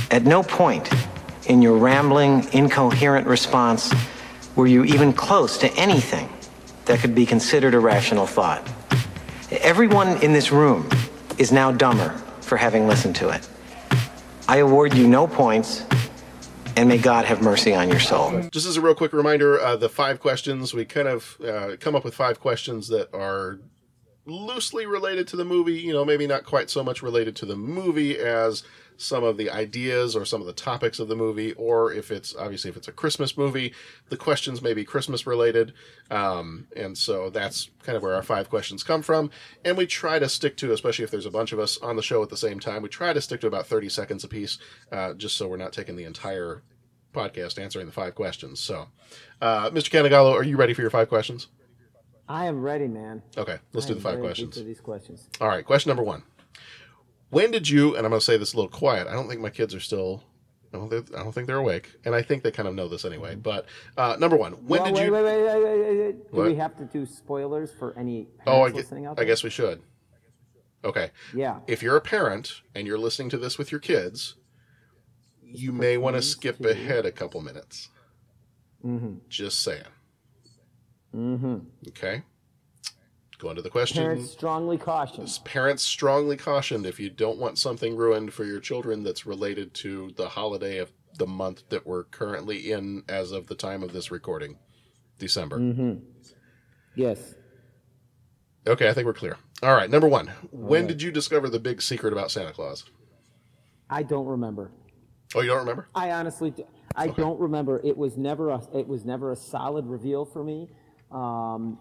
At 0.09 0.23
no 0.23 0.41
point 0.41 0.89
in 1.45 1.61
your 1.61 1.77
rambling, 1.77 2.47
incoherent 2.51 3.27
response 3.27 3.93
were 4.55 4.67
you 4.67 4.83
even 4.85 5.13
close 5.13 5.59
to 5.59 5.71
anything 5.73 6.27
that 6.87 6.99
could 6.99 7.13
be 7.13 7.25
considered 7.25 7.73
a 7.73 7.79
rational 7.79 8.25
thought. 8.25 8.67
Everyone 9.51 10.21
in 10.23 10.33
this 10.33 10.51
room 10.51 10.89
is 11.37 11.51
now 11.51 11.71
dumber 11.71 12.09
for 12.41 12.57
having 12.57 12.87
listened 12.87 13.15
to 13.17 13.29
it. 13.29 13.47
I 14.47 14.57
award 14.57 14.93
you 14.93 15.07
no 15.07 15.27
points, 15.27 15.85
and 16.75 16.87
may 16.87 16.97
God 16.97 17.25
have 17.25 17.41
mercy 17.41 17.73
on 17.73 17.89
your 17.89 17.99
soul. 17.99 18.41
Just 18.51 18.65
as 18.65 18.77
a 18.77 18.81
real 18.81 18.95
quick 18.95 19.11
reminder, 19.13 19.59
uh, 19.59 19.75
the 19.75 19.89
five 19.89 20.19
questions 20.19 20.73
we 20.73 20.85
kind 20.85 21.07
of 21.07 21.37
uh, 21.45 21.75
come 21.79 21.95
up 21.95 22.05
with 22.05 22.15
five 22.15 22.39
questions 22.39 22.87
that 22.87 23.13
are 23.13 23.59
loosely 24.27 24.85
related 24.85 25.27
to 25.29 25.35
the 25.35 25.45
movie. 25.45 25.79
You 25.79 25.93
know, 25.93 26.05
maybe 26.05 26.27
not 26.27 26.45
quite 26.45 26.69
so 26.69 26.83
much 26.83 27.01
related 27.01 27.35
to 27.37 27.45
the 27.45 27.55
movie 27.55 28.17
as 28.17 28.63
some 28.97 29.23
of 29.23 29.37
the 29.37 29.49
ideas 29.49 30.15
or 30.15 30.25
some 30.25 30.41
of 30.41 30.47
the 30.47 30.53
topics 30.53 30.99
of 30.99 31.07
the 31.07 31.15
movie, 31.15 31.53
or 31.53 31.93
if 31.93 32.11
it's 32.11 32.35
obviously 32.35 32.69
if 32.69 32.77
it's 32.77 32.87
a 32.87 32.91
Christmas 32.91 33.37
movie, 33.37 33.73
the 34.09 34.17
questions 34.17 34.61
may 34.61 34.73
be 34.73 34.83
Christmas 34.83 35.27
related. 35.27 35.73
Um, 36.09 36.67
and 36.75 36.97
so 36.97 37.29
that's 37.29 37.69
kind 37.83 37.95
of 37.95 38.01
where 38.01 38.15
our 38.15 38.23
five 38.23 38.49
questions 38.49 38.83
come 38.83 39.03
from. 39.03 39.29
And 39.63 39.77
we 39.77 39.85
try 39.85 40.19
to 40.19 40.27
stick 40.27 40.57
to, 40.57 40.73
especially 40.73 41.05
if 41.05 41.11
there's 41.11 41.27
a 41.27 41.31
bunch 41.31 41.51
of 41.51 41.59
us 41.59 41.77
on 41.77 41.95
the 41.95 42.01
show 42.01 42.23
at 42.23 42.29
the 42.29 42.37
same 42.37 42.59
time, 42.59 42.81
we 42.81 42.89
try 42.89 43.13
to 43.13 43.21
stick 43.21 43.41
to 43.41 43.47
about 43.47 43.67
30 43.67 43.89
seconds 43.89 44.23
apiece, 44.23 44.57
uh, 44.91 45.13
just 45.13 45.37
so 45.37 45.47
we're 45.47 45.57
not 45.57 45.73
taking 45.73 45.95
the 45.95 46.05
entire 46.05 46.63
podcast 47.13 47.61
answering 47.61 47.85
the 47.85 47.91
five 47.91 48.15
questions. 48.15 48.59
So, 48.59 48.87
uh, 49.41 49.69
Mr. 49.69 49.89
Canigallo, 49.89 50.33
are 50.33 50.43
you 50.43 50.57
ready 50.57 50.73
for 50.73 50.81
your 50.81 50.91
five 50.91 51.09
questions? 51.09 51.47
I 52.29 52.45
am 52.45 52.61
ready, 52.61 52.87
man. 52.87 53.21
Okay, 53.37 53.57
let's 53.73 53.85
I 53.85 53.89
do 53.89 53.95
the 53.95 54.01
five 54.01 54.19
questions. 54.19 54.55
these 54.55 54.81
questions. 54.81 55.29
All 55.39 55.47
right, 55.47 55.65
question 55.65 55.89
number 55.89 56.03
one. 56.03 56.23
When 57.29 57.51
did 57.51 57.69
you? 57.69 57.95
And 57.95 58.05
I'm 58.05 58.11
going 58.11 58.19
to 58.19 58.25
say 58.25 58.37
this 58.37 58.53
a 58.53 58.57
little 58.57 58.71
quiet. 58.71 59.07
I 59.07 59.13
don't 59.13 59.27
think 59.27 59.41
my 59.41 59.49
kids 59.49 59.73
are 59.73 59.79
still. 59.79 60.23
I 60.73 60.77
don't, 60.77 60.89
think, 60.89 61.15
I 61.15 61.23
don't 61.23 61.31
think 61.31 61.47
they're 61.47 61.57
awake, 61.57 61.93
and 62.03 62.13
I 62.13 62.21
think 62.21 62.43
they 62.43 62.51
kind 62.51 62.67
of 62.67 62.75
know 62.75 62.89
this 62.89 63.05
anyway. 63.05 63.35
But 63.35 63.67
uh, 63.95 64.17
number 64.19 64.35
one, 64.35 64.51
when 64.67 64.81
well, 64.81 64.85
did 64.85 64.95
wait, 64.95 65.05
you? 65.05 65.11
Wait, 65.13 65.23
wait, 65.23 65.43
wait, 65.43 65.63
wait, 65.63 65.99
wait. 65.99 66.31
Do 66.31 66.37
What? 66.37 66.47
we 66.47 66.55
have 66.55 66.77
to 66.77 66.83
do 66.83 67.05
spoilers 67.05 67.71
for 67.71 67.97
any 67.97 68.25
parents 68.25 68.43
oh, 68.47 68.63
I, 68.63 68.69
gue- 68.69 68.75
listening 68.75 69.05
out 69.05 69.17
I 69.17 69.23
guess 69.23 69.43
we 69.43 69.49
should. 69.49 69.81
Okay. 70.83 71.11
Yeah. 71.33 71.59
If 71.67 71.81
you're 71.81 71.95
a 71.95 72.01
parent 72.01 72.61
and 72.75 72.85
you're 72.85 72.97
listening 72.97 73.29
to 73.29 73.37
this 73.37 73.57
with 73.57 73.71
your 73.71 73.79
kids, 73.79 74.35
you 75.41 75.71
may 75.71 75.97
want 75.97 76.17
to 76.17 76.21
skip 76.21 76.63
ahead 76.63 77.05
a 77.05 77.11
couple 77.11 77.41
minutes. 77.41 77.89
Mm-hmm. 78.85 79.15
Just 79.29 79.61
saying. 79.61 79.83
Mm-hmm. 81.15 81.57
Okay. 81.89 82.23
Go 83.39 83.51
into 83.51 83.61
the 83.61 83.69
question. 83.69 84.03
Parents 84.03 84.31
strongly 84.31 84.77
cautioned. 84.77 85.39
Parents 85.43 85.83
strongly 85.83 86.37
cautioned 86.37 86.85
if 86.85 86.99
you 86.99 87.09
don't 87.09 87.37
want 87.37 87.59
something 87.59 87.95
ruined 87.95 88.33
for 88.33 88.45
your 88.45 88.59
children 88.59 89.03
that's 89.03 89.27
related 89.27 89.73
to 89.75 90.11
the 90.15 90.27
holiday 90.27 90.79
of 90.79 90.91
the 91.17 91.27
month 91.27 91.63
that 91.69 91.85
we're 91.85 92.05
currently 92.05 92.71
in 92.71 93.03
as 93.07 93.31
of 93.31 93.47
the 93.47 93.55
time 93.55 93.83
of 93.83 93.93
this 93.93 94.09
recording, 94.09 94.57
December. 95.19 95.59
Mm-hmm. 95.59 95.99
Yes. 96.95 97.35
Okay, 98.65 98.89
I 98.89 98.93
think 98.93 99.05
we're 99.05 99.13
clear. 99.13 99.37
All 99.61 99.73
right, 99.73 99.89
number 99.89 100.07
one. 100.07 100.31
When 100.51 100.81
right. 100.81 100.87
did 100.87 101.01
you 101.01 101.11
discover 101.11 101.47
the 101.47 101.59
big 101.59 101.81
secret 101.81 102.13
about 102.13 102.31
Santa 102.31 102.51
Claus? 102.51 102.85
I 103.89 104.03
don't 104.03 104.25
remember. 104.25 104.71
Oh, 105.35 105.41
you 105.41 105.49
don't 105.49 105.59
remember? 105.59 105.87
I 105.93 106.11
honestly, 106.11 106.53
I 106.95 107.07
don't 107.07 107.39
remember. 107.39 107.81
It 107.83 107.95
was 107.95 108.17
never 108.17 108.49
a, 108.49 108.61
it 108.73 108.87
was 108.87 109.05
never 109.05 109.31
a 109.31 109.35
solid 109.35 109.85
reveal 109.85 110.25
for 110.25 110.43
me. 110.43 110.69
Um, 111.11 111.77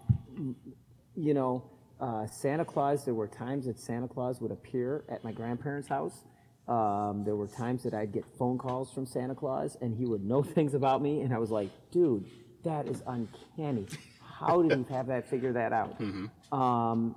you 1.15 1.33
know, 1.33 1.63
uh, 1.99 2.27
Santa 2.27 2.63
Claus, 2.65 3.05
there 3.05 3.13
were 3.13 3.27
times 3.27 3.65
that 3.65 3.79
Santa 3.79 4.07
Claus 4.07 4.39
would 4.41 4.51
appear 4.51 5.03
at 5.09 5.23
my 5.23 5.31
grandparents' 5.31 5.87
house. 5.87 6.23
Um, 6.67 7.23
there 7.25 7.35
were 7.35 7.47
times 7.47 7.83
that 7.83 7.93
I'd 7.93 8.11
get 8.11 8.25
phone 8.37 8.57
calls 8.57 8.91
from 8.91 9.05
Santa 9.05 9.33
Claus 9.35 9.77
and 9.81 9.95
he 9.95 10.05
would 10.05 10.23
know 10.23 10.43
things 10.55 10.73
about 10.73 11.01
me. 11.01 11.21
And 11.21 11.33
I 11.33 11.37
was 11.39 11.49
like, 11.49 11.69
dude, 11.91 12.25
that 12.63 12.87
is 12.87 13.01
uncanny. 13.07 13.85
How 14.21 14.61
did 14.61 14.77
he 14.77 14.93
have 14.93 15.07
that 15.07 15.29
figure 15.29 15.53
that 15.53 15.73
out? 15.73 15.99
Um, 16.51 17.15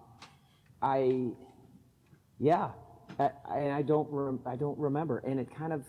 I, 0.82 1.28
yeah, 2.40 2.70
I, 3.18 3.30
I 3.70 3.82
don't 3.82 4.08
rem- 4.10 4.40
I 4.46 4.56
don't 4.56 4.78
remember, 4.78 5.18
and 5.18 5.38
it 5.38 5.54
kind 5.54 5.72
of 5.72 5.84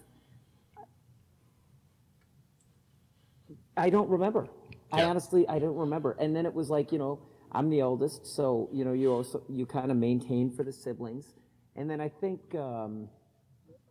I 3.77 3.89
don't 3.89 4.09
remember. 4.09 4.47
I 4.91 5.03
honestly 5.03 5.47
I 5.47 5.59
don't 5.59 5.75
remember. 5.75 6.15
And 6.19 6.35
then 6.35 6.45
it 6.45 6.53
was 6.53 6.69
like 6.69 6.91
you 6.91 6.99
know 6.99 7.19
I'm 7.51 7.69
the 7.69 7.81
oldest, 7.81 8.25
so 8.25 8.69
you 8.71 8.85
know 8.85 8.93
you 8.93 9.11
also 9.11 9.43
you 9.49 9.65
kind 9.65 9.91
of 9.91 9.97
maintain 9.97 10.49
for 10.51 10.63
the 10.63 10.71
siblings, 10.73 11.33
and 11.75 11.89
then 11.89 11.99
I 12.01 12.09
think 12.09 12.39
um, 12.55 13.09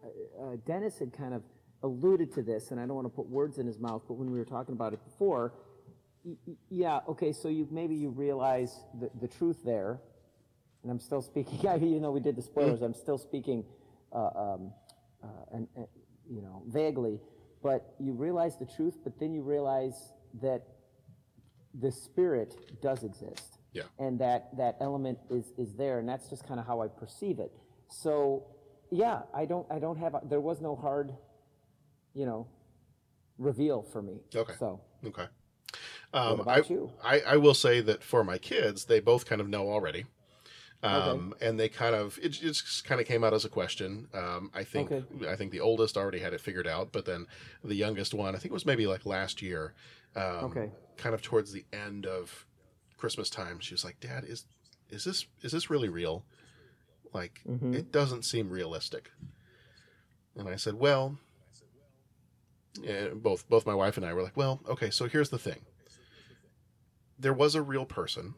uh, 0.05 0.57
Dennis 0.67 0.99
had 0.99 1.13
kind 1.13 1.35
of 1.35 1.43
alluded 1.83 2.33
to 2.35 2.43
this, 2.43 2.71
and 2.71 2.81
I 2.81 2.87
don't 2.87 2.95
want 2.97 3.07
to 3.07 3.15
put 3.15 3.27
words 3.29 3.59
in 3.59 3.67
his 3.67 3.79
mouth, 3.79 4.03
but 4.07 4.15
when 4.15 4.31
we 4.31 4.39
were 4.39 4.45
talking 4.45 4.75
about 4.75 4.93
it 4.93 5.05
before, 5.05 5.53
y- 6.25 6.37
y- 6.47 6.55
yeah, 6.71 7.01
okay, 7.09 7.33
so 7.33 7.49
you 7.49 7.67
maybe 7.71 7.95
you 7.95 8.11
realize 8.11 8.85
the, 8.99 9.11
the 9.21 9.29
truth 9.29 9.59
there, 9.65 10.01
and 10.83 10.91
I'm 10.91 11.01
still 11.01 11.23
speaking. 11.23 11.67
I 11.69 11.77
you 11.77 12.01
know, 12.01 12.11
we 12.11 12.21
did 12.21 12.37
the 12.37 12.43
spoilers. 12.43 12.83
I'm 12.83 12.95
still 12.95 13.19
speaking, 13.19 13.65
uh, 14.13 14.31
um, 14.35 14.73
uh, 15.23 15.27
and, 15.53 15.69
and 15.77 15.87
you 16.31 16.43
know, 16.43 16.63
vaguely. 16.67 17.21
But 17.63 17.95
you 17.99 18.13
realize 18.13 18.57
the 18.59 18.65
truth, 18.65 18.97
but 19.05 19.19
then 19.21 19.35
you 19.35 19.43
realize 19.43 20.13
that 20.41 20.63
the 21.75 21.93
spirit 21.93 22.81
does 22.83 23.05
exist, 23.05 23.59
Yeah. 23.73 23.85
and 23.99 24.19
that 24.21 24.57
that 24.57 24.77
element 24.81 25.19
is 25.31 25.53
is 25.59 25.75
there, 25.75 25.99
and 25.99 26.09
that's 26.09 26.29
just 26.29 26.47
kind 26.47 26.59
of 26.61 26.67
how 26.67 26.81
I 26.83 26.89
perceive 26.89 27.39
it. 27.39 27.53
So, 27.89 28.45
yeah, 28.91 29.23
I 29.35 29.45
don't 29.47 29.67
I 29.71 29.79
don't 29.79 29.97
have 29.99 30.15
a, 30.15 30.21
there 30.25 30.41
was 30.41 30.61
no 30.61 30.77
hard, 30.77 31.13
you 32.15 32.27
know, 32.27 32.47
reveal 33.39 33.83
for 33.83 34.03
me. 34.03 34.21
Okay. 34.35 34.55
So 34.59 34.81
Okay. 35.07 35.27
Um, 36.13 36.41
about 36.41 36.67
I, 36.71 36.73
you? 36.75 36.91
I, 37.05 37.21
I 37.21 37.37
will 37.37 37.55
say 37.55 37.81
that 37.81 38.03
for 38.03 38.25
my 38.25 38.37
kids, 38.39 38.87
they 38.87 38.99
both 39.01 39.25
kind 39.27 39.41
of 39.41 39.49
know 39.49 39.71
already. 39.71 40.07
Um, 40.83 41.35
and 41.43 41.61
they 41.61 41.69
kind 41.69 41.95
of 41.95 42.19
it, 42.19 42.43
it 42.43 42.53
just 42.53 42.85
kind 42.85 43.01
of 43.01 43.07
came 43.07 43.23
out 43.23 43.35
as 43.35 43.45
a 43.45 43.51
question. 43.51 44.09
Um, 44.15 44.51
I 44.55 44.65
think 44.65 44.91
Okay. 44.91 45.29
I 45.29 45.37
think 45.37 45.53
the 45.53 45.61
oldest 45.61 45.97
already 45.99 46.21
had 46.21 46.33
it 46.33 46.41
figured 46.41 46.67
out, 46.67 46.91
but 46.91 47.05
then 47.05 47.27
the 47.63 47.75
youngest 47.75 48.15
one, 48.15 48.35
I 48.35 48.39
think 48.39 48.51
it 48.53 48.55
was 48.55 48.65
maybe 48.65 48.87
like 48.87 49.05
last 49.05 49.43
year. 49.43 49.75
Um, 50.17 50.45
Okay. 50.45 50.71
Kind 50.97 51.15
of 51.15 51.21
towards 51.23 51.53
the 51.53 51.65
end 51.73 52.07
of 52.07 52.47
Christmas 52.97 53.29
time, 53.31 53.61
she 53.61 53.75
was 53.75 53.85
like, 53.85 54.01
"Dad, 54.01 54.25
is 54.25 54.47
is 54.89 55.05
this 55.05 55.27
is 55.43 55.53
this 55.53 55.69
really 55.71 55.89
real? 55.89 56.25
Like, 57.13 57.41
Mhm. 57.47 57.75
it 57.75 57.93
doesn't 57.93 58.25
seem 58.25 58.49
realistic." 58.49 59.11
And 60.37 60.49
I 60.49 60.57
said, 60.57 60.75
"Well." 60.75 61.19
Both 63.15 63.49
both 63.49 63.67
my 63.67 63.75
wife 63.75 63.97
and 63.97 64.07
I 64.07 64.15
were 64.15 64.23
like, 64.23 64.37
well, 64.37 64.61
okay, 64.67 64.91
so 64.91 65.07
here's 65.09 65.29
the 65.29 65.39
thing. 65.39 65.67
There 67.19 67.33
was 67.35 67.55
a 67.57 67.63
real 67.63 67.85
person, 67.85 68.35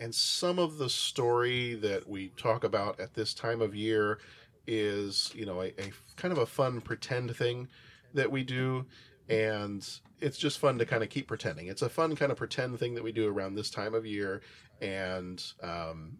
and 0.00 0.14
some 0.14 0.58
of 0.58 0.78
the 0.78 0.88
story 0.88 1.74
that 1.74 2.08
we 2.08 2.28
talk 2.30 2.64
about 2.64 2.98
at 2.98 3.14
this 3.14 3.34
time 3.34 3.60
of 3.60 3.74
year 3.74 4.18
is, 4.66 5.30
you 5.34 5.44
know, 5.44 5.60
a, 5.60 5.66
a 5.78 5.92
kind 6.16 6.32
of 6.32 6.38
a 6.38 6.46
fun 6.46 6.80
pretend 6.80 7.36
thing 7.36 7.68
that 8.14 8.30
we 8.30 8.42
do, 8.42 8.86
and 9.28 9.86
it's 10.20 10.38
just 10.38 10.58
fun 10.58 10.78
to 10.78 10.86
kind 10.86 11.02
of 11.02 11.10
keep 11.10 11.28
pretending. 11.28 11.66
It's 11.66 11.82
a 11.82 11.88
fun 11.88 12.16
kind 12.16 12.32
of 12.32 12.38
pretend 12.38 12.78
thing 12.78 12.94
that 12.94 13.04
we 13.04 13.12
do 13.12 13.28
around 13.28 13.54
this 13.54 13.70
time 13.70 13.94
of 13.94 14.06
year, 14.06 14.40
and 14.80 15.42
um, 15.62 16.16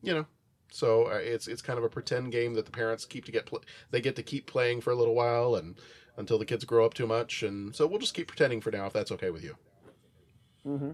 you 0.00 0.14
know, 0.14 0.26
so 0.70 1.06
uh, 1.06 1.20
it's 1.20 1.48
it's 1.48 1.62
kind 1.62 1.78
of 1.78 1.84
a 1.84 1.88
pretend 1.88 2.30
game 2.30 2.54
that 2.54 2.64
the 2.64 2.72
parents 2.72 3.04
keep 3.04 3.24
to 3.24 3.32
get 3.32 3.46
pl- 3.46 3.64
they 3.90 4.00
get 4.00 4.16
to 4.16 4.22
keep 4.22 4.46
playing 4.46 4.80
for 4.80 4.92
a 4.92 4.96
little 4.96 5.14
while 5.14 5.56
and 5.56 5.76
until 6.16 6.38
the 6.38 6.44
kids 6.44 6.64
grow 6.64 6.84
up 6.84 6.94
too 6.94 7.06
much, 7.06 7.42
and 7.42 7.74
so 7.74 7.86
we'll 7.86 7.98
just 7.98 8.14
keep 8.14 8.28
pretending 8.28 8.60
for 8.60 8.70
now 8.70 8.86
if 8.86 8.92
that's 8.92 9.10
okay 9.10 9.30
with 9.30 9.42
you. 9.42 9.56
Mm-hmm. 10.66 10.90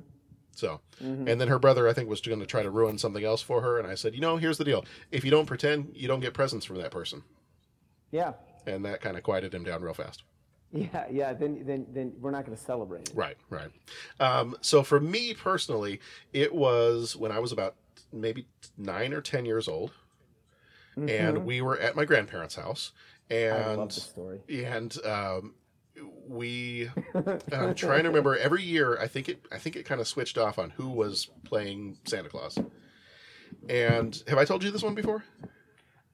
So, 0.59 0.81
Mhm. 1.01 1.29
and 1.29 1.41
then 1.41 1.47
her 1.47 1.59
brother 1.61 1.87
I 1.89 1.93
think 1.93 2.09
was 2.09 2.21
going 2.21 2.41
to 2.41 2.47
try 2.47 2.65
to 2.65 2.71
ruin 2.71 2.99
something 2.99 3.23
else 3.25 3.41
for 3.41 3.63
her, 3.63 3.79
and 3.79 3.87
I 3.87 3.95
said, 3.95 4.13
you 4.15 4.21
know, 4.21 4.37
here's 4.39 4.59
the 4.59 4.65
deal: 4.65 4.85
if 5.13 5.25
you 5.25 5.31
don't 5.31 5.47
pretend, 5.47 5.93
you 5.95 6.09
don't 6.09 6.19
get 6.19 6.35
presents 6.35 6.67
from 6.67 6.79
that 6.79 6.91
person, 6.91 7.23
Yeah. 8.11 8.33
and 8.67 8.85
that 8.85 9.01
kind 9.01 9.17
of 9.17 9.23
quieted 9.23 9.55
him 9.55 9.63
down 9.63 9.83
real 9.83 9.95
fast. 9.95 10.25
Yeah, 10.73 11.07
yeah. 11.11 11.33
Then, 11.33 11.65
then, 11.65 11.87
then 11.91 12.13
we're 12.21 12.33
not 12.33 12.45
going 12.45 12.57
to 12.59 12.63
celebrate 12.63 13.09
it. 13.09 13.15
Right, 13.15 13.37
right. 13.51 13.71
Um, 14.19 14.57
so 14.61 14.83
for 14.83 14.99
me 15.01 15.33
personally, 15.33 16.01
it 16.33 16.53
was 16.53 17.15
when 17.17 17.31
I 17.31 17.39
was 17.39 17.53
about 17.53 17.77
maybe 18.13 18.49
nine 18.77 19.15
or 19.15 19.21
ten 19.21 19.45
years 19.47 19.69
old, 19.69 19.93
and 20.97 21.09
Mhm. 21.39 21.45
we 21.45 21.61
were 21.61 21.79
at 21.79 21.95
my 21.95 22.05
grandparents' 22.05 22.57
house, 22.57 22.91
and 23.31 23.79
love 23.79 23.95
this 23.95 24.03
story. 24.05 24.41
and 24.49 24.97
um, 25.07 25.55
we. 26.29 26.91
I'm 27.53 27.75
trying 27.75 28.03
to 28.05 28.09
remember. 28.09 28.37
Every 28.37 28.63
year, 28.63 28.99
I 29.01 29.07
think 29.09 29.29
it. 29.29 29.45
I 29.53 29.59
think 29.59 29.77
it 29.77 29.85
kind 29.85 30.01
of 30.01 30.09
switched 30.09 30.39
off 30.39 30.59
on 30.59 30.71
who 30.71 30.89
was 30.91 31.29
playing 31.45 31.99
Santa 32.05 32.29
Claus. 32.29 32.59
And 33.69 34.23
have 34.29 34.39
I 34.39 34.45
told 34.45 34.63
you 34.63 34.71
this 34.71 34.83
one 34.83 34.95
before? 34.95 35.25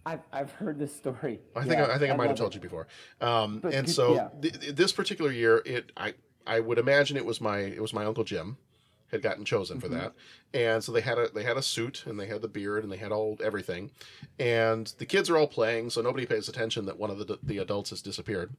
I've, 0.07 0.21
I've 0.33 0.53
heard 0.53 0.79
this 0.79 0.95
story. 0.95 1.41
I 1.57 1.63
think 1.63 1.75
Yeah, 1.75 1.85
I, 1.85 1.95
I 1.95 1.99
think 1.99 2.13
I 2.13 2.17
might 2.17 2.29
have 2.29 2.37
told 2.37 2.53
it. 2.53 2.57
you 2.57 2.61
before. 2.61 2.87
Um, 3.21 3.61
But 3.61 3.73
and 3.75 3.89
so 3.89 4.15
yeah. 4.15 4.29
th- 4.43 4.61
th- 4.61 4.75
this 4.75 4.93
particular 4.93 5.31
year, 5.33 5.63
it 5.65 5.93
I 5.97 6.15
I 6.47 6.61
would 6.61 6.79
imagine 6.79 7.17
it 7.17 7.25
was 7.25 7.41
my 7.41 7.59
it 7.59 7.81
was 7.81 7.93
my 7.95 8.05
uncle 8.05 8.25
Jim 8.25 8.59
had 9.11 9.23
gotten 9.23 9.45
chosen 9.45 9.81
for 9.81 9.89
Mhm. 9.89 9.93
that, 9.93 10.13
and 10.53 10.83
so 10.85 10.91
they 10.93 11.01
had 11.01 11.19
a 11.19 11.29
they 11.29 11.45
had 11.45 11.57
a 11.57 11.63
suit 11.63 12.05
and 12.07 12.19
they 12.21 12.27
had 12.27 12.43
the 12.43 12.49
beard 12.49 12.83
and 12.83 12.93
they 12.93 12.97
had 12.99 13.13
all 13.13 13.39
everything, 13.43 13.93
and 14.39 14.93
the 14.99 15.07
kids 15.07 15.31
are 15.31 15.39
all 15.39 15.47
playing, 15.47 15.89
so 15.91 16.03
nobody 16.03 16.27
pays 16.27 16.49
attention 16.49 16.85
that 16.87 16.99
one 16.99 17.11
of 17.11 17.19
the 17.19 17.39
the 17.43 17.59
adults 17.59 17.91
has 17.91 18.03
disappeared. 18.03 18.53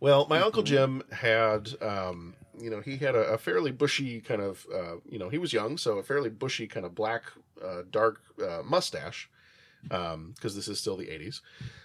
Well, 0.00 0.26
my 0.28 0.40
uncle 0.40 0.62
Jim 0.62 1.02
had, 1.10 1.70
um, 1.80 2.34
you 2.58 2.70
know, 2.70 2.80
he 2.80 2.98
had 2.98 3.14
a, 3.14 3.32
a 3.32 3.38
fairly 3.38 3.72
bushy 3.72 4.20
kind 4.20 4.42
of, 4.42 4.66
uh, 4.72 4.96
you 5.08 5.18
know, 5.18 5.28
he 5.28 5.38
was 5.38 5.52
young, 5.52 5.78
so 5.78 5.98
a 5.98 6.02
fairly 6.02 6.28
bushy 6.28 6.66
kind 6.66 6.84
of 6.84 6.94
black, 6.94 7.22
uh, 7.64 7.82
dark 7.90 8.20
uh, 8.42 8.62
mustache, 8.64 9.30
because 9.82 10.54
this 10.54 10.68
is 10.68 10.78
still 10.78 10.96
the 10.96 11.06
80s. 11.06 11.40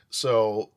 So 0.09 0.72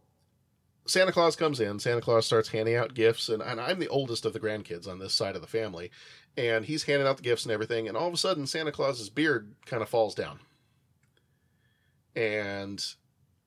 Santa 0.87 1.13
Claus 1.13 1.35
comes 1.35 1.61
in, 1.61 1.79
Santa 1.79 2.01
Claus 2.01 2.27
starts 2.27 2.51
handing 2.51 2.77
out 2.77 2.95
gifts, 2.95 3.29
and, 3.29 3.43
and 3.43 3.61
I'm 3.61 3.79
the 3.79 3.89
oldest 3.89 4.25
of 4.25 4.33
the 4.33 4.41
grandkids 4.41 4.87
on 4.87 4.99
this 4.99 5.15
side 5.15 5.35
of 5.35 5.41
the 5.41 5.49
family, 5.49 5.91
and 6.37 6.65
he's 6.65 6.85
handing 6.85 7.09
out 7.09 7.17
the 7.17 7.23
gifts 7.23 7.45
and 7.45 7.53
everything, 7.53 7.89
and 7.89 7.97
all 7.97 8.09
of 8.09 8.15
a 8.15 8.19
sudden 8.19 8.47
Santa 8.47 8.73
Claus's 8.73 9.11
beard 9.11 9.55
kind 9.67 9.83
of 9.83 9.89
falls 9.89 10.15
down. 10.15 10.41
And 12.15 12.85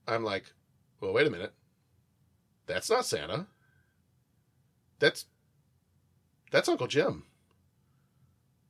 I'm 0.08 0.24
like, 0.24 0.52
well, 1.00 1.14
wait 1.14 1.28
a 1.28 1.30
minute. 1.30 1.54
That's 2.66 2.90
not 2.90 3.06
Santa. 3.06 3.48
That's 5.00 5.26
that's 6.52 6.70
Uncle 6.70 6.88
Jim. 6.88 7.24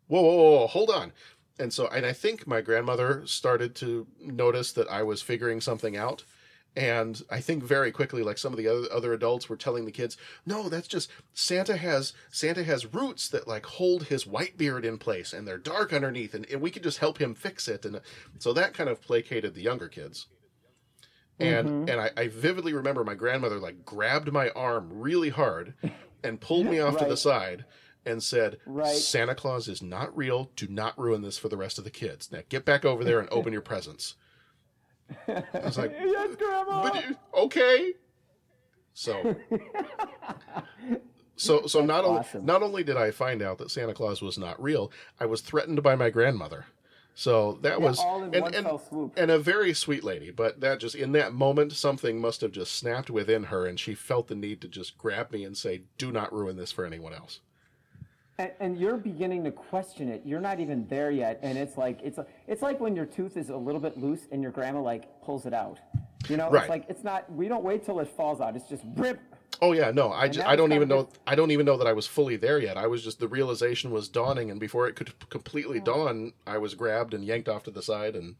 Whoa, 0.07 0.21
whoa, 0.21 0.35
whoa, 0.35 0.67
hold 0.67 0.89
on. 0.89 1.13
And 1.59 1.73
so, 1.73 1.87
and 1.87 2.05
I 2.05 2.13
think 2.13 2.47
my 2.47 2.61
grandmother 2.61 3.23
started 3.25 3.75
to 3.75 4.07
notice 4.19 4.71
that 4.73 4.89
I 4.89 5.03
was 5.03 5.21
figuring 5.21 5.59
something 5.59 5.97
out. 5.97 6.23
And 6.75 7.19
I 7.31 7.41
think 7.41 7.63
very 7.63 7.91
quickly, 7.91 8.21
like 8.21 8.37
some 8.37 8.53
of 8.53 8.57
the 8.57 8.67
other, 8.67 8.87
other 8.91 9.13
adults 9.13 9.49
were 9.49 9.55
telling 9.55 9.85
the 9.85 9.91
kids, 9.91 10.15
no, 10.45 10.69
that's 10.69 10.87
just 10.87 11.09
Santa 11.33 11.75
has 11.75 12.13
Santa 12.29 12.63
has 12.63 12.93
roots 12.93 13.29
that 13.29 13.47
like 13.47 13.65
hold 13.65 14.03
his 14.03 14.27
white 14.27 14.57
beard 14.57 14.85
in 14.85 14.99
place, 14.99 15.33
and 15.33 15.47
they're 15.47 15.57
dark 15.57 15.91
underneath, 15.91 16.35
and, 16.35 16.45
and 16.51 16.61
we 16.61 16.69
could 16.69 16.83
just 16.83 16.99
help 16.99 17.17
him 17.17 17.33
fix 17.33 17.67
it. 17.67 17.83
And 17.83 17.99
so 18.37 18.53
that 18.53 18.75
kind 18.75 18.89
of 18.91 19.01
placated 19.01 19.55
the 19.55 19.63
younger 19.63 19.87
kids 19.87 20.27
and 21.39 21.67
Mhm. 21.67 21.89
and 21.89 22.01
I, 22.01 22.11
I 22.17 22.27
vividly 22.27 22.73
remember 22.73 23.03
my 23.03 23.13
grandmother 23.15 23.59
like 23.59 23.85
grabbed 23.85 24.31
my 24.31 24.49
arm 24.49 24.89
really 24.91 25.29
hard 25.29 25.73
and 26.23 26.39
pulled 26.41 26.65
me 26.65 26.79
off 26.79 26.97
to 26.97 27.05
the 27.05 27.17
side 27.17 27.65
and 28.05 28.21
said 28.23 28.57
Right. 28.65 28.95
santa 28.95 29.35
claus 29.35 29.67
is 29.67 29.81
not 29.81 30.15
real 30.15 30.49
do 30.55 30.67
not 30.67 30.97
ruin 30.97 31.21
this 31.21 31.37
for 31.37 31.49
the 31.49 31.57
rest 31.57 31.77
of 31.77 31.83
the 31.83 31.89
kids 31.89 32.31
now 32.31 32.39
get 32.49 32.63
back 32.65 32.85
over 32.85 33.03
there 33.03 33.19
and 33.19 33.27
open 33.31 33.51
your 33.53 33.61
presents 33.61 34.15
i 35.27 35.43
was 35.63 35.77
like 35.77 35.95
yes, 36.03 36.35
Grandma. 36.37 36.83
but 36.83 36.95
you- 37.09 37.15
okay 37.35 37.93
so 38.93 39.35
so 41.35 41.65
so 41.67 41.85
not 41.85 42.03
only 42.03 42.19
awesome. 42.19 42.45
not 42.45 42.63
only 42.63 42.83
did 42.83 42.97
i 42.97 43.11
find 43.11 43.41
out 43.41 43.57
that 43.57 43.69
santa 43.71 43.93
claus 43.93 44.21
was 44.21 44.37
not 44.37 44.61
real 44.61 44.91
i 45.19 45.25
was 45.25 45.41
threatened 45.41 45.81
by 45.83 45.95
my 45.95 46.09
grandmother 46.09 46.65
so 47.19 47.57
that 47.63 47.79
Yeah, 47.79 47.85
was 47.87 47.99
all 47.99 48.23
in 48.23 48.33
and, 48.35 48.41
one 48.43 48.53
and, 48.53 48.65
fell 48.67 48.77
swoop. 48.77 49.13
and 49.17 49.31
a 49.31 49.39
very 49.39 49.73
sweet 49.73 50.03
lady 50.03 50.29
but 50.29 50.59
that 50.61 50.79
just 50.79 50.93
in 50.93 51.13
that 51.13 51.33
moment 51.33 51.73
something 51.73 52.21
must 52.21 52.41
have 52.41 52.51
just 52.51 52.73
snapped 52.73 53.09
within 53.09 53.45
her 53.45 53.65
and 53.65 53.79
she 53.79 53.95
felt 53.95 54.27
the 54.27 54.35
need 54.35 54.61
to 54.61 54.67
just 54.67 54.97
grab 54.99 55.31
me 55.31 55.43
and 55.43 55.57
say 55.57 55.81
do 55.97 56.11
not 56.11 56.31
ruin 56.31 56.57
this 56.57 56.71
for 56.71 56.85
anyone 56.85 57.13
else 57.13 57.39
And, 58.37 58.51
and 58.59 58.77
you're 58.77 58.97
beginning 58.97 59.43
to 59.45 59.51
question 59.51 60.09
it. 60.09 60.21
You're 60.23 60.39
not 60.49 60.59
even 60.59 60.85
there 60.89 61.09
yet, 61.09 61.39
and 61.41 61.57
it's 61.57 61.75
like 61.75 61.97
it's 62.03 62.19
a, 62.19 62.25
it's 62.47 62.61
like 62.61 62.79
when 62.79 62.95
your 62.95 63.07
tooth 63.07 63.35
is 63.35 63.49
a 63.49 63.57
little 63.57 63.81
bit 63.81 63.97
loose 63.97 64.27
and 64.31 64.43
your 64.43 64.51
grandma 64.51 64.79
like 64.79 65.03
pulls 65.23 65.47
it 65.47 65.55
out. 65.55 65.79
You 66.29 66.37
know, 66.37 66.51
Right. 66.51 66.61
it's 66.61 66.69
like 66.69 66.85
it's 66.87 67.03
not. 67.03 67.21
We 67.33 67.47
don't 67.47 67.63
wait 67.63 67.83
till 67.83 67.99
it 67.99 68.07
falls 68.09 68.39
out. 68.39 68.55
It's 68.55 68.69
just 68.69 68.83
rip. 68.95 69.19
Oh 69.61 69.71
yeah, 69.73 69.91
no, 69.91 70.11
I, 70.11 70.27
just, 70.27 70.45
I 70.47 70.55
don't 70.55 70.71
even 70.73 70.87
know. 70.87 71.09
I 71.25 71.35
don't 71.35 71.51
even 71.51 71.65
know 71.65 71.77
that 71.77 71.87
I 71.87 71.93
was 71.93 72.05
fully 72.05 72.35
there 72.35 72.59
yet. 72.59 72.77
I 72.77 72.87
was 72.87 73.03
just 73.03 73.19
the 73.19 73.27
realization 73.27 73.91
was 73.91 74.07
dawning, 74.07 74.51
and 74.51 74.59
before 74.59 74.87
it 74.87 74.95
could 74.95 75.13
completely 75.29 75.79
dawn, 75.79 76.33
I 76.45 76.57
was 76.59 76.75
grabbed 76.75 77.13
and 77.13 77.23
yanked 77.25 77.49
off 77.49 77.63
to 77.63 77.71
the 77.71 77.81
side, 77.81 78.15
and 78.15 78.35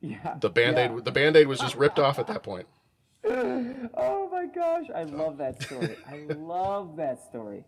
Yeah. 0.00 0.36
the 0.40 0.48
band 0.50 0.78
aid 0.78 1.04
the 1.04 1.12
band 1.12 1.36
aid 1.36 1.48
was 1.48 1.60
just 1.60 1.74
ripped 1.76 1.98
off 1.98 2.18
at 2.18 2.26
that 2.28 2.42
point. 2.42 2.66
oh 3.24 4.28
my 4.32 4.46
gosh, 4.46 4.86
I 4.94 5.04
love 5.04 5.38
that 5.38 5.62
story. 5.62 5.96
I 6.08 6.32
love 6.34 6.96
that 6.96 7.22
story. 7.22 7.64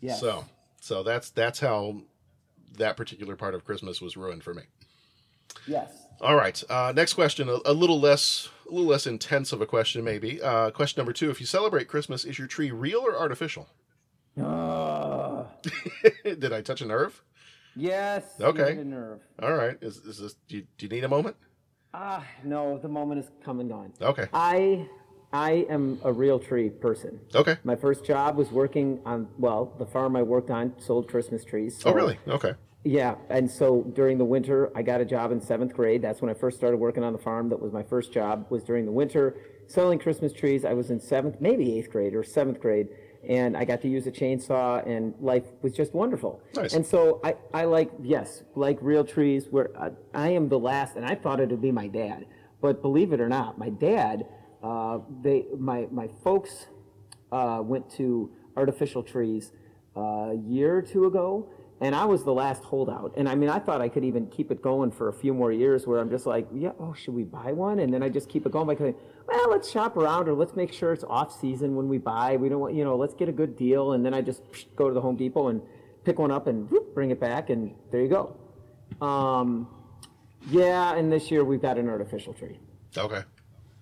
Yeah. 0.00 0.14
So 0.14 0.44
so 0.80 1.02
that's 1.02 1.30
that's 1.30 1.60
how 1.60 2.02
that 2.78 2.96
particular 2.96 3.36
part 3.36 3.54
of 3.54 3.64
Christmas 3.64 4.00
was 4.00 4.16
ruined 4.16 4.42
for 4.44 4.54
me. 4.54 4.62
Yes. 5.66 5.90
All 6.20 6.36
right. 6.36 6.62
Uh, 6.70 6.92
next 6.94 7.14
question, 7.14 7.48
a, 7.48 7.58
a 7.64 7.72
little 7.72 7.98
less, 7.98 8.48
a 8.70 8.74
little 8.74 8.88
less 8.88 9.06
intense 9.06 9.52
of 9.52 9.60
a 9.60 9.66
question, 9.66 10.04
maybe. 10.04 10.40
Uh, 10.40 10.70
question 10.70 11.00
number 11.00 11.12
two: 11.12 11.30
If 11.30 11.40
you 11.40 11.46
celebrate 11.46 11.88
Christmas, 11.88 12.24
is 12.24 12.38
your 12.38 12.46
tree 12.48 12.70
real 12.70 13.00
or 13.00 13.18
artificial? 13.18 13.68
Uh, 14.40 15.44
Did 16.24 16.52
I 16.52 16.62
touch 16.62 16.80
a 16.80 16.86
nerve? 16.86 17.22
yes. 17.76 18.24
Okay. 18.40 18.78
a 18.78 18.84
nerve. 18.84 19.20
All 19.42 19.54
right. 19.54 19.76
Is, 19.80 19.96
is 19.98 20.18
this? 20.18 20.34
Do 20.48 20.56
you, 20.56 20.66
do 20.78 20.86
you 20.86 20.90
need 20.90 21.04
a 21.04 21.08
moment? 21.08 21.36
Ah, 21.92 22.24
no, 22.44 22.78
the 22.78 22.88
moment 22.88 23.24
is 23.24 23.30
come 23.44 23.60
and 23.60 23.68
gone. 23.68 23.92
Okay. 24.00 24.26
I 24.32 24.86
I 25.32 25.66
am 25.68 26.00
a 26.04 26.12
real 26.12 26.38
tree 26.38 26.70
person. 26.70 27.20
Okay. 27.34 27.56
My 27.64 27.76
first 27.76 28.04
job 28.04 28.36
was 28.36 28.50
working 28.50 29.00
on 29.04 29.28
well, 29.38 29.74
the 29.78 29.86
farm 29.86 30.16
I 30.16 30.22
worked 30.22 30.50
on 30.50 30.74
sold 30.78 31.08
Christmas 31.08 31.44
trees. 31.44 31.80
Oh, 31.84 31.92
really? 31.92 32.18
Okay. 32.26 32.54
Yeah, 32.82 33.16
and 33.28 33.50
so 33.50 33.82
during 33.94 34.16
the 34.16 34.24
winter, 34.24 34.72
I 34.74 34.82
got 34.82 35.02
a 35.02 35.04
job 35.04 35.32
in 35.32 35.40
seventh 35.40 35.74
grade. 35.74 36.00
That's 36.00 36.22
when 36.22 36.30
I 36.30 36.34
first 36.34 36.56
started 36.56 36.78
working 36.78 37.04
on 37.04 37.12
the 37.12 37.18
farm. 37.18 37.50
That 37.50 37.60
was 37.60 37.72
my 37.72 37.82
first 37.82 38.12
job. 38.12 38.46
Was 38.48 38.64
during 38.64 38.86
the 38.86 38.92
winter 38.92 39.36
selling 39.66 39.98
Christmas 39.98 40.32
trees. 40.32 40.64
I 40.64 40.72
was 40.72 40.90
in 40.90 40.98
seventh, 40.98 41.40
maybe 41.40 41.78
eighth 41.78 41.90
grade 41.90 42.14
or 42.14 42.24
seventh 42.24 42.58
grade, 42.58 42.88
and 43.28 43.56
I 43.56 43.64
got 43.64 43.82
to 43.82 43.88
use 43.88 44.06
a 44.06 44.10
chainsaw, 44.10 44.84
and 44.86 45.14
life 45.20 45.44
was 45.62 45.74
just 45.74 45.92
wonderful. 45.94 46.42
Nice. 46.56 46.72
And 46.72 46.84
so 46.84 47.20
I, 47.22 47.36
I 47.52 47.64
like 47.64 47.90
yes, 48.02 48.44
like 48.56 48.78
real 48.80 49.04
trees. 49.04 49.46
Where 49.50 49.70
I, 49.78 49.90
I 50.14 50.28
am 50.30 50.48
the 50.48 50.58
last, 50.58 50.96
and 50.96 51.04
I 51.04 51.14
thought 51.14 51.38
it 51.38 51.50
would 51.50 51.60
be 51.60 51.72
my 51.72 51.86
dad, 51.86 52.26
but 52.62 52.80
believe 52.80 53.12
it 53.12 53.20
or 53.20 53.28
not, 53.28 53.58
my 53.58 53.68
dad, 53.68 54.26
uh, 54.62 55.00
they 55.22 55.44
my 55.58 55.86
my 55.90 56.08
folks 56.24 56.66
uh, 57.30 57.60
went 57.62 57.90
to 57.90 58.30
artificial 58.56 59.02
trees 59.02 59.52
uh, 59.96 60.00
a 60.00 60.34
year 60.34 60.78
or 60.78 60.82
two 60.82 61.04
ago, 61.04 61.50
and 61.80 61.94
I 61.94 62.04
was 62.04 62.24
the 62.24 62.32
last 62.32 62.62
holdout. 62.62 63.14
And 63.16 63.28
I 63.28 63.34
mean, 63.34 63.48
I 63.48 63.58
thought 63.58 63.80
I 63.80 63.88
could 63.88 64.04
even 64.04 64.26
keep 64.26 64.50
it 64.50 64.60
going 64.60 64.90
for 64.90 65.08
a 65.08 65.12
few 65.12 65.32
more 65.32 65.50
years, 65.50 65.86
where 65.86 65.98
I'm 65.98 66.10
just 66.10 66.26
like, 66.26 66.46
yeah, 66.54 66.72
oh, 66.78 66.92
should 66.92 67.14
we 67.14 67.24
buy 67.24 67.52
one? 67.52 67.78
And 67.78 67.92
then 67.92 68.02
I 68.02 68.10
just 68.10 68.28
keep 68.28 68.44
it 68.44 68.52
going 68.52 68.66
by 68.66 68.74
going, 68.74 68.94
well, 69.26 69.50
let's 69.50 69.70
shop 69.70 69.96
around, 69.96 70.28
or 70.28 70.34
let's 70.34 70.54
make 70.54 70.72
sure 70.72 70.92
it's 70.92 71.04
off 71.04 71.38
season 71.40 71.76
when 71.76 71.88
we 71.88 71.96
buy. 71.96 72.36
We 72.36 72.50
don't 72.50 72.60
want, 72.60 72.74
you 72.74 72.84
know, 72.84 72.96
let's 72.96 73.14
get 73.14 73.28
a 73.28 73.32
good 73.32 73.56
deal. 73.56 73.92
And 73.92 74.04
then 74.04 74.12
I 74.12 74.20
just 74.20 74.44
psh, 74.52 74.66
go 74.76 74.88
to 74.88 74.94
the 74.94 75.00
Home 75.00 75.16
Depot 75.16 75.48
and 75.48 75.62
pick 76.04 76.18
one 76.18 76.30
up 76.30 76.46
and 76.46 76.70
whoop, 76.70 76.94
bring 76.94 77.10
it 77.10 77.20
back, 77.20 77.48
and 77.48 77.74
there 77.90 78.02
you 78.02 78.08
go. 78.08 78.36
Um, 79.04 79.68
yeah, 80.50 80.94
and 80.94 81.10
this 81.10 81.30
year 81.30 81.44
we've 81.44 81.62
got 81.62 81.78
an 81.78 81.88
artificial 81.88 82.34
tree. 82.34 82.58
Okay. 82.96 83.22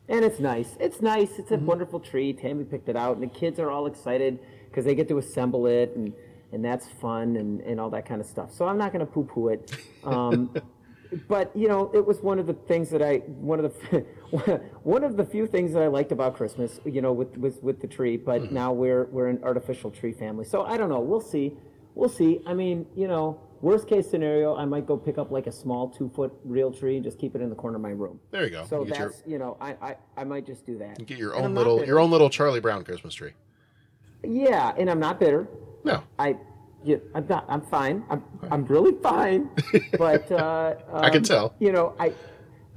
And 0.09 0.25
it's 0.25 0.39
nice. 0.39 0.77
It's 0.79 1.03
nice. 1.03 1.39
It's 1.39 1.51
a 1.51 1.57
wonderful 1.57 2.01
tree. 2.01 2.33
Tammy 2.33 2.65
picked 2.65 2.89
it 2.89 2.97
out, 2.97 3.17
and 3.17 3.23
the 3.29 3.35
kids 3.35 3.59
are 3.59 3.71
all 3.71 3.87
excited 3.87 4.39
because 4.69 4.85
they 4.85 4.95
get 4.95 5.09
to 5.09 5.19
assemble 5.19 5.67
it, 5.67 5.93
and, 5.97 6.13
and 6.53 6.65
that's 6.65 6.87
fun 7.01 7.37
and, 7.37 7.61
and 7.63 7.79
all 7.81 7.91
that 7.91 8.07
kind 8.07 8.21
of 8.21 8.27
stuff. 8.27 8.53
So 8.53 8.67
I'm 8.67 8.79
not 8.79 8.93
going 8.93 9.05
to 9.05 9.11
poo 9.11 9.25
poo 9.25 9.49
it. 9.49 9.77
Um, 10.05 10.55
but, 11.29 11.55
you 11.55 11.69
know, 11.69 11.91
it 11.95 12.05
was 12.05 12.21
one 12.21 12.39
of 12.39 12.47
the 12.47 12.55
things 12.55 12.91
that 12.91 13.03
I, 13.03 13.17
one 13.19 13.63
of 13.65 13.75
the, 13.91 14.01
one 14.83 15.05
of 15.05 15.17
the 15.17 15.25
few 15.25 15.47
things 15.47 15.73
that 15.73 15.83
I 15.83 15.87
liked 15.89 16.13
about 16.13 16.37
Christmas, 16.37 16.81
you 16.85 17.01
know, 17.03 17.13
with, 17.13 17.37
with, 17.37 17.63
with 17.63 17.81
the 17.81 17.87
tree. 17.87 18.17
But 18.17 18.53
now 18.53 18.73
we're, 18.73 19.05
we're 19.07 19.29
an 19.29 19.41
artificial 19.43 19.91
tree 19.91 20.13
family. 20.13 20.45
So 20.45 20.63
I 20.63 20.77
don't 20.77 20.89
know. 20.89 21.01
We'll 21.01 21.21
see. 21.21 21.57
We'll 21.95 22.09
see. 22.09 22.41
I 22.47 22.55
mean, 22.55 22.87
you 22.95 23.09
know, 23.09 23.41
worst 23.61 23.89
case 23.89 24.09
scenario, 24.09 24.55
I 24.57 24.65
might 24.65 24.87
go 24.87 24.97
pick 24.97 25.19
up 25.19 25.31
like 25.31 25.47
a 25.49 25.53
small 25.53 25.89
two 25.89 26.09
foot 26.15 26.33
real 26.45 26.71
tree 26.73 26.95
and 26.95 27.05
just 27.05 27.19
keep 27.19 27.35
it 27.35 27.41
in 27.43 27.49
the 27.51 27.57
corner 27.57 27.77
of 27.77 27.83
my 27.83 27.91
room. 27.91 28.21
There 28.31 28.45
you 28.45 28.51
go. 28.51 28.65
So 28.67 28.83
You 28.85 28.87
get 28.91 28.99
your- 28.99 29.09
that's 29.09 29.23
you 29.27 29.39
know 29.39 29.57
I, 29.61 29.71
I 29.83 29.97
I 30.17 30.25
might 30.25 30.47
just 30.47 30.65
do 30.65 30.79
that. 30.79 31.05
Get 31.05 31.19
your 31.19 31.35
own 31.35 31.55
little 31.57 31.85
your 31.85 31.99
own 31.99 32.11
little 32.13 32.31
Charlie 32.31 32.61
Brown 32.61 32.85
Christmas 32.85 33.15
tree. 33.15 33.33
Yeah, 34.23 34.75
and 34.79 34.89
I'm 34.89 35.01
not 35.01 35.19
bitter. 35.19 35.49
No. 35.89 36.03
I 36.19 36.37
yeah, 36.85 36.97
I'm 37.15 37.27
not. 37.27 37.45
I'm 37.49 37.63
fine. 37.63 38.05
I'm 38.09 38.23
I'm 38.51 38.65
really 38.67 38.95
fine. 39.03 39.51
But 39.99 40.31
uh, 40.47 40.75
I 40.93 41.11
can 41.11 41.19
um, 41.19 41.23
tell. 41.25 41.55
You 41.59 41.73
know, 41.73 41.95
I. 41.99 42.13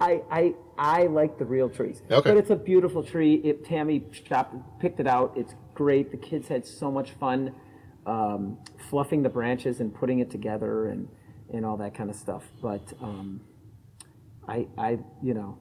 I, 0.01 0.24
I, 0.32 0.55
I 0.80 1.03
like 1.03 1.38
the 1.38 1.45
real 1.45 1.70
trees. 1.70 2.01
Okay. 2.09 2.28
But 2.28 2.36
it's 2.36 2.49
a 2.49 2.55
beautiful 2.55 3.03
tree. 3.03 3.36
It, 3.36 3.64
Tammy 3.64 4.03
chopped, 4.28 4.55
picked 4.80 4.99
it 4.99 5.05
out. 5.05 5.32
It's 5.38 5.53
great. 5.76 6.09
The 6.09 6.18
kids 6.18 6.47
had 6.47 6.66
so 6.66 6.89
much 6.89 7.12
fun 7.12 7.53
um, 8.07 8.57
fluffing 8.89 9.22
the 9.22 9.30
branches 9.30 9.80
and 9.80 9.93
putting 9.93 10.18
it 10.18 10.32
together 10.32 10.88
and, 10.88 11.07
and 11.53 11.66
all 11.66 11.78
that 11.78 11.93
kind 11.93 12.09
of 12.09 12.16
stuff. 12.16 12.43
But 12.64 12.82
um, 12.99 13.41
I, 14.47 14.68
I, 14.76 14.97
you 15.22 15.36
know, 15.36 15.59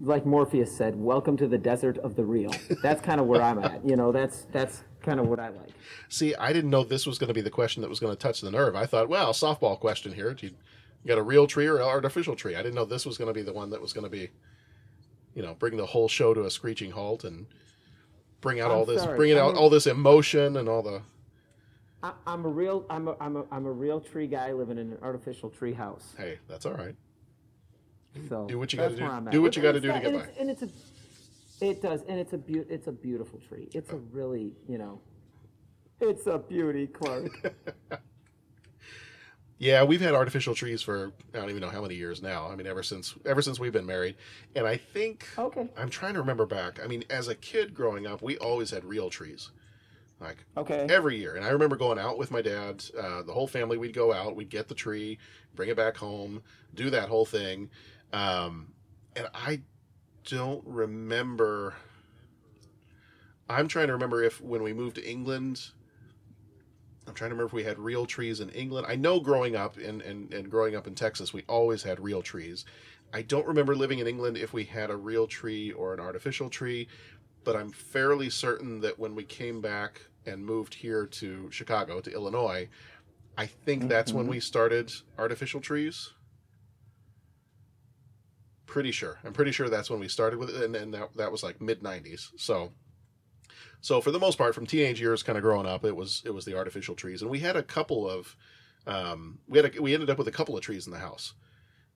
like 0.00 0.26
Morpheus 0.26 0.76
said, 0.76 0.96
welcome 0.96 1.36
to 1.36 1.46
the 1.46 1.58
desert 1.58 1.98
of 1.98 2.16
the 2.16 2.24
real. 2.24 2.52
That's 2.82 3.00
kind 3.00 3.20
of 3.20 3.26
where 3.26 3.42
I'm 3.42 3.58
at. 3.58 3.86
You 3.86 3.96
know, 3.96 4.12
that's 4.12 4.46
that's 4.52 4.82
kind 5.02 5.20
of 5.20 5.28
what 5.28 5.38
I 5.38 5.48
like. 5.48 5.70
See, 6.08 6.34
I 6.34 6.52
didn't 6.52 6.70
know 6.70 6.84
this 6.84 7.06
was 7.06 7.18
going 7.18 7.28
to 7.28 7.34
be 7.34 7.40
the 7.40 7.50
question 7.50 7.82
that 7.82 7.88
was 7.88 8.00
going 8.00 8.12
to 8.12 8.18
touch 8.18 8.40
the 8.40 8.50
nerve. 8.50 8.74
I 8.74 8.86
thought, 8.86 9.08
well, 9.08 9.32
softball 9.32 9.78
question 9.78 10.12
here. 10.12 10.34
Do 10.34 10.46
you, 10.46 10.54
you 11.02 11.08
got 11.08 11.18
a 11.18 11.22
real 11.22 11.46
tree 11.46 11.66
or 11.66 11.76
an 11.76 11.82
artificial 11.82 12.34
tree? 12.34 12.54
I 12.54 12.62
didn't 12.62 12.74
know 12.74 12.84
this 12.84 13.06
was 13.06 13.18
going 13.18 13.28
to 13.28 13.34
be 13.34 13.42
the 13.42 13.52
one 13.52 13.70
that 13.70 13.80
was 13.80 13.92
going 13.92 14.04
to 14.04 14.10
be, 14.10 14.30
you 15.34 15.42
know, 15.42 15.54
bring 15.54 15.76
the 15.76 15.86
whole 15.86 16.08
show 16.08 16.34
to 16.34 16.44
a 16.44 16.50
screeching 16.50 16.90
halt 16.90 17.24
and 17.24 17.46
bring 18.40 18.60
out 18.60 18.70
I'm 18.70 18.78
all 18.78 18.84
this, 18.84 19.02
sorry. 19.02 19.16
bringing 19.16 19.38
out 19.38 19.50
I'm 19.52 19.58
all 19.58 19.70
this 19.70 19.86
emotion 19.86 20.56
and 20.56 20.68
all 20.68 20.82
the. 20.82 21.02
I, 22.02 22.12
I'm 22.26 22.44
a 22.44 22.48
real 22.48 22.84
I'm 22.90 23.08
a, 23.08 23.16
I'm 23.20 23.36
a 23.36 23.44
I'm 23.50 23.66
a 23.66 23.72
real 23.72 24.00
tree 24.00 24.26
guy 24.26 24.52
living 24.52 24.78
in 24.78 24.92
an 24.92 24.98
artificial 25.02 25.50
tree 25.50 25.72
house. 25.72 26.14
Hey, 26.16 26.38
that's 26.48 26.66
all 26.66 26.74
right. 26.74 26.96
So 28.28 28.46
Do 28.46 28.58
what 28.58 28.72
you 28.72 28.78
gotta 28.78 28.96
do- 28.96 29.02
where 29.02 29.12
I'm 29.12 29.26
at. 29.28 29.32
do 29.32 29.42
what 29.42 29.56
you 29.56 29.62
gotta 29.62 29.80
do 29.80 29.92
to 29.92 30.00
get 30.00 30.14
it's- 30.14 30.36
And 30.38 30.50
it's 30.50 30.62
a, 30.62 30.68
it 31.60 31.82
does, 31.82 32.02
and 32.08 32.18
it's 32.18 32.32
a 32.32 32.38
beau- 32.38 32.64
it's 32.68 32.86
a 32.86 32.92
beautiful 32.92 33.40
tree. 33.48 33.68
It's 33.72 33.92
a 33.92 33.96
really, 33.96 34.52
you 34.68 34.78
know, 34.78 35.00
it's 36.00 36.26
a 36.26 36.38
beauty, 36.38 36.86
Clark. 36.86 37.52
Yeah, 39.56 39.84
we've 39.84 40.00
had 40.00 40.14
artificial 40.14 40.54
trees 40.54 40.82
for 40.82 41.12
I 41.32 41.38
don't 41.38 41.48
even 41.48 41.60
know 41.62 41.70
how 41.70 41.80
many 41.80 41.94
years 41.94 42.20
now. 42.20 42.48
I 42.48 42.56
mean, 42.56 42.66
ever 42.66 42.82
since 42.82 43.14
ever 43.24 43.40
since 43.40 43.58
we've 43.60 43.72
been 43.72 43.86
married, 43.86 44.16
and 44.56 44.66
I 44.66 44.76
think 44.76 45.26
okay. 45.38 45.68
I'm 45.78 45.88
trying 45.88 46.14
to 46.14 46.20
remember 46.20 46.44
back. 46.44 46.80
I 46.82 46.88
mean, 46.88 47.04
as 47.08 47.28
a 47.28 47.36
kid 47.36 47.72
growing 47.72 48.04
up, 48.06 48.20
we 48.20 48.36
always 48.38 48.70
had 48.72 48.84
real 48.84 49.10
trees, 49.10 49.52
like 50.20 50.44
Okay. 50.56 50.86
every 50.90 51.16
year. 51.16 51.36
And 51.36 51.44
I 51.44 51.50
remember 51.50 51.76
going 51.76 52.00
out 52.00 52.18
with 52.18 52.32
my 52.32 52.42
dad. 52.42 52.84
Uh, 52.98 53.22
the 53.22 53.32
whole 53.32 53.46
family, 53.46 53.78
we'd 53.78 53.94
go 53.94 54.12
out, 54.12 54.34
we'd 54.34 54.50
get 54.50 54.66
the 54.68 54.74
tree, 54.74 55.18
bring 55.54 55.68
it 55.70 55.76
back 55.76 55.96
home, 55.96 56.42
do 56.74 56.90
that 56.90 57.08
whole 57.08 57.24
thing. 57.24 57.70
Um, 58.12 58.72
and 59.16 59.28
I 59.34 59.62
don't 60.24 60.62
remember. 60.66 61.74
I'm 63.48 63.68
trying 63.68 63.88
to 63.88 63.92
remember 63.92 64.22
if 64.22 64.40
when 64.40 64.62
we 64.62 64.72
moved 64.72 64.96
to 64.96 65.08
England, 65.08 65.70
I'm 67.06 67.14
trying 67.14 67.30
to 67.30 67.34
remember 67.34 67.48
if 67.48 67.52
we 67.52 67.64
had 67.64 67.78
real 67.78 68.06
trees 68.06 68.40
in 68.40 68.48
England. 68.50 68.86
I 68.88 68.96
know 68.96 69.20
growing 69.20 69.56
up 69.56 69.76
and, 69.76 70.00
and, 70.02 70.32
and 70.32 70.50
growing 70.50 70.74
up 70.74 70.86
in 70.86 70.94
Texas, 70.94 71.32
we 71.32 71.44
always 71.48 71.82
had 71.82 72.00
real 72.00 72.22
trees. 72.22 72.64
I 73.12 73.22
don't 73.22 73.46
remember 73.46 73.76
living 73.76 73.98
in 73.98 74.06
England 74.06 74.38
if 74.38 74.52
we 74.52 74.64
had 74.64 74.90
a 74.90 74.96
real 74.96 75.26
tree 75.26 75.70
or 75.72 75.92
an 75.94 76.00
artificial 76.00 76.48
tree, 76.48 76.88
but 77.44 77.54
I'm 77.54 77.70
fairly 77.70 78.30
certain 78.30 78.80
that 78.80 78.98
when 78.98 79.14
we 79.14 79.24
came 79.24 79.60
back 79.60 80.00
and 80.26 80.44
moved 80.44 80.74
here 80.74 81.06
to 81.06 81.50
Chicago, 81.50 82.00
to 82.00 82.10
Illinois, 82.10 82.68
I 83.36 83.46
think 83.46 83.88
that's 83.88 84.12
when 84.12 84.26
Mhm. 84.26 84.30
we 84.30 84.40
started 84.40 84.90
artificial 85.18 85.60
trees. 85.60 86.14
Pretty 88.74 88.90
sure. 88.90 89.20
I'm 89.22 89.32
pretty 89.32 89.52
sure 89.52 89.68
that's 89.68 89.88
when 89.88 90.00
we 90.00 90.08
started 90.08 90.40
with 90.40 90.50
it, 90.50 90.60
and, 90.64 90.74
and 90.74 90.92
that, 90.94 91.16
that 91.16 91.30
was 91.30 91.44
like 91.44 91.60
mid 91.60 91.80
90s. 91.80 92.30
So 92.36 92.72
so 93.80 94.00
for 94.00 94.10
the 94.10 94.18
most 94.18 94.36
part, 94.36 94.52
from 94.52 94.66
teenage 94.66 95.00
years, 95.00 95.22
kind 95.22 95.38
of 95.38 95.42
growing 95.42 95.64
up, 95.64 95.84
it 95.84 95.94
was 95.94 96.22
it 96.24 96.34
was 96.34 96.44
the 96.44 96.56
artificial 96.56 96.96
trees, 96.96 97.22
and 97.22 97.30
we 97.30 97.38
had 97.38 97.54
a 97.54 97.62
couple 97.62 98.10
of 98.10 98.34
um, 98.88 99.38
we 99.46 99.58
had 99.58 99.76
a, 99.76 99.80
we 99.80 99.94
ended 99.94 100.10
up 100.10 100.18
with 100.18 100.26
a 100.26 100.32
couple 100.32 100.56
of 100.56 100.64
trees 100.64 100.88
in 100.88 100.92
the 100.92 100.98
house 100.98 101.34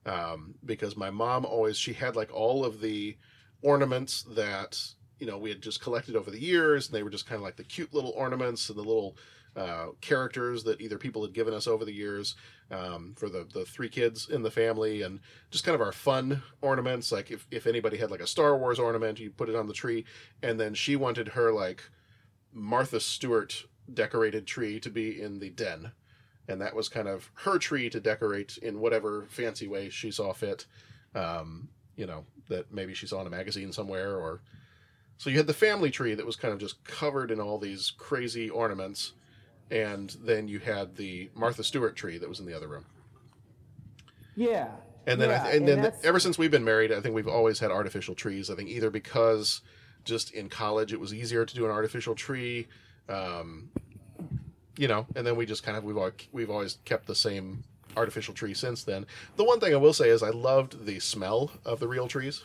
um, 0.05 0.55
because 0.63 0.95
my 0.95 1.09
mom 1.09 1.45
always 1.45 1.75
she 1.75 1.91
had 1.91 2.15
like 2.15 2.33
all 2.33 2.63
of 2.63 2.79
the 2.79 3.17
ornaments 3.61 4.23
that 4.37 4.81
you 5.19 5.27
know 5.27 5.37
we 5.37 5.49
had 5.49 5.61
just 5.61 5.81
collected 5.81 6.15
over 6.15 6.31
the 6.31 6.41
years, 6.41 6.87
and 6.87 6.95
they 6.95 7.03
were 7.03 7.09
just 7.09 7.27
kind 7.27 7.35
of 7.35 7.43
like 7.43 7.57
the 7.57 7.63
cute 7.65 7.93
little 7.93 8.13
ornaments 8.15 8.69
and 8.69 8.77
the 8.77 8.83
little 8.83 9.17
uh, 9.57 9.87
characters 9.99 10.63
that 10.63 10.79
either 10.79 10.97
people 10.97 11.23
had 11.23 11.33
given 11.33 11.53
us 11.53 11.67
over 11.67 11.83
the 11.83 11.91
years 11.91 12.35
um, 12.71 13.15
for 13.17 13.29
the 13.29 13.47
the 13.53 13.65
three 13.65 13.89
kids 13.89 14.29
in 14.29 14.43
the 14.43 14.51
family, 14.51 15.01
and 15.01 15.19
just 15.51 15.63
kind 15.63 15.75
of 15.75 15.81
our 15.81 15.91
fun 15.91 16.43
ornaments. 16.61 17.11
Like 17.11 17.31
if 17.31 17.47
if 17.51 17.67
anybody 17.67 17.97
had 17.97 18.11
like 18.11 18.21
a 18.21 18.27
Star 18.27 18.57
Wars 18.57 18.79
ornament, 18.79 19.19
you 19.19 19.31
put 19.31 19.49
it 19.49 19.55
on 19.55 19.67
the 19.67 19.73
tree, 19.73 20.05
and 20.41 20.59
then 20.59 20.73
she 20.73 20.95
wanted 20.95 21.29
her 21.29 21.51
like 21.51 21.83
Martha 22.53 22.99
Stewart 22.99 23.65
decorated 23.93 24.45
tree 24.45 24.79
to 24.79 24.89
be 24.89 25.21
in 25.21 25.39
the 25.39 25.49
den. 25.49 25.91
And 26.47 26.61
that 26.61 26.75
was 26.75 26.89
kind 26.89 27.07
of 27.07 27.29
her 27.35 27.59
tree 27.59 27.89
to 27.91 27.99
decorate 27.99 28.57
in 28.57 28.79
whatever 28.79 29.27
fancy 29.29 29.67
way 29.67 29.89
she 29.89 30.09
saw 30.11 30.33
fit. 30.33 30.65
Um, 31.13 31.69
you 31.95 32.05
know, 32.07 32.25
that 32.49 32.71
maybe 32.73 32.93
she 32.93 33.07
saw 33.07 33.21
in 33.21 33.27
a 33.27 33.29
magazine 33.29 33.71
somewhere 33.73 34.17
or 34.17 34.41
So 35.17 35.29
you 35.29 35.37
had 35.37 35.47
the 35.47 35.53
family 35.53 35.91
tree 35.91 36.15
that 36.15 36.25
was 36.25 36.37
kind 36.37 36.53
of 36.53 36.59
just 36.59 36.83
covered 36.85 37.29
in 37.29 37.41
all 37.41 37.57
these 37.59 37.91
crazy 37.97 38.49
ornaments, 38.49 39.13
and 39.71 40.15
then 40.21 40.47
you 40.47 40.59
had 40.59 40.95
the 40.95 41.29
Martha 41.35 41.63
Stewart 41.63 41.95
tree 41.95 42.17
that 42.17 42.27
was 42.29 42.39
in 42.39 42.45
the 42.45 42.53
other 42.53 42.67
room. 42.67 42.85
Yeah. 44.35 44.69
And 45.05 45.19
then, 45.19 45.29
I 45.29 45.33
yeah, 45.33 45.43
th- 45.43 45.55
and 45.55 45.67
then 45.67 45.81
that's- 45.81 46.03
ever 46.03 46.19
since 46.19 46.37
we've 46.37 46.51
been 46.51 46.63
married, 46.63 46.91
I 46.91 47.01
think 47.01 47.15
we've 47.15 47.27
always 47.27 47.59
had 47.59 47.71
artificial 47.71 48.15
trees. 48.15 48.49
I 48.49 48.55
think 48.55 48.69
either 48.69 48.89
because 48.89 49.61
just 50.05 50.31
in 50.31 50.49
college 50.49 50.93
it 50.93 50.99
was 50.99 51.13
easier 51.13 51.45
to 51.45 51.55
do 51.55 51.65
an 51.65 51.71
artificial 51.71 52.15
tree, 52.15 52.67
um, 53.07 53.69
you 54.77 54.87
know, 54.87 55.05
and 55.15 55.25
then 55.25 55.35
we 55.35 55.45
just 55.45 55.63
kind 55.63 55.77
of 55.77 55.83
we've 55.83 55.97
we've 56.31 56.49
always 56.49 56.77
kept 56.85 57.05
the 57.07 57.15
same 57.15 57.63
artificial 57.97 58.33
tree 58.33 58.53
since 58.53 58.83
then. 58.83 59.05
The 59.35 59.43
one 59.43 59.59
thing 59.59 59.73
I 59.73 59.77
will 59.77 59.93
say 59.93 60.09
is 60.09 60.21
I 60.23 60.29
loved 60.29 60.85
the 60.85 60.99
smell 60.99 61.51
of 61.65 61.79
the 61.79 61.87
real 61.87 62.07
trees. 62.07 62.43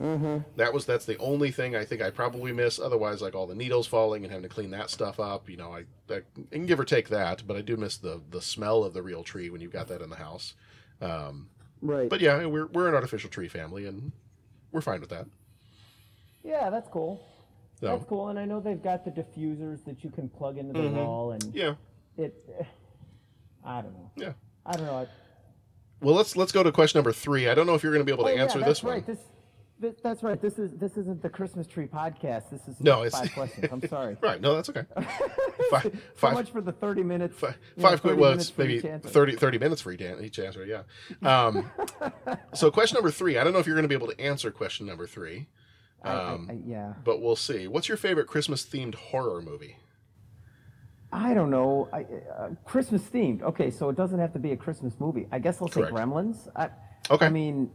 Mm-hmm. 0.00 0.38
That 0.56 0.74
was 0.74 0.84
that's 0.84 1.06
the 1.06 1.16
only 1.18 1.50
thing 1.50 1.74
I 1.74 1.84
think 1.84 2.02
I 2.02 2.10
probably 2.10 2.52
miss. 2.52 2.78
Otherwise, 2.78 3.22
like 3.22 3.34
all 3.34 3.46
the 3.46 3.54
needles 3.54 3.86
falling 3.86 4.24
and 4.24 4.30
having 4.30 4.46
to 4.48 4.54
clean 4.54 4.70
that 4.72 4.90
stuff 4.90 5.18
up, 5.18 5.48
you 5.48 5.56
know, 5.56 5.72
I, 5.72 5.84
I 6.12 6.20
can 6.50 6.66
give 6.66 6.78
or 6.78 6.84
take 6.84 7.08
that, 7.08 7.42
but 7.46 7.56
I 7.56 7.62
do 7.62 7.76
miss 7.78 7.96
the 7.96 8.20
the 8.30 8.42
smell 8.42 8.84
of 8.84 8.92
the 8.92 9.02
real 9.02 9.22
tree 9.22 9.48
when 9.48 9.62
you've 9.62 9.72
got 9.72 9.88
that 9.88 10.02
in 10.02 10.10
the 10.10 10.16
house. 10.16 10.54
Um, 11.00 11.48
Right. 11.82 12.08
But 12.08 12.20
yeah, 12.20 12.44
we're 12.46 12.66
we're 12.66 12.88
an 12.88 12.94
artificial 12.94 13.28
tree 13.30 13.48
family, 13.48 13.86
and 13.86 14.10
we're 14.72 14.80
fine 14.80 15.00
with 15.00 15.10
that. 15.10 15.26
Yeah, 16.42 16.70
that's 16.70 16.88
cool. 16.88 17.22
So- 17.80 17.86
That's 17.88 18.04
cool, 18.06 18.28
and 18.28 18.38
I 18.38 18.46
know 18.46 18.60
they've 18.60 18.82
got 18.82 19.04
the 19.04 19.10
diffusers 19.10 19.84
that 19.84 20.02
you 20.02 20.08
can 20.10 20.28
plug 20.30 20.56
into 20.56 20.72
the 20.80 20.88
Mhm. 20.88 20.94
wall, 20.94 21.32
and 21.32 21.54
Yeah. 21.54 21.74
it. 22.16 22.34
I 23.64 23.82
don't 23.82 23.92
know. 23.92 24.10
Yeah. 24.16 24.32
I 24.64 24.72
don't 24.76 24.86
know. 24.86 24.96
I, 25.00 25.06
Well, 26.00 26.14
let's 26.14 26.36
let's 26.36 26.52
go 26.52 26.62
to 26.62 26.72
question 26.72 26.98
number 26.98 27.12
three. 27.12 27.48
I 27.48 27.54
don't 27.54 27.66
know 27.66 27.74
if 27.74 27.82
you're 27.82 27.92
going 27.92 28.04
to 28.04 28.10
be 28.10 28.12
able 28.12 28.24
to 28.24 28.30
Oh, 28.30 28.34
yeah, 28.34 28.42
answer 28.42 28.58
that's 28.58 28.68
this 28.80 28.84
right. 28.84 29.06
one. 29.06 29.16
This, 29.16 29.24
that's 30.02 30.22
right. 30.22 30.40
This 30.40 30.58
is 30.58 30.72
this 30.78 30.96
isn't 30.96 31.20
the 31.22 31.28
Christmas 31.28 31.66
tree 31.66 31.86
podcast. 31.86 32.50
This 32.50 32.66
is 32.68 32.80
No, 32.80 33.04
it's- 33.04 33.12
five 33.20 33.32
questions. 33.32 33.68
I'm 33.70 33.86
sorry. 33.88 34.16
Right? 34.22 34.40
No, 34.40 34.54
that's 34.54 34.68
okay. 34.70 34.84
Five, 35.70 35.82
so 35.82 35.90
five, 36.14 36.34
much 36.34 36.50
for 36.50 36.60
the 36.60 36.70
30 36.72 37.02
minutes. 37.02 37.36
five, 37.38 37.56
you 37.76 37.82
know, 37.82 37.96
quick. 37.98 38.16
Well, 38.18 38.30
minutes 38.30 38.50
it's 38.50 38.58
maybe. 38.58 38.78
30, 38.80 39.36
30 39.36 39.58
minutes 39.58 39.82
for 39.82 39.90
each, 39.92 40.38
answer. 40.38 40.64
Yeah. 40.64 40.82
Um, 41.28 41.68
so 42.54 42.70
question 42.70 42.94
number 42.96 43.10
three. 43.10 43.36
I 43.36 43.42
don't 43.44 43.52
know 43.52 43.58
if 43.58 43.66
you're 43.66 43.74
going 43.74 43.82
to 43.84 43.88
be 43.88 43.94
able 43.94 44.06
to 44.12 44.20
answer 44.20 44.50
question 44.52 44.86
number 44.86 45.06
three. 45.06 45.48
I- 46.04 46.08
I- 46.12 46.32
Um, 46.34 46.48
I- 46.50 46.58
yeah. 46.70 46.92
But 47.04 47.20
we'll 47.20 47.34
see. 47.36 47.66
What's 47.66 47.88
your 47.88 47.96
favorite 47.96 48.28
Christmas 48.28 48.64
themed 48.64 48.94
horror 48.94 49.42
movie? 49.42 49.76
I 51.12 51.34
don't 51.34 51.50
know. 51.50 51.88
Uh, 51.92 52.50
Christmas 52.64 53.02
themed. 53.02 53.42
Okay, 53.42 53.70
so 53.70 53.88
it 53.88 53.96
doesn't 53.96 54.18
have 54.18 54.32
to 54.34 54.38
be 54.38 54.52
a 54.52 54.56
Christmas 54.56 54.94
movie. 55.00 55.26
I 55.32 55.38
guess 55.38 55.60
I'll 55.60 55.68
say 55.68 55.80
Correct. 55.82 55.94
Gremlins. 55.94 56.48
I, 56.54 56.68
Okay. 57.10 57.26
I 57.26 57.28
mean, 57.28 57.70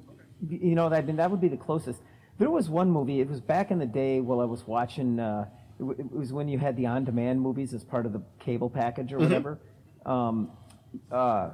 you 0.48 0.76
know, 0.76 0.90
that, 0.90 1.08
that 1.18 1.32
would 1.32 1.42
be 1.42 1.48
the 1.48 1.58
closest. 1.58 2.02
There 2.38 2.50
was 2.50 2.70
one 2.70 2.90
movie. 2.90 3.20
It 3.22 3.30
was 3.30 3.42
back 3.42 3.72
in 3.72 3.80
the 3.80 3.86
day 3.86 4.20
while 4.22 4.40
I 4.42 4.46
was 4.46 4.66
watching. 4.66 5.20
Uh, 5.20 5.46
it, 5.80 5.84
w- 5.84 6.00
it 6.00 6.12
was 6.12 6.34
when 6.34 6.48
you 6.48 6.58
had 6.58 6.76
the 6.78 6.88
on-demand 6.88 7.40
movies 7.42 7.74
as 7.74 7.84
part 7.84 8.06
of 8.06 8.14
the 8.14 8.22
cable 8.40 8.70
package 8.70 9.14
or 9.14 9.18
Mhm. 9.18 9.24
whatever. 9.24 9.60
Um, 10.06 10.52
uh, 11.12 11.52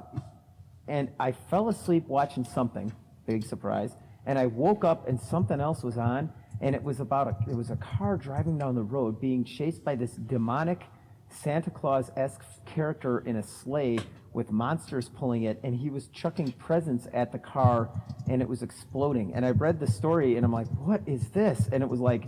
and 0.86 1.10
I 1.20 1.32
fell 1.32 1.68
asleep 1.68 2.06
watching 2.08 2.44
something. 2.44 2.92
Big 3.26 3.44
surprise. 3.44 3.94
And 4.26 4.38
I 4.38 4.46
woke 4.46 4.84
up 4.84 5.08
and 5.08 5.20
something 5.20 5.60
else 5.60 5.82
was 5.82 5.98
on, 5.98 6.32
and 6.60 6.74
it 6.74 6.82
was 6.82 7.00
about 7.00 7.28
a 7.28 7.50
it 7.50 7.54
was 7.56 7.70
a 7.70 7.76
car 7.76 8.16
driving 8.16 8.58
down 8.58 8.74
the 8.74 8.82
road 8.82 9.20
being 9.20 9.44
chased 9.44 9.84
by 9.84 9.94
this 9.94 10.12
demonic 10.12 10.82
Santa 11.30 11.70
Claus 11.70 12.10
esque 12.16 12.42
character 12.66 13.20
in 13.20 13.36
a 13.36 13.42
sleigh 13.42 13.98
with 14.32 14.50
monsters 14.50 15.08
pulling 15.08 15.44
it, 15.44 15.60
and 15.62 15.74
he 15.74 15.90
was 15.90 16.08
chucking 16.08 16.52
presents 16.52 17.06
at 17.12 17.32
the 17.32 17.38
car, 17.38 17.88
and 18.28 18.42
it 18.42 18.48
was 18.48 18.62
exploding. 18.62 19.32
And 19.34 19.44
I 19.44 19.50
read 19.50 19.80
the 19.80 19.86
story, 19.86 20.36
and 20.36 20.44
I'm 20.44 20.52
like, 20.52 20.68
what 20.68 21.00
is 21.06 21.28
this? 21.30 21.68
And 21.72 21.82
it 21.82 21.88
was 21.88 22.00
like, 22.00 22.24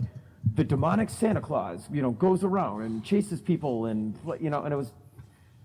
the 0.55 0.63
demonic 0.63 1.09
Santa 1.09 1.39
Claus, 1.39 1.87
you 1.91 2.01
know, 2.01 2.11
goes 2.11 2.43
around 2.43 2.81
and 2.81 3.03
chases 3.03 3.39
people, 3.39 3.85
and 3.85 4.17
you 4.39 4.49
know, 4.49 4.63
and 4.63 4.73
it 4.73 4.77
was 4.77 4.91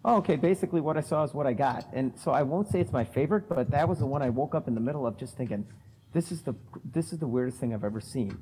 Oh, 0.07 0.19
okay. 0.19 0.37
Basically, 0.37 0.81
what 0.81 0.97
I 0.97 1.01
saw 1.01 1.25
is 1.25 1.35
what 1.35 1.49
I 1.49 1.53
got, 1.53 1.85
and 1.93 2.17
so 2.17 2.31
I 2.31 2.43
won't 2.43 2.69
say 2.69 2.81
it's 2.81 2.93
my 2.93 3.03
favorite, 3.03 3.49
but 3.49 3.73
that 3.73 3.89
was 3.89 3.99
the 3.99 4.07
one 4.07 4.23
I 4.23 4.31
woke 4.31 4.55
up 4.55 4.69
in 4.69 4.75
the 4.77 4.81
middle 4.81 5.05
of 5.05 5.19
just 5.19 5.37
thinking, 5.37 5.67
this 6.13 6.31
is 6.31 6.43
the 6.43 6.55
this 6.93 7.13
is 7.13 7.19
the 7.19 7.27
weirdest 7.27 7.59
thing 7.59 7.75
I've 7.75 7.83
ever 7.83 8.01
seen. 8.01 8.39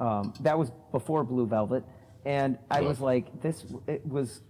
Um, 0.00 0.34
that 0.40 0.58
was 0.58 0.72
before 0.90 1.22
Blue 1.22 1.46
Velvet, 1.46 1.84
and 2.24 2.58
I 2.70 2.80
was 2.80 3.00
like, 3.00 3.42
this 3.42 3.64
it 3.86 4.06
was. 4.06 4.42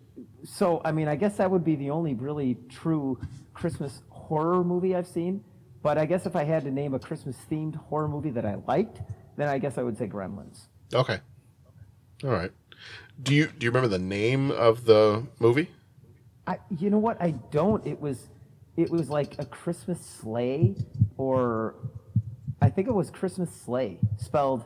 So 0.44 0.80
I 0.84 0.92
mean, 0.92 1.08
I 1.08 1.16
guess 1.16 1.36
that 1.36 1.50
would 1.50 1.64
be 1.64 1.76
the 1.76 1.90
only 1.90 2.14
really 2.14 2.56
true 2.68 3.18
Christmas 3.52 4.02
horror 4.10 4.64
movie 4.64 4.94
I've 4.94 5.06
seen. 5.06 5.44
But 5.82 5.98
I 5.98 6.06
guess 6.06 6.24
if 6.24 6.34
I 6.34 6.44
had 6.44 6.64
to 6.64 6.70
name 6.70 6.94
a 6.94 6.98
Christmas 6.98 7.36
themed 7.50 7.76
horror 7.76 8.08
movie 8.08 8.30
that 8.30 8.46
I 8.46 8.56
liked, 8.66 9.02
then 9.36 9.48
I 9.48 9.58
guess 9.58 9.76
I 9.76 9.82
would 9.82 9.98
say 9.98 10.06
Gremlins. 10.06 10.66
Okay. 10.94 11.20
All 12.22 12.30
right. 12.30 12.52
Do 13.22 13.34
you 13.34 13.46
do 13.46 13.64
you 13.64 13.70
remember 13.70 13.88
the 13.88 13.98
name 13.98 14.50
of 14.50 14.84
the 14.86 15.26
movie? 15.38 15.70
I, 16.46 16.58
you 16.78 16.90
know 16.90 16.98
what? 16.98 17.20
I 17.20 17.30
don't. 17.50 17.86
It 17.86 18.00
was, 18.00 18.28
it 18.76 18.90
was 18.90 19.08
like 19.08 19.38
a 19.38 19.46
Christmas 19.46 20.00
slay, 20.00 20.74
or 21.16 21.74
I 22.60 22.68
think 22.68 22.88
it 22.88 22.92
was 22.92 23.10
Christmas 23.10 23.50
slay 23.50 23.98
spelled. 24.18 24.64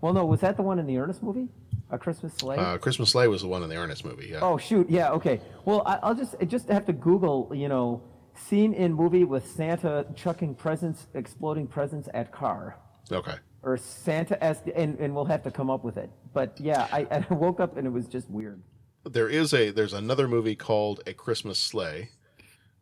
Well, 0.00 0.12
no, 0.12 0.24
was 0.24 0.40
that 0.40 0.56
the 0.56 0.62
one 0.62 0.78
in 0.78 0.86
the 0.86 0.98
Ernest 0.98 1.22
movie? 1.22 1.48
A 1.90 1.98
Christmas 1.98 2.34
slay. 2.34 2.56
Uh, 2.56 2.78
Christmas 2.78 3.10
Slay 3.10 3.28
was 3.28 3.42
the 3.42 3.48
one 3.48 3.62
in 3.62 3.68
the 3.68 3.76
Ernest 3.76 4.04
movie. 4.04 4.28
Yeah. 4.32 4.40
Oh 4.42 4.56
shoot! 4.58 4.90
Yeah. 4.90 5.10
Okay. 5.12 5.40
Well, 5.64 5.82
I, 5.86 5.98
I'll 6.02 6.14
just 6.16 6.34
I 6.40 6.44
just 6.44 6.68
have 6.68 6.84
to 6.86 6.92
Google. 6.92 7.50
You 7.54 7.68
know, 7.68 8.02
scene 8.34 8.74
in 8.74 8.92
movie 8.92 9.22
with 9.24 9.46
Santa 9.48 10.04
chucking 10.16 10.56
presents, 10.56 11.06
exploding 11.14 11.68
presents 11.68 12.08
at 12.12 12.32
car, 12.32 12.76
Okay. 13.12 13.36
or 13.62 13.76
Santa 13.76 14.42
as, 14.42 14.62
and 14.74 14.98
and 14.98 15.14
we'll 15.14 15.26
have 15.26 15.44
to 15.44 15.50
come 15.52 15.70
up 15.70 15.84
with 15.84 15.96
it. 15.96 16.10
But 16.34 16.60
yeah, 16.60 16.88
I, 16.90 17.06
I 17.30 17.34
woke 17.34 17.60
up 17.60 17.76
and 17.76 17.86
it 17.86 17.90
was 17.90 18.08
just 18.08 18.28
weird. 18.28 18.60
There 19.04 19.28
is 19.28 19.54
a 19.54 19.70
there's 19.70 19.92
another 19.92 20.26
movie 20.26 20.56
called 20.56 21.02
A 21.06 21.12
Christmas 21.14 21.58
Slay, 21.60 22.10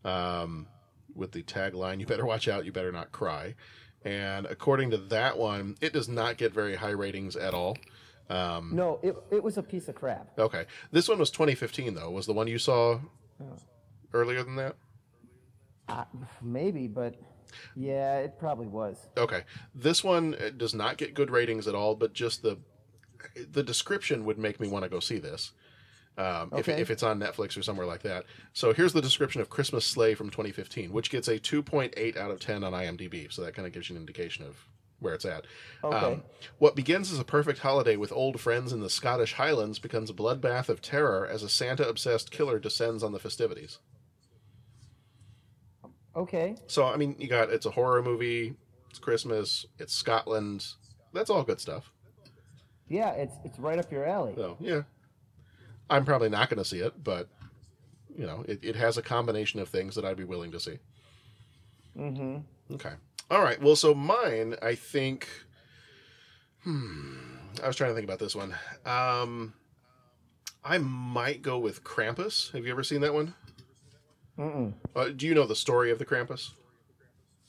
um, 0.05 0.67
with 1.15 1.33
the 1.33 1.43
tagline 1.43 2.01
"You 2.01 2.07
better 2.07 2.25
watch 2.25 2.49
out, 2.49 2.65
you 2.65 2.73
better 2.73 2.91
not 2.93 3.13
cry," 3.13 3.55
and 4.03 4.47
according 4.47 4.93
to 4.93 4.97
that 4.97 5.37
one, 5.37 5.77
it 5.83 5.93
does 5.93 6.09
not 6.09 6.39
get 6.39 6.55
very 6.55 6.77
high 6.77 6.91
ratings 6.91 7.37
at 7.37 7.53
all. 7.53 7.77
Um, 8.31 8.71
No, 8.75 8.99
it 9.03 9.15
it 9.31 9.43
was 9.43 9.59
a 9.59 9.63
piece 9.63 9.89
of 9.89 9.95
crap. 9.95 10.39
Okay, 10.39 10.65
this 10.91 11.09
one 11.09 11.19
was 11.19 11.31
2015 11.31 11.95
though. 11.95 12.11
Was 12.11 12.27
the 12.27 12.33
one 12.33 12.47
you 12.47 12.59
saw 12.59 13.01
Oh. 13.41 13.57
earlier 14.13 14.43
than 14.43 14.57
that? 14.57 14.77
Uh, 15.89 16.05
maybe, 16.41 16.87
but 16.89 17.15
yeah, 17.77 18.19
it 18.19 18.39
probably 18.39 18.67
was. 18.67 19.07
Okay, 19.19 19.43
this 19.75 20.03
one 20.03 20.35
uh, 20.37 20.51
does 20.57 20.75
not 20.75 20.97
get 20.97 21.15
good 21.15 21.31
ratings 21.31 21.69
at 21.69 21.75
all, 21.75 21.95
but 21.95 22.13
just 22.15 22.43
the 22.43 22.59
the 23.51 23.63
description 23.63 24.25
would 24.25 24.39
make 24.39 24.61
me 24.61 24.69
want 24.69 24.85
to 24.85 24.89
go 24.89 25.01
see 25.01 25.19
this. 25.19 25.53
Um, 26.17 26.51
if, 26.53 26.69
Okay. 26.69 26.81
if 26.81 26.91
it's 26.91 27.03
on 27.03 27.19
Netflix 27.19 27.59
or 27.59 27.63
somewhere 27.63 27.87
like 27.87 28.03
that. 28.03 28.25
So 28.53 28.73
here's 28.73 28.93
the 28.93 29.03
description 29.03 29.41
of 29.41 29.51
Christmas 29.51 29.85
Slay 29.85 30.15
from 30.15 30.31
2015, 30.31 30.93
which 30.93 31.11
gets 31.11 31.27
a 31.27 31.41
2.8 31.41 32.17
out 32.17 32.31
of 32.31 32.39
10 32.39 32.63
on 32.63 32.73
IMDb. 32.73 33.33
So 33.33 33.43
that 33.43 33.53
kind 33.55 33.67
of 33.67 33.73
gives 33.73 33.89
you 33.91 33.97
an 33.97 34.01
indication 34.01 34.45
of 34.47 34.57
where 35.01 35.15
it's 35.15 35.25
at. 35.25 35.45
Um, 35.83 35.93
Okay. 35.93 36.23
what 36.59 36.77
begins 36.77 37.12
as 37.12 37.19
a 37.19 37.25
perfect 37.25 37.59
holiday 37.61 37.97
with 37.97 38.12
old 38.12 38.41
friends 38.41 38.73
in 38.73 38.81
the 38.81 38.89
Scottish 38.91 39.35
Highlands 39.35 39.79
becomes 39.79 40.09
a 40.11 40.15
bloodbath 40.15 40.69
of 40.69 40.81
terror 40.81 41.27
as 41.27 41.43
a 41.43 41.49
Santa 41.49 41.87
obsessed 41.89 42.31
killer 42.31 42.59
descends 42.59 43.03
on 43.03 43.12
the 43.12 43.19
festivities. 43.19 43.79
Okay. 46.16 46.57
So 46.66 46.85
I 46.85 46.97
mean, 46.97 47.16
you 47.19 47.29
got 47.29 47.51
it's 47.51 47.66
a 47.66 47.71
horror 47.71 48.03
movie, 48.03 48.55
it's 48.89 48.99
Christmas, 48.99 49.66
it's 49.79 49.93
Scotland. 49.95 50.66
That's 51.12 51.31
all 51.31 51.43
good 51.43 51.61
stuff. 51.61 51.91
Yeah, 52.89 53.11
it's 53.11 53.35
it's 53.45 53.59
right 53.59 53.79
up 53.79 53.91
your 53.91 54.05
alley. 54.07 54.35
So 54.37 54.57
yeah, 54.61 54.83
I'm 55.91 56.05
probably 56.05 56.29
not 56.29 56.49
going 56.51 56.59
to 56.62 56.65
see 56.65 56.79
it, 56.79 57.03
but 57.03 57.29
you 58.16 58.27
know, 58.27 58.45
it, 58.47 58.61
it 58.62 58.77
has 58.77 58.97
a 58.97 59.03
combination 59.03 59.59
of 59.59 59.69
things 59.69 59.97
that 59.97 60.05
I'd 60.05 60.16
be 60.16 60.25
willing 60.25 60.53
to 60.53 60.61
see. 60.61 60.79
Mm-hmm. 61.99 62.75
Okay. 62.75 62.93
All 63.31 63.43
right. 63.43 63.61
Well, 63.61 63.77
so 63.77 63.95
mine, 63.95 64.57
I 64.63 64.75
think. 64.75 65.29
Hmm. 66.63 67.17
I 67.63 67.67
was 67.67 67.77
trying 67.77 67.91
to 67.91 67.95
think 67.95 68.05
about 68.05 68.19
this 68.19 68.35
one. 68.35 68.55
Um, 68.85 69.55
I 70.65 70.79
might 70.79 71.43
go 71.43 71.59
with 71.59 71.85
Krampus. 71.85 72.53
Have 72.53 72.65
you 72.65 72.73
ever 72.73 72.83
seen 72.83 73.01
that 73.03 73.15
one? 73.15 73.35
Uh, 74.97 75.11
do 75.15 75.27
you 75.27 75.35
know 75.35 75.47
the 75.47 75.55
story 75.55 75.91
of 75.91 75.99
the 75.99 76.05
Krampus? 76.05 76.51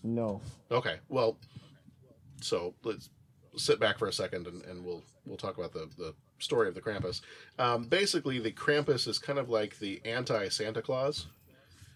No. 0.04 0.42
Okay. 0.70 0.98
Well, 1.10 1.38
so 2.42 2.76
let's 2.84 3.10
sit 3.56 3.80
back 3.80 3.98
for 3.98 4.08
a 4.08 4.14
second 4.14 4.48
and, 4.48 4.64
and 4.66 4.86
we'll 4.86 5.04
we'll 5.26 5.38
talk 5.38 5.58
about 5.58 5.74
the, 5.74 5.90
the 5.98 6.14
story 6.40 6.68
of 6.68 6.76
the 6.76 6.82
Krampus. 6.82 7.22
Um, 7.58 7.86
basically, 7.86 8.40
the 8.40 8.52
Krampus 8.52 9.08
is 9.08 9.18
kind 9.18 9.40
of 9.40 9.50
like 9.50 9.80
the 9.80 10.02
anti 10.06 10.48
Santa 10.50 10.82
Claus. 10.82 11.28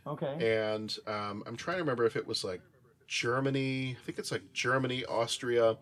Okay. 0.08 0.66
And 0.68 0.96
um, 1.06 1.44
I'm 1.46 1.56
trying 1.56 1.78
to 1.78 1.84
remember 1.84 2.06
if 2.06 2.16
it 2.16 2.26
was 2.26 2.44
like 2.44 2.62
Germany. 3.10 3.98
I 4.00 4.06
think 4.06 4.20
it's 4.20 4.32
like 4.32 4.54
Germany, 4.54 5.04
Austria, 5.04 5.78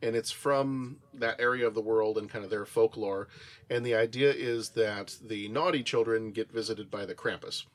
and 0.00 0.16
it's 0.16 0.30
from 0.30 0.96
that 1.14 1.38
area 1.38 1.66
of 1.66 1.74
the 1.74 1.82
world 1.82 2.16
and 2.16 2.30
kind 2.30 2.44
of 2.44 2.50
their 2.50 2.64
folklore. 2.64 3.28
And 3.70 3.84
the 3.84 3.94
idea 3.94 4.32
is 4.32 4.70
that 4.70 5.16
the 5.22 5.48
naughty 5.48 5.82
children 5.82 6.32
get 6.32 6.50
visited 6.50 6.90
by 6.90 7.04
the 7.04 7.14
Krampus. 7.14 7.66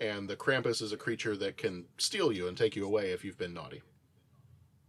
And 0.00 0.28
the 0.28 0.36
Krampus 0.36 0.82
is 0.82 0.92
a 0.92 0.96
creature 0.96 1.36
that 1.36 1.58
can 1.58 1.84
steal 1.98 2.32
you 2.32 2.48
and 2.48 2.56
take 2.56 2.76
you 2.76 2.84
away 2.84 3.12
if 3.12 3.24
you've 3.24 3.38
been 3.38 3.54
naughty. 3.54 3.82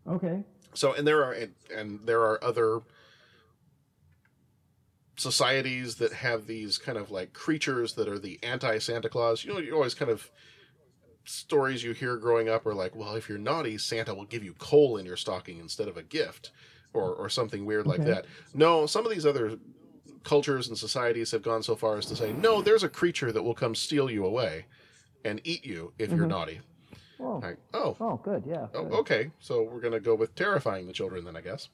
Okay. 0.08 0.44
So, 0.74 0.94
and 0.94 1.06
there 1.06 1.24
are 1.24 1.34
and, 1.34 1.54
and 1.74 2.00
there 2.06 2.22
are 2.22 2.42
other 2.44 2.82
societies 5.18 5.96
that 5.96 6.14
have 6.14 6.48
these 6.48 6.78
kind 6.78 6.98
of 6.98 7.10
like 7.12 7.34
creatures 7.34 7.94
that 7.94 8.08
are 8.08 8.20
the 8.20 8.40
anti 8.44 8.78
Santa 8.78 9.10
Claus. 9.10 9.44
You 9.44 9.54
know, 9.54 9.60
you 9.60 9.74
always 9.74 9.94
kind 9.94 10.12
of 10.12 10.32
stories 11.30 11.84
you 11.84 11.94
hear 11.94 12.18
growing 12.18 12.50
up 12.50 12.66
are 12.66 12.74
like, 12.74 12.96
well, 12.96 13.16
if 13.16 13.28
you're 13.30 13.38
naughty, 13.38 13.78
Santa 13.78 14.14
will 14.14 14.26
give 14.26 14.44
you 14.44 14.54
coal 14.60 14.98
in 14.98 15.06
your 15.06 15.18
stocking 15.18 15.60
instead 15.60 15.88
of 15.88 15.98
a 15.98 16.04
gift, 16.04 16.52
or 16.94 17.14
or 17.14 17.30
something 17.30 17.66
weird 17.66 17.86
like 17.88 18.00
Okay. 18.00 18.10
that. 18.12 18.26
No, 18.54 18.86
some 18.86 19.06
of 19.06 19.12
these 19.12 19.26
other 19.26 19.58
cultures 20.24 20.68
and 20.68 20.78
societies 20.78 21.32
have 21.32 21.42
gone 21.42 21.64
so 21.64 21.76
far 21.76 21.98
as 21.98 22.06
to 22.08 22.16
say, 22.16 22.34
no, 22.34 22.62
there's 22.62 22.84
a 22.84 22.90
creature 22.90 23.32
that 23.32 23.44
will 23.44 23.54
come 23.54 23.76
steal 23.76 24.10
you 24.10 24.26
away 24.26 24.66
and 25.24 25.40
eat 25.44 25.66
you 25.66 25.94
if 26.00 26.10
you're 26.12 26.26
Mhm. 26.26 26.30
naughty. 26.30 26.62
Oh. 27.20 27.40
Like, 27.42 27.58
oh, 27.74 27.96
Oh, 28.00 28.18
good. 28.24 28.44
Yeah. 28.46 28.68
oh, 28.74 28.86
okay. 29.00 29.32
So 29.40 29.64
we're 29.64 29.80
gonna 29.80 30.00
go 30.00 30.16
with 30.16 30.36
terrifying 30.36 30.86
the 30.88 30.94
children 30.94 31.24
then, 31.26 31.36
I 31.36 31.42
guess. 31.42 31.70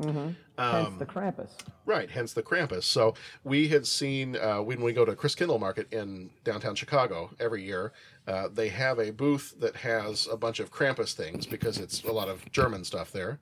Mm-hmm. 0.00 0.30
Hence 0.58 0.86
Um, 0.88 0.98
the 0.98 1.06
Krampus. 1.06 1.50
Right, 1.86 2.10
hence 2.10 2.32
the 2.32 2.42
Krampus. 2.42 2.82
So 2.84 3.14
we 3.44 3.68
had 3.68 3.86
seen 3.86 4.36
uh, 4.36 4.60
when 4.60 4.82
we 4.82 4.92
go 4.92 5.04
to 5.04 5.12
Christkindlmarket 5.12 5.92
in 5.92 6.30
downtown 6.42 6.74
Chicago 6.74 7.30
every 7.38 7.62
year, 7.62 7.92
uh, 8.26 8.48
they 8.52 8.68
have 8.70 8.98
a 8.98 9.12
booth 9.12 9.54
that 9.60 9.76
has 9.76 10.26
a 10.30 10.36
bunch 10.36 10.58
of 10.60 10.72
Krampus 10.72 11.12
things 11.12 11.46
because 11.46 11.78
it's 11.78 12.02
a 12.04 12.12
lot 12.12 12.28
of 12.28 12.50
German 12.50 12.84
stuff 12.84 13.12
there. 13.12 13.38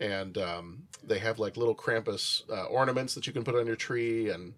And 0.00 0.36
um, 0.38 0.82
they 1.04 1.18
have 1.20 1.38
like 1.38 1.56
little 1.56 1.74
Krampus 1.74 2.42
uh, 2.50 2.64
ornaments 2.64 3.14
that 3.14 3.26
you 3.26 3.32
can 3.32 3.44
put 3.44 3.54
on 3.54 3.66
your 3.66 3.76
tree 3.76 4.30
and 4.30 4.54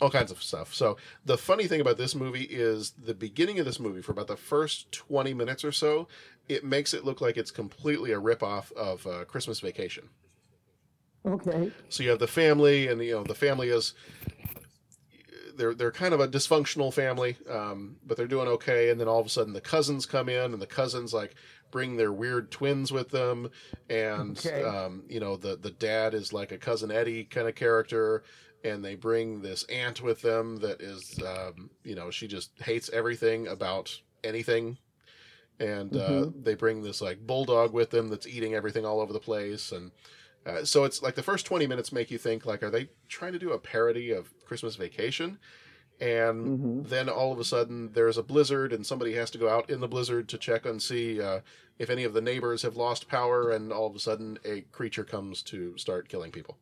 all 0.00 0.10
kinds 0.10 0.30
of 0.30 0.42
stuff. 0.42 0.74
So 0.74 0.96
the 1.24 1.38
funny 1.38 1.66
thing 1.66 1.80
about 1.80 1.96
this 1.96 2.14
movie 2.14 2.42
is 2.42 2.90
the 3.02 3.14
beginning 3.14 3.58
of 3.60 3.64
this 3.64 3.78
movie, 3.78 4.02
for 4.02 4.12
about 4.12 4.26
the 4.26 4.36
first 4.36 4.90
20 4.92 5.32
minutes 5.32 5.64
or 5.64 5.70
so, 5.70 6.08
it 6.48 6.64
makes 6.64 6.92
it 6.94 7.04
look 7.04 7.20
like 7.20 7.36
it's 7.36 7.50
completely 7.50 8.12
a 8.12 8.20
ripoff 8.20 8.72
of 8.72 9.06
uh, 9.06 9.24
Christmas 9.24 9.60
Vacation. 9.60 10.08
Okay. 11.24 11.70
So 11.88 12.02
you 12.02 12.10
have 12.10 12.18
the 12.18 12.26
family, 12.26 12.88
and 12.88 13.02
you 13.02 13.12
know 13.12 13.22
the 13.22 13.34
family 13.34 13.68
is 13.68 13.94
they're 15.56 15.74
they're 15.74 15.92
kind 15.92 16.14
of 16.14 16.20
a 16.20 16.28
dysfunctional 16.28 16.92
family, 16.92 17.36
um, 17.48 17.96
but 18.04 18.16
they're 18.16 18.26
doing 18.26 18.48
okay. 18.48 18.90
And 18.90 19.00
then 19.00 19.08
all 19.08 19.20
of 19.20 19.26
a 19.26 19.30
sudden, 19.30 19.52
the 19.52 19.60
cousins 19.60 20.06
come 20.06 20.28
in, 20.28 20.52
and 20.52 20.60
the 20.60 20.66
cousins 20.66 21.14
like 21.14 21.34
bring 21.70 21.96
their 21.96 22.12
weird 22.12 22.50
twins 22.50 22.92
with 22.92 23.10
them, 23.10 23.50
and 23.88 24.36
Okay. 24.38 24.62
um, 24.64 25.04
you 25.08 25.20
know 25.20 25.36
the 25.36 25.56
the 25.56 25.70
dad 25.70 26.14
is 26.14 26.32
like 26.32 26.52
a 26.52 26.58
cousin 26.58 26.90
Eddie 26.90 27.24
kind 27.24 27.48
of 27.48 27.54
character. 27.54 28.24
And 28.64 28.84
they 28.84 28.94
bring 28.94 29.42
this 29.42 29.64
aunt 29.64 30.02
with 30.02 30.22
them 30.22 30.58
that 30.58 30.80
is, 30.80 31.18
um, 31.20 31.68
you 31.82 31.96
know, 31.96 32.12
she 32.12 32.28
just 32.28 32.52
hates 32.60 32.88
everything 32.90 33.48
about 33.48 33.92
anything 34.22 34.78
and 35.62 35.96
uh, 35.96 36.08
Mhm. 36.26 36.44
they 36.44 36.54
bring 36.54 36.82
this 36.82 37.00
like 37.00 37.26
bulldog 37.26 37.72
with 37.72 37.90
them 37.90 38.08
that's 38.08 38.26
eating 38.26 38.54
everything 38.54 38.84
all 38.84 39.00
over 39.00 39.12
the 39.12 39.20
place 39.20 39.72
and 39.72 39.92
uh, 40.44 40.64
so 40.64 40.82
it's 40.84 41.00
like 41.02 41.14
the 41.14 41.22
first 41.22 41.46
20 41.46 41.66
minutes 41.68 41.92
make 41.92 42.10
you 42.10 42.18
think 42.18 42.44
like 42.44 42.62
are 42.64 42.70
they 42.70 42.88
trying 43.08 43.32
to 43.32 43.38
do 43.38 43.52
a 43.52 43.58
parody 43.58 44.10
of 44.10 44.34
christmas 44.44 44.74
vacation? 44.76 45.38
And 46.00 46.84
then 46.88 47.08
all 47.08 47.32
of 47.32 47.38
a 47.38 47.44
sudden 47.44 47.92
there's 47.92 48.18
a 48.18 48.24
blizzard 48.24 48.72
and 48.72 48.84
somebody 48.84 49.14
has 49.14 49.30
to 49.30 49.38
go 49.38 49.48
out 49.48 49.70
in 49.70 49.78
the 49.78 49.86
blizzard 49.86 50.28
to 50.30 50.38
check 50.38 50.66
and 50.66 50.82
see 50.82 51.20
uh, 51.20 51.40
if 51.78 51.90
any 51.90 52.02
of 52.02 52.12
the 52.12 52.20
neighbors 52.20 52.62
have 52.62 52.76
lost 52.76 53.06
power 53.08 53.52
and 53.52 53.72
all 53.72 53.86
of 53.86 53.94
a 53.94 54.00
sudden 54.00 54.36
a 54.44 54.62
creature 54.72 55.04
comes 55.04 55.42
to 55.44 55.78
start 55.78 56.08
killing 56.08 56.32
people 56.32 56.58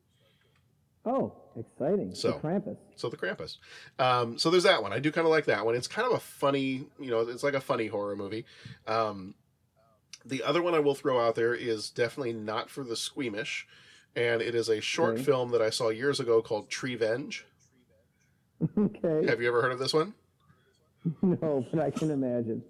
Oh, 1.06 1.32
exciting. 1.56 2.14
So- 2.14 2.32
the 2.32 2.38
Krampus. 2.38 2.76
so 2.96 3.08
the 3.08 3.16
Krampus. 3.16 3.56
Um, 3.98 4.38
so 4.38 4.50
there's 4.50 4.64
that 4.64 4.82
one. 4.82 4.92
I 4.92 4.98
do 4.98 5.10
kind 5.10 5.26
of 5.26 5.30
like 5.30 5.46
that 5.46 5.64
one. 5.64 5.74
It's 5.74 5.88
kind 5.88 6.06
of 6.06 6.12
a 6.14 6.20
funny, 6.20 6.86
you 6.98 7.10
know, 7.10 7.20
it's 7.20 7.42
like 7.42 7.54
a 7.54 7.60
funny 7.60 7.86
horror 7.86 8.16
movie. 8.16 8.44
Um, 8.86 9.34
the 10.26 10.42
other 10.42 10.60
one 10.60 10.74
I 10.74 10.80
will 10.80 10.94
throw 10.94 11.18
out 11.26 11.34
there 11.36 11.54
is 11.54 11.88
definitely 11.90 12.34
not 12.34 12.68
for 12.68 12.84
the 12.84 12.96
squeamish, 12.96 13.66
and 14.14 14.42
it 14.42 14.54
is 14.54 14.68
a 14.68 14.80
short 14.82 15.14
Okay. 15.14 15.22
film 15.22 15.50
that 15.52 15.62
I 15.62 15.70
saw 15.70 15.88
years 15.88 16.20
ago 16.20 16.42
called 16.42 16.68
Treevenge. 16.68 17.42
Okay. 18.76 19.26
Have 19.26 19.40
you 19.40 19.48
ever 19.48 19.62
heard 19.62 19.72
of 19.72 19.78
this 19.78 19.94
one? 19.94 20.14
No, 21.22 21.64
but 21.72 21.80
I 21.80 21.90
can 21.90 22.10
imagine. 22.10 22.62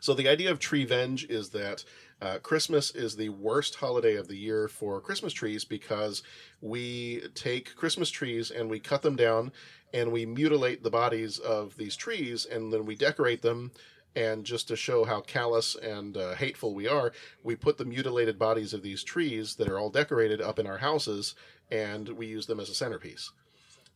So 0.00 0.12
the 0.12 0.28
idea 0.28 0.50
of 0.50 0.58
Treevenge 0.58 1.30
is 1.30 1.48
that 1.50 1.82
uh, 2.22 2.38
Christmas 2.38 2.92
is 2.92 3.16
the 3.16 3.30
worst 3.30 3.74
holiday 3.74 4.14
of 4.14 4.28
the 4.28 4.36
year 4.36 4.68
for 4.68 5.00
Christmas 5.00 5.32
trees 5.32 5.64
because 5.64 6.22
we 6.60 7.20
take 7.34 7.74
Christmas 7.74 8.10
trees 8.10 8.52
and 8.52 8.70
we 8.70 8.78
cut 8.78 9.02
them 9.02 9.16
down 9.16 9.50
and 9.92 10.12
we 10.12 10.24
mutilate 10.24 10.84
the 10.84 10.90
bodies 10.90 11.40
of 11.40 11.76
these 11.76 11.96
trees 11.96 12.46
and 12.46 12.72
then 12.72 12.86
we 12.86 12.94
decorate 12.94 13.42
them. 13.42 13.72
And 14.14 14.44
just 14.44 14.68
to 14.68 14.76
show 14.76 15.04
how 15.04 15.22
callous 15.22 15.74
and 15.74 16.16
uh, 16.16 16.34
hateful 16.34 16.74
we 16.74 16.86
are, 16.86 17.12
we 17.42 17.56
put 17.56 17.76
the 17.76 17.84
mutilated 17.84 18.38
bodies 18.38 18.72
of 18.72 18.82
these 18.82 19.02
trees 19.02 19.56
that 19.56 19.68
are 19.68 19.78
all 19.78 19.90
decorated 19.90 20.40
up 20.40 20.60
in 20.60 20.66
our 20.66 20.78
houses 20.78 21.34
and 21.72 22.08
we 22.10 22.26
use 22.26 22.46
them 22.46 22.60
as 22.60 22.70
a 22.70 22.74
centerpiece. 22.74 23.32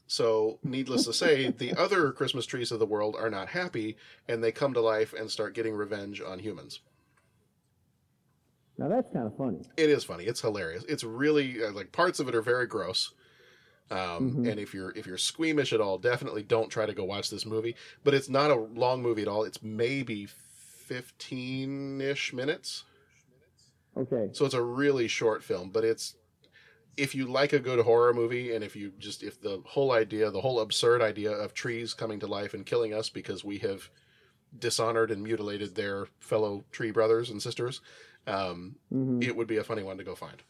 So, 0.08 0.58
needless 0.64 1.04
to 1.04 1.12
say, 1.12 1.50
the 1.58 1.74
other 1.74 2.10
Christmas 2.10 2.46
trees 2.46 2.72
of 2.72 2.80
the 2.80 2.86
world 2.86 3.14
are 3.16 3.30
not 3.30 3.48
happy, 3.48 3.96
and 4.28 4.42
they 4.42 4.52
come 4.52 4.72
to 4.74 4.80
life 4.80 5.12
and 5.12 5.28
start 5.30 5.52
getting 5.52 5.74
revenge 5.74 6.20
on 6.20 6.38
humans. 6.38 6.80
Now 8.78 8.88
that's 8.88 9.10
kind 9.12 9.26
of 9.26 9.36
funny. 9.36 9.58
It 9.76 9.88
is 9.90 10.04
funny. 10.04 10.24
It's 10.24 10.40
hilarious. 10.40 10.84
It's 10.88 11.04
really 11.04 11.64
uh, 11.64 11.72
like 11.72 11.92
parts 11.92 12.20
of 12.20 12.28
it 12.28 12.34
are 12.34 12.42
very 12.42 12.66
gross. 12.66 13.12
Um, 13.90 14.32
Mhm. 14.32 14.50
And 14.50 14.60
if 14.60 14.74
you're 14.74 14.90
if 14.96 15.06
you're 15.06 15.16
squeamish 15.18 15.72
at 15.72 15.80
all, 15.80 15.98
definitely 15.98 16.42
don't 16.42 16.68
try 16.70 16.86
to 16.86 16.92
go 16.94 17.04
watch 17.04 17.30
this 17.30 17.46
movie. 17.46 17.76
But 18.04 18.14
it's 18.14 18.28
not 18.28 18.50
a 18.50 18.56
long 18.56 19.02
movie 19.02 19.22
at 19.22 19.28
all. 19.28 19.44
It's 19.44 19.62
maybe 19.62 20.26
fifteen 20.26 22.00
ish 22.00 22.32
minutes. 22.32 22.84
Okay. 23.96 24.28
So 24.32 24.44
it's 24.44 24.54
a 24.54 24.62
really 24.62 25.08
short 25.08 25.42
film, 25.42 25.70
but 25.70 25.84
it's 25.84 26.16
if 26.96 27.14
you 27.14 27.26
like 27.26 27.52
a 27.52 27.58
good 27.58 27.84
horror 27.84 28.12
movie 28.14 28.54
and 28.54 28.64
if 28.64 28.74
you 28.76 28.92
just 28.98 29.22
if 29.22 29.40
the 29.40 29.62
whole 29.66 29.92
idea, 29.92 30.30
the 30.30 30.40
whole 30.40 30.60
absurd 30.60 31.00
idea 31.00 31.30
of 31.30 31.54
trees 31.54 31.94
coming 31.94 32.20
to 32.20 32.26
life 32.26 32.54
and 32.54 32.66
killing 32.66 32.92
us 32.92 33.08
because 33.08 33.44
we 33.44 33.58
have 33.58 33.88
dishonored 34.58 35.10
and 35.10 35.22
mutilated 35.22 35.74
their 35.74 36.06
fellow 36.18 36.64
tree 36.72 36.90
brothers 36.90 37.30
and 37.30 37.42
sisters, 37.42 37.80
um, 38.26 38.76
Mhm. 38.92 39.22
it 39.24 39.34
would 39.36 39.46
be 39.46 39.56
a 39.58 39.64
funny 39.64 39.82
one 39.82 39.96
to 39.98 40.04
go 40.04 40.14
find. 40.14 40.42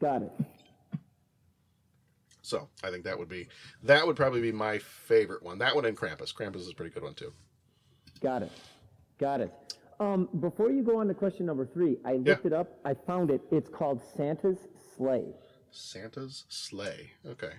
Got 0.00 0.22
it. 0.22 0.32
So 2.42 2.68
I 2.82 2.90
think 2.90 3.04
that 3.04 3.18
would 3.18 3.28
be 3.28 3.48
that 3.82 4.06
would 4.06 4.16
probably 4.16 4.40
be 4.40 4.52
my 4.52 4.78
favorite 4.78 5.42
one. 5.42 5.58
That 5.58 5.74
one 5.74 5.84
and 5.84 5.96
Krampus. 5.96 6.34
Krampus 6.34 6.56
is 6.56 6.70
a 6.70 6.74
pretty 6.74 6.92
good 6.92 7.02
one 7.02 7.14
too. 7.14 7.32
Got 8.20 8.42
it. 8.42 8.52
Got 9.18 9.40
it. 9.40 9.52
Um, 10.00 10.28
before 10.40 10.70
you 10.70 10.82
go 10.82 10.98
on 11.00 11.08
to 11.08 11.14
question 11.14 11.44
number 11.46 11.66
three, 11.66 11.98
I 12.04 12.14
looked 12.14 12.46
it 12.46 12.52
up. 12.54 12.80
I 12.84 12.94
found 12.94 13.30
it. 13.30 13.42
It's 13.50 13.68
called 13.68 14.02
Santa's 14.16 14.56
Slay. 14.96 15.34
Santa's 15.70 16.46
Slay. 16.48 17.10
Okay. 17.26 17.52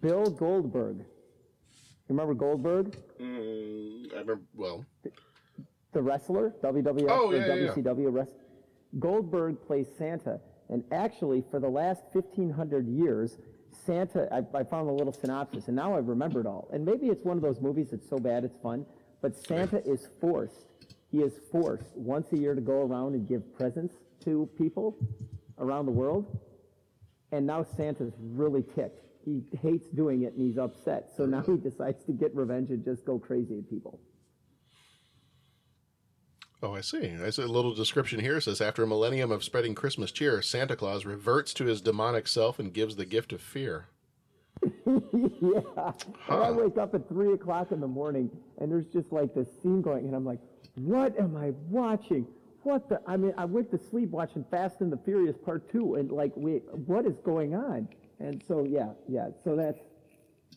Bill 0.00 0.30
Goldberg. 0.30 0.98
You 0.98 1.04
remember 2.16 2.34
Goldberg, 2.34 2.96
Mm, 3.18 4.06
I 4.12 4.18
remember. 4.20 4.40
Well, 4.54 4.84
the 5.94 6.02
wrestler, 6.02 6.54
WWF 6.62 7.06
Oh, 7.08 7.28
or 7.30 7.36
yeah, 7.36 7.46
yeah, 7.46 7.54
yeah. 7.54 7.68
WCW 7.72 8.12
wrestler? 8.12 8.40
Goldberg 8.98 9.60
plays 9.66 9.86
Santa, 9.98 10.40
and 10.68 10.84
actually, 10.92 11.42
for 11.50 11.58
the 11.58 11.68
last 11.68 12.02
1,500 12.12 12.86
years, 12.86 13.38
Santa. 13.86 14.28
I, 14.32 14.58
I 14.58 14.62
found 14.64 14.88
a 14.88 14.92
little 14.92 15.12
synopsis, 15.12 15.66
and 15.66 15.76
now 15.76 15.94
I 15.94 15.98
remember 15.98 16.40
it 16.40 16.46
all. 16.46 16.68
And 16.72 16.84
maybe 16.84 17.08
it's 17.08 17.24
one 17.24 17.36
of 17.36 17.42
those 17.42 17.60
movies 17.60 17.88
that's 17.90 18.08
so 18.08 18.18
bad 18.18 18.44
it's 18.44 18.56
fun, 18.62 18.86
but 19.20 19.34
Santa 19.36 19.84
is 19.84 20.08
forced. 20.20 20.66
He 21.10 21.18
is 21.18 21.32
forced 21.50 21.96
once 21.96 22.32
a 22.32 22.36
year 22.38 22.54
to 22.54 22.60
go 22.60 22.82
around 22.82 23.14
and 23.14 23.26
give 23.28 23.52
presents 23.56 23.94
to 24.24 24.48
people 24.56 24.96
around 25.58 25.86
the 25.86 25.92
world. 25.92 26.38
And 27.32 27.46
now 27.46 27.64
Santa's 27.76 28.12
really 28.18 28.62
ticked. 28.62 29.00
He 29.24 29.42
hates 29.62 29.88
doing 29.88 30.22
it 30.22 30.34
and 30.34 30.46
he's 30.46 30.58
upset. 30.58 31.10
So 31.16 31.24
now 31.26 31.42
he 31.42 31.56
decides 31.68 32.04
to 32.04 32.12
get 32.12 32.34
revenge 32.34 32.70
and 32.70 32.84
just 32.84 33.04
go 33.04 33.18
crazy 33.18 33.58
at 33.58 33.68
people. 33.70 34.00
Oh, 36.62 36.74
I 36.74 36.80
see. 36.80 37.08
There's 37.08 37.38
a 37.38 37.46
little 37.46 37.74
description 37.74 38.20
here. 38.20 38.38
It 38.38 38.42
says 38.42 38.60
after 38.60 38.82
a 38.82 38.86
millennium 38.86 39.30
of 39.30 39.44
spreading 39.44 39.74
Christmas 39.74 40.10
cheer, 40.10 40.40
Santa 40.40 40.76
Claus 40.76 41.04
reverts 41.04 41.52
to 41.54 41.66
his 41.66 41.80
demonic 41.80 42.26
self 42.26 42.58
and 42.58 42.72
gives 42.72 42.96
the 42.96 43.04
gift 43.04 43.32
of 43.32 43.42
fear. 43.42 43.88
yeah. 44.86 45.92
And 46.28 46.42
I 46.42 46.50
wake 46.50 46.78
up 46.78 46.94
at 46.94 47.08
three 47.08 47.34
o'clock 47.34 47.72
in 47.72 47.80
the 47.80 47.88
morning 47.88 48.30
and 48.58 48.70
there's 48.70 48.86
just 48.86 49.12
like 49.12 49.34
this 49.34 49.48
scene 49.62 49.82
going, 49.82 50.06
and 50.06 50.14
I'm 50.14 50.24
like, 50.24 50.40
what 50.76 51.18
am 51.18 51.36
I 51.36 51.50
watching? 51.68 52.26
What 52.62 52.88
the? 52.88 53.00
I 53.06 53.16
mean, 53.16 53.34
I 53.36 53.44
went 53.44 53.70
to 53.72 53.78
sleep 53.78 54.10
watching 54.10 54.44
Fast 54.50 54.80
and 54.80 54.90
the 54.90 54.98
Furious 55.04 55.36
Part 55.44 55.70
Two, 55.70 55.96
and 55.96 56.10
like, 56.10 56.32
wait, 56.34 56.62
what 56.86 57.04
is 57.04 57.14
going 57.24 57.54
on? 57.54 57.88
And 58.20 58.42
so, 58.48 58.64
yeah, 58.66 58.90
yeah. 59.06 59.28
So 59.44 59.54
that's, 59.54 59.78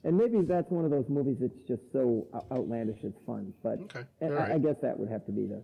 and 0.06 0.18
maybe 0.18 0.42
that's 0.42 0.72
one 0.72 0.86
of 0.86 0.92
those 0.92 1.10
movies 1.10 1.38
that's 1.42 1.60
just 1.68 1.82
so 1.92 2.26
uh, 2.34 2.40
outlandish 2.54 3.00
it's 3.04 3.20
fun. 3.26 3.54
But 3.62 3.80
and 4.22 4.34
all 4.34 4.40
I, 4.40 4.54
I 4.54 4.58
guess 4.58 4.78
that 4.82 4.98
would 4.98 5.10
have 5.10 5.26
to 5.26 5.32
be 5.34 5.48
the, 5.48 5.62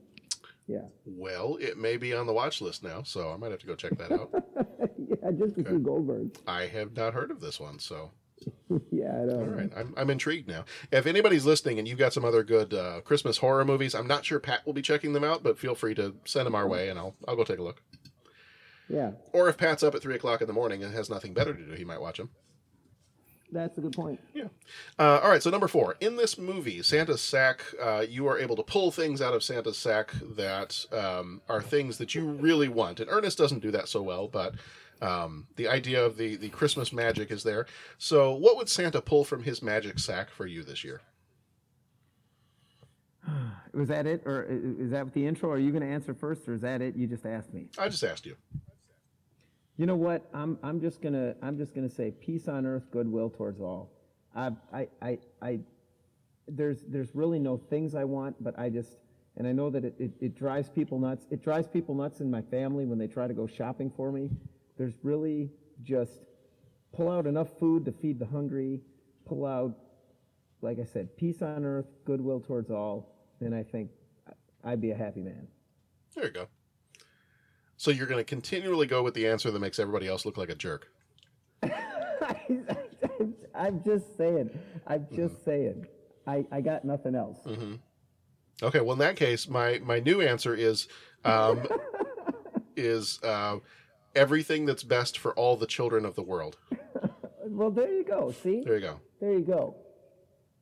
yeah, 0.68 0.86
Well, 1.06 1.58
it 1.60 1.78
may 1.78 1.98
be 1.98 2.14
on 2.14 2.26
the 2.26 2.34
watch 2.34 2.62
list 2.62 2.84
now, 2.84 3.04
so 3.04 3.32
I 3.32 3.38
might 3.38 3.52
have 3.52 3.60
to 3.62 3.68
go 3.68 3.76
check 3.76 3.98
that 3.98 4.12
out. 4.12 4.30
yeah, 4.98 5.32
just 5.38 5.56
to 5.56 5.70
see 5.70 5.78
Goldberg. 5.78 6.36
I 6.48 6.68
have 6.68 6.96
not 6.96 7.14
heard 7.14 7.32
of 7.32 7.40
this 7.42 7.60
one, 7.60 7.80
so 7.80 8.12
yeah, 8.92 9.12
I 9.22 9.26
know. 9.26 9.36
all 9.40 9.46
right. 9.46 9.72
I'm, 9.76 9.94
I'm 9.98 10.10
intrigued 10.10 10.48
now. 10.48 10.66
If 10.92 11.06
anybody's 11.06 11.46
listening 11.46 11.80
and 11.80 11.88
you've 11.88 11.98
got 12.00 12.14
some 12.14 12.26
other 12.26 12.44
good 12.44 12.74
uh, 12.74 13.02
Christmas 13.02 13.38
horror 13.38 13.64
movies, 13.66 13.94
I'm 13.96 14.08
not 14.08 14.26
sure 14.26 14.40
Pat 14.40 14.66
will 14.66 14.74
be 14.74 14.82
checking 14.82 15.14
them 15.14 15.24
out, 15.24 15.44
but 15.44 15.58
feel 15.60 15.76
free 15.76 15.96
to 15.96 16.16
send 16.26 16.46
them 16.46 16.56
our 16.56 16.68
way, 16.68 16.90
and 16.90 16.98
I'll 17.00 17.16
I'll 17.28 17.36
go 17.36 17.44
take 17.44 17.60
a 17.60 17.64
look. 17.64 17.82
Yeah, 18.90 19.12
Or 19.32 19.48
if 19.50 19.58
Pat's 19.58 19.82
up 19.82 19.96
at 19.96 20.02
three 20.02 20.16
o'clock 20.16 20.42
in 20.42 20.48
the 20.48 20.54
morning 20.54 20.84
and 20.84 20.94
has 20.94 21.10
nothing 21.10 21.34
better 21.34 21.54
to 21.54 21.66
do, 21.66 21.72
he 21.72 21.86
might 21.86 22.02
watch 22.02 22.18
them. 22.18 22.30
That's 23.54 23.78
a 23.78 23.82
good 23.82 23.94
point. 23.94 24.20
Yeah. 24.34 24.48
Uh, 24.98 25.20
all 25.24 25.30
right, 25.30 25.42
so 25.42 25.50
number 25.50 25.68
four. 25.68 25.96
In 26.02 26.16
this 26.16 26.38
movie, 26.38 26.82
Santa's 26.82 27.22
sack, 27.22 27.64
uh, 27.82 28.06
you 28.08 28.28
are 28.28 28.38
able 28.38 28.56
to 28.56 28.64
pull 28.64 28.92
things 28.92 29.22
out 29.22 29.34
of 29.34 29.44
Santa's 29.44 29.78
sack 29.78 30.12
that 30.36 30.86
um, 30.92 31.42
are 31.48 31.62
things 31.62 31.98
that 32.00 32.16
you 32.16 32.26
really 32.26 32.68
want. 32.68 33.00
And 33.00 33.10
Ernest 33.10 33.38
doesn't 33.38 33.62
do 33.62 33.72
that 33.72 33.88
so 33.88 34.02
well, 34.02 34.28
but 34.28 34.56
um, 35.02 35.48
the 35.56 35.68
idea 35.68 36.04
of 36.04 36.18
the, 36.18 36.36
the 36.36 36.50
Christmas 36.50 36.92
magic 36.94 37.32
is 37.32 37.44
there. 37.44 37.66
So, 37.98 38.34
what 38.34 38.58
would 38.58 38.70
Santa 38.70 39.02
pull 39.02 39.24
from 39.24 39.44
his 39.44 39.62
magic 39.62 40.00
sack 40.00 40.30
for 40.30 40.46
you 40.46 40.64
this 40.64 40.84
year? 40.84 41.02
Was 43.74 43.88
that 43.88 44.06
it, 44.06 44.22
or 44.26 44.44
is 44.44 44.92
that 44.92 45.12
the 45.14 45.26
intro? 45.26 45.50
Are 45.50 45.58
you 45.58 45.72
going 45.72 45.82
to 45.82 45.90
answer 45.90 46.14
first, 46.14 46.48
or 46.48 46.54
is 46.54 46.62
that 46.62 46.82
it? 46.82 46.96
You 46.96 47.08
just 47.08 47.26
asked 47.26 47.54
me. 47.54 47.70
I 47.78 47.90
just 47.90 48.04
asked 48.04 48.26
you. 48.26 48.36
You 49.78 49.86
know 49.86 49.96
what? 49.96 50.30
I'm 50.34 50.58
I'm 50.62 50.80
just 50.80 51.02
gonna 51.02 51.36
I'm 51.42 51.58
just 51.58 51.74
gonna 51.74 51.90
say 51.90 52.12
peace 52.12 52.48
on 52.48 52.66
earth, 52.66 52.84
goodwill 52.92 53.30
towards 53.30 53.60
all. 53.60 53.92
I 54.36 54.52
I 54.72 54.88
I, 55.02 55.18
I 55.42 55.60
there's 56.48 56.84
there's 56.88 57.16
really 57.16 57.40
no 57.40 57.58
things 57.58 57.96
I 57.96 58.04
want, 58.04 58.42
but 58.44 58.58
I 58.60 58.70
just 58.70 58.98
and 59.36 59.48
I 59.48 59.52
know 59.52 59.72
that 59.72 59.84
it, 59.84 59.96
it, 59.98 60.12
it 60.22 60.36
drives 60.36 60.70
people 60.70 61.00
nuts. 61.00 61.26
It 61.32 61.44
drives 61.44 61.68
people 61.68 61.96
nuts 61.96 62.20
in 62.20 62.30
my 62.30 62.42
family 62.42 62.86
when 62.86 63.00
they 63.00 63.08
try 63.08 63.28
to 63.28 63.34
go 63.34 63.48
shopping 63.48 63.92
for 63.96 64.12
me. 64.12 64.30
There's 64.78 64.94
really 65.02 65.50
just 65.82 66.20
pull 66.96 67.10
out 67.10 67.26
enough 67.26 67.50
food 67.60 67.86
to 67.86 67.92
feed 67.92 68.20
the 68.20 68.26
hungry, 68.28 68.80
pull 69.26 69.46
out, 69.46 69.76
like 70.62 70.80
I 70.80 70.86
said, 70.86 71.18
peace 71.18 71.42
on 71.42 71.66
earth, 71.66 71.88
goodwill 72.06 72.40
towards 72.40 72.70
all, 72.70 73.16
and 73.40 73.56
I 73.56 73.64
think 73.64 73.90
I'd 74.64 74.80
be 74.80 74.92
a 74.92 74.96
happy 74.96 75.22
man. 75.22 75.48
There 76.16 76.26
you 76.26 76.32
go. 76.32 76.48
So, 77.84 77.92
you're 77.92 78.08
going 78.08 78.18
to 78.18 78.24
continually 78.24 78.88
go 78.88 79.04
with 79.04 79.14
the 79.14 79.28
answer 79.28 79.52
that 79.52 79.60
makes 79.60 79.78
everybody 79.78 80.08
else 80.08 80.26
look 80.26 80.38
like 80.38 80.48
a 80.48 80.56
jerk. 80.56 80.88
I'm 83.54 83.84
just 83.84 84.16
saying. 84.16 84.50
I'm 84.88 85.06
just 85.14 85.44
saying. 85.44 85.86
I, 86.26 86.46
I 86.50 86.62
got 86.62 86.86
nothing 86.86 87.14
else. 87.14 87.40
hmm 87.46 87.74
Okay, 88.62 88.80
well 88.80 88.94
in 88.94 89.00
that 89.00 89.18
case, 89.18 89.50
my 89.50 89.82
my 89.84 90.00
new 90.00 90.22
answer 90.22 90.56
is 90.56 90.88
um, 91.26 91.68
is 92.78 93.20
uh, 93.22 93.58
everything 94.16 94.66
that's 94.66 94.84
best 94.84 95.18
for 95.18 95.34
all 95.34 95.58
the 95.58 95.66
children 95.68 96.06
of 96.06 96.16
the 96.16 96.24
world. 96.24 96.56
Well, 97.46 97.70
there 97.70 97.92
you 97.92 98.06
go. 98.06 98.32
See? 98.32 98.62
There 98.66 98.76
you 98.76 98.80
go. 98.82 99.00
There 99.20 99.34
you 99.34 99.42
go. 99.46 99.76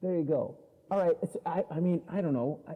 There 0.01 0.15
you 0.15 0.23
go. 0.23 0.57
All 0.89 0.97
right. 0.97 1.15
it's- 1.21 1.37
I, 1.45 1.63
I 1.69 1.79
mean, 1.79 2.01
I 2.09 2.19
don't 2.21 2.33
know. 2.33 2.59
I, 2.67 2.73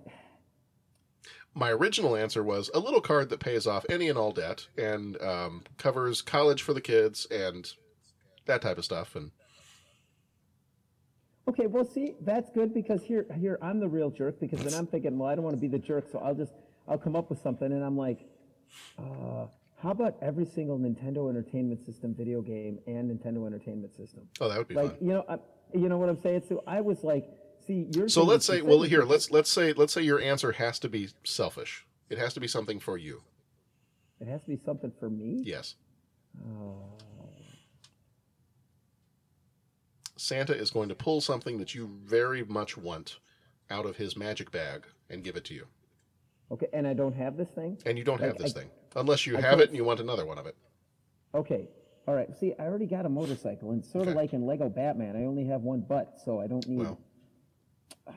My 1.54 1.72
original 1.72 2.16
answer 2.16 2.44
was 2.44 2.70
a 2.74 2.80
little 2.80 3.02
card 3.02 3.30
that 3.30 3.40
pays 3.40 3.66
off 3.66 3.86
any 3.90 4.10
and 4.10 4.18
all 4.18 4.32
debt 4.32 4.68
and 4.78 5.22
um, 5.22 5.64
covers 5.78 6.22
college 6.22 6.62
for 6.62 6.74
the 6.74 6.82
kids 6.82 7.26
and 7.32 7.72
that 8.46 8.62
type 8.62 8.78
of 8.78 8.86
stuff. 8.86 9.16
And 9.16 9.32
okay. 11.48 11.68
Well, 11.68 11.86
see, 11.86 12.16
that's 12.22 12.50
good 12.52 12.74
because 12.74 13.04
here, 13.04 13.26
here, 13.40 13.58
I'm 13.62 13.80
the 13.80 13.88
real 13.88 14.10
jerk 14.10 14.40
because 14.40 14.64
then 14.64 14.74
I'm 14.74 14.88
thinking, 14.88 15.18
well, 15.18 15.30
I 15.30 15.36
don't 15.36 15.44
want 15.44 15.56
to 15.56 15.62
be 15.62 15.68
the 15.70 15.80
jerk, 15.80 16.08
so 16.12 16.20
I'll 16.20 16.36
just, 16.36 16.54
I'll 16.88 16.98
come 16.98 17.16
up 17.16 17.30
with 17.30 17.42
something, 17.42 17.72
and 17.72 17.84
I'm 17.84 17.98
like, 17.98 18.28
uh, 19.00 19.48
how 19.82 19.92
about 19.92 20.16
every 20.22 20.46
single 20.46 20.78
Nintendo 20.80 21.30
Entertainment 21.30 21.86
System 21.86 22.14
video 22.14 22.42
game 22.42 22.80
and 22.88 23.10
Nintendo 23.10 23.46
Entertainment 23.46 23.96
System? 23.96 24.28
oh, 24.42 24.50
that 24.50 24.58
would 24.58 24.68
be 24.68 24.76
like, 24.76 24.98
fun. 24.98 25.08
you 25.08 25.14
know, 25.14 25.24
I, 25.30 25.38
you 25.74 25.90
know 25.90 25.98
what 25.98 26.10
I'm 26.10 26.22
saying? 26.22 26.44
So 26.48 26.64
I 26.66 26.82
was 26.82 27.04
like, 27.04 27.30
see, 27.66 27.88
you're 27.92 28.10
So 28.10 28.24
let's 28.24 28.46
say, 28.46 28.62
well, 28.62 28.82
here 28.84 29.04
let's 29.04 29.32
let's 29.32 29.50
say 29.50 29.74
let's 29.74 29.94
say 29.94 30.02
your 30.02 30.20
answer 30.20 30.52
has 30.54 30.80
to 30.80 30.90
be 30.90 31.10
selfish. 31.24 31.86
It 32.10 32.18
has 32.18 32.34
to 32.36 32.40
be 32.40 32.48
something 32.48 32.80
for 32.80 32.98
you. 32.98 33.24
It 34.20 34.28
has 34.28 34.42
to 34.44 34.50
be 34.50 34.60
something 34.64 34.92
for 35.00 35.10
me. 35.10 35.42
Yes. 35.44 35.76
Oh. 36.42 36.96
Santa 40.18 40.56
is 40.56 40.72
going 40.72 40.90
to 40.90 40.96
pull 40.96 41.22
something 41.22 41.58
that 41.58 41.76
you 41.76 42.00
very 42.04 42.44
much 42.44 42.78
want 42.78 43.18
out 43.70 43.86
of 43.86 43.98
his 43.98 44.16
magic 44.16 44.52
bag 44.52 44.86
and 45.10 45.24
give 45.24 45.36
it 45.36 45.44
to 45.46 45.54
you. 45.54 45.68
Okay, 46.52 46.68
and 46.74 46.88
I 46.88 46.94
don't 46.94 47.16
have 47.16 47.38
this 47.38 47.50
thing. 47.50 47.78
And 47.86 47.98
you 47.98 48.04
don't 48.04 48.22
have 48.22 48.38
this 48.38 48.56
I- 48.56 48.60
thing. 48.60 48.70
Unless 48.96 49.28
you 49.28 49.38
I 49.38 49.42
have 49.42 49.60
it 49.60 49.68
and 49.68 49.76
you 49.76 49.84
want 49.84 50.00
another 50.00 50.26
one 50.26 50.38
of 50.38 50.46
it. 50.46 50.56
Okay. 51.34 51.68
All 52.08 52.14
right. 52.16 52.34
See, 52.40 52.54
I 52.58 52.64
already 52.64 52.86
got 52.86 53.06
a 53.06 53.10
motorcycle, 53.10 53.72
and 53.72 53.84
sort 53.84 54.08
of 54.08 54.14
like 54.14 54.32
in 54.32 54.46
Lego 54.46 54.70
Batman, 54.70 55.18
I 55.18 55.26
only 55.26 55.46
have 55.48 55.62
one 55.62 55.82
butt, 55.82 56.20
so 56.24 56.40
I 56.40 56.48
don't 56.48 56.66
need. 56.68 56.80
Well. 56.80 57.00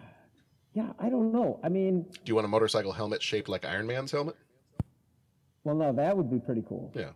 Yeah, 0.75 0.93
I 1.01 1.09
don't 1.09 1.33
know. 1.33 1.59
I 1.65 1.69
mean, 1.69 2.03
Do 2.03 2.21
you 2.27 2.37
want 2.37 2.45
a 2.45 2.49
motorcycle 2.49 2.93
helmet 2.93 3.21
shaped 3.21 3.49
like 3.49 3.65
Iron 3.65 3.87
Man's 3.87 4.13
helmet? 4.13 4.37
well, 5.65 5.75
no, 5.75 5.93
that 5.93 6.17
would 6.17 6.31
be 6.31 6.39
pretty 6.39 6.63
cool. 6.69 6.93
Yeah. 6.95 7.11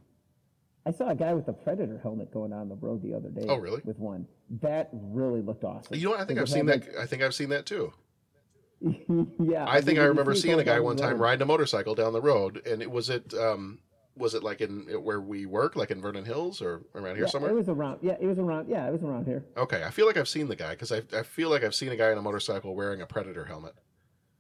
I 0.85 0.91
saw 0.91 1.11
a 1.11 1.15
guy 1.15 1.33
with 1.33 1.47
a 1.47 1.53
Predator 1.53 2.01
helmet 2.03 2.33
going 2.33 2.53
on 2.53 2.69
the 2.69 2.75
road 2.75 3.03
the 3.03 3.15
other 3.15 3.29
day. 3.29 3.47
Oh, 3.49 3.57
really? 3.57 3.81
With 3.85 3.99
one. 3.99 4.27
That 4.63 4.89
really 4.93 5.43
looked 5.43 5.63
awesome. 5.63 5.97
You 5.97 6.05
know 6.07 6.11
what? 6.11 6.21
I 6.21 6.25
think 6.25 6.41
I've 6.41 6.49
seen 6.49 6.67
that. 6.67 6.83
I 6.99 7.07
think 7.07 7.23
I've 7.23 7.35
seen 7.35 7.51
that 7.51 7.67
too. 7.67 7.93
yeah. 8.81 9.65
I 9.69 9.81
think 9.81 9.99
mean, 9.99 10.01
I 10.01 10.05
remember 10.07 10.35
see 10.35 10.41
seeing 10.41 10.59
a 10.59 10.65
guy 10.65 10.81
one 10.81 10.97
time 10.97 11.19
riding 11.19 11.43
a 11.43 11.47
motorcycle 11.47 11.95
down 11.95 12.13
the 12.13 12.21
road, 12.21 12.67
and 12.67 12.83
it 12.83 12.91
was 12.91 13.11
it. 13.11 13.33
Um, 13.33 13.79
was 14.17 14.35
it 14.35 14.43
like 14.43 14.61
in 14.61 14.81
where 15.03 15.21
we 15.21 15.47
work, 15.47 15.75
like 15.77 15.91
in 15.91 16.01
Vernon 16.01 16.25
Hills, 16.25 16.61
or 16.61 16.83
around 16.95 17.17
here 17.17 17.25
Yeah, 17.25 17.31
somewhere? 17.31 17.51
It 17.51 17.55
was 17.55 17.69
around. 17.69 17.99
Yeah, 18.03 18.17
it 18.21 18.27
was 18.27 18.39
around. 18.39 18.69
Yeah, 18.69 18.87
it 18.87 18.93
was 18.93 19.03
around 19.03 19.25
here. 19.27 19.45
Okay, 19.57 19.83
I 19.85 19.91
feel 19.91 20.07
like 20.07 20.17
I've 20.17 20.29
seen 20.29 20.49
the 20.49 20.57
guy 20.57 20.71
because 20.71 20.93
I, 20.93 21.03
I 21.17 21.23
feel 21.23 21.49
like 21.49 21.65
I've 21.65 21.75
seen 21.75 21.91
a 21.93 21.97
guy 21.97 22.11
on 22.13 22.19
a 22.19 22.23
motorcycle 22.23 22.75
wearing 22.75 23.01
a 23.01 23.07
Predator 23.07 23.45
helmet. 23.45 23.75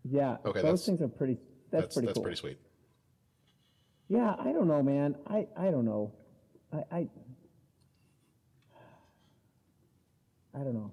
Yeah. 0.04 0.36
Okay, 0.44 0.60
Those 0.62 0.84
things 0.84 1.00
are 1.00 1.08
pretty. 1.08 1.38
That's, 1.70 1.84
That's 1.84 1.94
pretty 1.94 2.06
that's 2.06 2.16
cool. 2.16 2.22
pretty 2.22 2.36
sweet. 2.36 2.58
Yeah, 4.08 4.34
I 4.38 4.52
don't 4.52 4.68
know, 4.68 4.82
man. 4.82 5.14
I 5.26 5.46
I 5.56 5.70
don't 5.70 5.86
know. 5.86 6.12
I 6.72 6.76
I, 6.98 7.08
I 10.54 10.58
don't 10.58 10.74
know. 10.74 10.90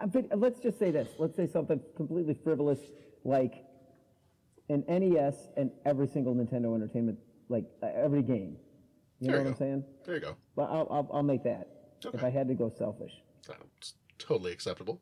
I 0.00 0.06
think, 0.06 0.28
let's 0.36 0.60
just 0.60 0.78
say 0.78 0.90
this. 0.90 1.08
Let's 1.18 1.34
say 1.36 1.46
something 1.46 1.80
completely 1.96 2.34
frivolous, 2.34 2.78
like 3.24 3.64
an 4.68 4.84
NES 4.88 5.48
and 5.56 5.70
every 5.84 6.06
single 6.06 6.34
Nintendo 6.34 6.74
Entertainment, 6.74 7.18
like 7.48 7.64
uh, 7.82 7.88
every 7.94 8.22
game. 8.22 8.56
You 9.20 9.28
There 9.28 9.36
know 9.36 9.42
you 9.42 9.48
what 9.50 9.58
go. 9.58 9.64
I'm 9.64 9.68
saying? 9.70 9.84
There 10.04 10.14
you 10.16 10.20
go. 10.20 10.36
Well, 10.56 10.66
I'll, 10.70 10.88
I'll 10.90 11.10
I'll 11.14 11.22
make 11.22 11.44
that 11.44 11.68
if 12.12 12.22
I 12.22 12.30
had 12.30 12.48
to 12.48 12.54
go 12.54 12.68
selfish. 12.76 13.12
That's 13.48 13.94
totally 14.18 14.52
acceptable. 14.52 15.00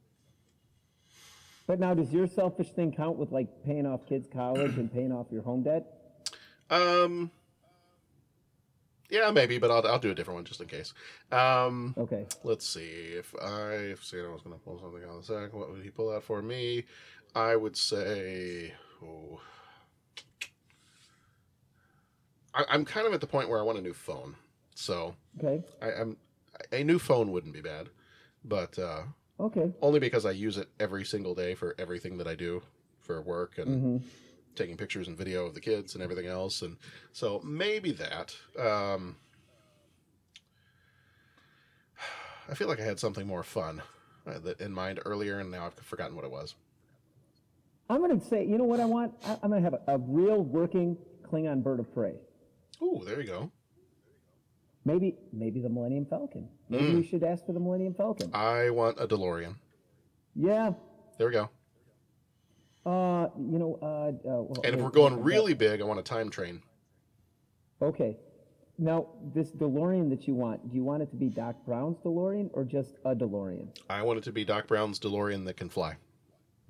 But 1.67 1.81
now, 1.81 1.95
does 1.95 2.13
your 2.13 2.27
selfish 2.27 2.71
thing 2.73 2.93
count 2.93 3.17
with 3.17 3.33
like 3.33 3.65
paying 3.65 3.87
off 3.87 4.07
kids' 4.07 4.29
college 4.33 4.77
and 4.77 4.93
paying 4.93 5.13
off 5.13 5.27
your 5.31 5.43
home 5.43 5.63
debt? 5.63 5.87
Um. 6.71 7.31
Yeah, 9.11 9.31
maybe, 9.31 9.59
but 9.59 9.71
I'll 9.71 9.87
I'll 9.87 9.99
do 9.99 10.11
a 10.11 10.15
different 10.15 10.37
one 10.37 10.45
just 10.45 10.61
in 10.61 10.67
case. 10.67 10.93
Um, 11.31 11.95
okay. 11.97 12.27
Let's 12.43 12.67
see 12.67 13.13
if 13.17 13.35
I 13.41 13.73
if 13.93 14.05
Santa 14.05 14.31
was 14.31 14.43
going 14.43 14.57
to 14.57 14.65
pull 14.65 14.79
something 14.79 15.03
out 15.05 15.17
of 15.17 15.27
the 15.27 15.35
sack, 15.35 15.53
what 15.53 15.71
would 15.71 15.83
he 15.85 15.91
pull 15.91 16.13
out 16.13 16.25
for 16.25 16.43
me? 16.43 16.85
I 17.35 17.55
would 17.55 17.77
say, 17.77 18.75
oh, 19.03 19.41
I, 22.55 22.65
I'm 22.69 22.85
kind 22.85 23.07
of 23.07 23.13
at 23.15 23.21
the 23.21 23.27
point 23.27 23.49
where 23.49 23.59
I 23.59 23.63
want 23.63 23.79
a 23.79 23.83
new 23.83 23.95
phone. 23.95 24.37
So 24.75 25.15
Okay. 25.39 25.63
I, 25.83 25.93
I'm 25.93 26.17
a 26.73 26.85
new 26.85 26.99
phone 26.99 27.33
wouldn't 27.33 27.53
be 27.53 27.61
bad, 27.61 27.89
but 28.45 28.79
uh, 28.79 29.03
Okay. 29.41 29.73
only 29.83 29.99
because 30.01 30.25
I 30.25 30.31
use 30.31 30.57
it 30.57 30.69
every 30.79 31.05
single 31.05 31.35
day 31.35 31.55
for 31.55 31.75
everything 31.79 32.19
that 32.19 32.27
I 32.29 32.35
do 32.35 32.63
for 33.01 33.21
work 33.21 33.59
and 33.59 33.71
Mhm. 33.71 34.03
taking 34.55 34.77
pictures 34.77 35.09
and 35.09 35.19
video 35.19 35.47
of 35.47 35.55
the 35.55 35.61
kids 35.61 35.95
and 35.95 36.03
everything 36.03 36.27
else. 36.27 36.63
And 36.63 36.77
so 37.13 37.41
maybe 37.45 37.91
that. 37.93 38.37
Um, 38.59 39.17
I 42.49 42.55
feel 42.55 42.69
like 42.69 42.81
I 42.81 42.85
had 42.85 43.01
something 43.01 43.27
more 43.27 43.43
fun 43.43 43.83
uh, 44.27 44.39
that 44.41 44.61
in 44.61 44.73
mind 44.73 45.01
earlier, 45.05 45.39
and 45.41 45.51
now 45.51 45.67
I've 45.67 45.75
forgotten 45.75 46.15
what 46.15 46.25
it 46.25 46.31
was. 46.31 46.55
I'm 47.91 47.99
going 48.01 48.19
to 48.19 48.25
say, 48.27 48.47
you 48.47 48.57
know 48.59 48.65
what 48.65 48.81
I 48.81 48.85
want? 48.87 49.13
I, 49.27 49.37
I'm 49.43 49.51
going 49.51 49.63
to 49.63 49.71
have 49.71 49.81
a, 49.87 49.95
a 49.95 49.99
real 49.99 50.43
working 50.43 50.97
Klingon 51.23 51.63
bird 51.63 51.81
of 51.81 51.93
prey. 51.93 52.15
Ooh, 52.85 53.03
there 53.05 53.21
you 53.21 53.27
go. 53.27 53.51
Maybe, 54.85 55.17
maybe 55.33 55.61
the 55.61 55.69
Millennium 55.69 56.05
Falcon. 56.05 56.49
Maybe 56.69 56.85
Mm. 56.85 56.95
we 56.97 57.03
should 57.07 57.25
ask 57.25 57.47
for 57.47 57.53
the 57.53 57.61
Millennium 57.61 57.95
Falcon. 57.95 58.31
I 58.35 58.69
want 58.71 59.01
a 59.01 59.07
DeLorean. 59.09 59.57
Yeah. 60.35 60.75
There 61.17 61.29
we 61.29 61.33
go. 61.33 61.49
Uh, 62.85 63.29
you 63.39 63.59
know, 63.59 63.79
uh, 63.81 64.09
uh 64.09 64.43
well, 64.43 64.61
And 64.63 64.75
if 64.75 64.81
we're 64.81 64.91
going 64.91 65.23
really 65.23 65.55
big, 65.55 65.81
I 65.81 65.85
want 65.85 66.01
a 66.01 66.03
time 66.03 66.29
train. 66.29 66.63
Okay. 67.81 68.19
Now, 68.77 69.07
this 69.33 69.53
DeLorean 69.53 70.11
that 70.11 70.27
you 70.29 70.35
want, 70.35 70.69
do 70.69 70.77
you 70.77 70.85
want 70.85 71.03
it 71.03 71.11
to 71.11 71.17
be 71.17 71.29
Doc 71.29 71.57
Brown's 71.65 71.97
DeLorean 71.99 72.51
or 72.53 72.65
just 72.65 72.97
a 73.05 73.15
DeLorean? 73.15 73.69
I 73.89 74.03
want 74.03 74.19
it 74.19 74.25
to 74.25 74.33
be 74.33 74.45
Doc 74.45 74.67
Brown's 74.67 74.99
DeLorean 74.99 75.47
that 75.47 75.57
can 75.57 75.71
fly. 75.71 75.97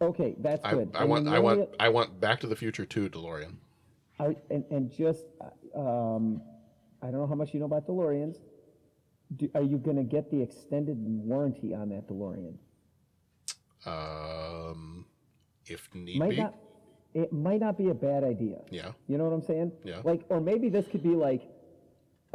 Okay, 0.01 0.37
that's 0.39 0.61
I, 0.65 0.75
good. 0.75 0.91
I 0.95 1.03
And 1.03 1.11
want 1.11 1.29
I 1.29 1.39
want 1.39 1.71
I 1.81 1.89
want 1.89 2.21
Back 2.21 2.41
to 2.41 2.47
the 2.47 2.57
Future 2.57 2.85
2 2.85 3.09
DeLorean. 3.09 3.57
And, 4.51 4.65
and 4.71 4.91
just, 4.91 5.25
um, 5.75 6.43
I 7.03 7.07
don't 7.07 7.21
know 7.21 7.27
how 7.27 7.35
much 7.35 7.53
you 7.55 7.61
know 7.61 7.67
about 7.67 7.87
DeLoreans. 7.87 8.37
Do, 9.37 9.51
are 9.55 9.63
you 9.63 9.79
going 9.79 9.97
to 9.97 10.03
get 10.05 10.31
the 10.31 10.41
extended 10.43 10.97
warranty 10.99 11.75
on 11.75 11.89
that 11.91 12.09
DeLorean? 12.09 12.55
Um, 13.87 15.07
if 15.67 15.89
need 15.95 16.19
might 16.19 16.31
be. 16.31 16.37
not. 16.37 16.55
It 17.15 17.33
might 17.33 17.61
not 17.61 17.79
be 17.79 17.91
a 17.91 17.95
bad 17.95 18.25
idea. 18.25 18.59
Yeah. 18.71 18.91
You 19.07 19.19
know 19.19 19.25
what 19.25 19.33
I'm 19.33 19.43
saying? 19.43 19.71
Yeah. 19.85 20.01
Like, 20.03 20.25
or 20.29 20.41
maybe 20.41 20.69
this 20.69 20.89
could 20.89 21.03
be 21.03 21.15
like, 21.15 21.43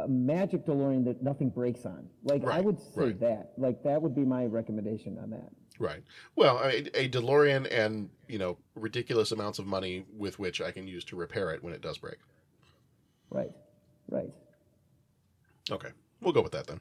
a 0.00 0.08
magic 0.08 0.64
DeLorean 0.66 1.04
that 1.04 1.22
nothing 1.22 1.50
breaks 1.50 1.84
on. 1.84 2.08
Like 2.24 2.44
I 2.46 2.60
would 2.60 2.78
say 2.78 2.86
right. 2.96 3.20
that. 3.20 3.52
Like 3.56 3.82
that 3.84 4.00
would 4.00 4.14
be 4.14 4.24
my 4.24 4.46
recommendation 4.46 5.18
on 5.18 5.30
that. 5.30 5.50
Right. 5.80 6.04
Well, 6.36 6.58
I 6.58 6.68
mean, 6.72 6.90
a 6.94 7.08
DeLorean 7.08 7.66
and 7.72 8.10
you 8.28 8.38
know 8.38 8.58
ridiculous 8.74 9.32
amounts 9.32 9.58
of 9.58 9.66
money 9.66 10.04
with 10.16 10.38
which 10.38 10.60
I 10.60 10.70
can 10.72 10.86
use 10.86 11.04
to 11.06 11.16
repair 11.16 11.50
it 11.52 11.64
when 11.64 11.72
it 11.72 11.80
does 11.80 11.96
break. 11.98 12.18
Right. 13.30 13.50
Right. 14.08 14.30
Okay, 15.70 15.88
we'll 16.20 16.34
go 16.34 16.42
with 16.42 16.52
that 16.52 16.66
then. 16.66 16.80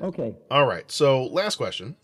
Okay. 0.00 0.36
All 0.50 0.66
right. 0.66 0.90
So 0.92 1.24
last 1.24 1.56
question, 1.56 1.96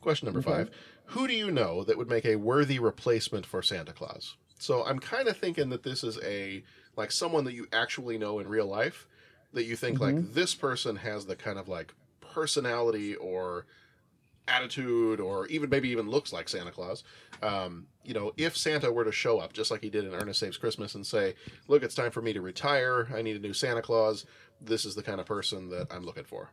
question 0.00 0.26
number 0.26 0.40
Okay. 0.40 0.50
five: 0.52 0.70
Who 1.06 1.26
do 1.26 1.34
you 1.34 1.50
know 1.50 1.82
that 1.82 1.98
would 1.98 2.08
make 2.08 2.24
a 2.24 2.36
worthy 2.36 2.78
replacement 2.78 3.44
for 3.44 3.60
Santa 3.60 3.92
Claus? 3.92 4.36
So 4.60 4.84
I'm 4.84 5.00
kind 5.00 5.26
of 5.26 5.36
thinking 5.36 5.70
that 5.70 5.82
this 5.82 6.04
is 6.04 6.18
a 6.22 6.62
like 6.96 7.10
someone 7.10 7.44
that 7.44 7.54
you 7.54 7.66
actually 7.72 8.18
know 8.18 8.38
in 8.38 8.46
real 8.48 8.66
life 8.66 9.08
that 9.52 9.64
you 9.64 9.74
think 9.74 9.98
like 10.00 10.14
Mhm. 10.16 10.34
this 10.34 10.54
person 10.54 10.96
has 10.96 11.26
the 11.26 11.34
kind 11.34 11.58
of 11.58 11.68
like 11.68 11.92
personality 12.20 13.16
or 13.16 13.66
attitude 14.48 15.20
or 15.20 15.46
even 15.46 15.70
maybe 15.70 15.88
even 15.90 16.08
looks 16.08 16.32
like 16.32 16.48
Santa 16.48 16.70
Claus. 16.70 17.04
Um, 17.42 17.86
you 18.04 18.14
know, 18.14 18.32
if 18.36 18.56
Santa 18.56 18.90
were 18.90 19.04
to 19.04 19.12
show 19.12 19.38
up 19.38 19.52
just 19.52 19.70
like 19.70 19.82
he 19.82 19.90
did 19.90 20.04
in 20.04 20.14
Ernest 20.14 20.40
Saves 20.40 20.56
Christmas 20.56 20.94
and 20.94 21.06
say, 21.06 21.34
"Look, 21.68 21.82
it's 21.82 21.94
time 21.94 22.10
for 22.10 22.22
me 22.22 22.32
to 22.32 22.40
retire. 22.40 23.08
I 23.14 23.22
need 23.22 23.36
a 23.36 23.40
new 23.40 23.52
Santa 23.52 23.82
Claus." 23.82 24.26
This 24.60 24.84
is 24.84 24.94
the 24.94 25.02
kind 25.02 25.20
of 25.20 25.26
person 25.26 25.68
that 25.70 25.86
I'm 25.92 26.04
looking 26.04 26.24
for. 26.24 26.50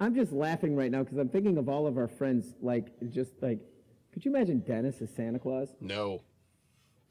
I'm 0.00 0.14
just 0.14 0.32
laughing 0.32 0.74
right 0.74 0.90
now 0.90 1.02
because 1.04 1.18
I'm 1.18 1.28
thinking 1.28 1.58
of 1.58 1.68
all 1.68 1.86
of 1.86 1.98
our 1.98 2.08
friends. 2.08 2.54
Like 2.60 2.88
just 3.10 3.30
like, 3.40 3.60
could 4.12 4.24
you 4.24 4.34
imagine 4.34 4.60
Dennis 4.60 5.00
as 5.00 5.10
Santa 5.10 5.38
Claus? 5.38 5.68
No. 5.80 6.22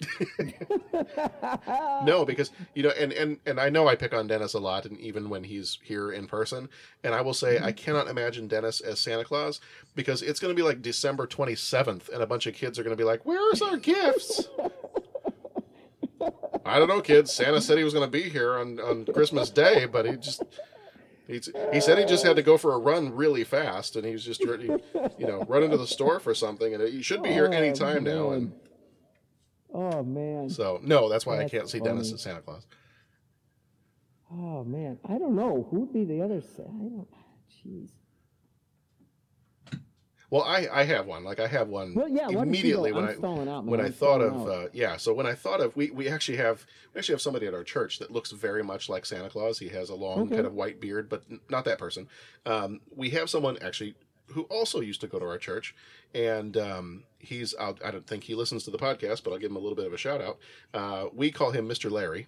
no, 2.06 2.26
because 2.26 2.52
you 2.76 2.84
know, 2.84 2.90
and 2.90 3.12
and 3.14 3.38
and 3.46 3.60
I 3.60 3.70
know 3.70 3.88
I 3.88 3.96
pick 3.96 4.14
on 4.14 4.28
Dennis 4.28 4.54
a 4.54 4.60
lot, 4.60 4.86
and 4.86 5.00
even 5.00 5.30
when 5.30 5.44
he's 5.44 5.80
here 5.84 6.12
in 6.12 6.28
person, 6.28 6.70
and 7.04 7.14
I 7.14 7.22
will 7.22 7.34
say 7.34 7.58
I 7.58 7.72
mm-hmm. 7.72 7.76
cannot 7.76 8.08
imagine 8.08 8.48
Dennis 8.48 8.82
as 8.82 9.00
Santa 9.00 9.24
Claus 9.24 9.62
because 9.96 10.22
it's 10.22 10.40
going 10.40 10.54
to 10.54 10.60
be 10.60 10.66
like 10.66 10.82
December 10.82 11.28
twenty 11.28 11.56
seventh, 11.56 12.10
and 12.10 12.22
a 12.22 12.28
bunch 12.28 12.48
of 12.48 12.54
kids 12.54 12.80
are 12.80 12.84
going 12.84 12.96
to 12.96 13.02
be 13.02 13.08
like, 13.08 13.26
"Where's 13.26 13.62
our 13.62 13.78
gifts?" 13.78 14.50
I 16.66 16.78
don't 16.78 16.88
know, 16.88 17.02
kids. 17.02 17.34
Santa 17.34 17.60
said 17.60 17.78
he 17.78 17.84
was 17.84 17.94
going 17.94 18.06
to 18.06 18.12
be 18.12 18.30
here 18.30 18.58
on 18.58 18.80
on 18.80 19.06
Christmas 19.06 19.50
Day, 19.50 19.86
but 19.86 20.06
he 20.06 20.16
just. 20.18 20.44
He's, 21.28 21.50
he 21.72 21.80
said 21.80 21.98
he 21.98 22.04
just 22.04 22.26
had 22.26 22.36
to 22.36 22.42
go 22.42 22.58
for 22.58 22.74
a 22.74 22.78
run 22.78 23.16
really 23.16 23.46
fast, 23.46 23.96
and 23.96 24.06
he's 24.06 24.26
just, 24.26 24.42
you 24.42 24.82
know, 25.20 25.46
run 25.48 25.64
into 25.64 25.78
the 25.78 25.88
store 25.88 26.20
for 26.20 26.34
something, 26.36 26.74
and 26.74 26.86
he 26.86 27.02
should 27.02 27.24
be 27.24 27.30
here 27.30 27.48
Oh, 27.50 27.56
any 27.56 27.72
time 27.72 28.04
now. 28.04 28.32
And 28.32 28.52
Oh 29.74 30.04
man. 30.04 30.50
so 30.50 30.80
no, 30.84 31.08
that's 31.10 31.26
why 31.26 31.40
I 31.40 31.48
can't 31.50 31.70
see 31.70 31.80
Dennis 31.80 32.08
funny. 32.08 32.16
as 32.16 32.22
Santa 32.22 32.42
Claus. 32.42 32.66
Oh 34.32 34.64
man, 34.64 34.98
I 35.08 35.18
don't 35.18 35.36
know 35.36 35.68
who 35.70 35.82
would 35.82 35.94
be 35.94 36.04
the 36.06 36.22
other. 36.22 36.42
Sa- 36.42 36.64
I 36.64 36.66
don't. 36.66 37.08
Jeez. 37.66 37.90
Well, 40.30 40.44
I, 40.44 40.66
I 40.72 40.84
have 40.86 41.08
one. 41.08 41.26
Like 41.26 41.42
I 41.42 41.48
have 41.48 41.68
one 41.68 41.94
Well, 41.94 42.08
yeah, 42.08 42.28
why 42.28 42.32
don't 42.32 42.32
you 42.32 42.36
go? 42.38 42.42
immediately 42.44 42.92
when 42.94 43.04
I 43.04 43.12
out, 43.16 43.66
when 43.66 43.82
I 43.82 43.88
I'm 43.88 43.92
thought 43.92 44.22
of 44.22 44.48
uh, 44.48 44.68
yeah. 44.72 44.96
So 44.96 45.14
when 45.14 45.26
I 45.26 45.34
thought 45.34 45.60
of 45.60 45.76
we 45.76 45.92
we 45.92 46.08
actually 46.08 46.38
have 46.38 46.66
we 46.94 47.00
actually 47.00 47.14
have 47.16 47.22
somebody 47.22 47.48
at 47.48 47.54
our 47.54 47.66
church 47.66 48.00
that 48.00 48.12
looks 48.12 48.32
very 48.32 48.64
much 48.64 48.88
like 48.88 49.06
Santa 49.06 49.30
Claus. 49.30 49.60
He 49.60 49.68
has 49.70 49.90
a 49.90 49.96
long 49.96 50.22
Okay. 50.22 50.36
kind 50.36 50.48
of 50.48 50.54
white 50.54 50.80
beard, 50.80 51.10
but 51.10 51.24
not 51.50 51.66
that 51.66 51.78
person. 51.78 52.08
Um, 52.46 52.80
we 52.96 53.10
have 53.10 53.30
someone 53.30 53.58
actually 53.62 53.96
who 54.34 54.44
also 54.44 54.80
used 54.82 55.02
to 55.02 55.08
go 55.08 55.20
to 55.20 55.26
our 55.26 55.38
church, 55.38 55.76
and 56.14 56.58
um, 56.58 57.04
he's 57.20 57.56
out. 57.60 57.80
I 57.84 57.92
don't 57.92 58.08
think 58.08 58.24
he 58.24 58.36
listens 58.36 58.64
to 58.66 58.72
the 58.72 58.78
podcast, 58.78 59.24
but 59.24 59.32
I'll 59.32 59.40
give 59.40 59.52
him 59.52 59.58
a 59.58 59.60
little 59.60 59.76
bit 59.76 59.88
of 59.88 59.94
a 59.94 59.98
shout 59.98 60.22
out. 60.22 60.38
Uh, 60.74 61.06
we 61.14 61.32
call 61.32 61.52
him 61.52 61.68
Mister 61.68 61.90
Larry. 61.90 62.28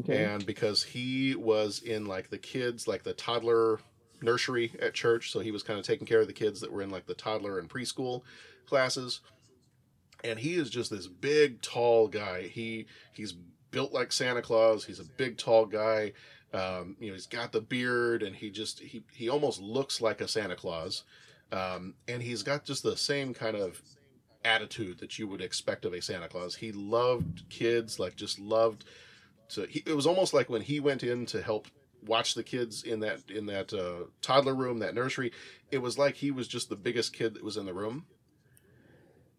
Okay. 0.00 0.24
And 0.24 0.46
because 0.46 0.82
he 0.82 1.34
was 1.34 1.80
in 1.80 2.06
like 2.06 2.30
the 2.30 2.38
kids, 2.38 2.88
like 2.88 3.02
the 3.02 3.12
toddler 3.12 3.80
nursery 4.22 4.72
at 4.80 4.94
church, 4.94 5.30
so 5.30 5.40
he 5.40 5.50
was 5.50 5.62
kind 5.62 5.78
of 5.78 5.84
taking 5.84 6.06
care 6.06 6.20
of 6.20 6.28
the 6.28 6.32
kids 6.32 6.60
that 6.60 6.72
were 6.72 6.80
in 6.80 6.90
like 6.90 7.06
the 7.06 7.14
toddler 7.14 7.58
and 7.58 7.68
preschool 7.68 8.22
classes. 8.66 9.20
And 10.24 10.38
he 10.38 10.54
is 10.54 10.70
just 10.70 10.90
this 10.90 11.08
big, 11.08 11.60
tall 11.60 12.08
guy. 12.08 12.42
He 12.42 12.86
he's 13.12 13.32
built 13.70 13.92
like 13.92 14.12
Santa 14.12 14.40
Claus. 14.40 14.84
He's 14.84 15.00
a 15.00 15.04
big, 15.04 15.36
tall 15.36 15.66
guy. 15.66 16.12
Um, 16.52 16.96
you 17.00 17.08
know, 17.08 17.14
he's 17.14 17.26
got 17.26 17.52
the 17.52 17.60
beard, 17.60 18.22
and 18.22 18.36
he 18.36 18.50
just 18.50 18.80
he 18.80 19.04
he 19.12 19.28
almost 19.28 19.60
looks 19.60 20.00
like 20.00 20.20
a 20.20 20.28
Santa 20.28 20.56
Claus. 20.56 21.04
Um, 21.50 21.94
and 22.08 22.22
he's 22.22 22.42
got 22.42 22.64
just 22.64 22.82
the 22.82 22.96
same 22.96 23.34
kind 23.34 23.56
of 23.56 23.82
attitude 24.44 24.98
that 24.98 25.18
you 25.18 25.26
would 25.28 25.40
expect 25.40 25.84
of 25.84 25.92
a 25.92 26.00
Santa 26.00 26.28
Claus. 26.28 26.56
He 26.56 26.72
loved 26.72 27.48
kids, 27.50 27.98
like 27.98 28.16
just 28.16 28.38
loved 28.38 28.84
to. 29.50 29.66
He, 29.66 29.82
it 29.86 29.94
was 29.94 30.06
almost 30.06 30.34
like 30.34 30.48
when 30.48 30.62
he 30.62 30.80
went 30.80 31.02
in 31.02 31.26
to 31.26 31.42
help 31.42 31.68
watch 32.04 32.34
the 32.34 32.42
kids 32.42 32.82
in 32.82 33.00
that 33.00 33.30
in 33.30 33.46
that 33.46 33.72
uh, 33.72 34.04
toddler 34.20 34.54
room, 34.54 34.78
that 34.80 34.94
nursery. 34.94 35.32
It 35.70 35.78
was 35.78 35.98
like 35.98 36.16
he 36.16 36.30
was 36.30 36.48
just 36.48 36.68
the 36.68 36.76
biggest 36.76 37.12
kid 37.12 37.34
that 37.34 37.44
was 37.44 37.56
in 37.56 37.66
the 37.66 37.74
room. 37.74 38.06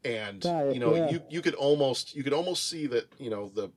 And 0.06 0.44
you 0.44 0.80
know, 0.80 0.96
yeah. 0.96 1.10
you 1.10 1.22
you 1.30 1.42
could 1.42 1.56
almost 1.56 2.16
you 2.16 2.24
could 2.24 2.34
almost 2.34 2.70
see 2.70 2.88
that 2.88 3.08
you 3.20 3.30
know 3.30 3.50
the 3.50 3.72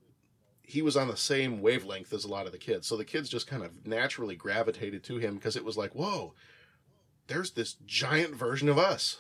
he 0.66 0.82
was 0.82 0.96
on 0.96 1.06
the 1.06 1.16
same 1.16 1.62
wavelength 1.62 2.12
as 2.12 2.24
a 2.24 2.28
lot 2.28 2.46
of 2.46 2.52
the 2.52 2.58
kids. 2.58 2.88
So 2.88 2.96
the 2.96 3.04
kids 3.04 3.28
just 3.28 3.46
kind 3.46 3.62
of 3.62 3.86
naturally 3.86 4.34
gravitated 4.34 5.04
to 5.04 5.16
him 5.16 5.36
because 5.36 5.54
it 5.56 5.64
was 5.64 5.76
like, 5.76 5.94
whoa, 5.94 6.34
there's 7.28 7.52
this 7.52 7.76
giant 7.86 8.34
version 8.34 8.68
of 8.68 8.76
us. 8.76 9.18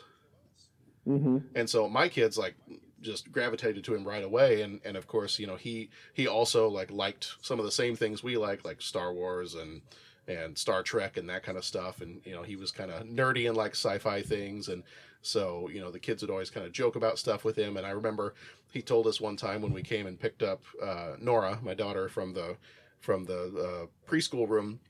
Mm-hmm. 1.06 1.38
And 1.54 1.70
so 1.70 1.88
my 1.88 2.08
kids 2.08 2.36
like 2.36 2.56
just 3.00 3.30
gravitated 3.30 3.84
to 3.84 3.94
him 3.94 4.04
right 4.04 4.24
away. 4.24 4.62
And, 4.62 4.80
and 4.84 4.96
of 4.96 5.06
course, 5.06 5.38
you 5.38 5.46
know, 5.46 5.54
he, 5.54 5.90
he 6.14 6.26
also 6.26 6.68
like 6.68 6.90
liked 6.90 7.34
some 7.42 7.60
of 7.60 7.64
the 7.64 7.70
same 7.70 7.94
things 7.94 8.24
we 8.24 8.36
like, 8.36 8.64
like 8.64 8.82
Star 8.82 9.12
Wars 9.12 9.54
and, 9.54 9.82
and 10.26 10.58
Star 10.58 10.82
Trek 10.82 11.16
and 11.16 11.30
that 11.30 11.44
kind 11.44 11.56
of 11.56 11.64
stuff. 11.64 12.00
And, 12.00 12.20
you 12.24 12.34
know, 12.34 12.42
he 12.42 12.56
was 12.56 12.72
kind 12.72 12.90
of 12.90 13.04
nerdy 13.04 13.46
and 13.46 13.56
like 13.56 13.76
sci-fi 13.76 14.22
things. 14.22 14.66
And 14.66 14.82
so, 15.26 15.68
you 15.72 15.80
know, 15.80 15.90
the 15.90 15.98
kids 15.98 16.22
would 16.22 16.30
always 16.30 16.50
kind 16.50 16.66
of 16.66 16.72
joke 16.72 16.96
about 16.96 17.18
stuff 17.18 17.44
with 17.44 17.56
him. 17.56 17.76
And 17.76 17.86
I 17.86 17.90
remember 17.90 18.34
he 18.72 18.82
told 18.82 19.06
us 19.06 19.20
one 19.20 19.36
time 19.36 19.62
when 19.62 19.72
we 19.72 19.82
came 19.82 20.06
and 20.06 20.18
picked 20.18 20.42
up, 20.42 20.62
uh, 20.82 21.16
Nora, 21.20 21.58
my 21.62 21.74
daughter 21.74 22.08
from 22.08 22.32
the, 22.34 22.56
from 23.00 23.24
the, 23.24 23.88
uh, 23.88 24.10
preschool 24.10 24.48
room, 24.48 24.80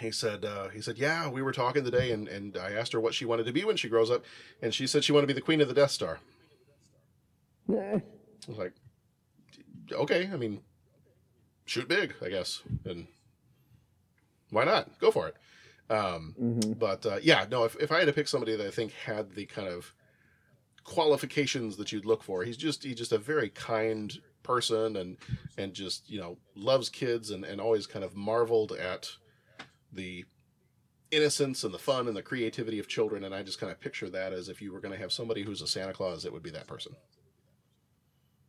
he 0.00 0.10
said 0.10 0.44
uh, 0.44 0.68
he 0.68 0.82
said 0.82 0.98
yeah 0.98 1.26
we 1.26 1.40
were 1.40 1.52
talking 1.52 1.82
today 1.82 2.12
and, 2.12 2.28
and 2.28 2.58
i 2.58 2.72
asked 2.72 2.92
her 2.92 3.00
what 3.00 3.14
she 3.14 3.24
wanted 3.24 3.46
to 3.46 3.52
be 3.52 3.64
when 3.64 3.78
she 3.78 3.88
grows 3.88 4.10
up 4.10 4.22
and 4.60 4.74
she 4.74 4.86
said 4.86 5.02
she 5.02 5.10
wanted 5.10 5.22
to 5.22 5.28
be 5.28 5.32
the 5.32 5.40
queen 5.40 5.58
of 5.62 5.68
the 5.68 5.74
death 5.74 5.90
star. 5.90 6.20
I 7.70 8.02
was 8.46 8.58
like 8.58 8.72
okay 9.90 10.28
i 10.30 10.36
mean 10.36 10.60
shoot 11.64 11.88
big 11.88 12.14
i 12.22 12.28
guess 12.28 12.62
and 12.84 13.06
why 14.50 14.64
not? 14.64 14.98
Go 15.00 15.10
for 15.10 15.28
it 15.28 15.36
um, 15.88 16.34
but 16.78 17.04
uh, 17.06 17.18
yeah 17.22 17.46
no 17.50 17.64
if, 17.64 17.76
if 17.76 17.92
i 17.92 17.98
had 17.98 18.06
to 18.06 18.12
pick 18.12 18.28
somebody 18.28 18.56
that 18.56 18.66
i 18.66 18.70
think 18.70 18.92
had 18.92 19.34
the 19.34 19.46
kind 19.46 19.68
of 19.68 19.92
qualifications 20.84 21.76
that 21.76 21.90
you'd 21.90 22.04
look 22.04 22.22
for 22.22 22.44
he's 22.44 22.56
just 22.56 22.84
he's 22.84 22.96
just 22.96 23.12
a 23.12 23.18
very 23.18 23.48
kind 23.48 24.20
person 24.46 24.96
and 24.96 25.16
and 25.58 25.74
just 25.74 26.08
you 26.08 26.20
know 26.20 26.38
loves 26.54 26.88
kids 26.88 27.30
and, 27.30 27.44
and 27.44 27.60
always 27.60 27.86
kind 27.86 28.04
of 28.04 28.14
marveled 28.14 28.72
at 28.72 29.10
the 29.92 30.24
innocence 31.10 31.64
and 31.64 31.74
the 31.74 31.78
fun 31.78 32.06
and 32.08 32.16
the 32.16 32.22
creativity 32.22 32.78
of 32.78 32.88
children. 32.88 33.24
And 33.24 33.34
i 33.34 33.42
just 33.42 33.60
kind 33.60 33.72
of 33.72 33.80
picture 33.80 34.08
that 34.10 34.32
as 34.32 34.48
if 34.48 34.62
you 34.62 34.72
were 34.72 34.80
going 34.80 34.94
to 34.94 35.00
have 35.00 35.12
somebody 35.12 35.42
who's 35.42 35.62
a 35.62 35.66
santa 35.66 35.92
claus 35.92 36.24
it 36.24 36.32
would 36.32 36.42
be 36.42 36.50
that 36.50 36.68
person 36.68 36.94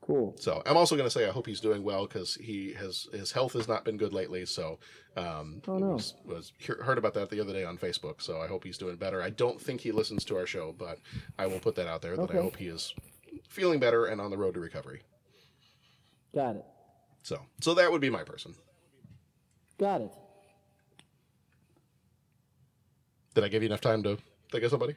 Cool. 0.08 0.36
so 0.40 0.64
i'm 0.66 0.78
also 0.78 0.96
going 0.96 1.06
to 1.06 1.12
say 1.12 1.28
i 1.28 1.32
hope 1.32 1.46
he's 1.46 1.60
doing 1.60 1.84
well 1.84 2.08
because 2.08 2.36
he 2.36 2.72
has 2.74 3.08
his 3.12 3.34
health 3.34 3.52
has 3.54 3.68
not 3.68 3.84
been 3.84 3.98
good 3.98 4.14
lately 4.14 4.46
so 4.46 4.80
um 5.18 5.62
Oh, 5.68 5.78
no. 5.78 5.88
was, 5.96 6.14
was 6.24 6.54
he- 6.58 6.72
heard 6.82 6.98
about 6.98 7.14
that 7.16 7.30
the 7.30 7.42
other 7.42 7.52
day 7.52 7.66
on 7.66 7.78
facebook 7.78 8.22
so 8.22 8.40
i 8.40 8.48
hope 8.48 8.64
he's 8.64 8.78
doing 8.78 8.96
better 8.96 9.22
i 9.22 9.30
don't 9.30 9.60
think 9.60 9.82
he 9.82 9.92
listens 9.92 10.24
to 10.26 10.38
our 10.38 10.46
show 10.46 10.74
but 10.78 11.00
i 11.38 11.46
will 11.46 11.60
put 11.60 11.76
that 11.76 11.88
out 11.88 12.02
there 12.02 12.16
that 12.16 12.22
Okay. 12.24 12.40
i 12.40 12.42
hope 12.42 12.56
he 12.56 12.68
is 12.68 12.94
feeling 13.50 13.82
better 13.82 14.06
and 14.06 14.22
on 14.22 14.32
the 14.32 14.38
road 14.38 14.54
to 14.54 14.62
recovery 14.62 15.02
Got 16.34 16.56
it. 16.56 16.66
so 17.24 17.42
so 17.60 17.74
that 17.74 17.92
would 17.92 18.00
be 18.02 18.10
my 18.10 18.24
person 18.24 18.56
Got 19.78 20.02
it. 20.02 20.12
did 23.36 23.44
i 23.44 23.48
give 23.50 23.62
you 23.62 23.68
enough 23.68 23.82
time 23.82 24.04
to 24.04 24.18
think 24.52 24.64
of 24.64 24.72
somebody 24.72 24.96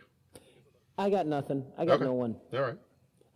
I 0.99 1.09
got 1.09 1.27
nothing. 1.27 1.65
I 1.79 1.87
got 1.87 1.95
Okay. 1.95 2.05
no 2.05 2.13
one. 2.13 2.37
all 2.53 2.61
right 2.61 2.77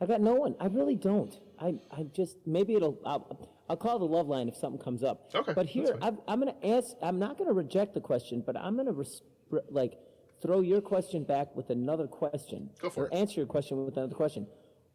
I 0.00 0.06
got 0.06 0.20
no 0.20 0.34
one. 0.34 0.54
I 0.60 0.66
really 0.66 0.96
don't. 0.96 1.34
I, 1.60 1.74
I 1.90 2.04
just 2.14 2.36
maybe 2.46 2.74
it'll. 2.74 2.98
I'll, 3.04 3.50
I'll 3.68 3.76
call 3.76 3.98
the 3.98 4.04
love 4.04 4.28
line 4.28 4.48
if 4.48 4.56
something 4.56 4.80
comes 4.80 5.02
up. 5.02 5.30
Okay, 5.34 5.52
But 5.54 5.66
here, 5.66 5.96
I'm, 6.02 6.18
I'm 6.28 6.40
going 6.40 6.52
to 6.60 6.66
ask. 6.68 6.88
I'm 7.02 7.18
not 7.18 7.38
going 7.38 7.48
to 7.48 7.54
reject 7.54 7.94
the 7.94 8.00
question, 8.00 8.42
but 8.44 8.56
I'm 8.56 8.74
going 8.74 8.86
to 8.86 8.92
res- 8.92 9.22
re- 9.50 9.60
like 9.70 9.98
throw 10.42 10.60
your 10.60 10.80
question 10.80 11.24
back 11.24 11.54
with 11.56 11.70
another 11.70 12.06
question. 12.06 12.68
Go 12.80 12.90
for 12.90 13.04
or 13.04 13.14
Answer 13.14 13.40
your 13.40 13.46
question 13.46 13.84
with 13.84 13.96
another 13.96 14.14
question. 14.14 14.46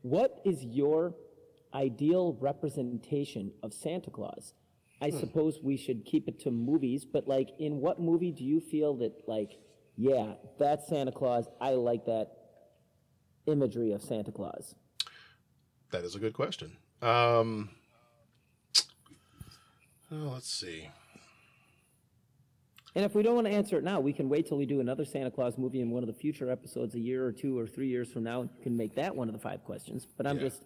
What 0.02 0.40
is 0.46 0.64
your 0.64 1.16
ideal 1.74 2.38
representation 2.40 3.52
of 3.64 3.74
Santa 3.74 4.12
Claus? 4.12 4.54
I 5.02 5.10
Hmm. 5.10 5.18
suppose 5.20 5.60
we 5.64 5.78
should 5.78 6.06
keep 6.06 6.28
it 6.28 6.40
to 6.42 6.52
movies, 6.52 7.06
but 7.06 7.28
like, 7.28 7.50
in 7.58 7.80
what 7.80 8.00
movie 8.02 8.32
do 8.32 8.44
you 8.44 8.60
feel 8.60 8.96
that 8.98 9.14
like, 9.28 9.58
yeah, 9.96 10.34
that's 10.60 10.88
Santa 10.90 11.12
Claus. 11.12 11.48
I 11.60 11.72
like 11.72 12.06
that 12.06 12.28
imagery 13.48 13.92
of 13.94 14.02
Santa 14.02 14.32
Claus. 14.32 14.76
That 15.92 16.04
is 16.04 16.16
a 16.16 16.20
good 16.20 16.34
question. 16.34 16.78
Um, 17.02 17.70
oh, 20.12 20.32
let's 20.34 20.52
see. 20.52 20.90
And 22.96 23.06
if 23.06 23.16
we 23.16 23.24
don't 23.24 23.36
want 23.36 23.48
to 23.48 23.54
answer 23.54 23.78
it 23.78 23.84
now, 23.84 24.00
we 24.00 24.12
can 24.12 24.30
wait 24.30 24.48
till 24.48 24.58
we 24.58 24.66
do 24.66 24.80
another 24.82 25.06
Santa 25.06 25.32
Claus 25.32 25.58
movie 25.58 25.82
in 25.82 25.92
one 25.92 26.04
of 26.04 26.08
the 26.08 26.14
future 26.14 26.50
episodes, 26.52 26.96
a 26.96 27.00
year 27.00 27.26
or 27.26 27.32
two 27.32 27.58
or 27.58 27.68
three 27.68 27.88
years 27.88 28.12
from 28.12 28.24
now, 28.24 28.42
and 28.42 28.50
you 28.58 28.64
can 28.64 28.76
make 28.76 28.96
that 28.96 29.16
one 29.16 29.30
of 29.30 29.34
the 29.34 29.40
five 29.40 29.64
questions. 29.64 30.08
But 30.18 30.26
I'm 30.28 30.40
just, 30.40 30.64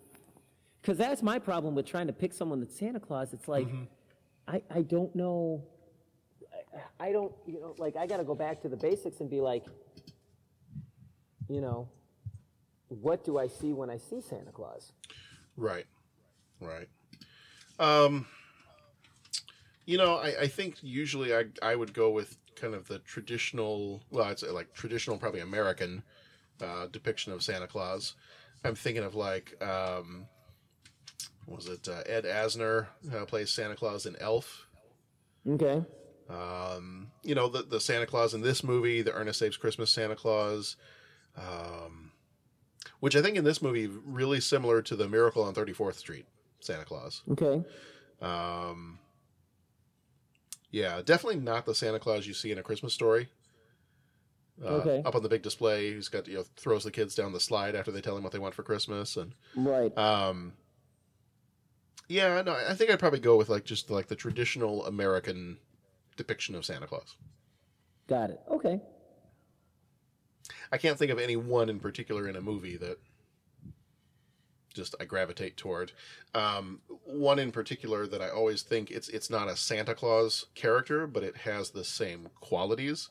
because 0.82 0.98
that's 0.98 1.22
my 1.22 1.38
problem 1.38 1.76
with 1.76 1.86
trying 1.86 2.08
to 2.08 2.14
pick 2.14 2.34
someone 2.34 2.60
that's 2.60 2.78
Santa 2.78 3.00
Claus. 3.00 3.34
It's 3.34 3.48
like, 3.48 3.68
I, 4.48 4.62
I 4.74 4.82
don't 4.82 5.14
know, 5.16 5.64
I, 7.00 7.10
I 7.10 7.12
don't, 7.12 7.34
you 7.46 7.60
know, 7.60 7.76
like 7.78 7.96
I 7.98 8.08
got 8.08 8.18
to 8.18 8.24
go 8.24 8.36
back 8.36 8.62
to 8.62 8.70
the 8.70 8.78
basics 8.78 9.20
and 9.20 9.30
be 9.30 9.42
like, 9.42 9.66
you 11.50 11.62
know, 11.62 11.90
what 13.02 13.24
do 13.24 13.38
I 13.38 13.48
see 13.48 13.74
when 13.74 13.90
I 13.90 13.98
see 13.98 14.22
Santa 14.22 14.52
Claus? 14.52 14.92
Right. 15.58 15.86
Right. 16.60 16.88
Um, 17.80 18.28
you 19.86 19.98
know, 19.98 20.16
I, 20.16 20.42
I 20.42 20.48
think 20.48 20.78
usually 20.82 21.36
I, 21.36 21.46
I 21.62 21.76
would 21.76 21.94
go 21.94 22.10
with 22.12 22.38
kind 22.56 22.74
of 22.74 22.88
the 22.88 23.00
traditional, 23.00 24.02
well, 24.12 24.26
I'd 24.26 24.40
say 24.40 24.50
like 24.50 24.74
traditional, 24.74 25.18
probably 25.18 25.42
American 25.42 26.04
uh, 26.62 26.88
depiction 26.88 27.34
of 27.34 27.44
Santa 27.44 27.68
Claus. 27.68 28.16
I'm 28.64 28.76
thinking 28.76 29.04
of 29.04 29.16
like, 29.16 29.62
um, 29.62 30.28
was 31.48 31.68
it 31.68 31.88
uh, 31.88 32.04
Ed 32.06 32.24
Asner 32.24 32.88
uh, 33.14 33.26
plays 33.26 33.52
Santa 33.52 33.76
Claus 33.76 34.06
in 34.06 34.16
Elf? 34.18 34.68
Okay. 35.50 35.84
Um, 36.30 37.12
you 37.24 37.36
know, 37.36 37.50
the, 37.50 37.64
the 37.64 37.82
Santa 37.82 38.06
Claus 38.06 38.34
in 38.34 38.42
this 38.42 38.64
movie, 38.64 39.02
the 39.02 39.14
Ernest 39.14 39.40
Saves 39.40 39.58
Christmas 39.58 39.92
Santa 39.92 40.16
Claus, 40.16 40.78
um, 41.38 42.03
which 43.04 43.18
I 43.18 43.22
think 43.22 43.36
in 43.36 43.44
this 43.44 43.62
movie 43.62 43.88
really 43.88 44.40
similar 44.40 44.82
to 44.82 44.96
the 44.96 45.10
Miracle 45.10 45.44
on 45.44 45.54
34th 45.54 45.96
Street 45.96 46.26
Santa 46.62 46.86
Claus. 46.86 47.22
Okay. 47.32 47.62
Um, 48.22 48.98
yeah, 50.72 51.02
definitely 51.04 51.42
not 51.42 51.66
the 51.66 51.76
Santa 51.76 52.00
Claus 52.00 52.26
you 52.28 52.34
see 52.34 52.54
in 52.54 52.58
a 52.58 52.64
Christmas 52.64 52.94
story. 52.94 53.28
Uh, 54.64 54.68
Okay. 54.76 55.02
Up 55.04 55.16
on 55.16 55.22
the 55.22 55.28
big 55.28 55.42
display, 55.42 55.94
he's 55.94 56.08
got 56.08 56.30
you 56.30 56.36
know 56.36 56.46
throws 56.56 56.86
the 56.86 56.92
kids 56.92 57.14
down 57.14 57.34
the 57.34 57.42
slide 57.42 57.76
after 57.76 57.92
they 57.92 58.00
tell 58.00 58.16
him 58.16 58.24
what 58.24 58.32
they 58.32 58.40
want 58.40 58.56
for 58.56 58.64
Christmas, 58.64 59.18
and 59.18 59.34
Right. 59.54 59.92
um, 59.98 60.54
yeah, 62.08 62.42
no, 62.42 62.54
I 62.54 62.74
think 62.74 62.90
I'd 62.90 63.00
probably 63.00 63.20
go 63.20 63.36
with 63.36 63.50
like 63.50 63.66
just 63.66 63.90
like 63.90 64.08
the 64.08 64.16
traditional 64.16 64.86
American 64.86 65.58
depiction 66.16 66.56
of 66.56 66.64
Santa 66.64 66.88
Claus. 66.88 67.18
Got 68.08 68.30
it. 68.30 68.40
Okay. 68.50 68.80
I 70.74 70.78
can't 70.78 70.98
think 70.98 71.12
of 71.12 71.20
any 71.20 71.36
one 71.36 71.70
in 71.70 71.80
particular 71.80 72.28
in 72.28 72.36
a 72.36 72.42
movie 72.42 72.78
that 72.78 72.98
just 74.74 74.96
I 75.00 75.06
gravitate 75.06 75.56
toward. 75.56 75.92
Um, 76.34 76.82
one 77.04 77.38
in 77.38 77.52
particular 77.52 78.08
that 78.08 78.24
I 78.24 78.30
always 78.30 78.64
think 78.64 78.90
it's 78.90 79.08
it's 79.08 79.30
not 79.30 79.48
a 79.48 79.56
Santa 79.56 79.94
Claus 79.94 80.48
character, 80.56 81.06
but 81.06 81.22
it 81.22 81.38
has 81.38 81.70
the 81.70 81.84
same 81.84 82.30
qualities 82.40 83.08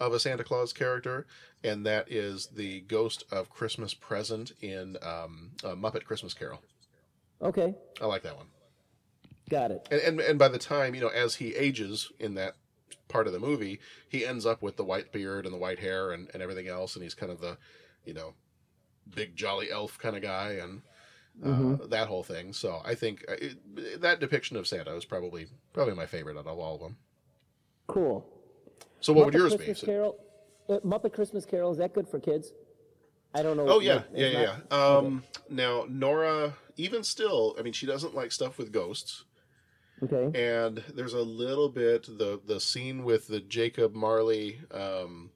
of 0.00 0.14
a 0.14 0.18
Santa 0.18 0.42
Claus 0.42 0.72
character, 0.72 1.26
and 1.62 1.84
that 1.84 2.10
is 2.10 2.46
the 2.46 2.80
Ghost 2.80 3.24
of 3.30 3.50
Christmas 3.50 3.92
Present 3.92 4.52
in 4.62 4.96
um, 5.02 5.50
Muppet 5.62 6.04
Christmas 6.04 6.32
Carol. 6.32 6.62
Okay. 7.42 7.74
I 8.00 8.06
like 8.06 8.22
that 8.22 8.38
one. 8.38 8.46
Got 9.50 9.70
it. 9.70 9.86
And, 9.90 10.00
and 10.00 10.20
and 10.20 10.38
by 10.38 10.48
the 10.48 10.58
time 10.58 10.94
you 10.94 11.02
know, 11.02 11.08
as 11.08 11.34
he 11.34 11.54
ages 11.56 12.10
in 12.18 12.36
that 12.36 12.54
part 13.12 13.26
of 13.26 13.32
the 13.32 13.38
movie, 13.38 13.78
he 14.08 14.26
ends 14.26 14.46
up 14.46 14.62
with 14.62 14.76
the 14.76 14.84
white 14.84 15.12
beard 15.12 15.44
and 15.44 15.54
the 15.54 15.58
white 15.58 15.78
hair 15.78 16.12
and, 16.12 16.28
and 16.32 16.42
everything 16.42 16.68
else, 16.68 16.96
and 16.96 17.02
he's 17.02 17.14
kind 17.14 17.30
of 17.30 17.40
the, 17.40 17.58
you 18.04 18.14
know, 18.14 18.34
big 19.14 19.36
jolly 19.36 19.70
elf 19.70 19.98
kind 19.98 20.16
of 20.16 20.22
guy 20.22 20.52
and 20.52 20.82
uh, 21.42 21.48
Mhm. 21.48 21.90
that 21.90 22.08
whole 22.08 22.22
thing. 22.22 22.52
So 22.52 22.80
I 22.84 22.94
think 22.94 23.24
uh, 23.28 23.34
it, 23.38 24.00
that 24.00 24.20
depiction 24.20 24.56
of 24.56 24.66
Santa 24.66 24.94
is 24.96 25.04
probably 25.04 25.46
probably 25.72 25.94
my 25.94 26.06
favorite 26.06 26.36
out 26.36 26.46
of 26.46 26.58
all 26.58 26.74
of 26.74 26.80
them. 26.80 26.96
Cool. 27.86 28.26
So 29.00 29.12
what 29.12 29.22
Muppet 29.22 29.24
would 29.26 29.34
yours 29.34 29.56
Christmas 29.56 29.80
be? 29.80 29.86
Carol, 29.86 30.16
uh, 30.68 30.78
Muppet 30.84 31.12
Christmas 31.12 31.44
Carol, 31.44 31.72
is 31.72 31.78
that 31.78 31.92
good 31.94 32.08
for 32.08 32.20
kids? 32.20 32.52
I 33.34 33.42
don't 33.42 33.56
know. 33.56 33.66
Oh 33.66 33.80
yeah, 33.80 34.02
yeah, 34.14 34.26
yeah. 34.26 34.56
yeah. 34.70 34.76
Um, 34.76 35.24
Now 35.48 35.86
Nora, 35.88 36.54
even 36.76 37.02
still, 37.02 37.56
I 37.58 37.62
mean, 37.62 37.72
she 37.72 37.86
doesn't 37.86 38.14
like 38.14 38.30
stuff 38.30 38.58
with 38.58 38.70
ghosts. 38.72 39.24
Okay. 40.02 40.34
And 40.34 40.82
there's 40.94 41.14
a 41.14 41.22
little 41.22 41.68
bit 41.68 42.04
the 42.06 42.40
the 42.44 42.60
scene 42.60 43.04
with 43.04 43.28
the 43.28 43.40
Jacob 43.40 43.94
Marley 43.94 44.60
um, 44.70 45.30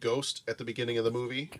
ghost 0.00 0.42
at 0.48 0.58
the 0.58 0.64
beginning 0.64 0.98
of 0.98 1.04
the 1.04 1.10
movie, 1.10 1.50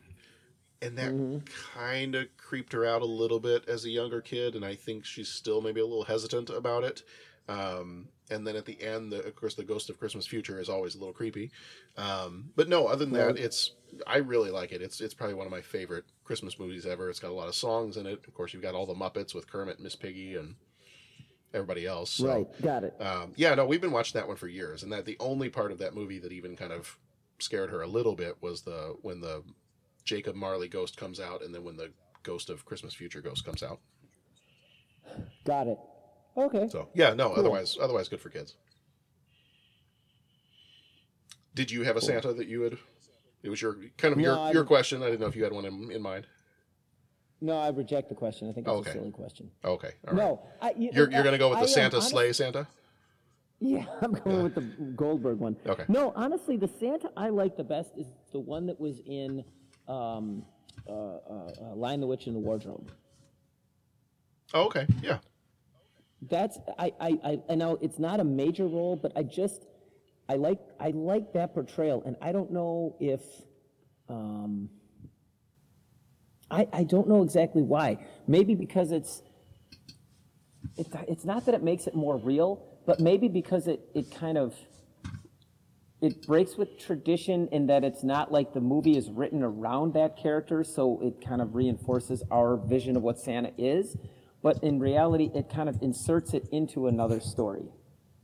and 0.80 0.96
that 0.98 1.12
Mm-hmm. 1.12 1.38
kind 1.74 2.14
of 2.14 2.26
creeped 2.36 2.72
her 2.72 2.84
out 2.86 3.02
a 3.02 3.06
little 3.06 3.40
bit 3.40 3.68
as 3.68 3.84
a 3.84 3.90
younger 3.90 4.20
kid, 4.20 4.54
and 4.54 4.64
I 4.64 4.74
think 4.74 5.04
she's 5.04 5.28
still 5.28 5.60
maybe 5.60 5.80
a 5.80 5.86
little 5.86 6.04
hesitant 6.04 6.50
about 6.50 6.84
it. 6.84 7.02
Um, 7.48 8.08
and 8.30 8.46
then 8.46 8.56
at 8.56 8.64
the 8.64 8.80
end, 8.80 9.12
the, 9.12 9.22
of 9.24 9.34
course, 9.34 9.54
the 9.54 9.64
Ghost 9.64 9.90
of 9.90 9.98
Christmas 9.98 10.26
Future 10.26 10.60
is 10.60 10.68
always 10.68 10.94
a 10.94 10.98
little 10.98 11.12
creepy. 11.12 11.50
Um, 11.96 12.50
but 12.56 12.68
no, 12.68 12.86
other 12.86 13.04
than 13.04 13.14
that, 13.14 13.36
it's 13.36 13.72
I 14.06 14.18
really 14.18 14.50
like 14.50 14.72
it. 14.72 14.80
It's 14.80 15.00
it's 15.00 15.14
probably 15.14 15.34
one 15.34 15.46
of 15.46 15.52
my 15.52 15.60
favorite 15.60 16.04
Christmas 16.24 16.58
movies 16.58 16.86
ever. 16.86 17.10
It's 17.10 17.20
got 17.20 17.30
a 17.30 17.34
lot 17.34 17.48
of 17.48 17.54
songs 17.54 17.96
in 17.96 18.06
it. 18.06 18.24
Of 18.26 18.32
course, 18.34 18.54
you've 18.54 18.62
got 18.62 18.74
all 18.74 18.86
the 18.86 18.94
Muppets 18.94 19.34
with 19.34 19.50
Kermit, 19.50 19.80
Miss 19.80 19.96
Piggy, 19.96 20.36
and 20.36 20.54
everybody 21.54 21.86
else. 21.86 22.10
So, 22.12 22.26
Right. 22.28 22.62
Got 22.62 22.84
it. 22.84 22.94
Um, 23.00 23.32
yeah, 23.36 23.54
no, 23.54 23.66
we've 23.66 23.80
been 23.80 23.92
watching 23.92 24.18
that 24.18 24.26
one 24.28 24.36
for 24.36 24.48
years, 24.48 24.82
and 24.82 24.92
that 24.92 25.04
the 25.04 25.16
only 25.20 25.48
part 25.48 25.72
of 25.72 25.78
that 25.78 25.94
movie 25.94 26.18
that 26.18 26.32
even 26.32 26.56
kind 26.56 26.72
of 26.72 26.98
scared 27.38 27.70
her 27.70 27.82
a 27.82 27.86
little 27.86 28.14
bit 28.14 28.36
was 28.40 28.62
the 28.62 28.96
when 29.02 29.20
the 29.20 29.42
Jacob 30.04 30.34
Marley 30.34 30.68
ghost 30.68 30.96
comes 30.96 31.20
out, 31.20 31.42
and 31.42 31.54
then 31.54 31.62
when 31.64 31.76
the 31.76 31.92
Ghost 32.22 32.50
of 32.50 32.64
Christmas 32.64 32.94
Future 32.94 33.20
ghost 33.20 33.44
comes 33.44 33.62
out. 33.62 33.80
Got 35.44 35.66
it. 35.66 35.78
Okay. 36.36 36.68
So 36.68 36.88
yeah, 36.94 37.14
no, 37.14 37.28
Cool. 37.30 37.38
otherwise 37.40 37.76
otherwise 37.80 38.08
good 38.08 38.20
for 38.20 38.28
kids. 38.30 38.54
Did 41.54 41.70
you 41.70 41.82
have 41.82 41.96
a 41.96 42.00
Cool. 42.00 42.08
Santa 42.08 42.32
that 42.32 42.46
you 42.48 42.60
would? 42.60 42.78
It 43.42 43.50
was 43.50 43.60
your 43.60 43.76
kind 43.98 44.12
of 44.12 44.18
No, 44.18 44.44
your 44.46 44.54
your 44.54 44.64
question. 44.64 45.02
I 45.02 45.06
didn't 45.06 45.20
know 45.20 45.26
if 45.26 45.36
you 45.36 45.44
had 45.44 45.52
one 45.52 45.64
in, 45.64 45.90
in 45.90 46.00
mind. 46.00 46.26
No, 47.42 47.58
I 47.58 47.68
reject 47.70 48.08
the 48.08 48.14
question. 48.14 48.48
I 48.48 48.52
think 48.52 48.68
it's 48.68 48.72
Okay. 48.76 48.90
a 48.90 48.92
silly 48.92 49.10
question. 49.10 49.50
Okay, 49.64 49.90
all 50.06 50.14
right. 50.14 50.16
No, 50.16 50.42
I, 50.62 50.72
you, 50.78 50.90
You're 50.92 51.10
you're 51.10 51.24
gonna 51.24 51.38
go 51.38 51.50
with 51.50 51.58
the 51.58 51.64
am 51.64 51.68
Santa 51.68 51.96
honest- 51.96 52.10
sleigh 52.10 52.32
Santa. 52.32 52.68
Yeah, 53.58 53.84
I'm 54.00 54.12
going 54.12 54.42
with 54.44 54.54
the 54.54 54.60
Goldberg 54.96 55.38
one. 55.38 55.56
Okay. 55.66 55.84
No, 55.88 56.12
honestly, 56.16 56.56
the 56.56 56.68
Santa 56.68 57.10
I 57.16 57.28
like 57.30 57.56
the 57.56 57.64
best 57.64 57.90
is 57.96 58.06
the 58.32 58.38
one 58.38 58.66
that 58.66 58.78
was 58.80 59.00
in 59.06 59.44
um, 59.88 60.44
uh, 60.88 60.92
uh, 60.92 61.52
uh, 61.60 61.74
Lion 61.74 62.00
the 62.00 62.06
Witch 62.06 62.26
in 62.28 62.32
the 62.34 62.38
Wardrobe. 62.40 62.90
Oh, 64.54 64.64
okay, 64.66 64.86
yeah. 65.02 65.18
That's 66.22 66.58
I, 66.78 66.92
I, 67.00 67.18
I 67.24 67.40
I 67.50 67.54
know 67.56 67.76
it's 67.82 67.98
not 67.98 68.20
a 68.20 68.24
major 68.24 68.66
role, 68.68 68.94
but 68.94 69.10
I 69.16 69.24
just 69.24 69.66
I 70.28 70.34
like 70.36 70.60
I 70.78 70.90
like 70.90 71.32
that 71.32 71.54
portrayal, 71.54 72.02
and 72.06 72.14
I 72.22 72.30
don't 72.30 72.52
know 72.52 72.94
if 73.00 73.20
um, 74.08 74.70
I 76.52 76.68
I 76.72 76.84
don't 76.84 77.08
know 77.08 77.22
exactly 77.22 77.62
why. 77.62 77.98
Maybe 78.28 78.54
because 78.54 78.92
it's 78.92 79.22
it's 80.76 80.90
it's 81.08 81.24
not 81.24 81.46
that 81.46 81.54
it 81.54 81.62
makes 81.62 81.86
it 81.86 81.94
more 81.94 82.16
real, 82.16 82.62
but 82.86 83.00
maybe 83.00 83.28
because 83.28 83.66
it 83.66 83.80
it 83.94 84.10
kind 84.10 84.38
of 84.38 84.54
it 86.02 86.26
breaks 86.26 86.56
with 86.56 86.78
tradition 86.78 87.48
in 87.52 87.68
that 87.68 87.84
it's 87.84 88.02
not 88.02 88.32
like 88.32 88.52
the 88.52 88.60
movie 88.60 88.96
is 88.96 89.08
written 89.08 89.42
around 89.42 89.94
that 89.94 90.16
character, 90.16 90.64
so 90.64 91.00
it 91.00 91.24
kind 91.24 91.40
of 91.40 91.54
reinforces 91.54 92.24
our 92.30 92.56
vision 92.56 92.96
of 92.96 93.02
what 93.02 93.18
Santa 93.20 93.52
is. 93.56 93.96
But 94.42 94.62
in 94.64 94.80
reality, 94.80 95.30
it 95.32 95.48
kind 95.48 95.68
of 95.68 95.80
inserts 95.80 96.34
it 96.34 96.48
into 96.50 96.88
another 96.88 97.20
story. 97.20 97.68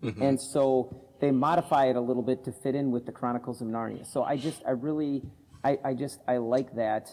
Mm-hmm. 0.03 0.21
And 0.21 0.41
so 0.41 1.09
they 1.21 1.31
modify 1.31 1.87
it 1.87 1.95
a 1.95 2.01
little 2.01 2.25
bit 2.25 2.45
to 2.45 2.53
fit 2.53 2.75
in 2.75 2.91
with 2.91 3.07
the 3.07 3.13
Chronicles 3.13 3.61
of 3.61 3.69
Narnia. 3.69 4.05
So 4.05 4.25
I 4.25 4.37
just, 4.37 4.63
I 4.67 4.71
really, 4.71 5.23
I, 5.63 5.79
I 5.85 5.95
just, 5.95 6.19
I 6.27 6.39
like 6.39 6.75
that. 6.75 7.13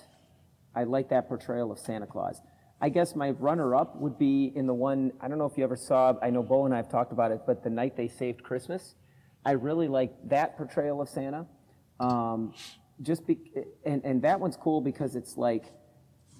I 0.76 0.84
like 0.84 1.10
that 1.10 1.28
portrayal 1.28 1.72
of 1.72 1.80
Santa 1.80 2.06
Claus. 2.06 2.42
I 2.82 2.90
guess 2.90 3.16
my 3.16 3.32
runner-up 3.32 3.96
would 3.96 4.18
be 4.18 4.52
in 4.56 4.68
the 4.68 4.74
one, 4.74 5.14
I 5.22 5.28
don't 5.28 5.38
know 5.38 5.46
if 5.46 5.58
you 5.58 5.64
ever 5.64 5.78
saw, 5.78 6.14
I 6.22 6.30
know 6.30 6.44
Bo 6.44 6.66
and 6.66 6.74
I 6.74 6.78
have 6.78 6.90
talked 6.90 7.12
about 7.12 7.32
it, 7.32 7.42
but 7.48 7.64
The 7.64 7.70
Night 7.70 7.96
They 7.96 8.08
Saved 8.08 8.44
Christmas. 8.44 8.96
I 9.46 9.52
really 9.52 9.88
like 9.88 10.12
that 10.30 10.58
portrayal 10.58 11.02
of 11.02 11.08
Santa. 11.08 11.46
Um, 12.00 12.54
just 13.02 13.26
be, 13.26 13.40
and, 13.86 14.04
and 14.04 14.22
that 14.24 14.40
one's 14.40 14.58
cool 14.58 14.82
because 14.82 15.16
it's 15.16 15.38
like 15.38 15.66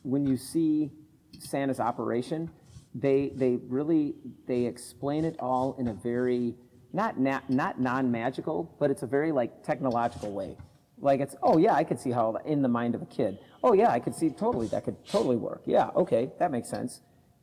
when 0.04 0.26
you 0.26 0.38
see 0.38 0.92
Santa's 1.40 1.80
operation, 1.80 2.50
they 2.94 3.32
they 3.36 3.58
really 3.68 4.16
they 4.48 4.66
explain 4.66 5.26
it 5.26 5.36
all 5.40 5.76
in 5.78 5.90
a 5.90 5.94
very 5.94 6.56
not 6.94 7.20
na- 7.20 7.42
not 7.50 7.80
non-magical, 7.80 8.74
but 8.80 8.90
it's 8.90 9.04
a 9.04 9.08
very 9.08 9.32
like 9.34 9.64
technological 9.64 10.32
way. 10.32 10.56
Like 11.00 11.20
it's 11.20 11.36
oh 11.44 11.58
yeah, 11.58 11.74
I 11.74 11.84
could 11.84 12.00
see 12.00 12.12
how 12.12 12.36
in 12.46 12.62
the 12.62 12.68
mind 12.70 12.96
of 12.96 13.02
a 13.02 13.06
kid. 13.06 13.38
Oh 13.64 13.74
yeah, 13.74 13.90
I 13.90 14.00
could 14.00 14.16
see 14.16 14.30
totally 14.30 14.68
that 14.68 14.84
could 14.86 15.04
totally 15.06 15.36
work. 15.38 15.62
Yeah, 15.66 15.90
okay, 15.96 16.32
that 16.40 16.52
makes 16.52 16.70
sense. 16.70 17.02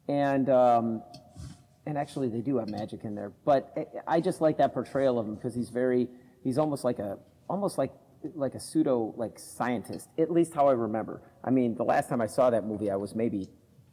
And 0.09 0.49
um, 0.51 1.03
and 1.87 1.99
actually 1.99 2.29
they 2.29 2.41
do 2.41 2.57
have 2.59 2.69
magic 2.69 3.05
in 3.05 3.15
there, 3.15 3.33
but 3.45 3.73
I- 3.77 4.17
I 4.17 4.21
just 4.21 4.41
like 4.41 4.57
that 4.59 4.73
portrayal 4.73 5.19
of 5.19 5.27
him 5.27 5.35
because 5.35 5.55
he's 5.55 5.69
very 5.71 6.09
he's 6.43 6.59
almost 6.59 6.83
like 6.85 6.99
a 6.99 7.19
almost 7.49 7.77
like 7.79 7.93
like 8.35 8.55
a 8.55 8.61
pseudo 8.61 9.13
like 9.17 9.37
scientist 9.39 10.09
at 10.17 10.31
least 10.31 10.55
how 10.55 10.69
i 10.69 10.73
remember 10.73 11.21
i 11.43 11.51
mean 11.51 11.75
the 11.75 11.83
last 11.83 12.09
time 12.09 12.21
i 12.21 12.27
saw 12.27 12.51
that 12.51 12.65
movie 12.65 12.89
i 12.89 12.95
was 12.95 13.17
maybe 13.17 13.49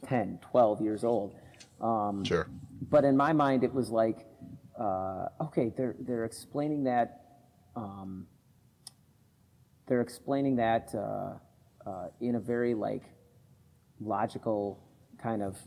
10 0.05 0.37
12 0.51 0.81
years 0.81 1.03
old 1.03 1.33
um, 1.81 2.23
Sure. 2.23 2.47
but 2.91 3.03
in 3.03 3.17
my 3.17 3.33
mind 3.33 3.63
it 3.63 3.73
was 3.73 3.89
like 3.89 4.27
uh, 4.79 5.25
okay, 5.41 5.73
they're 5.75 5.95
they're 5.99 6.23
explaining 6.25 6.83
that. 6.85 7.21
Um, 7.75 8.27
they're 9.89 10.01
explaining 10.01 10.55
that 10.57 10.93
uh, 10.95 11.89
uh, 11.89 12.07
in 12.21 12.35
a 12.35 12.39
very 12.39 12.75
like 12.75 13.03
logical 13.99 14.81
kind 15.21 15.41
of 15.41 15.57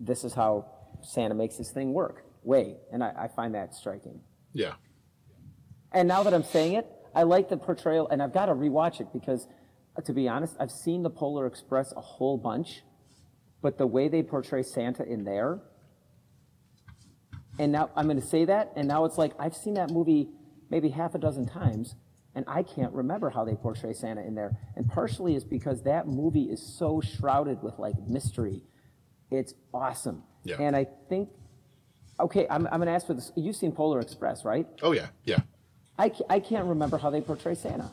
this 0.00 0.24
is 0.24 0.34
how 0.34 0.66
Santa 1.02 1.34
makes 1.34 1.58
this 1.58 1.70
thing 1.70 1.92
work 1.92 2.24
way, 2.42 2.76
and 2.92 3.04
I, 3.04 3.12
I 3.16 3.28
find 3.28 3.54
that 3.54 3.74
striking. 3.74 4.20
Yeah. 4.52 4.74
And 5.92 6.08
now 6.08 6.22
that 6.22 6.34
I'm 6.34 6.42
saying 6.42 6.74
it, 6.74 6.86
I 7.14 7.22
like 7.22 7.48
the 7.48 7.56
portrayal, 7.56 8.08
and 8.08 8.22
I've 8.22 8.32
got 8.32 8.46
to 8.46 8.52
rewatch 8.52 9.00
it 9.00 9.08
because, 9.12 9.46
uh, 9.96 10.02
to 10.02 10.12
be 10.12 10.28
honest, 10.28 10.56
I've 10.58 10.70
seen 10.70 11.02
the 11.02 11.10
Polar 11.10 11.46
Express 11.46 11.92
a 11.96 12.00
whole 12.00 12.38
bunch, 12.38 12.82
but 13.62 13.78
the 13.78 13.86
way 13.86 14.08
they 14.08 14.22
portray 14.22 14.62
Santa 14.62 15.04
in 15.04 15.24
there, 15.24 15.60
and 17.58 17.72
now 17.72 17.90
I'm 17.96 18.06
going 18.06 18.20
to 18.20 18.26
say 18.26 18.44
that, 18.44 18.72
and 18.76 18.88
now 18.88 19.04
it's 19.04 19.18
like 19.18 19.32
I've 19.38 19.54
seen 19.54 19.74
that 19.74 19.90
movie 19.90 20.28
maybe 20.70 20.90
half 20.90 21.14
a 21.14 21.18
dozen 21.18 21.46
times, 21.46 21.94
and 22.34 22.44
I 22.46 22.62
can't 22.62 22.92
remember 22.92 23.30
how 23.30 23.44
they 23.44 23.54
portray 23.54 23.92
Santa 23.92 24.22
in 24.22 24.34
there. 24.34 24.56
And 24.76 24.88
partially 24.88 25.34
is 25.34 25.44
because 25.44 25.82
that 25.82 26.06
movie 26.06 26.44
is 26.44 26.62
so 26.62 27.00
shrouded 27.00 27.62
with 27.62 27.78
like 27.78 27.94
mystery. 28.06 28.62
It's 29.30 29.54
awesome. 29.74 30.22
Yeah. 30.44 30.56
And 30.60 30.76
I 30.76 30.86
think, 31.08 31.30
okay, 32.20 32.46
I'm, 32.48 32.66
I'm 32.66 32.78
going 32.78 32.86
to 32.86 32.92
ask 32.92 33.06
for 33.06 33.14
this. 33.14 33.32
You've 33.36 33.56
seen 33.56 33.72
Polar 33.72 34.00
Express, 34.00 34.44
right? 34.44 34.66
Oh 34.82 34.92
yeah, 34.92 35.08
yeah. 35.24 35.40
I, 35.98 36.12
I 36.30 36.40
can't 36.40 36.66
remember 36.66 36.96
how 36.96 37.10
they 37.10 37.20
portray 37.20 37.54
Santa. 37.54 37.90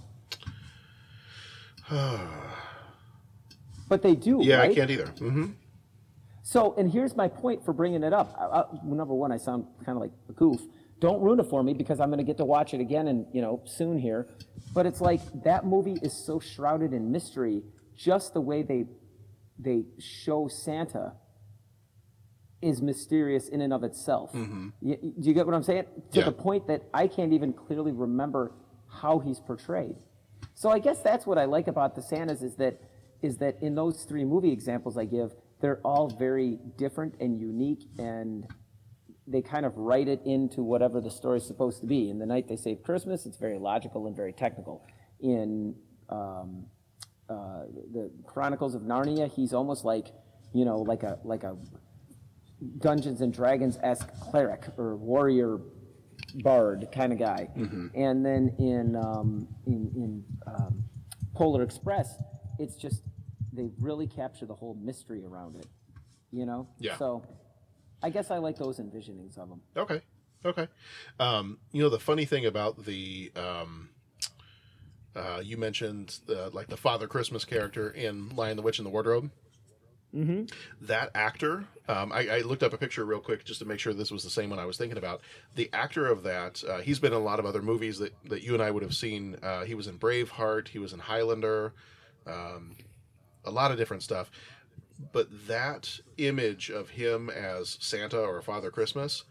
But 3.88 4.02
they 4.02 4.16
do, 4.16 4.40
yeah, 4.42 4.58
right? 4.58 4.72
I 4.72 4.74
can't 4.74 4.90
either. 4.90 5.06
Mm-hmm. 5.06 5.52
So, 6.42 6.74
and 6.76 6.92
here's 6.92 7.16
my 7.16 7.28
point 7.28 7.64
for 7.64 7.74
bringing 7.74 8.04
it 8.04 8.14
up. 8.14 8.36
I, 8.40 8.62
I, 8.62 8.64
number 8.84 9.14
one, 9.14 9.32
I 9.32 9.38
sound 9.38 9.66
kind 9.86 9.96
of 9.96 10.02
like 10.02 10.12
a 10.30 10.34
goof. 10.34 10.60
Don't 11.00 11.22
ruin 11.22 11.40
it 11.40 11.48
for 11.50 11.62
me 11.62 11.74
because 11.74 12.00
I'm 12.00 12.10
going 12.10 12.20
to 12.20 12.24
get 12.24 12.38
to 12.38 12.46
watch 12.46 12.74
it 12.74 12.80
again 12.80 13.08
and 13.08 13.26
you 13.34 13.42
know 13.42 13.62
soon 13.66 13.98
here. 13.98 14.28
But 14.74 14.86
it's 14.86 15.02
like 15.02 15.22
that 15.44 15.66
movie 15.66 15.98
is 16.02 16.14
so 16.26 16.40
shrouded 16.40 16.94
in 16.94 17.12
mystery. 17.12 17.64
Just 17.96 18.34
the 18.34 18.42
way 18.42 18.62
they 18.64 18.86
they 19.60 19.86
show 20.00 20.48
Santa 20.48 21.14
is 22.62 22.82
mysterious 22.82 23.48
in 23.50 23.62
and 23.62 23.74
of 23.74 23.84
itself. 23.84 24.32
Mm-hmm. 24.34 24.70
Y- 24.82 24.98
y- 25.02 25.12
do 25.20 25.28
you 25.28 25.34
get 25.34 25.46
what 25.46 25.54
I'm 25.56 25.64
saying? 25.64 25.86
To 26.14 26.20
Yeah. 26.20 26.26
the 26.26 26.32
point 26.32 26.68
that 26.68 26.84
I 26.94 27.08
can't 27.08 27.34
even 27.34 27.54
clearly 27.54 27.92
remember 27.92 28.52
how 28.88 29.20
he's 29.20 29.40
portrayed. 29.40 29.96
So 30.56 30.70
I 30.70 30.80
guess 30.80 31.02
that's 31.02 31.28
what 31.28 31.38
I 31.38 31.46
like 31.46 31.68
about 31.68 31.96
the 31.96 32.02
Santas 32.02 32.42
is 32.42 32.56
that 32.56 32.82
is 33.22 33.38
that 33.38 33.62
in 33.62 33.76
those 33.76 34.04
three 34.06 34.24
movie 34.24 34.52
examples 34.52 34.98
I 34.98 35.06
give, 35.06 35.34
they're 35.60 35.80
all 35.84 36.10
very 36.10 36.60
different 36.78 37.16
and 37.20 37.40
unique 37.40 37.84
and 37.98 38.46
they 39.28 39.42
kind 39.42 39.66
of 39.66 39.76
write 39.78 40.08
it 40.08 40.22
into 40.26 40.62
whatever 40.62 41.02
the 41.02 41.10
story's 41.10 41.46
supposed 41.46 41.80
to 41.82 41.88
be. 41.88 42.10
In 42.10 42.20
The 42.20 42.26
Night 42.26 42.48
They 42.48 42.56
Saved 42.56 42.84
Christmas, 42.84 43.26
it's 43.26 43.38
very 43.38 43.58
logical 43.58 44.08
and 44.08 44.16
very 44.16 44.34
technical. 44.34 44.86
In 45.20 45.76
um, 46.10 46.66
uh, 47.30 47.64
the 47.92 48.12
Chronicles 48.26 48.76
of 48.76 48.84
Narnia, 48.84 49.32
he's 49.32 49.54
almost 49.54 49.84
like, 49.84 50.08
you 50.54 50.66
know, 50.66 50.78
like 50.78 51.04
a 51.04 51.18
like 51.24 51.44
a 51.44 51.58
Dungeons 52.78 53.22
and 53.22 53.34
Dragons 53.34 53.78
esque 53.82 54.10
cleric 54.20 54.68
or 54.78 54.96
warrior 54.96 55.60
bard 56.36 56.88
kind 56.92 57.12
of 57.12 57.20
guy. 57.20 57.50
Mm-hmm. 57.58 57.88
And 57.96 58.26
then 58.26 58.56
in 58.60 58.96
um, 58.96 59.48
in, 59.66 59.92
in 59.96 60.24
um, 60.48 60.84
Polar 61.34 61.64
Express, 61.64 62.16
it's 62.60 62.76
just 62.76 63.04
they 63.52 63.70
really 63.80 64.08
capture 64.08 64.46
the 64.46 64.56
whole 64.56 64.76
mystery 64.76 65.26
around 65.26 65.56
it. 65.56 65.68
You 66.32 66.46
know. 66.46 66.68
Yeah. 66.80 66.98
So, 66.98 67.24
I 68.06 68.10
guess 68.12 68.30
I 68.30 68.38
like 68.38 68.56
those 68.56 68.78
envisionings 68.78 69.36
of 69.40 69.50
them. 69.50 69.62
Okay. 69.76 70.00
Okay. 70.46 70.68
Um, 71.20 71.58
you 71.72 71.82
know, 71.82 71.90
the 71.90 72.00
funny 72.00 72.26
thing 72.26 72.46
about 72.46 72.86
the, 72.86 73.32
um, 73.36 73.90
uh, 75.16 75.42
you 75.44 75.58
mentioned 75.58 76.20
the, 76.28 76.52
like 76.54 76.68
the 76.68 76.78
Father 76.78 77.08
Christmas 77.08 77.46
character 77.46 77.90
in 77.90 78.30
Lion 78.30 78.58
the 78.58 78.62
Witch 78.62 78.78
and 78.78 78.86
the 78.86 78.92
Wardrobe. 78.92 79.32
Mm-hmm. 80.16 80.44
That 80.86 81.10
actor, 81.16 81.66
um, 81.90 82.12
I, 82.12 82.28
I 82.28 82.40
looked 82.42 82.62
up 82.62 82.74
a 82.74 82.78
picture 82.78 83.04
real 83.06 83.20
quick 83.20 83.44
just 83.44 83.58
to 83.62 83.66
make 83.66 83.80
sure 83.80 83.92
this 83.92 84.12
was 84.12 84.24
the 84.24 84.30
same 84.30 84.52
one 84.52 84.60
I 84.60 84.66
was 84.66 84.78
thinking 84.78 85.00
about. 85.00 85.22
The 85.56 85.68
actor 85.74 86.06
of 86.06 86.22
that, 86.24 86.64
uh, 86.64 86.82
he's 86.82 87.00
been 87.00 87.12
in 87.12 87.18
a 87.18 87.24
lot 87.24 87.40
of 87.40 87.48
other 87.48 87.64
movies 87.64 87.98
that, 87.98 88.14
that 88.30 88.44
you 88.44 88.54
and 88.54 88.62
I 88.62 88.70
would 88.70 88.84
have 88.84 88.94
seen. 88.94 89.36
Uh, 89.42 89.64
he 89.64 89.74
was 89.74 89.88
in 89.88 89.98
Braveheart, 89.98 90.68
he 90.68 90.78
was 90.78 90.94
in 90.94 91.00
Highlander, 91.00 91.74
um, 92.28 92.76
a 93.44 93.52
lot 93.52 93.72
of 93.72 93.78
different 93.78 94.04
stuff. 94.04 94.30
But 95.12 95.48
that 95.48 96.00
image 96.18 96.70
of 96.70 96.92
him 96.92 97.30
as 97.30 97.78
Santa 97.82 98.20
or 98.20 98.42
Father 98.42 98.72
Christmas, 98.72 99.26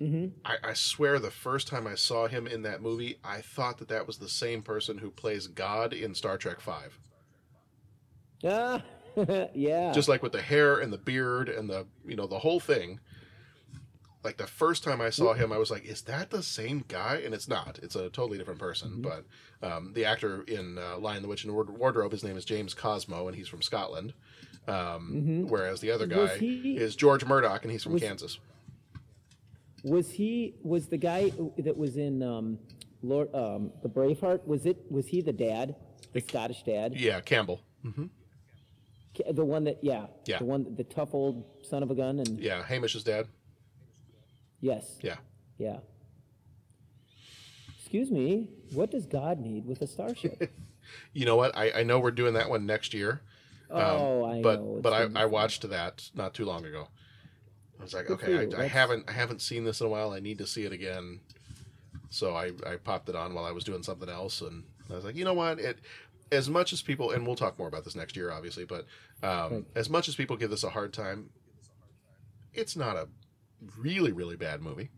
Mm-hmm. 0.00 0.26
I, 0.44 0.56
I 0.62 0.74
swear 0.74 1.18
the 1.18 1.30
first 1.30 1.66
time 1.66 1.86
I 1.86 1.96
saw 1.96 2.28
him 2.28 2.46
in 2.46 2.62
that 2.62 2.82
movie, 2.82 3.18
I 3.24 3.40
thought 3.40 3.78
that 3.78 3.88
that 3.88 4.06
was 4.06 4.18
the 4.18 4.28
same 4.28 4.62
person 4.62 4.98
who 4.98 5.10
plays 5.10 5.46
God 5.48 5.92
in 5.92 6.14
Star 6.14 6.38
Trek 6.38 6.60
Five. 6.60 6.98
Ah, 8.44 8.82
yeah. 9.54 9.92
Just 9.92 10.08
like 10.08 10.22
with 10.22 10.32
the 10.32 10.42
hair 10.42 10.78
and 10.78 10.92
the 10.92 10.98
beard 10.98 11.48
and 11.48 11.68
the 11.68 11.86
you 12.06 12.16
know 12.16 12.26
the 12.26 12.38
whole 12.38 12.60
thing. 12.60 13.00
Like 14.24 14.36
the 14.36 14.46
first 14.46 14.82
time 14.84 15.00
I 15.00 15.10
saw 15.10 15.32
him, 15.32 15.52
I 15.52 15.58
was 15.58 15.70
like, 15.70 15.84
"Is 15.84 16.02
that 16.02 16.30
the 16.30 16.42
same 16.42 16.84
guy?" 16.86 17.22
And 17.24 17.32
it's 17.32 17.48
not. 17.48 17.78
It's 17.82 17.96
a 17.96 18.10
totally 18.10 18.36
different 18.36 18.60
person. 18.60 19.00
But 19.00 19.24
um, 19.62 19.92
the 19.94 20.04
actor 20.04 20.42
in 20.42 20.76
uh, 20.76 20.98
Lion, 20.98 21.22
the 21.22 21.28
Witch, 21.28 21.44
and 21.44 21.52
the 21.52 21.72
Wardrobe, 21.72 22.12
his 22.12 22.24
name 22.24 22.36
is 22.36 22.44
James 22.44 22.74
Cosmo, 22.74 23.28
and 23.28 23.36
he's 23.36 23.48
from 23.48 23.62
Scotland. 23.62 24.12
Um, 24.68 25.12
Mhm. 25.14 25.48
Whereas 25.48 25.80
the 25.80 25.90
other 25.90 26.06
guy 26.06 26.36
he- 26.36 26.76
is 26.76 26.94
George 26.94 27.24
Murdock, 27.24 27.62
and 27.64 27.72
he's 27.72 27.82
from 27.82 27.94
was- 27.94 28.02
Kansas. 28.02 28.38
Was 29.84 30.10
he 30.10 30.54
was 30.62 30.88
the 30.88 30.98
guy 30.98 31.30
that 31.56 31.76
was 31.76 31.96
in 31.96 32.22
um, 32.22 32.58
Lord 33.02 33.32
um, 33.34 33.72
the 33.82 33.88
Braveheart? 33.88 34.46
Was 34.46 34.66
it 34.66 34.76
was 34.90 35.06
he 35.06 35.20
the 35.22 35.32
dad, 35.32 35.76
the 36.12 36.20
Scottish 36.20 36.62
dad, 36.64 36.94
Yeah, 36.98 37.20
Campbell. 37.20 37.60
hmm 37.82 38.06
the 39.32 39.44
one 39.44 39.64
that 39.64 39.82
yeah, 39.82 40.06
Yeah. 40.26 40.38
the 40.38 40.44
one 40.44 40.74
the 40.76 40.84
tough 40.84 41.12
old 41.12 41.44
son 41.64 41.82
of 41.82 41.90
a 41.90 41.94
gun 41.94 42.20
and 42.20 42.38
Yeah, 42.38 42.62
Hamish's 42.62 43.02
dad. 43.02 43.26
yes, 44.60 44.98
Yeah. 45.02 45.16
yeah. 45.58 45.80
Excuse 47.80 48.10
me, 48.10 48.50
what 48.72 48.90
does 48.90 49.06
God 49.06 49.40
need 49.40 49.64
with 49.66 49.80
a 49.82 49.86
starship? 49.86 50.50
You 51.12 51.26
know 51.26 51.36
what? 51.36 51.54
I, 51.54 51.70
I 51.80 51.82
know 51.82 51.98
we're 52.00 52.10
doing 52.10 52.32
that 52.34 52.48
one 52.48 52.64
next 52.64 52.94
year. 52.94 53.20
Um, 53.70 53.80
Oh, 53.82 54.24
I 54.24 54.42
but 54.42 54.60
know, 54.60 54.74
it's 54.76 54.82
but 54.82 54.92
I, 54.92 55.22
I 55.22 55.24
watched 55.26 55.68
that 55.68 56.10
not 56.14 56.34
too 56.34 56.44
long 56.44 56.64
ago. 56.64 56.88
I 57.78 57.82
was 57.82 57.94
like, 57.94 58.06
Good 58.06 58.22
okay, 58.22 58.56
I. 58.56 58.62
I 58.62 58.66
haven't 58.66 59.08
I 59.08 59.12
haven't 59.12 59.40
seen 59.42 59.64
this 59.64 59.80
in 59.80 59.86
a 59.86 59.90
while. 59.90 60.12
I 60.12 60.20
need 60.20 60.38
to 60.38 60.46
see 60.46 60.64
it 60.64 60.72
again. 60.72 61.20
So 62.10 62.34
I, 62.34 62.52
I 62.66 62.76
popped 62.76 63.08
it 63.10 63.14
on 63.14 63.34
while 63.34 63.44
I 63.44 63.52
was 63.52 63.64
doing 63.64 63.82
something 63.82 64.08
else, 64.08 64.40
and 64.40 64.64
I 64.90 64.94
was 64.94 65.04
like, 65.04 65.14
you 65.16 65.24
know 65.24 65.34
what? 65.34 65.58
It 65.60 65.78
as 66.32 66.48
much 66.50 66.72
as 66.72 66.82
people, 66.82 67.10
and 67.12 67.26
we'll 67.26 67.36
talk 67.36 67.58
more 67.58 67.68
about 67.68 67.84
this 67.84 67.94
next 67.94 68.16
year, 68.16 68.30
obviously, 68.30 68.64
but 68.64 68.86
um, 69.22 69.64
as 69.74 69.88
much 69.90 70.08
as 70.08 70.14
people 70.16 70.36
give 70.36 70.50
this 70.50 70.64
a 70.64 70.70
hard 70.70 70.92
time, 70.92 71.30
it's 72.54 72.76
not 72.76 72.96
a 72.96 73.08
really 73.78 74.12
really 74.12 74.36
bad 74.36 74.62
movie. 74.62 74.88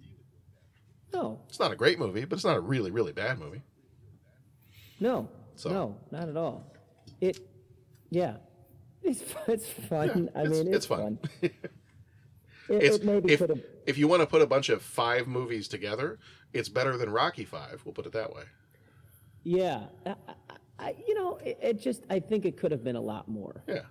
no, 1.13 1.41
It's 1.49 1.59
not 1.59 1.73
a 1.73 1.77
great 1.77 1.99
movie, 1.99 2.25
but 2.25 2.37
it's 2.37 2.45
not 2.45 2.57
a 2.57 2.61
really 2.61 2.91
really 2.93 3.13
bad 3.13 3.39
movie. 3.39 3.63
no, 5.01 5.29
So- 5.57 5.71
no, 5.71 5.97
not 6.11 6.29
at 6.29 6.37
all. 6.37 6.73
It, 7.21 7.41
yeah, 8.11 8.37
it's 9.03 9.23
it's 9.47 9.67
fun. 9.67 10.31
I 10.35 10.41
it's- 10.43 10.59
mean, 10.59 10.67
it's, 10.69 10.77
it's 10.77 10.87
fun. 10.87 11.19
It, 12.69 12.85
It's 12.85 12.97
it 12.99 13.05
maybe 13.05 13.33
if, 13.33 13.43
if 13.85 13.99
you 13.99 14.07
want 14.07 14.23
to 14.23 14.27
put 14.27 14.43
a 14.43 14.47
bunch 14.47 14.69
of 14.69 14.81
five 14.81 15.27
movies 15.27 15.67
together, 15.67 16.21
it's 16.53 16.69
better 16.69 16.97
than 16.97 17.11
Rocky 17.11 17.45
Five. 17.45 17.83
We'll 17.85 17.95
put 17.95 18.07
it 18.07 18.13
that 18.13 18.33
way. 18.33 18.45
Yeah, 19.43 19.87
I, 20.07 20.11
I, 20.11 20.35
I, 20.79 20.95
you 21.05 21.15
know, 21.15 21.39
it, 21.39 21.59
it 21.61 21.81
just 21.81 22.05
I 22.09 22.21
think 22.21 22.45
it 22.45 22.57
could 22.57 22.71
have 22.71 22.85
been 22.85 22.95
a 22.95 23.01
lot 23.01 23.27
more. 23.27 23.65
Yeah. 23.67 23.83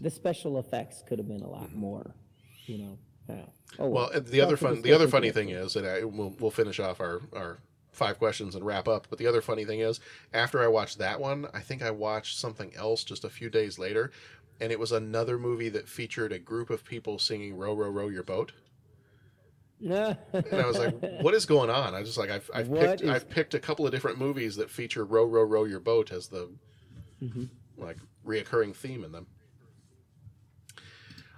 The 0.00 0.10
special 0.10 0.60
effects 0.60 1.02
could 1.04 1.18
have 1.18 1.26
been 1.26 1.42
a 1.42 1.50
lot 1.50 1.70
mm-hmm. 1.70 1.80
more. 1.80 2.14
You 2.66 2.78
know. 2.78 2.98
Yeah. 3.28 3.44
Oh, 3.80 3.88
Well, 3.88 4.10
and 4.10 4.24
the 4.26 4.40
other 4.40 4.56
fun, 4.56 4.80
the 4.82 4.92
other 4.92 5.08
funny 5.08 5.32
thing 5.32 5.48
is, 5.48 5.74
and 5.74 5.84
I, 5.84 6.04
we'll 6.04 6.34
we'll 6.38 6.52
finish 6.52 6.78
off 6.78 7.00
our 7.00 7.20
our 7.32 7.58
five 7.92 8.18
questions 8.18 8.54
and 8.54 8.64
wrap 8.64 8.86
up. 8.88 9.06
But 9.10 9.18
the 9.18 9.26
other 9.26 9.40
funny 9.40 9.64
thing 9.64 9.80
is, 9.80 10.00
after 10.32 10.62
I 10.62 10.68
watched 10.68 10.98
that 10.98 11.20
one, 11.20 11.46
I 11.52 11.60
think 11.60 11.82
I 11.82 11.90
watched 11.90 12.38
something 12.38 12.74
else 12.76 13.04
just 13.04 13.24
a 13.24 13.30
few 13.30 13.50
days 13.50 13.78
later, 13.78 14.10
and 14.60 14.70
it 14.72 14.78
was 14.78 14.92
another 14.92 15.38
movie 15.38 15.68
that 15.70 15.88
featured 15.88 16.32
a 16.32 16.38
group 16.38 16.70
of 16.70 16.84
people 16.84 17.18
singing 17.18 17.56
"Row, 17.56 17.74
row, 17.74 17.88
row 17.90 18.08
your 18.08 18.22
boat." 18.22 18.52
Yeah. 19.80 20.14
And 20.32 20.54
I 20.54 20.66
was 20.66 20.76
like, 20.78 20.96
"What 21.22 21.34
is 21.34 21.46
going 21.46 21.70
on?" 21.70 21.94
I 21.94 22.02
just 22.02 22.18
like 22.18 22.30
I've 22.30 22.50
I've 22.52 22.68
picked 22.72 23.02
is- 23.02 23.08
I've 23.10 23.28
picked 23.30 23.54
a 23.54 23.60
couple 23.60 23.86
of 23.86 23.92
different 23.92 24.18
movies 24.18 24.56
that 24.56 24.70
feature 24.70 25.04
"Row, 25.04 25.24
row, 25.24 25.42
row 25.44 25.64
your 25.64 25.80
boat" 25.80 26.10
as 26.12 26.28
the 26.28 26.50
Mhm. 27.22 27.48
like 27.76 27.96
reoccurring 28.26 28.74
theme 28.74 29.04
in 29.04 29.12
them. 29.12 29.26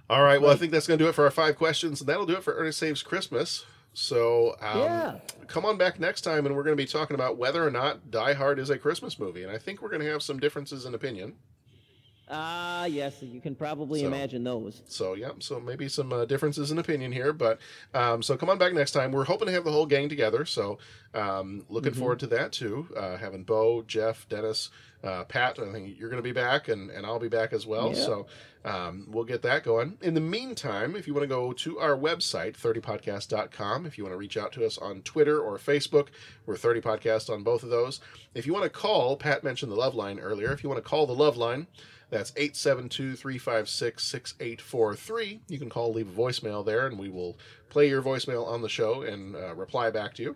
All 0.09 0.23
right, 0.23 0.41
well, 0.41 0.51
I 0.51 0.57
think 0.57 0.73
that's 0.73 0.87
going 0.87 0.97
to 0.97 1.05
do 1.05 1.09
it 1.09 1.13
for 1.15 1.23
our 1.23 1.31
five 1.31 1.55
questions, 1.55 2.01
and 2.01 2.09
that'll 2.09 2.25
do 2.25 2.35
it 2.35 2.43
for 2.43 2.53
Ernest 2.55 2.79
Saves 2.79 3.01
Christmas. 3.01 3.65
So, 3.93 4.55
um, 4.61 4.77
Yeah. 4.79 5.19
come 5.47 5.65
on 5.65 5.77
back 5.77 5.99
next 5.99 6.21
time, 6.21 6.45
and 6.45 6.55
we're 6.55 6.63
going 6.63 6.75
to 6.77 6.81
be 6.81 6.87
talking 6.87 7.15
about 7.15 7.37
whether 7.37 7.65
or 7.65 7.71
not 7.71 8.09
Die 8.09 8.33
Hard 8.33 8.57
is 8.59 8.69
a 8.69 8.77
Christmas 8.77 9.19
movie. 9.19 9.43
And 9.43 9.51
I 9.51 9.57
think 9.57 9.81
we're 9.81 9.89
going 9.89 10.01
to 10.01 10.09
have 10.11 10.23
some 10.23 10.39
differences 10.39 10.85
in 10.85 10.93
opinion. 10.93 11.33
Ah, 12.33 12.85
yes, 12.85 13.21
you 13.21 13.41
can 13.41 13.55
probably 13.55 13.99
So- 14.01 14.07
imagine 14.07 14.45
those. 14.45 14.81
So 14.87 15.15
yeah, 15.15 15.31
so 15.39 15.59
maybe 15.59 15.89
some 15.89 16.13
uh, 16.13 16.23
differences 16.23 16.71
in 16.71 16.77
opinion 16.77 17.11
here, 17.11 17.33
but 17.33 17.59
um, 17.93 18.23
so 18.23 18.37
come 18.37 18.49
on 18.49 18.57
back 18.57 18.71
next 18.73 18.91
time. 18.91 19.11
We're 19.11 19.25
hoping 19.25 19.47
to 19.47 19.51
have 19.51 19.65
the 19.65 19.71
whole 19.71 19.85
gang 19.85 20.07
together, 20.07 20.45
so 20.45 20.77
um, 21.13 21.65
looking 21.67 21.91
Mhm. 21.91 21.97
forward 21.97 22.19
to 22.21 22.27
that 22.27 22.53
too. 22.53 22.87
Uh, 22.95 23.17
having 23.17 23.43
Bo, 23.43 23.81
Jeff, 23.81 24.29
Dennis, 24.29 24.69
uh, 25.03 25.23
Pat. 25.25 25.59
I 25.59 25.71
think 25.71 25.97
you're 25.99 26.09
going 26.09 26.21
to 26.21 26.27
be 26.27 26.31
back, 26.31 26.67
and, 26.67 26.89
and 26.89 27.05
I'll 27.05 27.19
be 27.19 27.27
back 27.27 27.53
as 27.53 27.65
well. 27.65 27.89
Yeah. 27.89 28.05
So 28.05 28.27
um, 28.63 29.07
we'll 29.09 29.23
get 29.23 29.41
that 29.41 29.63
going. 29.63 29.97
In 30.01 30.13
the 30.13 30.21
meantime, 30.21 30.95
if 30.95 31.07
you 31.07 31.13
want 31.13 31.23
to 31.23 31.27
go 31.27 31.53
to 31.53 31.79
our 31.79 31.97
website, 31.97 32.53
30podcast.com, 32.53 33.85
if 33.85 33.97
you 33.97 34.03
want 34.03 34.13
to 34.13 34.17
reach 34.17 34.37
out 34.37 34.51
to 34.53 34.65
us 34.65 34.77
on 34.77 35.01
Twitter 35.01 35.39
or 35.39 35.57
Facebook, 35.57 36.07
we're 36.45 36.57
30 36.57 36.81
Podcast 36.81 37.29
on 37.29 37.43
both 37.43 37.63
of 37.63 37.69
those. 37.69 37.99
If 38.35 38.45
you 38.45 38.53
want 38.53 38.63
to 38.63 38.69
call, 38.69 39.17
Pat 39.17 39.43
mentioned 39.43 39.71
the 39.71 39.75
Love 39.75 39.95
Line 39.95 40.19
earlier. 40.19 40.51
If 40.51 40.63
you 40.63 40.69
want 40.69 40.83
to 40.83 40.87
call 40.87 41.05
the 41.05 41.13
Love 41.13 41.37
Line, 41.37 41.67
that's 42.09 42.33
872 42.35 43.15
356 43.15 44.03
6843. 44.03 45.41
You 45.47 45.57
can 45.57 45.69
call, 45.69 45.93
leave 45.93 46.09
a 46.09 46.21
voicemail 46.21 46.63
there, 46.65 46.85
and 46.85 46.99
we 46.99 47.09
will 47.09 47.37
play 47.69 47.87
your 47.87 48.01
voicemail 48.01 48.45
on 48.45 48.61
the 48.61 48.69
show 48.69 49.01
and 49.01 49.35
uh, 49.35 49.55
reply 49.55 49.89
back 49.89 50.13
to 50.15 50.23
you. 50.23 50.35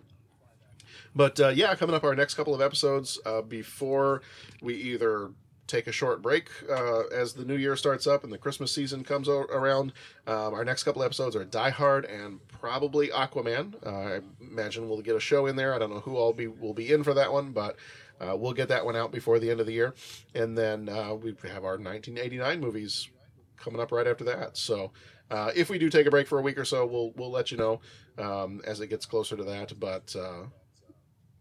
But 1.14 1.40
uh, 1.40 1.48
yeah, 1.48 1.74
coming 1.74 1.94
up 1.94 2.04
our 2.04 2.14
next 2.14 2.34
couple 2.34 2.54
of 2.54 2.60
episodes 2.60 3.18
uh, 3.24 3.42
before 3.42 4.22
we 4.60 4.74
either 4.74 5.30
take 5.66 5.86
a 5.86 5.92
short 5.92 6.22
break 6.22 6.48
uh, 6.70 7.06
as 7.08 7.32
the 7.32 7.44
new 7.44 7.56
year 7.56 7.76
starts 7.76 8.06
up 8.06 8.22
and 8.24 8.32
the 8.32 8.38
Christmas 8.38 8.72
season 8.72 9.02
comes 9.02 9.28
o- 9.28 9.46
around. 9.50 9.92
Um, 10.26 10.54
our 10.54 10.64
next 10.64 10.84
couple 10.84 11.02
episodes 11.02 11.34
are 11.34 11.44
Die 11.44 11.70
Hard 11.70 12.04
and 12.04 12.46
probably 12.48 13.08
Aquaman. 13.08 13.74
Uh, 13.84 13.90
I 13.90 14.20
imagine 14.40 14.88
we'll 14.88 15.00
get 15.02 15.16
a 15.16 15.20
show 15.20 15.46
in 15.46 15.56
there. 15.56 15.74
I 15.74 15.78
don't 15.78 15.90
know 15.90 16.00
who 16.00 16.16
all 16.16 16.32
be 16.32 16.46
will 16.46 16.74
be 16.74 16.92
in 16.92 17.02
for 17.02 17.14
that 17.14 17.32
one, 17.32 17.52
but 17.52 17.76
uh, 18.20 18.36
we'll 18.36 18.52
get 18.52 18.68
that 18.68 18.84
one 18.84 18.96
out 18.96 19.12
before 19.12 19.38
the 19.38 19.50
end 19.50 19.60
of 19.60 19.66
the 19.66 19.72
year. 19.72 19.94
And 20.34 20.56
then 20.56 20.88
uh, 20.88 21.14
we 21.14 21.30
have 21.48 21.64
our 21.64 21.78
1989 21.78 22.60
movies 22.60 23.08
coming 23.56 23.80
up 23.80 23.92
right 23.92 24.06
after 24.06 24.24
that. 24.24 24.56
So 24.56 24.92
uh, 25.30 25.50
if 25.54 25.68
we 25.68 25.78
do 25.78 25.90
take 25.90 26.06
a 26.06 26.10
break 26.10 26.28
for 26.28 26.38
a 26.38 26.42
week 26.42 26.58
or 26.58 26.64
so, 26.64 26.86
we'll 26.86 27.12
we'll 27.16 27.30
let 27.30 27.50
you 27.50 27.56
know 27.56 27.80
um, 28.18 28.60
as 28.64 28.80
it 28.80 28.86
gets 28.88 29.06
closer 29.06 29.36
to 29.36 29.44
that. 29.44 29.78
But 29.78 30.14
uh, 30.16 30.44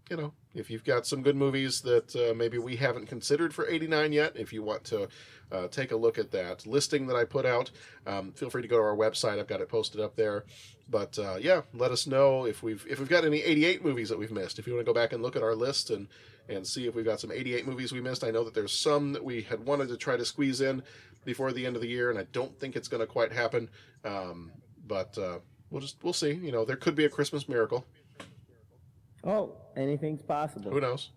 you 0.09 0.17
know, 0.17 0.33
if 0.53 0.69
you've 0.69 0.83
got 0.83 1.07
some 1.07 1.23
good 1.23 1.35
movies 1.35 1.81
that 1.81 2.15
uh, 2.15 2.33
maybe 2.33 2.57
we 2.57 2.75
haven't 2.75 3.07
considered 3.07 3.53
for 3.53 3.67
89 3.67 4.13
yet, 4.13 4.35
if 4.35 4.53
you 4.53 4.61
want 4.61 4.83
to 4.85 5.07
uh, 5.51 5.67
take 5.67 5.91
a 5.91 5.95
look 5.95 6.17
at 6.17 6.31
that 6.31 6.65
listing 6.67 7.07
that 7.07 7.15
I 7.15 7.25
put 7.25 7.45
out, 7.45 7.71
um, 8.05 8.31
feel 8.33 8.49
free 8.49 8.61
to 8.61 8.67
go 8.67 8.77
to 8.77 8.83
our 8.83 8.95
website. 8.95 9.39
I've 9.39 9.47
got 9.47 9.61
it 9.61 9.69
posted 9.69 9.99
up 9.99 10.15
there. 10.15 10.45
But 10.89 11.17
uh, 11.17 11.37
yeah, 11.39 11.61
let 11.73 11.91
us 11.91 12.05
know 12.05 12.45
if 12.45 12.61
we've 12.61 12.85
if 12.87 12.99
we've 12.99 13.09
got 13.09 13.25
any 13.25 13.41
88 13.41 13.83
movies 13.83 14.09
that 14.09 14.19
we've 14.19 14.31
missed. 14.31 14.59
If 14.59 14.67
you 14.67 14.73
want 14.73 14.85
to 14.85 14.93
go 14.93 14.99
back 14.99 15.13
and 15.13 15.23
look 15.23 15.35
at 15.35 15.41
our 15.41 15.55
list 15.55 15.89
and 15.89 16.07
and 16.47 16.65
see 16.65 16.87
if 16.87 16.93
we've 16.93 17.05
got 17.05 17.19
some 17.19 17.31
88 17.31 17.65
movies 17.65 17.91
we 17.91 18.01
missed. 18.01 18.23
I 18.23 18.31
know 18.31 18.43
that 18.43 18.53
there's 18.53 18.77
some 18.77 19.13
that 19.13 19.23
we 19.23 19.41
had 19.41 19.65
wanted 19.65 19.89
to 19.89 19.97
try 19.97 20.15
to 20.15 20.25
squeeze 20.25 20.61
in 20.61 20.83
before 21.23 21.51
the 21.51 21.65
end 21.65 21.75
of 21.75 21.81
the 21.81 21.87
year, 21.87 22.11
and 22.11 22.19
I 22.19 22.27
don't 22.31 22.57
think 22.59 22.75
it's 22.75 22.87
going 22.87 23.01
to 23.01 23.07
quite 23.07 23.31
happen. 23.31 23.67
Um, 24.03 24.51
but 24.85 25.17
uh, 25.17 25.39
we'll 25.71 25.81
just 25.81 25.97
we'll 26.03 26.13
see. 26.13 26.33
You 26.33 26.51
know, 26.51 26.65
there 26.65 26.75
could 26.75 26.95
be 26.95 27.05
a 27.05 27.09
Christmas 27.09 27.49
miracle. 27.49 27.85
Oh, 29.25 29.53
anything's 29.75 30.21
possible. 30.21 30.71
Who 30.71 30.79
knows? 30.79 31.09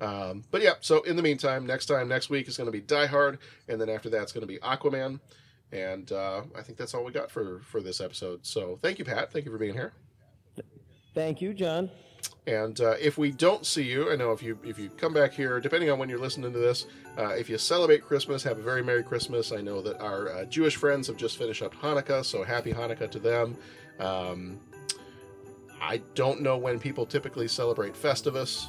Um, 0.00 0.44
but 0.50 0.62
yeah, 0.62 0.74
so 0.80 1.02
in 1.02 1.16
the 1.16 1.22
meantime, 1.22 1.66
next 1.66 1.86
time, 1.86 2.08
next 2.08 2.30
week 2.30 2.48
is 2.48 2.56
going 2.56 2.66
to 2.66 2.72
be 2.72 2.80
Die 2.80 3.06
Hard, 3.06 3.38
and 3.68 3.80
then 3.80 3.88
after 3.88 4.08
that, 4.10 4.22
it's 4.22 4.32
going 4.32 4.42
to 4.42 4.46
be 4.46 4.58
Aquaman. 4.58 5.20
And 5.72 6.10
uh, 6.10 6.42
I 6.56 6.62
think 6.62 6.78
that's 6.78 6.94
all 6.94 7.04
we 7.04 7.12
got 7.12 7.30
for 7.30 7.60
for 7.60 7.80
this 7.80 8.00
episode. 8.00 8.44
So 8.44 8.78
thank 8.82 8.98
you, 8.98 9.04
Pat. 9.04 9.32
Thank 9.32 9.44
you 9.44 9.52
for 9.52 9.58
being 9.58 9.74
here. 9.74 9.92
Thank 11.14 11.40
you, 11.40 11.54
John. 11.54 11.90
And 12.46 12.80
uh, 12.80 12.96
if 13.00 13.18
we 13.18 13.30
don't 13.30 13.64
see 13.64 13.82
you, 13.82 14.10
I 14.10 14.16
know 14.16 14.32
if 14.32 14.42
you 14.42 14.58
if 14.64 14.78
you 14.78 14.90
come 14.90 15.12
back 15.12 15.32
here, 15.32 15.60
depending 15.60 15.90
on 15.90 15.98
when 15.98 16.08
you're 16.08 16.18
listening 16.18 16.52
to 16.52 16.58
this, 16.58 16.86
uh, 17.18 17.28
if 17.28 17.48
you 17.48 17.58
celebrate 17.58 18.02
Christmas, 18.02 18.42
have 18.42 18.58
a 18.58 18.62
very 18.62 18.82
merry 18.82 19.02
Christmas. 19.02 19.52
I 19.52 19.60
know 19.60 19.80
that 19.82 20.00
our 20.00 20.28
uh, 20.30 20.44
Jewish 20.46 20.76
friends 20.76 21.06
have 21.06 21.16
just 21.16 21.36
finished 21.38 21.62
up 21.62 21.74
Hanukkah, 21.74 22.24
so 22.24 22.42
happy 22.42 22.72
Hanukkah 22.72 23.10
to 23.10 23.18
them. 23.18 23.56
Um, 23.98 24.58
I 25.80 25.98
don't 26.14 26.40
know 26.42 26.56
when 26.56 26.78
people 26.78 27.06
typically 27.06 27.48
celebrate 27.48 27.94
Festivus, 27.94 28.66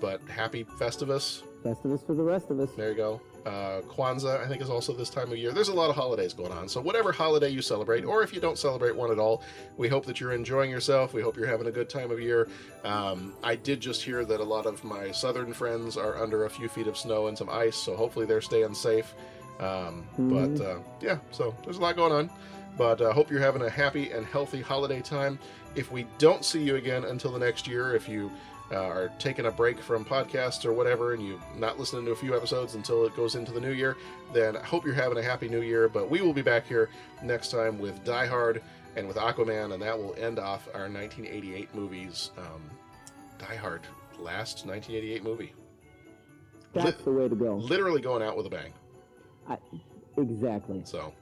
but 0.00 0.20
happy 0.28 0.64
Festivus. 0.64 1.42
Festivus 1.64 2.04
for 2.06 2.14
the 2.14 2.22
rest 2.22 2.50
of 2.50 2.58
us. 2.58 2.70
There 2.76 2.90
you 2.90 2.96
go. 2.96 3.20
Uh, 3.44 3.80
Kwanzaa, 3.88 4.42
I 4.42 4.48
think, 4.48 4.60
is 4.62 4.68
also 4.68 4.92
this 4.92 5.08
time 5.08 5.30
of 5.32 5.36
year. 5.38 5.50
There's 5.52 5.68
a 5.68 5.74
lot 5.74 5.88
of 5.88 5.96
holidays 5.96 6.34
going 6.34 6.52
on. 6.52 6.68
So, 6.68 6.80
whatever 6.80 7.10
holiday 7.10 7.48
you 7.48 7.62
celebrate, 7.62 8.04
or 8.04 8.22
if 8.22 8.34
you 8.34 8.40
don't 8.40 8.58
celebrate 8.58 8.94
one 8.94 9.10
at 9.10 9.18
all, 9.18 9.42
we 9.78 9.88
hope 9.88 10.04
that 10.06 10.20
you're 10.20 10.32
enjoying 10.32 10.70
yourself. 10.70 11.14
We 11.14 11.22
hope 11.22 11.36
you're 11.38 11.46
having 11.46 11.66
a 11.66 11.70
good 11.70 11.88
time 11.88 12.10
of 12.10 12.20
year. 12.20 12.48
Um, 12.84 13.34
I 13.42 13.56
did 13.56 13.80
just 13.80 14.02
hear 14.02 14.24
that 14.26 14.40
a 14.40 14.44
lot 14.44 14.66
of 14.66 14.84
my 14.84 15.10
southern 15.10 15.54
friends 15.54 15.96
are 15.96 16.22
under 16.22 16.44
a 16.44 16.50
few 16.50 16.68
feet 16.68 16.86
of 16.86 16.96
snow 16.98 17.28
and 17.28 17.36
some 17.36 17.48
ice, 17.48 17.76
so 17.76 17.96
hopefully 17.96 18.26
they're 18.26 18.42
staying 18.42 18.74
safe. 18.74 19.14
Um, 19.58 20.06
Mhm. 20.18 20.58
But 20.58 20.64
uh, 20.64 20.78
yeah, 21.00 21.18
so 21.30 21.54
there's 21.64 21.78
a 21.78 21.80
lot 21.80 21.96
going 21.96 22.12
on. 22.12 22.30
But 22.80 23.02
uh, 23.02 23.12
hope 23.12 23.30
you're 23.30 23.40
having 23.40 23.60
a 23.60 23.68
happy 23.68 24.10
and 24.10 24.24
healthy 24.24 24.62
holiday 24.62 25.02
time. 25.02 25.38
If 25.74 25.92
we 25.92 26.06
don't 26.16 26.42
see 26.42 26.62
you 26.62 26.76
again 26.76 27.04
until 27.04 27.30
the 27.30 27.38
next 27.38 27.68
year, 27.68 27.94
if 27.94 28.08
you 28.08 28.30
uh, 28.72 28.76
are 28.76 29.12
taking 29.18 29.44
a 29.44 29.50
break 29.50 29.78
from 29.78 30.02
podcasts 30.02 30.64
or 30.64 30.72
whatever, 30.72 31.12
and 31.12 31.22
you're 31.22 31.38
not 31.58 31.78
listening 31.78 32.06
to 32.06 32.12
a 32.12 32.16
few 32.16 32.34
episodes 32.34 32.76
until 32.76 33.04
it 33.04 33.14
goes 33.14 33.34
into 33.34 33.52
the 33.52 33.60
new 33.60 33.72
year, 33.72 33.98
then 34.32 34.56
I 34.56 34.62
hope 34.62 34.86
you're 34.86 34.94
having 34.94 35.18
a 35.18 35.22
happy 35.22 35.46
new 35.46 35.60
year. 35.60 35.90
But 35.90 36.08
we 36.08 36.22
will 36.22 36.32
be 36.32 36.40
back 36.40 36.66
here 36.66 36.88
next 37.22 37.50
time 37.50 37.78
with 37.78 38.02
Die 38.02 38.26
Hard 38.26 38.62
and 38.96 39.06
with 39.06 39.18
Aquaman, 39.18 39.74
and 39.74 39.82
that 39.82 39.98
will 39.98 40.14
end 40.14 40.38
off 40.38 40.66
our 40.68 40.88
1988 40.88 41.74
movies. 41.74 42.30
Um, 42.38 42.62
Die 43.40 43.56
Hard, 43.56 43.82
last 44.18 44.64
1988 44.64 45.22
movie. 45.22 45.52
That's 46.72 47.02
the 47.02 47.12
way 47.12 47.28
to 47.28 47.36
go. 47.36 47.56
Literally 47.56 48.00
going 48.00 48.22
out 48.22 48.38
with 48.38 48.46
a 48.46 48.50
bang. 48.50 48.72
I, 49.46 49.58
exactly. 50.16 50.80
So, 50.86 51.12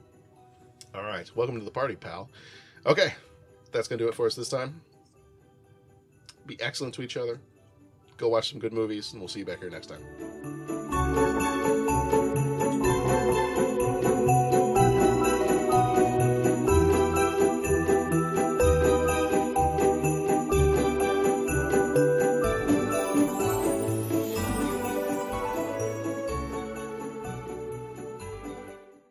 all 0.95 1.03
right. 1.03 1.29
Welcome 1.35 1.59
to 1.59 1.65
the 1.65 1.71
party, 1.71 1.95
pal. 1.95 2.29
Okay, 2.85 3.13
that's 3.71 3.87
going 3.87 3.99
to 3.99 4.05
do 4.05 4.09
it 4.09 4.15
for 4.15 4.25
us 4.25 4.35
this 4.35 4.49
time. 4.49 4.81
Be 6.45 6.59
excellent 6.61 6.93
to 6.95 7.01
each 7.01 7.17
other. 7.17 7.39
Go 8.17 8.29
watch 8.29 8.49
some 8.49 8.59
good 8.59 8.73
movies, 8.73 9.11
and 9.13 9.21
we'll 9.21 9.29
see 9.29 9.39
you 9.39 9.45
back 9.45 9.59
here 9.59 9.69
next 9.69 9.87
time. 9.87 10.78